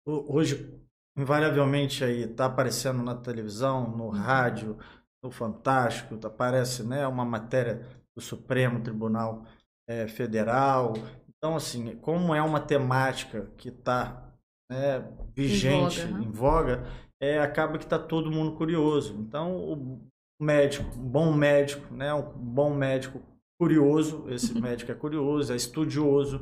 ho- 0.07 0.33
hoje, 0.33 0.80
invariavelmente, 1.17 2.03
aí 2.03 2.23
está 2.23 2.45
aparecendo 2.45 3.03
na 3.03 3.15
televisão, 3.15 3.89
no 3.89 4.09
rádio, 4.09 4.77
no 5.23 5.29
Fantástico, 5.29 6.17
tá- 6.17 6.27
aparece 6.27 6.83
né, 6.83 7.05
uma 7.07 7.25
matéria 7.25 7.85
do 8.15 8.21
Supremo 8.21 8.81
Tribunal 8.81 9.45
eh, 9.87 10.07
Federal. 10.07 10.93
Então, 11.29 11.55
assim, 11.55 11.95
como 11.97 12.33
é 12.33 12.41
uma 12.41 12.59
temática 12.59 13.51
que 13.57 13.69
está 13.69 14.31
né, 14.71 15.03
vigente, 15.35 16.01
voga, 16.01 16.11
né? 16.11 16.23
em 16.25 16.31
voga, 16.31 16.83
é, 17.21 17.39
acaba 17.39 17.77
que 17.77 17.83
está 17.83 17.99
todo 17.99 18.31
mundo 18.31 18.55
curioso. 18.55 19.15
Então, 19.19 19.55
o 19.55 20.01
médico, 20.41 20.97
um 20.97 21.07
bom 21.07 21.33
médico, 21.33 21.93
né, 21.93 22.13
um 22.13 22.23
bom 22.23 22.73
médico 22.73 23.21
curioso, 23.59 24.25
esse 24.29 24.53
médico 24.59 24.91
é 24.91 24.95
curioso, 24.95 25.53
é 25.53 25.55
estudioso, 25.55 26.41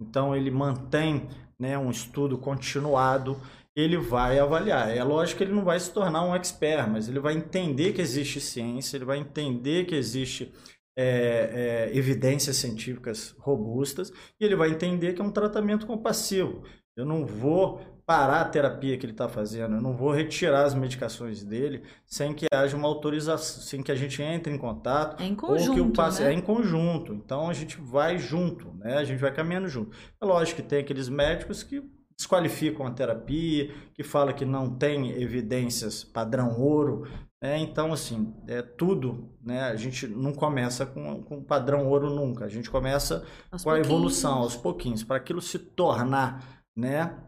então 0.00 0.36
ele 0.36 0.50
mantém 0.50 1.28
né, 1.58 1.76
um 1.76 1.90
estudo 1.90 2.38
continuado, 2.38 3.36
ele 3.76 3.96
vai 3.96 4.38
avaliar. 4.38 4.94
É 4.94 5.02
lógico 5.02 5.38
que 5.38 5.44
ele 5.44 5.54
não 5.54 5.64
vai 5.64 5.78
se 5.78 5.92
tornar 5.92 6.24
um 6.24 6.34
expert, 6.34 6.88
mas 6.88 7.08
ele 7.08 7.20
vai 7.20 7.34
entender 7.34 7.92
que 7.92 8.00
existe 8.00 8.40
ciência, 8.40 8.96
ele 8.96 9.04
vai 9.04 9.18
entender 9.18 9.84
que 9.84 9.94
existe 9.94 10.52
é, 10.96 11.88
é, 11.92 11.96
evidências 11.96 12.56
científicas 12.56 13.34
robustas 13.38 14.12
e 14.38 14.44
ele 14.44 14.56
vai 14.56 14.70
entender 14.70 15.14
que 15.14 15.20
é 15.20 15.24
um 15.24 15.30
tratamento 15.30 15.86
compassivo. 15.86 16.62
Eu 16.96 17.06
não 17.06 17.24
vou 17.24 17.80
parar 18.04 18.40
a 18.40 18.44
terapia 18.44 18.98
que 18.98 19.06
ele 19.06 19.12
está 19.12 19.28
fazendo, 19.28 19.76
eu 19.76 19.80
não 19.80 19.96
vou 19.96 20.10
retirar 20.10 20.64
as 20.64 20.74
medicações 20.74 21.44
dele 21.44 21.84
sem 22.04 22.34
que 22.34 22.46
haja 22.52 22.76
uma 22.76 22.88
autorização, 22.88 23.62
sem 23.62 23.82
que 23.84 23.92
a 23.92 23.94
gente 23.94 24.20
entre 24.20 24.52
em 24.52 24.58
contato 24.58 25.22
É 25.22 25.26
em 25.26 25.30
ou 25.30 25.36
que 25.36 25.44
o 25.44 25.46
conjunto, 25.46 25.96
passe... 25.96 26.22
né? 26.22 26.30
é 26.30 26.32
em 26.34 26.40
conjunto. 26.40 27.14
Então 27.14 27.48
a 27.48 27.52
gente 27.52 27.80
vai 27.80 28.18
junto, 28.18 28.74
né? 28.74 28.96
A 28.96 29.04
gente 29.04 29.20
vai 29.20 29.32
caminhando 29.32 29.68
junto. 29.68 29.96
É 30.20 30.24
lógico 30.24 30.60
que 30.60 30.68
tem 30.68 30.80
aqueles 30.80 31.08
médicos 31.08 31.62
que 31.62 31.80
desqualificam 32.20 32.86
a 32.86 32.90
terapia, 32.90 33.72
que 33.94 34.02
falam 34.02 34.34
que 34.34 34.44
não 34.44 34.68
tem 34.68 35.10
evidências 35.22 36.04
padrão 36.04 36.60
ouro, 36.60 37.08
né? 37.42 37.58
Então 37.58 37.94
assim, 37.94 38.34
é 38.46 38.60
tudo, 38.60 39.32
né? 39.42 39.62
A 39.62 39.76
gente 39.76 40.06
não 40.06 40.34
começa 40.34 40.84
com, 40.84 41.22
com 41.22 41.42
padrão 41.42 41.88
ouro 41.88 42.10
nunca. 42.10 42.44
A 42.44 42.48
gente 42.48 42.68
começa 42.70 43.26
Aos 43.50 43.64
com 43.64 43.70
a 43.70 43.78
evolução 43.78 44.34
aos 44.34 44.54
pouquinhos, 44.54 45.02
para 45.02 45.16
aquilo 45.16 45.40
se 45.40 45.58
tornar, 45.58 46.62
né? 46.76 47.18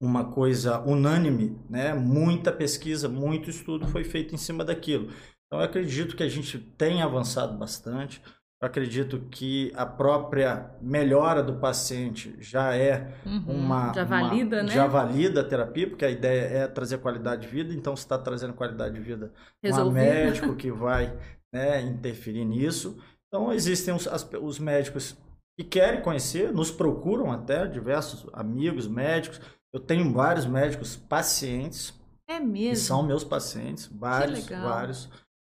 Uma 0.00 0.30
coisa 0.30 0.80
unânime, 0.80 1.58
né? 1.68 1.92
Muita 1.92 2.52
pesquisa, 2.52 3.08
muito 3.08 3.50
estudo 3.50 3.88
foi 3.88 4.04
feito 4.04 4.32
em 4.32 4.38
cima 4.38 4.64
daquilo. 4.64 5.10
Então, 5.46 5.58
eu 5.58 5.64
acredito 5.64 6.16
que 6.16 6.22
a 6.22 6.28
gente 6.28 6.56
tem 6.56 7.02
avançado 7.02 7.58
bastante. 7.58 8.22
Eu 8.62 8.66
acredito 8.66 9.18
que 9.30 9.72
a 9.74 9.86
própria 9.86 10.70
melhora 10.82 11.42
do 11.42 11.54
paciente 11.54 12.36
já 12.40 12.76
é 12.76 13.10
Uhum, 13.24 13.62
uma. 13.62 13.92
já 13.94 14.04
uma- 14.04 14.20
valida, 14.20 14.62
né? 14.62 14.68
Já 14.68 14.86
valida 14.86 15.40
a 15.40 15.44
terapia, 15.44 15.88
porque 15.88 16.04
a 16.04 16.10
ideia 16.10 16.58
é 16.58 16.66
trazer 16.68 16.98
qualidade 16.98 17.42
de 17.42 17.48
vida. 17.48 17.72
Então, 17.72 17.96
se 17.96 18.02
está 18.02 18.18
trazendo 18.18 18.52
qualidade 18.52 18.94
de 18.94 19.00
vida, 19.00 19.32
Resolvido. 19.62 19.94
médico 19.94 20.54
que 20.56 20.70
vai 20.70 21.16
né, 21.52 21.80
interferir 21.80 22.44
nisso. 22.44 23.02
Então, 23.28 23.50
existem 23.50 23.94
os, 23.94 24.06
as- 24.06 24.28
os 24.42 24.58
médicos 24.58 25.16
que 25.58 25.64
querem 25.64 26.02
conhecer, 26.02 26.52
nos 26.52 26.70
procuram 26.70 27.32
até, 27.32 27.66
diversos 27.66 28.26
amigos 28.32 28.86
médicos. 28.86 29.40
Eu 29.72 29.80
tenho 29.80 30.12
vários 30.12 30.44
médicos 30.46 30.96
pacientes 30.96 31.94
É 32.28 32.38
que 32.38 32.44
mesmo. 32.44 32.84
são 32.84 33.02
meus 33.02 33.24
pacientes, 33.24 33.86
vários, 33.86 34.46
vários. 34.48 35.08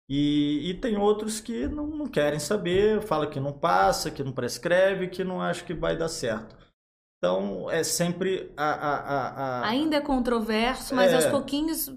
E, 0.10 0.70
e 0.70 0.74
tem 0.76 0.98
outros 0.98 1.40
que 1.40 1.68
não, 1.68 1.88
não 1.88 2.08
querem 2.08 2.40
saber, 2.40 3.02
fala 3.02 3.26
que 3.28 3.40
não 3.40 3.54
passa, 3.54 4.12
que 4.12 4.24
não 4.24 4.32
prescreve, 4.34 5.08
que 5.08 5.24
não 5.24 5.42
acha 5.42 5.64
que 5.64 5.74
vai 5.74 5.96
dar 5.98 6.10
certo. 6.10 6.56
Então, 7.18 7.72
é 7.72 7.84
sempre 7.84 8.52
a... 8.58 8.66
a, 8.66 8.96
a, 8.98 9.28
a- 9.62 9.68
Ainda 9.70 9.96
é 9.96 10.02
controverso, 10.02 10.94
mas 10.94 11.12
É. 11.12 11.16
aos 11.16 11.26
pouquinhos 11.28 11.90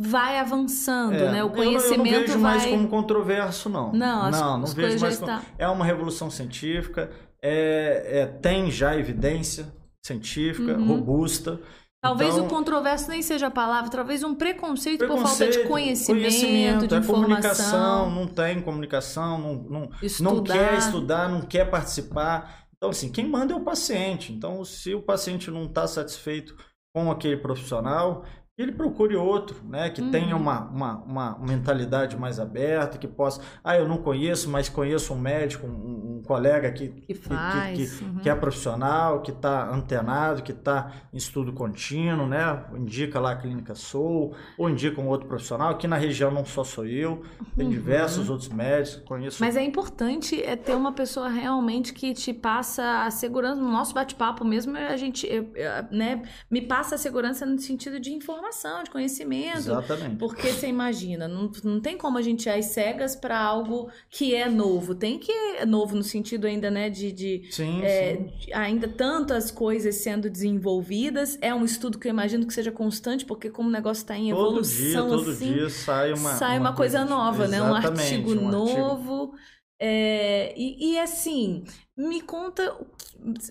vai 0.00 0.38
avançando, 0.38 1.14
é, 1.14 1.30
né? 1.30 1.44
O 1.44 1.48
eu 1.48 1.48
não- 1.48 1.48
Eu 1.48 1.48
não, 1.48 1.54
conhecimento 1.54 2.20
vejo 2.26 2.32
vai. 2.40 2.40
mais 2.56 2.66
como 2.66 2.88
controverso, 2.88 3.68
não. 3.68 3.92
Não, 3.92 4.22
as, 4.24 4.40
não, 4.40 4.56
não 4.58 4.64
as 4.64 4.72
vejo 4.72 4.98
mais 5.00 5.18
como... 5.18 5.30
estão. 5.30 5.46
É 5.58 5.68
uma 5.68 5.84
revolução 5.84 6.30
científica, 6.30 7.10
é, 7.42 8.20
é- 8.20 8.26
tem 8.26 8.70
já 8.70 8.96
evidência 8.96 9.66
científica, 10.04 10.76
Uhum. 10.78 10.86
robusta. 10.88 11.60
Talvez 12.04 12.34
Então, 12.34 12.44
o 12.44 12.48
controverso 12.50 13.08
nem 13.08 13.22
seja 13.22 13.46
a 13.46 13.50
palavra, 13.50 13.90
talvez 13.90 14.22
um 14.22 14.34
preconceito, 14.34 15.06
por 15.06 15.16
falta 15.16 15.46
de 15.46 15.60
preconceito, 15.60 15.66
conhecimento, 15.66 16.86
de 16.86 16.94
é 16.94 16.98
informação. 16.98 17.22
comunicação, 17.22 18.10
não 18.10 18.26
tem 18.26 18.60
comunicação, 18.60 19.38
não, 19.38 19.54
não, 19.54 19.90
Estudar. 20.02 20.30
não 20.30 20.42
quer 20.44 20.74
estudar, 20.74 21.28
não 21.30 21.40
quer 21.40 21.70
participar. 21.70 22.66
Então, 22.76 22.90
assim, 22.90 23.10
quem 23.10 23.26
manda 23.26 23.54
é 23.54 23.56
o 23.56 23.60
paciente. 23.64 24.34
Então, 24.34 24.62
se 24.66 24.94
o 24.94 25.00
paciente 25.00 25.50
não 25.50 25.64
está 25.64 25.86
satisfeito 25.86 26.54
com 26.94 27.10
aquele 27.10 27.38
profissional, 27.38 28.26
ele 28.56 28.70
procure 28.70 29.16
outro, 29.16 29.56
né? 29.64 29.90
Que 29.90 30.00
Uhum. 30.00 30.10
tenha 30.12 30.36
uma, 30.36 30.60
uma, 30.68 30.96
uma 31.04 31.38
mentalidade 31.40 32.16
mais 32.16 32.38
aberta, 32.38 32.96
que 32.98 33.08
possa. 33.08 33.40
Ah, 33.64 33.76
eu 33.76 33.88
não 33.88 33.96
conheço, 33.98 34.48
mas 34.48 34.68
conheço 34.68 35.12
um 35.12 35.18
médico, 35.18 35.66
um, 35.66 36.18
um 36.18 36.22
colega 36.24 36.70
que, 36.70 36.88
Que 36.88 37.14
faz. 37.14 37.76
que, 37.98 38.04
uhum. 38.04 38.18
que 38.20 38.30
é 38.30 38.34
profissional, 38.34 39.22
que 39.22 39.32
está 39.32 39.68
antenado, 39.68 40.40
que 40.42 40.52
está 40.52 40.92
em 41.12 41.16
estudo 41.16 41.52
contínuo, 41.52 42.28
né? 42.28 42.64
Indica 42.76 43.18
lá 43.18 43.32
a 43.32 43.36
Clínica 43.36 43.74
Soul, 43.74 44.34
ou 44.56 44.70
indica 44.70 45.00
um 45.00 45.08
outro 45.08 45.26
profissional. 45.26 45.70
Aqui 45.70 45.88
na 45.88 45.96
região 45.96 46.30
não 46.30 46.44
só 46.44 46.62
sou 46.62 46.86
eu, 46.86 47.24
tem 47.56 47.66
Uhum. 47.66 47.72
diversos 47.72 48.30
outros 48.30 48.48
médicos, 48.50 49.02
conheço. 49.04 49.38
Mas 49.40 49.56
é 49.56 49.64
importante 49.64 50.40
é 50.40 50.54
ter 50.54 50.76
uma 50.76 50.92
pessoa 50.92 51.28
realmente 51.28 51.92
que 51.92 52.14
te 52.14 52.32
passa 52.32 53.02
a 53.04 53.10
segurança. 53.10 53.60
No 53.60 53.70
nosso 53.72 53.92
bate-papo 53.92 54.44
mesmo, 54.44 54.76
a 54.76 54.96
gente 54.96 55.26
eu- 55.26 55.50
eu, 55.56 55.70
né, 55.90 56.22
me 56.48 56.62
passa 56.62 56.94
a 56.94 56.98
segurança 56.98 57.44
no 57.44 57.58
sentido 57.58 57.98
de 57.98 58.12
informação, 58.12 58.43
de 58.82 58.90
conhecimento. 58.90 59.58
Exatamente. 59.58 60.16
Porque 60.16 60.52
você 60.52 60.66
imagina, 60.66 61.26
não, 61.28 61.50
não 61.62 61.80
tem 61.80 61.96
como 61.96 62.18
a 62.18 62.22
gente 62.22 62.46
ir 62.46 62.50
às 62.50 62.66
cegas 62.66 63.16
para 63.16 63.38
algo 63.38 63.90
que 64.10 64.34
é 64.34 64.48
novo. 64.48 64.94
Tem 64.94 65.18
que 65.18 65.32
é 65.32 65.66
novo 65.66 65.94
no 65.96 66.02
sentido 66.02 66.46
ainda, 66.46 66.70
né, 66.70 66.90
de, 66.90 67.12
de 67.12 67.48
Sim, 67.50 67.82
é, 67.82 68.16
sim. 68.16 68.32
de- 68.38 68.52
ainda 68.52 68.88
tantas 68.88 69.50
coisas 69.50 69.96
sendo 69.96 70.28
desenvolvidas. 70.30 71.38
É 71.40 71.54
um 71.54 71.64
estudo 71.64 71.98
que 71.98 72.06
eu 72.08 72.10
imagino 72.10 72.46
que 72.46 72.54
seja 72.54 72.70
constante, 72.70 73.24
porque 73.24 73.50
como 73.50 73.68
o 73.68 73.72
negócio 73.72 74.02
está 74.02 74.16
em 74.16 74.30
Todo 74.30 74.62
dia, 74.62 74.90
evolução 74.92 75.08
todo 75.08 75.30
assim, 75.30 75.52
dia 75.52 75.70
sai 75.70 76.12
uma, 76.12 76.34
sai 76.34 76.58
uma, 76.58 76.74
coisa, 76.74 77.04
nova, 77.04 77.46
né? 77.46 77.62
Um 77.62 77.74
artigo 77.74 78.30
um 78.34 78.48
artigo. 78.48 78.50
novo. 78.50 79.34
É, 79.80 80.54
e, 80.56 80.92
e, 80.92 80.98
assim, 80.98 81.64
me 81.96 82.20
conta. 82.20 82.62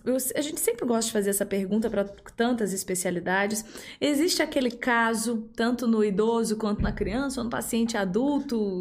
Eu, 0.05 0.15
a 0.35 0.41
gente 0.41 0.59
sempre 0.59 0.85
gosta 0.85 1.07
de 1.07 1.13
fazer 1.13 1.29
essa 1.29 1.45
pergunta 1.45 1.89
para 1.89 2.05
tantas 2.05 2.73
especialidades. 2.73 3.65
Existe 3.99 4.41
aquele 4.41 4.71
caso, 4.71 5.49
tanto 5.55 5.87
no 5.87 6.03
idoso 6.03 6.57
quanto 6.57 6.81
na 6.81 6.91
criança, 6.91 7.41
ou 7.41 7.43
no 7.45 7.49
paciente 7.49 7.97
adulto, 7.97 8.79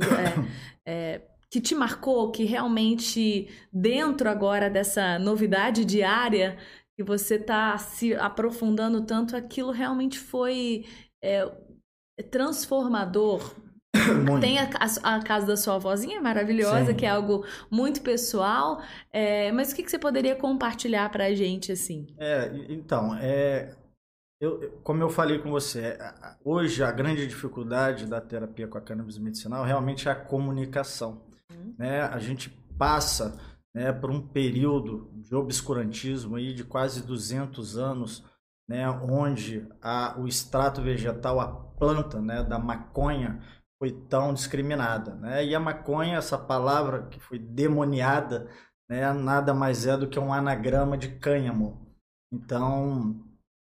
é, 0.85 1.15
é, 1.17 1.21
que 1.51 1.61
te 1.61 1.75
marcou, 1.75 2.31
que 2.31 2.45
realmente, 2.45 3.49
dentro 3.73 4.29
agora 4.29 4.71
dessa 4.71 5.19
novidade 5.19 5.85
diária, 5.85 6.57
que 6.97 7.03
você 7.03 7.37
está 7.37 7.77
se 7.79 8.15
aprofundando 8.15 9.03
tanto, 9.05 9.37
aquilo 9.37 9.71
realmente 9.71 10.19
foi 10.19 10.85
é, 11.23 11.51
transformador 12.31 13.62
muito. 14.25 14.41
Tem 14.41 14.59
a, 14.59 14.69
a, 15.03 15.17
a, 15.17 15.23
casa 15.23 15.47
da 15.47 15.57
sua 15.57 15.75
avózinha 15.77 16.21
maravilhosa, 16.21 16.87
Sim. 16.87 16.95
que 16.95 17.07
é 17.07 17.11
algo 17.11 17.45
muito 17.71 18.01
pessoal. 18.03 18.83
É, 19.13 19.53
mas 19.53 19.73
o 19.73 19.77
que, 19.77 19.83
que 19.83 19.91
você 19.91 19.99
poderia 19.99 20.35
compartilhar 20.35 21.11
para 21.11 21.27
a 21.27 21.35
gente, 21.35 21.73
assim? 21.73 22.07
É, 22.19 22.51
então, 22.69 23.15
é, 23.17 23.75
eu, 24.41 24.81
como 24.83 25.03
eu 25.03 25.09
falei 25.09 25.39
com 25.39 25.51
você, 25.51 25.97
hoje 26.45 26.83
a 26.83 26.91
grande 26.91 27.27
dificuldade 27.27 28.07
da 28.07 28.21
terapia 28.21 28.67
com 28.67 28.77
a 28.77 28.81
cannabis 28.81 29.19
medicinal 29.19 29.65
realmente 29.65 30.09
é 30.09 30.11
a 30.11 30.17
comunicação. 30.17 31.23
Hum. 31.53 31.75
Né? 31.79 32.01
A 32.03 32.19
gente 32.19 32.51
passa 32.77 33.39
né, 33.75 33.93
por 33.93 34.11
um 34.11 34.21
período 34.21 35.11
de 35.15 35.35
obscurantismo 35.35 36.37
aí 36.37 36.53
de 36.53 36.65
quase 36.65 37.07
200 37.07 37.79
anos, 37.79 38.25
né, 38.69 38.89
onde 38.89 39.67
a, 39.81 40.19
o 40.19 40.27
extrato 40.27 40.83
vegetal, 40.83 41.41
a 41.41 41.47
planta 41.47 42.21
né, 42.21 42.43
da 42.43 42.59
maconha, 42.59 43.41
foi 43.83 43.91
tão 43.91 44.33
discriminada. 44.33 45.17
Né? 45.17 45.45
E 45.45 45.57
a 45.57 45.59
maconha, 45.59 46.17
essa 46.17 46.39
palavra 46.39 47.09
que 47.09 47.19
foi 47.19 47.37
demoniada, 47.37 48.49
né, 48.89 49.13
nada 49.13 49.53
mais 49.53 49.89
é 49.89 49.97
do 49.97 50.09
que 50.09 50.21
um 50.21 50.33
anagrama 50.33 50.97
de 50.97 51.09
cânhamo. 51.19 51.85
Então, 52.33 53.21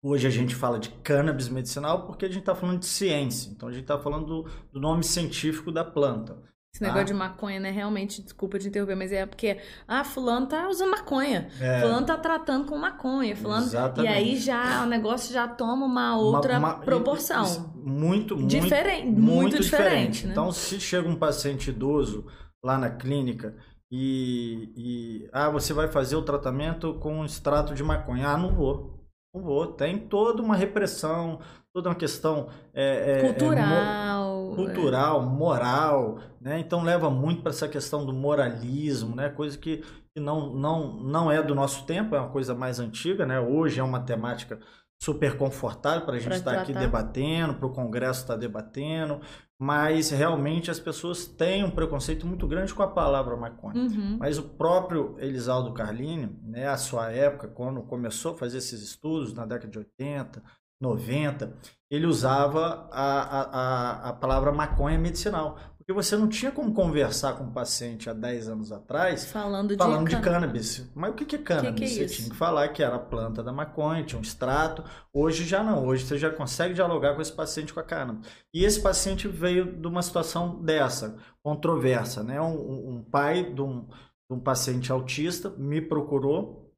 hoje 0.03 0.25
a 0.25 0.31
gente 0.31 0.55
fala 0.55 0.79
de 0.79 0.89
cannabis 1.03 1.47
medicinal 1.47 2.07
porque 2.07 2.25
a 2.25 2.27
gente 2.27 2.39
está 2.39 2.55
falando 2.55 2.79
de 2.79 2.87
ciência. 2.87 3.51
Então, 3.51 3.69
a 3.69 3.71
gente 3.71 3.83
está 3.83 3.99
falando 3.99 4.25
do, 4.25 4.49
do, 4.71 4.79
nome 4.79 5.03
científico 5.03 5.71
da 5.71 5.85
planta. 5.85 6.41
Esse 6.73 6.83
negócio 6.83 7.01
ah. 7.01 7.05
de 7.05 7.13
maconha, 7.13 7.59
né? 7.59 7.71
Realmente, 7.71 8.21
desculpa 8.21 8.59
te 8.59 8.67
interromper, 8.67 8.95
mas 8.95 9.11
é 9.11 9.25
porque, 9.25 9.57
ah, 9.87 10.03
fulano 10.03 10.45
tá 10.45 10.69
usando 10.69 10.91
maconha. 10.91 11.49
É. 11.59 11.81
Fulano 11.81 12.05
tá 12.05 12.15
tratando 12.15 12.67
com 12.67 12.77
maconha. 12.77 13.35
Fulano... 13.35 13.65
Exatamente. 13.65 14.11
E 14.11 14.15
aí 14.15 14.37
já 14.37 14.83
o 14.83 14.85
negócio 14.85 15.33
já 15.33 15.47
toma 15.47 15.85
uma 15.85 16.15
outra 16.15 16.59
uma, 16.59 16.75
uma, 16.75 16.79
proporção. 16.79 17.71
Muito, 17.75 18.37
muito. 18.37 18.47
Diferente. 18.47 19.05
Muito, 19.07 19.21
muito 19.21 19.59
diferente. 19.59 19.89
diferente 19.89 20.25
né? 20.27 20.31
Então, 20.31 20.51
se 20.51 20.79
chega 20.79 21.09
um 21.09 21.15
paciente 21.15 21.71
idoso 21.71 22.27
lá 22.63 22.77
na 22.77 22.91
clínica 22.91 23.55
e, 23.91 24.71
e. 24.77 25.29
Ah, 25.33 25.49
você 25.49 25.73
vai 25.73 25.87
fazer 25.87 26.15
o 26.15 26.21
tratamento 26.21 26.93
com 26.99 27.19
um 27.19 27.25
extrato 27.25 27.73
de 27.73 27.83
maconha. 27.83 28.27
Ah, 28.27 28.37
não 28.37 28.53
vou. 28.53 28.98
Não 29.33 29.41
vou. 29.41 29.67
Tem 29.67 29.97
toda 29.97 30.41
uma 30.41 30.55
repressão, 30.55 31.39
toda 31.73 31.89
uma 31.89 31.95
questão 31.95 32.49
é, 32.73 33.19
é, 33.19 33.21
cultural, 33.21 34.51
é, 34.51 34.55
cultural, 34.55 35.21
moral, 35.21 36.19
né? 36.41 36.59
Então 36.59 36.83
leva 36.83 37.09
muito 37.09 37.41
para 37.41 37.51
essa 37.51 37.67
questão 37.67 38.05
do 38.05 38.13
moralismo, 38.13 39.15
né? 39.15 39.29
Coisa 39.29 39.57
que, 39.57 39.83
que 40.13 40.19
não, 40.19 40.53
não, 40.53 40.93
não 40.93 41.31
é 41.31 41.41
do 41.43 41.53
nosso 41.53 41.85
tempo, 41.85 42.15
é 42.15 42.19
uma 42.19 42.29
coisa 42.29 42.55
mais 42.55 42.79
antiga, 42.79 43.25
né? 43.25 43.39
Hoje 43.39 43.79
é 43.79 43.83
uma 43.83 43.99
temática 43.99 44.59
super 45.01 45.37
confortável 45.37 46.05
para 46.05 46.15
a 46.15 46.19
gente 46.19 46.35
estar 46.35 46.55
tá 46.55 46.61
aqui 46.61 46.73
debatendo, 46.73 47.53
para 47.53 47.67
o 47.67 47.73
Congresso 47.73 48.21
estar 48.21 48.33
tá 48.33 48.39
debatendo, 48.39 49.21
mas 49.61 50.09
realmente 50.09 50.71
as 50.71 50.79
pessoas 50.79 51.27
têm 51.27 51.65
um 51.65 51.69
preconceito 51.69 52.25
muito 52.25 52.47
grande 52.47 52.73
com 52.73 52.81
a 52.81 52.87
palavra 52.87 53.35
maconha. 53.35 53.75
Uhum. 53.75 54.17
Mas 54.17 54.37
o 54.37 54.43
próprio 54.43 55.17
Elisaldo 55.19 55.73
Carlini, 55.73 56.33
né, 56.43 56.67
a 56.67 56.77
sua 56.77 57.11
época, 57.11 57.49
quando 57.49 57.81
começou 57.81 58.33
a 58.33 58.37
fazer 58.37 58.59
esses 58.59 58.81
estudos, 58.81 59.33
na 59.33 59.45
década 59.45 59.69
de 59.69 59.77
80, 59.77 60.41
90, 60.79 61.53
ele 61.91 62.05
usava 62.05 62.87
a, 62.89 63.21
a, 63.21 64.09
a 64.09 64.13
palavra 64.13 64.53
maconha 64.53 64.97
medicinal. 64.97 65.57
Porque 65.89 66.03
você 66.03 66.15
não 66.15 66.29
tinha 66.29 66.51
como 66.51 66.71
conversar 66.71 67.33
com 67.33 67.45
um 67.45 67.51
paciente 67.51 68.11
há 68.11 68.13
10 68.13 68.49
anos 68.49 68.71
atrás 68.71 69.25
falando 69.25 69.69
de, 69.69 69.75
falando 69.75 70.07
de 70.07 70.21
cannabis. 70.21 70.87
Mas 70.93 71.09
o 71.09 71.13
que, 71.15 71.35
é 71.35 71.39
cannabis? 71.39 71.89
Que 71.89 71.95
que 71.97 72.03
é 72.03 72.07
você 72.07 72.15
tinha 72.15 72.29
que 72.29 72.35
falar 72.35 72.67
que 72.67 72.83
era 72.83 72.97
a 72.97 72.99
planta 72.99 73.41
da 73.41 73.51
maconha, 73.51 74.03
tinha 74.03 74.19
um 74.19 74.21
extrato. 74.21 74.83
Hoje 75.11 75.45
já 75.45 75.63
não. 75.63 75.87
Hoje 75.87 76.05
você 76.05 76.15
já 76.19 76.29
consegue 76.29 76.75
dialogar 76.75 77.15
com 77.15 77.23
esse 77.23 77.33
paciente 77.33 77.73
com 77.73 77.79
a 77.79 77.83
cannabis. 77.83 78.29
E 78.53 78.63
esse 78.63 78.79
paciente 78.79 79.27
veio 79.27 79.65
de 79.65 79.87
uma 79.87 80.03
situação 80.03 80.61
dessa, 80.61 81.17
controversa. 81.43 82.21
Né? 82.21 82.39
Um, 82.39 82.97
um 82.97 83.03
pai 83.03 83.51
de 83.51 83.61
um, 83.63 83.87
de 83.87 84.37
um 84.37 84.39
paciente 84.39 84.91
autista 84.91 85.49
me 85.57 85.81
procurou, 85.81 86.71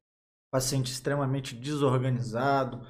paciente 0.50 0.90
extremamente 0.90 1.54
desorganizado, 1.54 2.80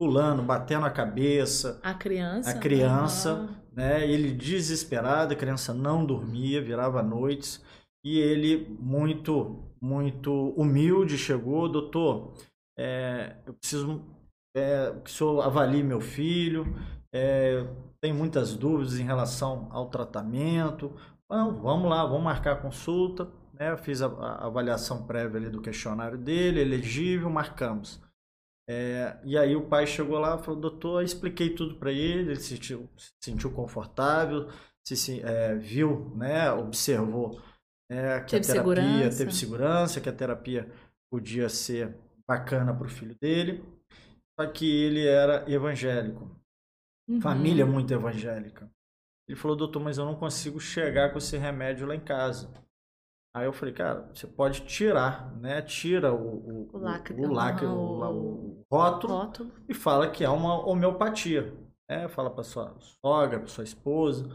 pulando, 0.00 0.42
batendo 0.42 0.86
a 0.86 0.90
cabeça. 0.90 1.78
A 1.82 1.92
criança? 1.92 2.50
A 2.50 2.58
criança, 2.58 3.34
uhum. 3.34 3.54
né? 3.70 4.08
Ele 4.10 4.32
desesperado, 4.32 5.34
a 5.34 5.36
criança 5.36 5.74
não 5.74 6.06
dormia, 6.06 6.62
virava 6.62 7.02
noites. 7.02 7.62
E 8.02 8.18
ele, 8.18 8.74
muito, 8.80 9.62
muito 9.78 10.54
humilde, 10.56 11.18
chegou, 11.18 11.68
doutor, 11.68 12.32
é, 12.78 13.36
eu 13.44 13.52
preciso 13.52 14.02
é, 14.56 14.90
que 15.04 15.10
o 15.10 15.12
senhor 15.12 15.42
avalie 15.42 15.82
meu 15.82 16.00
filho, 16.00 16.74
é, 17.12 17.66
tem 18.00 18.10
muitas 18.10 18.54
dúvidas 18.54 18.98
em 18.98 19.04
relação 19.04 19.68
ao 19.70 19.90
tratamento. 19.90 20.96
Não, 21.30 21.60
vamos 21.60 21.90
lá, 21.90 22.06
vamos 22.06 22.24
marcar 22.24 22.52
a 22.52 22.56
consulta. 22.56 23.28
Né? 23.52 23.70
Eu 23.70 23.76
fiz 23.76 24.00
a, 24.00 24.06
a 24.06 24.46
avaliação 24.46 25.06
prévia 25.06 25.38
ali 25.38 25.50
do 25.50 25.60
questionário 25.60 26.16
dele, 26.16 26.60
elegível, 26.60 27.28
marcamos. 27.28 28.00
É, 28.72 29.18
e 29.24 29.36
aí 29.36 29.56
o 29.56 29.66
pai 29.66 29.84
chegou 29.84 30.16
lá 30.20 30.38
e 30.38 30.44
falou, 30.44 30.60
doutor, 30.60 31.02
expliquei 31.02 31.50
tudo 31.50 31.74
para 31.74 31.90
ele, 31.90 32.30
ele 32.30 32.36
se 32.36 32.50
sentiu, 32.50 32.88
se 32.96 33.10
sentiu 33.20 33.50
confortável, 33.50 34.48
se, 34.86 35.20
é, 35.22 35.56
viu, 35.56 36.12
né, 36.14 36.52
observou 36.52 37.42
é, 37.90 38.20
que 38.20 38.38
teve 38.38 38.52
a 38.60 38.62
terapia 38.62 38.84
segurança. 38.84 39.18
teve 39.18 39.34
segurança, 39.34 40.00
que 40.00 40.08
a 40.08 40.12
terapia 40.12 40.72
podia 41.10 41.48
ser 41.48 41.96
bacana 42.28 42.72
para 42.72 42.86
o 42.86 42.90
filho 42.90 43.16
dele, 43.20 43.64
só 44.38 44.46
que 44.46 44.70
ele 44.84 45.04
era 45.04 45.50
evangélico, 45.50 46.30
uhum. 47.08 47.20
família 47.20 47.66
muito 47.66 47.92
evangélica. 47.92 48.70
Ele 49.28 49.36
falou, 49.36 49.56
doutor, 49.56 49.80
mas 49.80 49.98
eu 49.98 50.04
não 50.04 50.14
consigo 50.14 50.60
chegar 50.60 51.10
com 51.10 51.18
esse 51.18 51.36
remédio 51.36 51.88
lá 51.88 51.96
em 51.96 52.00
casa. 52.00 52.48
Aí 53.32 53.46
eu 53.46 53.52
falei, 53.52 53.72
cara, 53.72 54.10
você 54.12 54.26
pode 54.26 54.62
tirar, 54.62 55.32
né? 55.36 55.62
Tira 55.62 56.12
o, 56.12 56.16
o, 56.16 56.70
o 56.72 56.78
lacre, 56.78 57.14
o, 57.14 57.32
lacre, 57.32 57.66
o, 57.66 57.70
o, 57.70 58.66
rótulo, 58.70 59.14
rótulo, 59.14 59.52
e 59.68 59.74
fala 59.74 60.10
que 60.10 60.24
é 60.24 60.28
uma 60.28 60.66
homeopatia. 60.66 61.54
Né? 61.88 62.08
Fala 62.08 62.28
para 62.28 62.42
sua 62.42 62.74
sogra, 62.80 63.38
para 63.38 63.46
sua 63.46 63.62
esposa. 63.62 64.28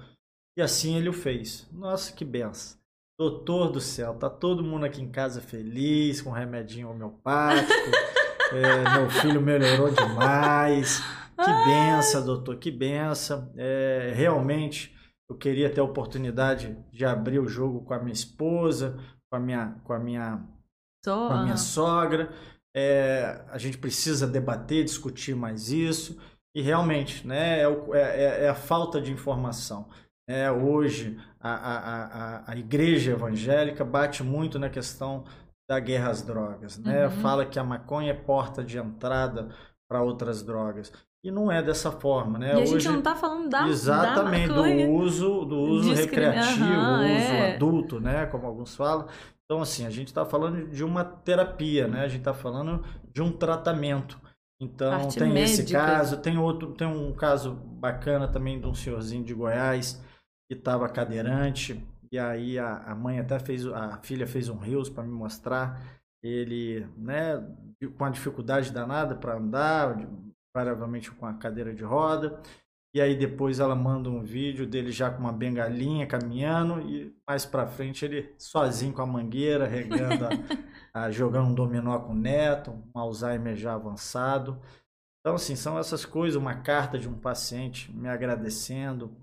E 0.57 0.61
assim 0.61 0.95
ele 0.95 1.09
o 1.09 1.13
fez. 1.13 1.69
Nossa, 1.73 2.13
que 2.13 2.23
benção. 2.23 2.79
Doutor 3.19 3.71
do 3.71 3.81
céu, 3.81 4.13
tá 4.13 4.29
todo 4.29 4.63
mundo 4.63 4.85
aqui 4.85 5.01
em 5.01 5.11
casa 5.11 5.41
feliz, 5.41 6.21
com 6.21 6.31
remedinho 6.31 6.89
homeopático. 6.89 7.71
é, 8.53 8.97
meu 8.97 9.09
filho 9.09 9.41
melhorou 9.41 9.89
demais. 9.89 11.01
Que 11.35 11.51
benção, 11.65 12.25
doutor, 12.25 12.57
que 12.57 12.71
benção. 12.71 13.51
É, 13.57 14.13
realmente 14.15 14.94
eu 15.29 15.35
queria 15.35 15.69
ter 15.69 15.81
a 15.81 15.83
oportunidade 15.83 16.77
de 16.91 17.05
abrir 17.05 17.39
o 17.39 17.47
jogo 17.47 17.81
com 17.81 17.93
a 17.93 17.99
minha 17.99 18.13
esposa, 18.13 18.97
com 19.29 19.37
a 19.37 19.39
minha, 19.39 19.75
com 19.83 19.93
a 19.93 19.99
minha, 19.99 20.43
com 21.03 21.11
a 21.11 21.43
minha 21.43 21.57
sogra. 21.57 22.29
É, 22.75 23.43
a 23.49 23.57
gente 23.57 23.77
precisa 23.77 24.27
debater, 24.27 24.83
discutir 24.83 25.35
mais 25.35 25.69
isso. 25.71 26.19
E 26.53 26.61
realmente, 26.61 27.25
né, 27.27 27.61
é, 27.61 27.63
é, 27.63 27.99
é, 27.99 28.43
é 28.45 28.49
a 28.49 28.55
falta 28.55 29.01
de 29.01 29.11
informação. 29.11 29.89
É, 30.27 30.49
hoje, 30.49 31.19
a, 31.39 31.53
a, 31.53 32.05
a, 32.05 32.51
a 32.51 32.57
igreja 32.57 33.11
evangélica 33.11 33.83
bate 33.83 34.23
muito 34.23 34.57
na 34.57 34.69
questão 34.69 35.25
da 35.69 35.79
guerra 35.79 36.09
às 36.09 36.21
drogas. 36.21 36.77
Né? 36.77 37.05
Uhum. 37.05 37.11
Fala 37.21 37.45
que 37.45 37.59
a 37.59 37.63
maconha 37.63 38.11
é 38.11 38.15
porta 38.15 38.63
de 38.63 38.77
entrada 38.77 39.49
para 39.87 40.01
outras 40.01 40.43
drogas. 40.43 40.91
E 41.25 41.31
não 41.31 41.51
é 41.51 41.59
dessa 41.59 41.91
forma, 41.91 42.37
né? 42.37 42.49
E 42.49 42.51
a 42.51 42.57
Hoje, 42.59 42.73
gente 42.73 42.87
não 42.87 42.99
está 42.99 43.15
falando 43.15 43.49
da 43.49 43.67
Exatamente, 43.67 44.49
da 44.49 44.61
do 44.61 44.91
uso, 44.91 45.43
do 45.43 45.57
uso 45.57 45.91
recreativo, 45.91 46.63
uhum, 46.63 46.99
uso 46.99 47.33
é. 47.33 47.55
adulto, 47.55 47.99
né? 47.99 48.27
Como 48.27 48.45
alguns 48.45 48.75
falam. 48.75 49.07
Então, 49.43 49.59
assim, 49.59 49.87
a 49.87 49.89
gente 49.89 50.09
está 50.09 50.23
falando 50.23 50.69
de 50.69 50.83
uma 50.83 51.03
terapia, 51.03 51.87
né? 51.87 52.01
A 52.01 52.07
gente 52.07 52.19
está 52.19 52.33
falando 52.35 52.85
de 53.11 53.23
um 53.23 53.31
tratamento. 53.31 54.21
Então, 54.61 54.91
Parte 54.91 55.17
tem 55.17 55.33
médica. 55.33 55.63
esse 55.63 55.73
caso, 55.73 56.17
tem 56.17 56.37
outro, 56.37 56.73
tem 56.73 56.87
um 56.87 57.11
caso 57.11 57.53
bacana 57.55 58.27
também 58.27 58.61
de 58.61 58.67
um 58.67 58.75
senhorzinho 58.75 59.23
de 59.23 59.33
Goiás 59.33 59.99
que 60.47 60.55
estava 60.55 60.87
cadeirante, 60.87 61.83
e 62.11 62.19
aí 62.19 62.59
a, 62.59 62.83
a 62.85 62.93
mãe 62.93 63.17
até 63.17 63.39
fez, 63.39 63.65
a 63.65 63.97
filha 64.03 64.27
fez 64.27 64.47
um 64.47 64.57
rios 64.57 64.89
para 64.89 65.03
me 65.03 65.11
mostrar 65.11 65.81
ele, 66.23 66.87
né, 66.95 67.43
com 67.97 68.05
a 68.05 68.09
dificuldade 68.11 68.71
danada 68.71 69.15
para 69.15 69.37
andar, 69.37 69.97
provavelmente 70.55 71.11
com 71.11 71.25
a 71.25 71.33
cadeira 71.33 71.73
de 71.73 71.83
roda. 71.83 72.41
E 72.93 73.01
aí 73.01 73.13
depois 73.13 73.59
ela 73.59 73.75
manda 73.75 74.09
um 74.09 74.23
vídeo 74.23 74.65
dele 74.65 74.89
já 74.89 75.11
com 75.11 75.19
uma 75.19 75.33
bengalinha 75.33 76.07
caminhando 76.07 76.79
e 76.79 77.13
mais 77.27 77.45
para 77.45 77.67
frente 77.67 78.05
ele 78.05 78.33
sozinho 78.37 78.93
com 78.93 79.01
a 79.01 79.05
mangueira, 79.05 79.67
regando, 79.67 80.25
a, 80.25 80.29
a, 81.03 81.11
jogando 81.11 81.49
um 81.49 81.53
dominó 81.53 81.99
com 81.99 82.13
o 82.13 82.15
neto, 82.15 82.71
um 82.71 82.97
Alzheimer 82.97 83.57
já 83.57 83.73
avançado. 83.73 84.61
Então, 85.19 85.35
assim, 85.35 85.57
são 85.57 85.77
essas 85.77 86.05
coisas, 86.05 86.39
uma 86.39 86.55
carta 86.55 86.97
de 86.97 87.09
um 87.09 87.19
paciente 87.19 87.91
me 87.91 88.07
agradecendo, 88.07 89.13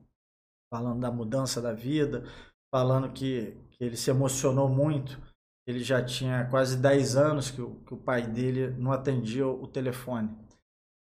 falando 0.70 1.00
da 1.00 1.10
mudança 1.10 1.62
da 1.62 1.72
vida, 1.72 2.24
falando 2.74 3.10
que, 3.10 3.56
que 3.70 3.84
ele 3.84 3.96
se 3.96 4.10
emocionou 4.10 4.68
muito. 4.68 5.18
Ele 5.66 5.78
já 5.78 6.04
tinha 6.04 6.44
quase 6.50 6.76
10 6.76 7.16
anos 7.16 7.50
que 7.50 7.62
o, 7.62 7.76
que 7.86 7.94
o 7.94 7.96
pai 7.96 8.26
dele 8.26 8.68
não 8.76 8.92
atendia 8.92 9.46
o 9.46 9.66
telefone. 9.66 10.41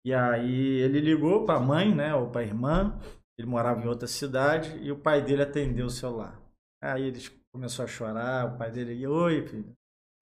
E 0.04 0.12
aí 0.12 0.80
ele 0.80 1.00
ligou 1.00 1.44
para 1.44 1.58
a 1.58 1.62
mãe, 1.62 1.94
né, 1.94 2.14
ou 2.14 2.28
para 2.28 2.40
a 2.40 2.44
irmã, 2.44 2.98
ele 3.38 3.46
morava 3.46 3.82
em 3.82 3.88
outra 3.88 4.08
cidade, 4.08 4.76
e 4.82 4.90
o 4.90 4.98
pai 4.98 5.22
dele 5.22 5.42
atendeu 5.42 5.86
o 5.86 5.90
celular. 5.90 6.40
Aí 6.82 7.04
ele 7.04 7.20
começou 7.52 7.84
a 7.84 7.88
chorar, 7.88 8.46
o 8.46 8.58
pai 8.58 8.70
dele, 8.70 9.06
oi, 9.06 9.46
filho. 9.46 9.72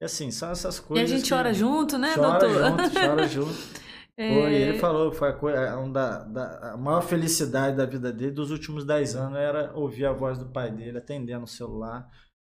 E 0.00 0.04
assim, 0.04 0.30
são 0.30 0.50
essas 0.50 0.78
coisas. 0.80 1.10
E 1.10 1.14
a 1.14 1.16
gente 1.16 1.28
chora 1.28 1.52
junto, 1.52 1.98
né, 1.98 2.14
chora 2.14 2.38
doutor? 2.38 2.70
Junto, 2.70 2.94
chora 2.94 3.28
junto. 3.28 3.80
É... 4.20 4.34
Foi, 4.34 4.54
ele 4.54 4.78
falou 4.78 5.10
que 5.10 5.16
foi 5.16 5.30
a, 5.30 5.32
coisa, 5.32 5.58
é 5.58 5.74
uma 5.74 5.92
da, 5.94 6.24
da, 6.24 6.72
a 6.72 6.76
maior 6.76 7.00
felicidade 7.00 7.74
da 7.74 7.86
vida 7.86 8.12
dele 8.12 8.32
dos 8.32 8.50
últimos 8.50 8.84
10 8.84 9.16
anos 9.16 9.38
era 9.38 9.72
ouvir 9.74 10.04
a 10.04 10.12
voz 10.12 10.36
do 10.36 10.44
pai 10.44 10.70
dele 10.70 10.98
atendendo 10.98 11.44
o 11.44 11.48
celular, 11.48 12.06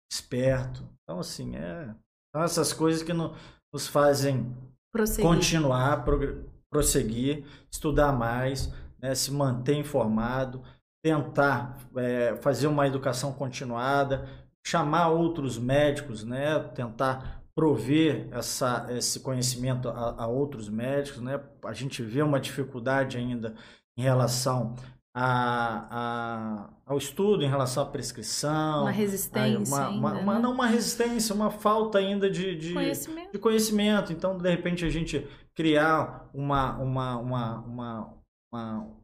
esperto. 0.09 0.87
Então, 1.03 1.19
assim, 1.19 1.57
é, 1.57 1.93
são 2.33 2.41
essas 2.41 2.71
coisas 2.71 3.03
que 3.03 3.11
no, 3.11 3.35
nos 3.73 3.85
fazem 3.85 4.55
Prosseguir. 4.93 5.29
continuar, 5.29 6.05
prosseguir, 6.69 7.43
estudar 7.71 8.11
mais, 8.11 8.71
né, 9.01 9.15
se 9.15 9.31
manter 9.31 9.75
informado, 9.75 10.61
tentar 11.03 11.77
é, 11.95 12.35
fazer 12.41 12.67
uma 12.67 12.87
educação 12.87 13.31
continuada, 13.31 14.27
chamar 14.65 15.09
outros 15.09 15.57
médicos, 15.57 16.23
né, 16.23 16.59
tentar 16.75 17.41
prover 17.55 18.27
essa, 18.31 18.85
esse 18.91 19.19
conhecimento 19.21 19.89
a, 19.89 20.23
a, 20.23 20.27
outros 20.27 20.69
médicos. 20.69 21.21
Né? 21.21 21.39
A 21.65 21.73
gente 21.73 22.03
vê 22.03 22.21
uma 22.21 22.39
dificuldade 22.39 23.17
ainda 23.17 23.55
em 23.97 24.03
relação 24.03 24.75
a, 25.11 25.87
a, 25.89 26.69
ao 26.85 26.99
estudo, 26.99 27.43
em 27.43 27.49
relação 27.49 27.81
à 27.81 27.85
prescrição. 27.87 28.81
Uma 28.81 28.91
resistência. 28.91 29.75
Uma, 29.75 29.87
ainda, 29.87 30.07
uma, 30.19 30.33
né? 30.35 30.39
Não 30.39 30.51
uma 30.51 30.67
resistência, 30.67 31.33
uma 31.33 31.49
falta 31.49 31.97
ainda 31.97 32.29
de, 32.29 32.55
de, 32.55 32.73
conhecimento. 32.73 33.31
de 33.31 33.39
conhecimento. 33.39 34.13
Então, 34.13 34.37
de 34.37 34.47
repente, 34.47 34.85
a 34.85 34.89
gente 34.89 35.27
criar 35.57 36.29
uma, 36.35 36.77
uma, 36.77 37.17
uma, 37.17 37.59
uma, 37.61 38.13
uma, 38.53 38.97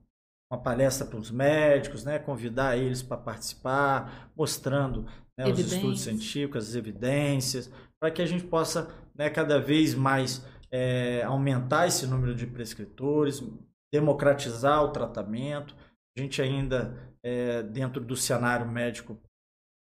uma 0.52 0.62
palestra 0.62 1.08
para 1.08 1.18
os 1.18 1.32
médicos, 1.32 2.04
né? 2.04 2.20
convidar 2.20 2.78
eles 2.78 3.02
para 3.02 3.18
participar, 3.18 4.32
mostrando 4.38 5.08
né, 5.36 5.52
os 5.52 5.58
estudos 5.58 6.02
científicos, 6.02 6.70
as 6.70 6.76
evidências, 6.76 7.72
para 8.00 8.12
que 8.12 8.22
a 8.22 8.26
gente 8.28 8.44
possa 8.44 8.88
né, 9.16 9.32
cada 9.32 9.60
vez 9.60 9.96
mais 9.96 10.46
é, 10.72 11.24
aumentar 11.24 11.88
esse 11.88 12.06
número 12.06 12.36
de 12.36 12.46
prescritores, 12.46 13.44
democratizar 13.92 14.84
o 14.84 14.92
tratamento. 14.92 15.76
A 16.16 16.22
gente 16.22 16.40
ainda, 16.40 16.96
é, 17.24 17.64
dentro 17.64 18.00
do 18.00 18.16
cenário 18.16 18.68
médico, 18.68 19.20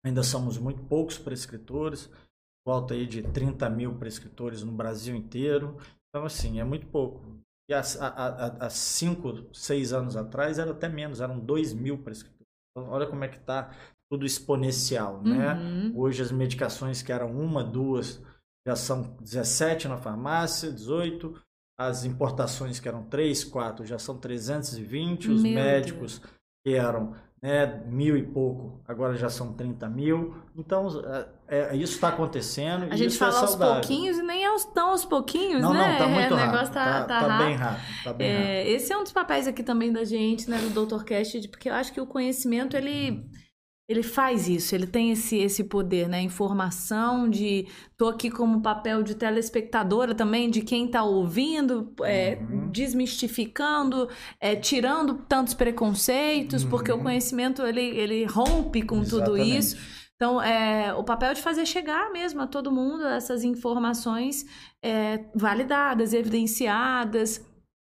ainda 0.06 0.22
somos 0.22 0.58
muito 0.58 0.80
poucos 0.84 1.18
prescritores, 1.18 2.08
volta 2.64 2.94
aí 2.94 3.04
de 3.04 3.20
30 3.20 3.68
mil 3.68 3.96
prescritores 3.96 4.62
no 4.62 4.70
Brasil 4.70 5.16
inteiro. 5.16 5.76
Então, 6.12 6.26
assim, 6.26 6.60
é 6.60 6.64
muito 6.64 6.86
pouco. 6.88 7.22
E 7.70 7.74
há, 7.74 7.82
cinco, 8.68 9.48
seis 9.54 9.92
anos 9.94 10.14
atrás 10.14 10.58
era 10.58 10.72
até 10.72 10.88
menos, 10.88 11.20
eram 11.20 11.40
2 11.40 11.72
mil 11.72 11.96
prescritores. 11.96 12.46
Então, 12.70 12.90
olha 12.90 13.06
como 13.06 13.24
é 13.24 13.28
que 13.28 13.38
está 13.38 13.74
tudo 14.10 14.26
exponencial, 14.26 15.22
né? 15.22 15.54
Uhum. 15.54 15.92
Hoje 15.96 16.20
as 16.22 16.30
medicações 16.30 17.02
que 17.02 17.10
eram 17.10 17.30
uma, 17.32 17.64
duas, 17.64 18.22
já 18.66 18.76
são 18.76 19.16
17 19.20 19.88
na 19.88 19.96
farmácia, 19.96 20.70
18. 20.70 21.34
As 21.80 22.04
importações 22.04 22.78
que 22.78 22.88
eram 22.88 23.04
3, 23.04 23.44
4, 23.44 23.86
já 23.86 23.98
são 23.98 24.18
320. 24.18 25.30
Os 25.30 25.42
Meu 25.42 25.54
médicos 25.54 26.18
Deus. 26.18 26.32
que 26.64 26.74
eram 26.74 27.16
né, 27.42 27.82
mil 27.86 28.16
e 28.16 28.22
pouco, 28.22 28.80
agora 28.86 29.16
já 29.16 29.28
são 29.28 29.52
30 29.52 29.88
mil. 29.88 30.36
Então, 30.56 30.88
é, 31.48 31.74
é 31.74 31.76
isso 31.76 31.94
está 31.94 32.08
acontecendo. 32.08 32.86
A 32.88 32.96
gente 32.96 33.16
é 33.16 33.18
fala 33.18 33.34
é 33.34 33.40
aos 33.40 33.56
pouquinhos 33.56 34.18
e 34.18 34.22
nem 34.22 34.46
aos, 34.46 34.64
tão 34.66 34.90
aos 34.90 35.04
pouquinhos, 35.04 35.60
não, 35.60 35.74
né? 35.74 35.92
Não, 35.92 35.98
tá 35.98 36.06
muito 36.06 36.18
é, 36.18 36.22
rápido. 36.22 36.34
O 36.34 36.46
negócio 36.46 36.72
tá, 36.72 36.84
tá, 36.84 37.00
tá, 37.00 37.20
tá 37.20 37.26
rápido. 37.26 37.46
bem 37.46 37.56
rápido. 37.56 38.04
Tá 38.04 38.12
bem 38.12 38.28
é, 38.28 38.58
rápido. 38.58 38.76
Esse 38.76 38.92
é 38.92 38.96
um 38.96 39.02
dos 39.02 39.12
papéis 39.12 39.48
aqui 39.48 39.64
também 39.64 39.92
da 39.92 40.04
gente, 40.04 40.48
né, 40.48 40.58
do 40.58 40.86
Dr. 40.86 41.02
Cast, 41.02 41.48
porque 41.48 41.68
eu 41.68 41.74
acho 41.74 41.92
que 41.92 42.00
o 42.00 42.06
conhecimento, 42.06 42.76
ele 42.76 43.28
ele 43.92 44.02
faz 44.02 44.48
isso, 44.48 44.74
ele 44.74 44.86
tem 44.86 45.12
esse, 45.12 45.36
esse 45.36 45.64
poder, 45.64 46.08
né? 46.08 46.20
Informação 46.20 47.28
de. 47.28 47.66
Tô 47.96 48.08
aqui 48.08 48.30
como 48.30 48.60
papel 48.60 49.02
de 49.02 49.14
telespectadora 49.14 50.14
também, 50.14 50.50
de 50.50 50.62
quem 50.62 50.88
tá 50.88 51.04
ouvindo, 51.04 51.94
é, 52.02 52.38
uhum. 52.40 52.68
desmistificando, 52.70 54.08
é, 54.40 54.56
tirando 54.56 55.14
tantos 55.28 55.54
preconceitos, 55.54 56.64
uhum. 56.64 56.70
porque 56.70 56.90
o 56.90 56.96
uhum. 56.96 57.02
conhecimento 57.02 57.62
ele, 57.62 57.82
ele 57.82 58.24
rompe 58.24 58.82
com 58.82 59.00
Exatamente. 59.00 59.30
tudo 59.30 59.38
isso. 59.38 59.76
Então, 60.16 60.40
é, 60.40 60.94
o 60.94 61.04
papel 61.04 61.34
de 61.34 61.42
fazer 61.42 61.66
chegar 61.66 62.10
mesmo 62.12 62.40
a 62.40 62.46
todo 62.46 62.70
mundo 62.70 63.04
essas 63.04 63.42
informações 63.44 64.46
é, 64.80 65.24
validadas, 65.34 66.12
evidenciadas 66.12 67.44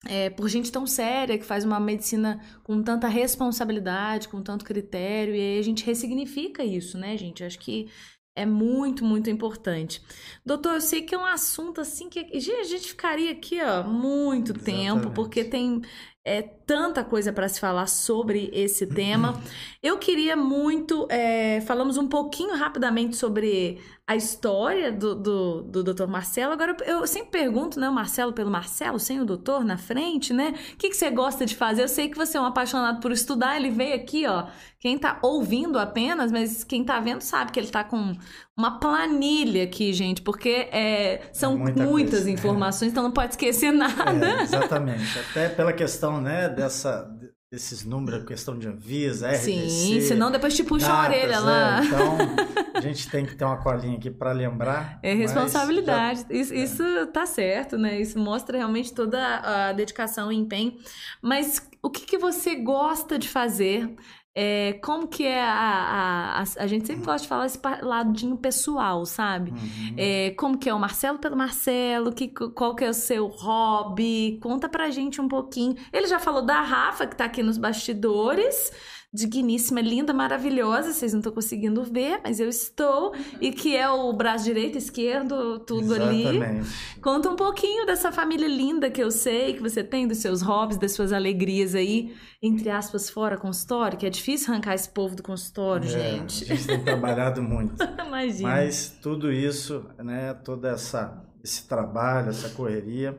é, 0.06 0.30
por 0.30 0.48
gente 0.48 0.72
tão 0.72 0.86
séria, 0.86 1.38
que 1.38 1.46
faz 1.46 1.66
uma 1.66 1.80
medicina 1.80 2.40
com 2.64 2.82
tanta 2.82 3.08
responsabilidade, 3.08 4.28
com 4.28 4.42
tanto 4.42 4.64
critério, 4.64 5.36
e 5.36 5.40
aí 5.40 5.60
a 5.60 5.64
gente 5.64 5.86
ressignifica 5.86 6.64
isso, 6.64 6.98
né, 6.98 7.18
gente? 7.18 7.44
Acho 7.44 7.60
que 7.60 7.90
é 8.36 8.46
muito, 8.46 9.04
muito 9.06 9.30
importante. 9.30 10.02
Doutor, 10.46 10.76
eu 10.76 10.82
sei 10.82 11.02
que 11.02 11.16
é 11.16 11.18
um 11.18 11.26
assunto 11.26 11.80
assim 11.80 12.10
que 12.10 12.20
a 12.20 12.40
gente 12.40 12.90
ficaria 12.90 13.32
aqui, 13.32 13.62
ó, 13.62 13.84
muito 13.84 14.52
Exatamente. 14.52 14.84
tempo, 14.84 15.12
porque 15.12 15.44
tem 15.44 15.82
é, 16.28 16.42
tanta 16.42 17.04
coisa 17.04 17.32
para 17.32 17.48
se 17.48 17.60
falar 17.60 17.86
sobre 17.86 18.50
esse 18.52 18.88
tema. 18.88 19.40
Eu 19.82 20.00
queria 20.00 20.36
muito. 20.36 21.06
É, 21.08 21.62
falamos 21.62 21.98
um 21.98 22.08
pouquinho 22.08 22.56
rapidamente 22.56 23.16
sobre 23.16 23.80
a 24.08 24.16
história 24.16 24.92
do, 24.92 25.14
do, 25.14 25.62
do 25.62 25.84
Dr. 25.84 26.08
Marcelo. 26.08 26.54
Agora, 26.54 26.76
eu 26.86 27.06
sempre 27.06 27.30
pergunto, 27.30 27.80
né? 27.80 27.88
O 27.88 27.94
Marcelo 27.94 28.34
pelo 28.34 28.50
Marcelo, 28.50 29.00
sem 29.00 29.22
o 29.22 29.26
doutor 29.26 29.64
na 29.64 29.78
frente, 29.78 30.34
né? 30.34 30.56
O 30.74 30.78
que, 30.78 30.90
que 30.90 30.98
você 30.98 31.12
gosta 31.12 31.46
de 31.46 31.56
fazer? 31.56 31.84
Eu 31.84 31.88
sei 31.88 32.10
que 32.10 32.18
você 32.18 32.38
é 32.38 32.42
um 32.42 32.46
apaixonado 32.46 33.00
por 33.00 33.12
estudar. 33.12 33.56
Ele 33.56 33.70
veio 33.70 33.96
aqui, 33.96 34.26
ó. 34.26 34.48
Quem 34.80 34.98
tá 34.98 35.20
ouvindo 35.22 35.78
apenas, 35.78 36.32
mas 36.32 36.64
quem 36.64 36.84
tá 36.84 37.00
vendo 37.00 37.22
sabe 37.22 37.52
que 37.52 37.60
ele 37.60 37.70
tá 37.70 37.84
com 37.84 38.16
uma 38.58 38.80
planilha 38.80 39.64
aqui, 39.64 39.92
gente, 39.94 40.22
porque 40.22 40.70
é, 40.72 41.30
são 41.34 41.54
é 41.54 41.58
muita 41.58 41.84
muitas 41.84 42.12
coisa, 42.12 42.26
né? 42.26 42.32
informações, 42.32 42.90
é. 42.90 42.92
então 42.92 43.04
não 43.04 43.12
pode 43.12 43.34
esquecer 43.34 43.72
nada. 43.72 44.26
É, 44.26 44.44
exatamente. 44.44 45.20
Até 45.32 45.50
pela 45.50 45.74
questão, 45.74 46.22
né, 46.22 46.48
dessa 46.48 47.10
esses 47.52 47.86
números, 47.86 48.26
questão 48.26 48.58
de 48.58 48.68
Anvisa, 48.68 49.30
RDC... 49.30 49.70
Sim, 49.70 50.02
senão 50.02 50.30
depois 50.30 50.56
te 50.56 50.64
puxa 50.64 50.88
datas, 50.88 51.06
a 51.06 51.08
orelha 51.08 51.40
lá. 51.40 51.80
É, 51.80 51.86
então, 51.86 52.18
a 52.76 52.82
gente 52.82 53.10
tem 53.10 53.26
que 53.26 53.36
ter 53.36 53.46
uma 53.46 53.58
colinha 53.58 53.98
aqui 53.98 54.12
para 54.12 54.32
lembrar. 54.32 55.00
É 55.02 55.14
responsabilidade. 55.14 56.22
Já... 56.22 56.36
Isso, 56.36 56.54
é. 56.54 56.58
isso 56.58 57.08
tá 57.08 57.26
certo, 57.26 57.78
né? 57.78 58.00
Isso 58.00 58.20
mostra 58.20 58.58
realmente 58.58 58.94
toda 58.94 59.20
a 59.20 59.72
dedicação 59.72 60.32
e 60.32 60.36
empenho. 60.36 60.76
Mas 61.22 61.66
o 61.82 61.90
que, 61.90 62.06
que 62.06 62.18
você 62.18 62.56
gosta 62.56 63.18
de 63.18 63.30
fazer 63.30 63.96
é, 64.38 64.74
como 64.82 65.08
que 65.08 65.26
é 65.26 65.42
a, 65.42 66.44
a, 66.44 66.64
a, 66.64 66.68
gente 66.68 66.86
sempre 66.86 67.06
gosta 67.06 67.22
de 67.22 67.28
falar 67.30 67.46
esse 67.46 67.60
ladinho 67.82 68.36
pessoal, 68.36 69.06
sabe? 69.06 69.52
Uhum. 69.52 69.94
É, 69.96 70.32
como 70.32 70.58
que 70.58 70.70
é 70.70 70.74
o 70.74 70.80
Marcelo 70.80 71.18
pelo 71.18 71.38
Marcelo, 71.38 72.12
que, 72.12 72.28
qual 72.28 72.76
que 72.76 72.84
é 72.84 72.90
o 72.90 72.94
seu 72.94 73.28
hobby? 73.28 74.38
Conta 74.42 74.68
pra 74.68 74.90
gente 74.90 75.22
um 75.22 75.30
pouquinho. 75.30 75.78
Ele 75.92 76.06
já 76.08 76.20
falou 76.20 76.42
da 76.42 76.60
Rafa, 76.60 77.08
que 77.08 77.16
tá 77.16 77.24
aqui 77.24 77.42
nos 77.42 77.58
bastidores, 77.58 78.74
digníssima, 79.16 79.82
linda, 79.82 80.14
maravilhosa. 80.14 80.92
Vocês 80.92 81.14
não 81.14 81.20
estão 81.20 81.32
conseguindo 81.32 81.84
ver, 81.84 82.20
mas 82.24 82.40
eu 82.40 82.50
estou. 82.50 83.14
E 83.40 83.52
que 83.52 83.76
é 83.76 83.90
o 83.90 84.12
braço 84.12 84.44
direito, 84.44 84.78
esquerdo, 84.78 85.60
tudo 85.60 85.96
Exatamente. 85.96 86.28
ali. 86.28 86.62
Conta 87.02 87.30
um 87.30 87.36
pouquinho 87.36 87.86
dessa 87.86 88.12
família 88.12 88.48
linda 88.48 88.92
que 88.92 89.02
eu 89.02 89.10
sei 89.10 89.54
que 89.54 89.62
você 89.62 89.84
tem, 89.84 90.08
dos 90.08 90.18
seus 90.18 90.42
hobbies, 90.42 90.78
das 90.78 90.92
suas 90.92 91.14
alegrias 91.14 91.74
aí, 91.74 92.14
entre 92.42 92.70
aspas, 92.70 93.10
fora 93.10 93.38
consultório, 93.38 93.98
que 93.98 94.06
é 94.06 94.10
difícil 94.10 94.52
arrancar 94.52 94.76
esse 94.76 94.90
povo 94.90 95.16
do 95.16 95.24
consultório, 95.24 95.88
é, 95.88 95.90
gente. 95.90 96.44
A 96.52 96.56
gente 96.56 96.68
tem 96.68 96.84
trabalhado 96.84 97.42
muito. 97.42 97.76
Imagina. 98.06 98.50
Mas 98.50 98.90
tudo 99.02 99.32
isso, 99.32 99.86
né, 99.98 100.34
toda 100.34 100.70
essa 100.70 101.24
esse 101.46 101.68
trabalho, 101.68 102.30
essa 102.30 102.50
correria, 102.50 103.16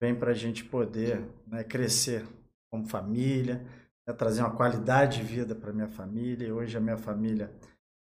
vem 0.00 0.14
para 0.14 0.30
a 0.30 0.34
gente 0.34 0.64
poder 0.64 1.28
né, 1.44 1.64
crescer 1.64 2.24
como 2.70 2.86
família, 2.86 3.66
é 4.08 4.12
trazer 4.14 4.40
uma 4.40 4.56
qualidade 4.56 5.18
de 5.18 5.22
vida 5.22 5.54
para 5.54 5.70
minha 5.70 5.86
família. 5.86 6.48
E 6.48 6.52
hoje 6.52 6.76
a 6.78 6.80
minha 6.80 6.96
família, 6.96 7.54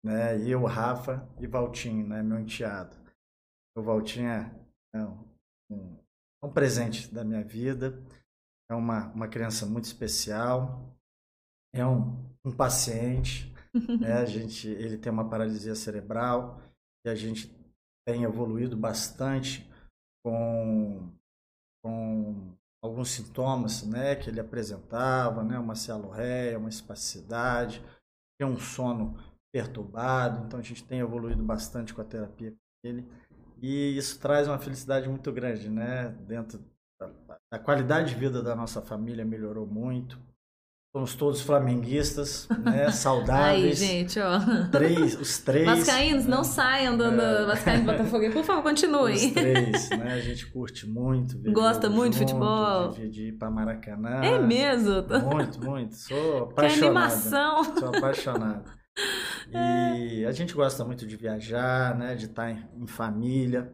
né, 0.05 0.39
eu, 0.47 0.63
Rafa 0.63 1.27
e 1.39 1.47
Valtinho, 1.47 2.07
né, 2.07 2.21
meu 2.21 2.39
enteado. 2.39 2.95
O 3.75 3.81
Valtinho 3.81 4.29
é, 4.29 4.55
é 4.93 5.03
um, 5.03 5.97
um, 6.43 6.51
presente 6.53 7.11
da 7.11 7.23
minha 7.23 7.43
vida. 7.43 7.99
É 8.69 8.75
uma, 8.75 9.07
uma 9.13 9.27
criança 9.27 9.65
muito 9.65 9.85
especial. 9.85 10.95
é 11.73 11.85
um, 11.85 12.23
um 12.45 12.51
paciente, 12.51 13.51
né? 13.99 14.13
a 14.13 14.25
gente, 14.25 14.67
ele 14.67 14.99
tem 14.99 15.11
uma 15.11 15.27
paralisia 15.27 15.73
cerebral 15.73 16.61
e 17.03 17.09
a 17.09 17.15
gente 17.15 17.51
tem 18.07 18.23
evoluído 18.23 18.77
bastante 18.77 19.67
com, 20.23 21.11
com 21.83 22.54
alguns 22.85 23.11
sintomas 23.11 23.83
né, 23.83 24.15
que 24.15 24.29
ele 24.29 24.39
apresentava, 24.39 25.43
né, 25.43 25.57
uma 25.59 25.75
cialorreia, 25.75 26.57
uma 26.57 26.69
espasticidade, 26.69 27.83
tem 28.39 28.47
um 28.47 28.57
sono 28.57 29.17
perturbado, 29.53 30.45
então 30.45 30.59
a 30.59 30.63
gente 30.63 30.83
tem 30.83 30.99
evoluído 30.99 31.43
bastante 31.43 31.93
com 31.93 32.01
a 32.01 32.05
terapia 32.05 32.53
dele 32.83 33.07
e 33.61 33.97
isso 33.97 34.19
traz 34.19 34.47
uma 34.47 34.59
felicidade 34.59 35.07
muito 35.07 35.31
grande, 35.31 35.69
né, 35.69 36.09
dentro 36.27 36.59
da, 37.51 37.59
qualidade 37.59 38.09
de 38.09 38.15
vida 38.15 38.41
da 38.41 38.55
nossa 38.55 38.81
família 38.81 39.25
melhorou 39.25 39.65
muito, 39.65 40.19
Somos 40.95 41.13
todos 41.13 41.41
flamenguistas, 41.41 42.47
né? 42.63 42.87
Saudáveis. 42.89 43.81
Aí, 43.81 43.87
gente, 43.87 44.17
ó. 44.17 44.39
Três, 44.71 45.19
os 45.19 45.39
três. 45.39 45.65
Vascaínos, 45.65 46.23
né? 46.25 46.33
não 46.33 46.41
saiam 46.41 46.95
do 46.95 47.03
é. 47.03 47.45
Vascaínos 47.45 47.85
Botafogo. 47.85 48.31
Por 48.31 48.45
favor, 48.45 48.63
continuem. 48.63 49.13
Os 49.13 49.31
três, 49.33 49.89
né? 49.89 50.13
A 50.13 50.21
gente 50.21 50.45
curte 50.45 50.87
muito. 50.87 51.37
Gosta 51.51 51.89
muito 51.89 52.13
de 52.13 52.19
futebol. 52.19 52.91
De, 52.91 53.09
de 53.09 53.27
ir 53.27 53.33
para 53.33 53.51
Maracanã. 53.51 54.23
É 54.23 54.39
mesmo? 54.39 55.03
Muito, 55.33 55.61
muito. 55.61 55.95
Sou 55.95 56.43
apaixonado. 56.43 56.79
Que 56.79 56.85
animação. 56.85 57.63
Sou 57.77 57.89
apaixonado. 57.89 58.71
E 59.51 60.25
a 60.25 60.31
gente 60.31 60.53
gosta 60.53 60.85
muito 60.85 61.05
de 61.05 61.17
viajar, 61.17 61.95
né? 61.97 62.15
De 62.15 62.25
estar 62.25 62.49
em, 62.49 62.65
em 62.77 62.87
família. 62.87 63.71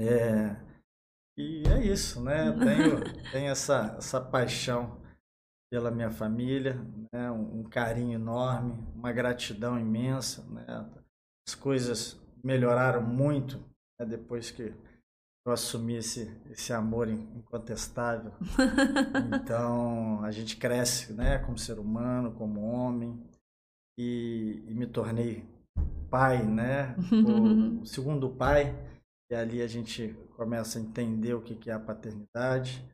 É... 0.00 0.56
E 1.36 1.62
é 1.68 1.84
isso, 1.84 2.22
né? 2.24 2.50
Tenho, 2.52 3.00
tenho 3.30 3.50
essa, 3.50 3.94
essa 3.98 4.18
paixão 4.18 5.01
pela 5.72 5.90
minha 5.90 6.10
família, 6.10 6.78
né? 7.10 7.30
um, 7.30 7.62
carinho 7.62 8.12
enorme, 8.12 8.78
uma 8.94 9.10
gratidão 9.10 9.80
imensa. 9.80 10.44
Né? 10.50 10.66
As 11.48 11.54
coisas 11.54 12.20
melhoraram 12.44 13.00
muito 13.00 13.56
né? 13.98 14.04
depois 14.04 14.50
que 14.50 14.74
eu 15.46 15.50
assumi 15.50 15.94
esse, 15.96 16.30
esse 16.50 16.74
amor 16.74 17.08
incontestável. 17.08 18.32
Então, 19.34 20.22
a 20.22 20.30
gente 20.30 20.58
cresce 20.58 21.14
né? 21.14 21.38
como 21.38 21.56
ser 21.56 21.78
humano, 21.78 22.32
como 22.32 22.60
homem, 22.60 23.18
e, 23.98 24.62
e 24.68 24.74
me 24.74 24.86
tornei 24.86 25.42
pai, 26.10 26.42
né? 26.42 26.94
O, 27.10 27.80
o, 27.80 27.86
segundo 27.86 28.28
pai, 28.28 28.76
e 29.30 29.34
ali 29.34 29.62
a 29.62 29.66
gente 29.66 30.14
começa 30.36 30.78
a 30.78 30.82
entender 30.82 31.32
o 31.32 31.40
que 31.40 31.70
é 31.70 31.72
a 31.72 31.80
paternidade, 31.80 32.86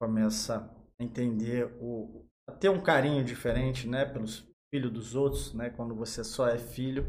começa 0.00 0.74
entender 1.00 1.64
o 1.80 2.26
ter 2.60 2.70
um 2.70 2.80
carinho 2.80 3.22
diferente, 3.24 3.86
né, 3.86 4.04
pelos 4.04 4.48
filhos 4.72 4.92
dos 4.92 5.14
outros, 5.14 5.52
né? 5.54 5.70
Quando 5.70 5.94
você 5.94 6.24
só 6.24 6.48
é 6.48 6.58
filho, 6.58 7.06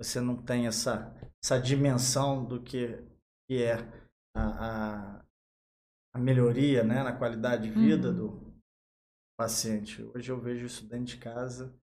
você 0.00 0.20
não 0.20 0.36
tem 0.36 0.66
essa 0.66 1.14
essa 1.42 1.58
dimensão 1.58 2.44
do 2.44 2.62
que 2.62 3.02
que 3.48 3.62
é 3.62 3.76
a, 4.36 5.18
a, 5.18 5.24
a 6.14 6.18
melhoria, 6.18 6.82
né, 6.82 7.02
na 7.02 7.12
qualidade 7.12 7.64
de 7.64 7.70
vida 7.70 8.08
uhum. 8.08 8.14
do 8.14 8.54
paciente. 9.38 10.02
Hoje 10.14 10.30
eu 10.30 10.40
vejo 10.40 10.66
isso 10.66 10.86
dentro 10.86 11.06
de 11.06 11.18
casa. 11.18 11.74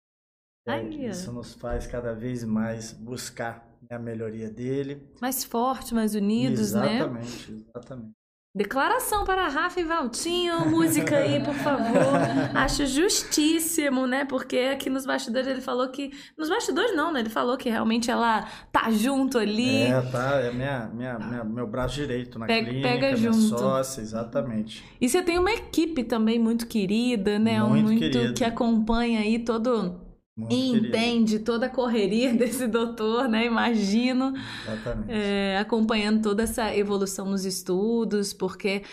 É, 0.68 0.82
isso 0.84 1.32
nos 1.32 1.54
faz 1.56 1.88
cada 1.88 2.14
vez 2.14 2.44
mais 2.44 2.94
buscar 2.94 3.68
né, 3.82 3.96
a 3.96 4.00
melhoria 4.00 4.50
dele. 4.50 5.08
Mais 5.20 5.44
forte, 5.44 5.94
mais 5.94 6.14
unidos, 6.14 6.60
exatamente, 6.60 6.92
né? 6.92 7.08
Exatamente, 7.08 7.52
exatamente. 7.70 8.21
Declaração 8.54 9.24
para 9.24 9.48
Rafa 9.48 9.80
e 9.80 9.84
Valtinho, 9.86 10.70
música 10.70 11.20
aí, 11.20 11.42
por 11.42 11.54
favor. 11.54 12.20
Acho 12.54 12.86
justíssimo, 12.86 14.06
né? 14.06 14.26
Porque 14.26 14.58
aqui 14.74 14.90
nos 14.90 15.06
bastidores 15.06 15.48
ele 15.48 15.62
falou 15.62 15.88
que. 15.88 16.12
Nos 16.38 16.50
bastidores 16.50 16.94
não, 16.94 17.14
né? 17.14 17.22
Ele 17.22 17.30
falou 17.30 17.56
que 17.56 17.70
realmente 17.70 18.12
ela 18.12 18.46
tá 18.70 18.92
junto 18.92 19.38
ali. 19.38 19.84
É, 19.84 20.02
tá. 20.02 20.42
É 20.42 20.52
minha, 20.52 20.92
minha, 20.94 21.18
minha 21.18 21.44
meu 21.46 21.66
braço 21.66 21.96
direito 21.96 22.38
na 22.38 22.46
pega, 22.46 22.68
clínica, 22.68 22.90
pega 22.90 23.16
junto. 23.16 23.58
sócia, 23.58 24.02
exatamente. 24.02 24.84
E 25.00 25.08
você 25.08 25.22
tem 25.22 25.40
uma 25.40 25.54
equipe 25.54 26.04
também 26.04 26.38
muito 26.38 26.68
querida, 26.68 27.40
né? 27.40 27.64
Muito, 27.64 27.86
muito 27.86 28.00
querido. 28.00 28.34
que 28.34 28.44
acompanha 28.44 29.22
aí 29.22 29.40
todo 29.40 30.01
Muito 30.42 30.54
e 30.54 30.72
querido. 30.72 30.88
entende 30.88 31.40
toda 31.40 31.68
a 31.68 31.70
correria 31.70 32.34
desse 32.36 32.68
doutor, 32.68 33.28
né? 33.28 33.46
Imagino. 33.46 34.34
Exatamente. 34.66 35.12
É, 35.12 35.58
acompanhando 35.60 36.22
toda 36.22 36.44
essa 36.44 36.76
evolução 36.76 37.26
nos 37.26 37.46
estudos, 37.46 38.34
porque 38.34 38.84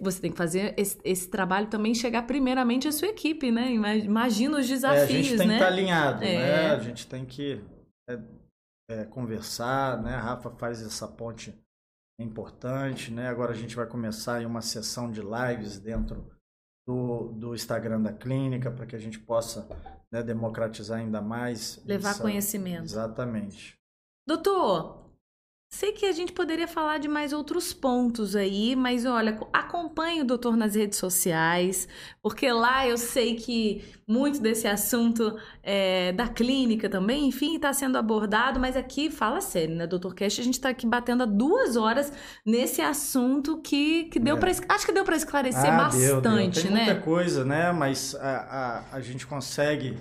você 0.00 0.20
tem 0.20 0.32
que 0.32 0.38
fazer 0.38 0.74
esse, 0.76 0.98
esse, 1.04 1.28
trabalho 1.28 1.66
também 1.66 1.94
chegar 1.94 2.22
primeiramente 2.22 2.88
à 2.88 2.92
sua 2.92 3.08
equipe, 3.08 3.50
né? 3.50 3.72
Imagina 3.72 4.58
os 4.58 4.66
desafios, 4.66 5.10
é, 5.10 5.18
a 5.18 5.22
gente 5.22 5.36
tem 5.36 5.46
né? 5.46 5.58
que 5.58 5.62
estar 5.62 5.72
alinhado, 5.72 6.24
É. 6.24 6.38
né? 6.38 6.70
A 6.70 6.78
gente 6.78 7.06
tem 7.06 7.24
que 7.24 7.60
é, 8.08 8.18
é, 8.90 9.04
conversar, 9.04 10.02
né? 10.02 10.14
A 10.14 10.20
Rafa 10.20 10.50
faz 10.50 10.80
essa 10.82 11.06
ponte 11.06 11.54
importante, 12.18 13.10
né? 13.10 13.28
Agora 13.28 13.52
a 13.52 13.56
gente 13.56 13.76
vai 13.76 13.86
começar 13.86 14.40
em 14.40 14.46
uma 14.46 14.62
sessão 14.62 15.10
de 15.10 15.20
lives 15.20 15.78
dentro 15.78 16.30
do, 16.86 17.32
do 17.32 17.54
Instagram 17.54 18.00
da 18.00 18.12
clínica 18.12 18.70
para 18.70 18.86
que 18.86 18.94
a 18.94 18.98
gente 18.98 19.18
possa 19.18 19.66
né, 20.14 20.22
democratizar 20.22 21.00
ainda 21.00 21.20
mais. 21.20 21.82
Levar 21.84 22.10
essa- 22.10 22.22
conhecimento. 22.22 22.84
Exatamente. 22.84 23.76
Doutor, 24.26 25.03
sei 25.74 25.92
que 25.92 26.06
a 26.06 26.12
gente 26.12 26.32
poderia 26.32 26.68
falar 26.68 26.98
de 26.98 27.08
mais 27.08 27.32
outros 27.32 27.72
pontos 27.72 28.36
aí, 28.36 28.76
mas 28.76 29.04
olha, 29.04 29.38
acompanhe 29.52 30.20
o 30.20 30.24
doutor 30.24 30.56
nas 30.56 30.74
redes 30.74 30.98
sociais, 30.98 31.88
porque 32.22 32.50
lá 32.52 32.86
eu 32.86 32.96
sei 32.96 33.34
que 33.34 33.84
muito 34.06 34.40
desse 34.40 34.68
assunto 34.68 35.36
é, 35.62 36.12
da 36.12 36.28
clínica 36.28 36.88
também, 36.88 37.26
enfim, 37.26 37.56
está 37.56 37.72
sendo 37.72 37.98
abordado, 37.98 38.60
mas 38.60 38.76
aqui 38.76 39.10
fala 39.10 39.40
sério, 39.40 39.74
né, 39.74 39.86
doutor 39.86 40.14
Cash? 40.14 40.38
A 40.38 40.42
gente 40.42 40.54
está 40.54 40.68
aqui 40.68 40.86
batendo 40.86 41.22
há 41.24 41.26
duas 41.26 41.76
horas 41.76 42.12
nesse 42.46 42.80
assunto 42.80 43.60
que, 43.60 44.04
que 44.04 44.20
deu 44.20 44.36
É. 44.36 44.40
para 44.40 44.50
acho 44.74 44.86
que 44.86 44.92
deu 44.92 45.04
para 45.04 45.16
esclarecer 45.16 45.64
Ah, 45.72 45.88
deu, 45.88 46.00
deu. 46.00 46.20
bastante, 46.22 46.62
Tem 46.62 46.70
né? 46.70 46.84
muita 46.84 47.00
coisa, 47.00 47.44
né? 47.44 47.72
Mas 47.72 48.14
a, 48.14 48.84
a, 48.92 48.96
a 48.96 49.00
gente 49.00 49.26
consegue 49.26 49.96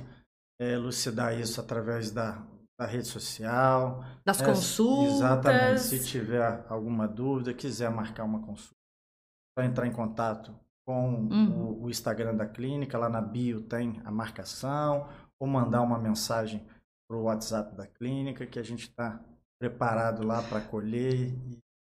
é, 0.62 0.74
elucidar 0.74 1.38
isso 1.40 1.60
através 1.60 2.12
da, 2.12 2.38
da 2.80 2.86
rede 2.86 3.08
social. 3.08 4.04
Das 4.26 4.42
É, 4.42 4.46
consultas. 4.46 5.16
Exatamente. 5.16 5.82
Se 5.82 6.04
tiver 6.06 6.66
alguma 6.70 7.08
dúvida, 7.08 7.54
quiser 7.54 7.90
marcar 7.92 8.24
uma 8.24 8.42
consulta, 8.42 8.76
é 9.58 9.62
só 9.62 9.68
entrar 9.68 9.88
em 9.88 9.92
contato 9.92 10.54
com 10.86 11.28
Uhum. 11.32 11.62
o, 11.82 11.84
o 11.86 11.90
Instagram 11.90 12.36
da 12.36 12.46
clínica, 12.46 12.98
lá 12.98 13.08
na 13.10 13.22
bio 13.22 13.62
tem 13.62 14.02
a 14.04 14.12
marcação, 14.12 15.08
ou 15.40 15.48
mandar 15.48 15.82
uma 15.82 15.98
mensagem 16.00 16.66
para 17.08 17.18
o 17.18 17.24
WhatsApp 17.24 17.76
da 17.76 17.88
clínica, 17.88 18.46
que 18.46 18.60
a 18.60 18.64
gente 18.64 18.90
está 18.90 19.20
preparado 19.60 20.26
lá 20.26 20.42
para 20.42 20.58
acolher. 20.58 21.34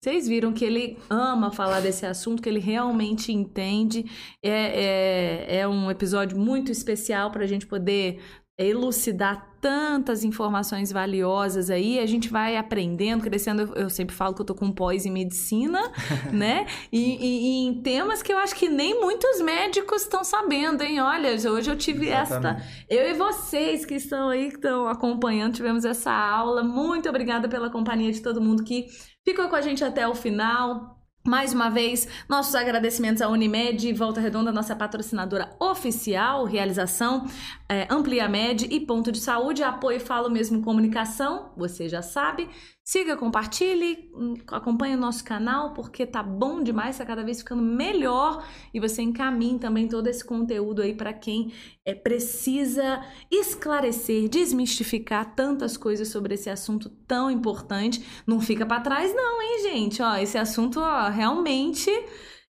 Vocês 0.02 0.28
viram 0.28 0.52
que 0.52 0.64
ele 0.64 0.98
ama 1.10 1.50
falar 1.50 1.80
desse 1.80 2.06
assunto, 2.06 2.40
que 2.40 2.48
ele 2.48 2.60
realmente 2.60 3.32
entende. 3.32 4.04
É, 4.42 5.56
é, 5.56 5.56
é 5.60 5.68
um 5.68 5.90
episódio 5.90 6.38
muito 6.38 6.70
especial 6.70 7.30
para 7.30 7.42
a 7.44 7.46
gente 7.46 7.66
poder 7.66 8.22
elucidar 8.58 9.54
tantas 9.60 10.24
informações 10.24 10.90
valiosas 10.92 11.68
aí. 11.70 11.98
A 11.98 12.06
gente 12.06 12.28
vai 12.28 12.56
aprendendo, 12.56 13.22
crescendo. 13.22 13.62
Eu, 13.62 13.74
eu 13.74 13.90
sempre 13.90 14.14
falo 14.14 14.34
que 14.34 14.40
eu 14.40 14.46
tô 14.46 14.54
com 14.54 14.70
pós 14.72 15.04
em 15.04 15.10
medicina, 15.10 15.80
né? 16.32 16.66
E, 16.90 16.98
e- 17.00 17.42
e 17.64 17.66
em 17.66 17.82
temas 17.82 18.22
que 18.22 18.32
eu 18.32 18.38
acho 18.38 18.54
que 18.54 18.68
nem 18.68 18.98
muitos 19.00 19.40
médicos 19.42 20.02
estão 20.02 20.24
sabendo, 20.24 20.82
hein? 20.82 21.00
Olha, 21.00 21.32
hoje 21.50 21.70
eu 21.70 21.76
tive 21.76 22.08
esta 22.08 22.36
Exatamente. 22.38 22.86
eu 22.88 23.10
e 23.10 23.14
vocês 23.14 23.84
que 23.84 23.94
estão 23.94 24.28
aí, 24.28 24.48
que 24.48 24.56
estão 24.56 24.88
acompanhando, 24.88 25.54
tivemos 25.54 25.84
essa 25.84 26.12
aula. 26.12 26.62
Muito 26.62 27.08
obrigada 27.08 27.48
pela 27.48 27.68
companhia 27.70 28.12
de 28.12 28.22
todo 28.22 28.40
mundo 28.40 28.64
que 28.64 28.86
ficou 29.24 29.48
com 29.48 29.56
a 29.56 29.60
gente 29.60 29.84
até 29.84 30.06
o 30.08 30.14
final. 30.14 30.95
Mais 31.26 31.52
uma 31.52 31.68
vez, 31.68 32.06
nossos 32.28 32.54
agradecimentos 32.54 33.20
à 33.20 33.28
Unimed, 33.28 33.92
Volta 33.94 34.20
Redonda, 34.20 34.52
nossa 34.52 34.76
patrocinadora 34.76 35.50
oficial, 35.58 36.44
realização, 36.44 37.26
é, 37.68 37.88
Amplia 37.90 38.28
Med 38.28 38.68
e 38.70 38.80
Ponto 38.80 39.10
de 39.10 39.18
Saúde, 39.18 39.64
apoio 39.64 39.98
Falo 39.98 40.30
Mesmo 40.30 40.62
Comunicação, 40.62 41.50
você 41.56 41.88
já 41.88 42.00
sabe. 42.00 42.48
Siga, 42.88 43.16
compartilhe, 43.16 44.12
hum, 44.14 44.34
acompanhe 44.46 44.94
o 44.94 44.98
nosso 44.98 45.24
canal, 45.24 45.74
porque 45.74 46.06
tá 46.06 46.22
bom 46.22 46.62
demais, 46.62 46.96
tá 46.96 47.04
cada 47.04 47.24
vez 47.24 47.38
ficando 47.38 47.60
melhor. 47.60 48.46
E 48.72 48.78
você 48.78 49.02
encaminhe 49.02 49.58
também 49.58 49.88
todo 49.88 50.06
esse 50.06 50.24
conteúdo 50.24 50.82
aí 50.82 50.94
para 50.94 51.12
quem 51.12 51.52
é, 51.84 51.96
precisa 51.96 53.04
esclarecer, 53.28 54.28
desmistificar 54.28 55.34
tantas 55.34 55.76
coisas 55.76 56.06
sobre 56.06 56.34
esse 56.34 56.48
assunto 56.48 56.88
tão 56.88 57.28
importante. 57.28 58.06
Não 58.24 58.40
fica 58.40 58.64
para 58.64 58.80
trás, 58.80 59.12
não, 59.12 59.42
hein, 59.42 59.62
gente? 59.64 60.00
Ó, 60.00 60.14
esse 60.14 60.38
assunto, 60.38 60.78
ó, 60.78 61.08
realmente 61.08 61.90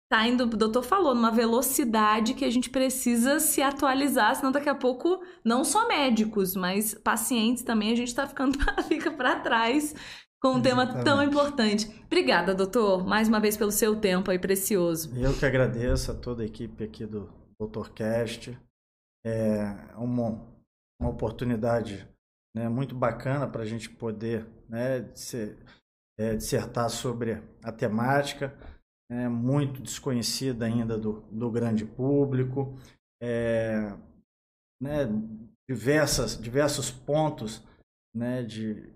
tá 0.09 0.27
indo, 0.27 0.45
o 0.45 0.47
doutor 0.47 0.83
falou, 0.83 1.15
numa 1.15 1.31
velocidade 1.31 2.35
que 2.35 2.45
a 2.45 2.51
gente 2.51 2.71
precisa 2.71 3.41
se 3.41 3.63
atualizar, 3.63 4.37
senão 4.37 4.53
daqui 4.53 4.69
a 4.69 4.75
pouco, 4.75 5.21
não 5.45 5.65
só 5.65 5.89
médicos, 5.89 6.55
mas 6.55 6.95
pacientes 6.95 7.65
também, 7.65 7.91
a 7.91 7.97
gente 7.97 8.15
tá 8.15 8.27
ficando 8.27 8.57
fica 8.87 9.11
para 9.11 9.41
trás 9.41 9.95
com 10.45 10.57
um 10.57 10.61
tema 10.61 10.87
tão 10.87 11.23
Exatamente. 11.23 11.31
importante. 11.31 12.03
Obrigada, 12.05 12.55
doutor, 12.55 13.03
mais 13.03 13.29
uma 13.29 13.41
vez 13.41 13.57
pelo 13.57 13.73
seu 13.73 13.99
tempo 13.99 14.31
aí 14.31 14.39
precioso. 14.39 15.19
Eu 15.19 15.35
que 15.35 15.47
agradeço 15.47 16.13
a 16.13 16.15
toda 16.15 16.43
a 16.43 16.47
equipe 16.47 16.85
aqui 16.85 17.07
do 17.07 17.33
Dr. 17.59 17.89
Cast. 17.95 18.55
é 19.25 19.75
uma, 19.97 20.47
uma 21.01 21.09
oportunidade 21.09 22.07
né, 22.55 22.69
muito 22.69 22.95
bacana 22.95 23.49
para 23.49 23.63
a 23.63 23.65
gente 23.65 23.89
poder 23.89 24.47
né, 24.69 25.11
ser, 25.15 25.57
é, 26.21 26.37
dissertar 26.37 26.91
sobre 26.91 27.43
a 27.63 27.73
temática, 27.73 28.55
é, 29.11 29.27
muito 29.27 29.81
desconhecida 29.81 30.67
ainda 30.67 30.99
do, 30.99 31.23
do 31.33 31.51
grande 31.51 31.87
público, 31.87 32.79
é, 33.19 33.97
né, 34.79 35.07
diversas, 35.67 36.39
diversos 36.39 36.91
pontos 36.91 37.67
né, 38.15 38.43
de 38.43 38.94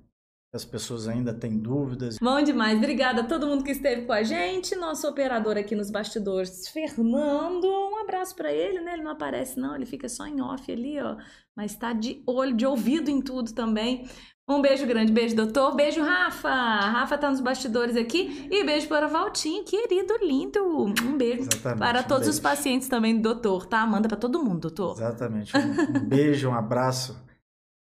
as 0.52 0.64
pessoas 0.64 1.06
ainda 1.06 1.34
têm 1.34 1.58
dúvidas. 1.58 2.16
Bom 2.20 2.42
demais, 2.42 2.78
obrigada 2.78 3.20
a 3.20 3.24
todo 3.24 3.46
mundo 3.46 3.62
que 3.62 3.70
esteve 3.70 4.06
com 4.06 4.12
a 4.12 4.22
gente, 4.22 4.74
nosso 4.76 5.06
operador 5.06 5.58
aqui 5.58 5.74
nos 5.74 5.90
bastidores, 5.90 6.68
Fernando, 6.68 7.66
um 7.66 8.00
abraço 8.00 8.34
para 8.34 8.52
ele, 8.52 8.80
né? 8.80 8.94
Ele 8.94 9.02
não 9.02 9.10
aparece 9.10 9.60
não, 9.60 9.74
ele 9.74 9.84
fica 9.84 10.08
só 10.08 10.26
em 10.26 10.40
off 10.40 10.70
ali, 10.72 10.98
ó, 11.00 11.16
mas 11.54 11.72
está 11.72 11.92
de 11.92 12.22
olho, 12.26 12.56
de 12.56 12.64
ouvido 12.64 13.10
em 13.10 13.20
tudo 13.20 13.52
também. 13.52 14.08
Um 14.50 14.62
beijo 14.62 14.86
grande, 14.86 15.12
beijo 15.12 15.36
doutor, 15.36 15.76
beijo 15.76 16.00
Rafa, 16.00 16.48
Rafa 16.48 17.18
tá 17.18 17.28
nos 17.28 17.40
bastidores 17.40 17.94
aqui 17.96 18.48
e 18.50 18.64
beijo 18.64 18.88
para 18.88 19.06
Valtinho, 19.06 19.62
querido, 19.62 20.14
lindo, 20.22 20.66
um 20.66 21.18
beijo 21.18 21.42
Exatamente, 21.42 21.78
para 21.78 22.02
todos 22.02 22.22
um 22.22 22.30
beijo. 22.30 22.30
os 22.30 22.40
pacientes 22.40 22.88
também 22.88 23.14
do 23.14 23.20
doutor, 23.20 23.66
tá? 23.66 23.86
Manda 23.86 24.08
para 24.08 24.16
todo 24.16 24.42
mundo, 24.42 24.60
doutor. 24.60 24.92
Exatamente, 24.92 25.54
um, 25.54 25.98
um 25.98 26.08
beijo, 26.08 26.48
um 26.48 26.54
abraço 26.54 27.27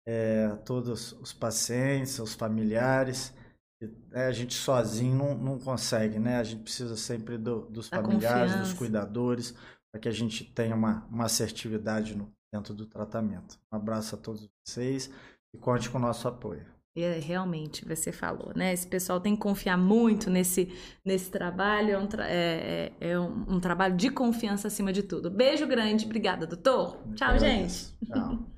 é, 0.06 0.48
a 0.52 0.56
todos 0.56 1.12
os 1.20 1.32
pacientes, 1.32 2.18
os 2.18 2.34
familiares. 2.34 3.34
É, 4.12 4.26
a 4.26 4.32
gente 4.32 4.54
sozinho 4.54 5.14
não, 5.14 5.36
não 5.36 5.58
consegue, 5.58 6.18
né? 6.18 6.38
A 6.38 6.44
gente 6.44 6.62
precisa 6.62 6.96
sempre 6.96 7.36
do, 7.36 7.62
dos 7.66 7.92
a 7.92 7.96
familiares, 7.96 8.52
confiança. 8.52 8.58
dos 8.58 8.72
cuidadores, 8.72 9.54
para 9.92 10.00
que 10.00 10.08
a 10.08 10.12
gente 10.12 10.44
tenha 10.44 10.74
uma, 10.74 11.06
uma 11.10 11.24
assertividade 11.24 12.16
no, 12.16 12.32
dentro 12.52 12.72
do 12.72 12.86
tratamento. 12.86 13.58
Um 13.72 13.76
abraço 13.76 14.14
a 14.14 14.18
todos 14.18 14.48
vocês 14.64 15.10
e 15.54 15.58
conte 15.58 15.90
com 15.90 15.98
o 15.98 16.00
nosso 16.00 16.26
apoio. 16.28 16.64
É, 16.96 17.18
realmente, 17.18 17.84
você 17.84 18.10
falou, 18.10 18.52
né? 18.56 18.72
Esse 18.72 18.86
pessoal 18.86 19.20
tem 19.20 19.34
que 19.36 19.42
confiar 19.42 19.76
muito 19.76 20.30
nesse, 20.30 20.72
nesse 21.04 21.30
trabalho, 21.30 21.90
é 21.90 21.98
um, 21.98 22.06
tra 22.06 22.26
é, 22.26 22.90
é, 22.98 23.10
é 23.10 23.20
um, 23.20 23.56
um, 23.56 23.60
trabalho 23.60 23.94
de 23.94 24.08
confiança 24.08 24.68
acima 24.68 24.90
de 24.94 25.02
tudo. 25.02 25.30
Beijo 25.30 25.66
grande, 25.66 26.06
obrigada, 26.06 26.46
doutor. 26.46 26.96
Tchau, 27.14 27.38
gente. 27.38 27.92
Tchau. 28.06 28.38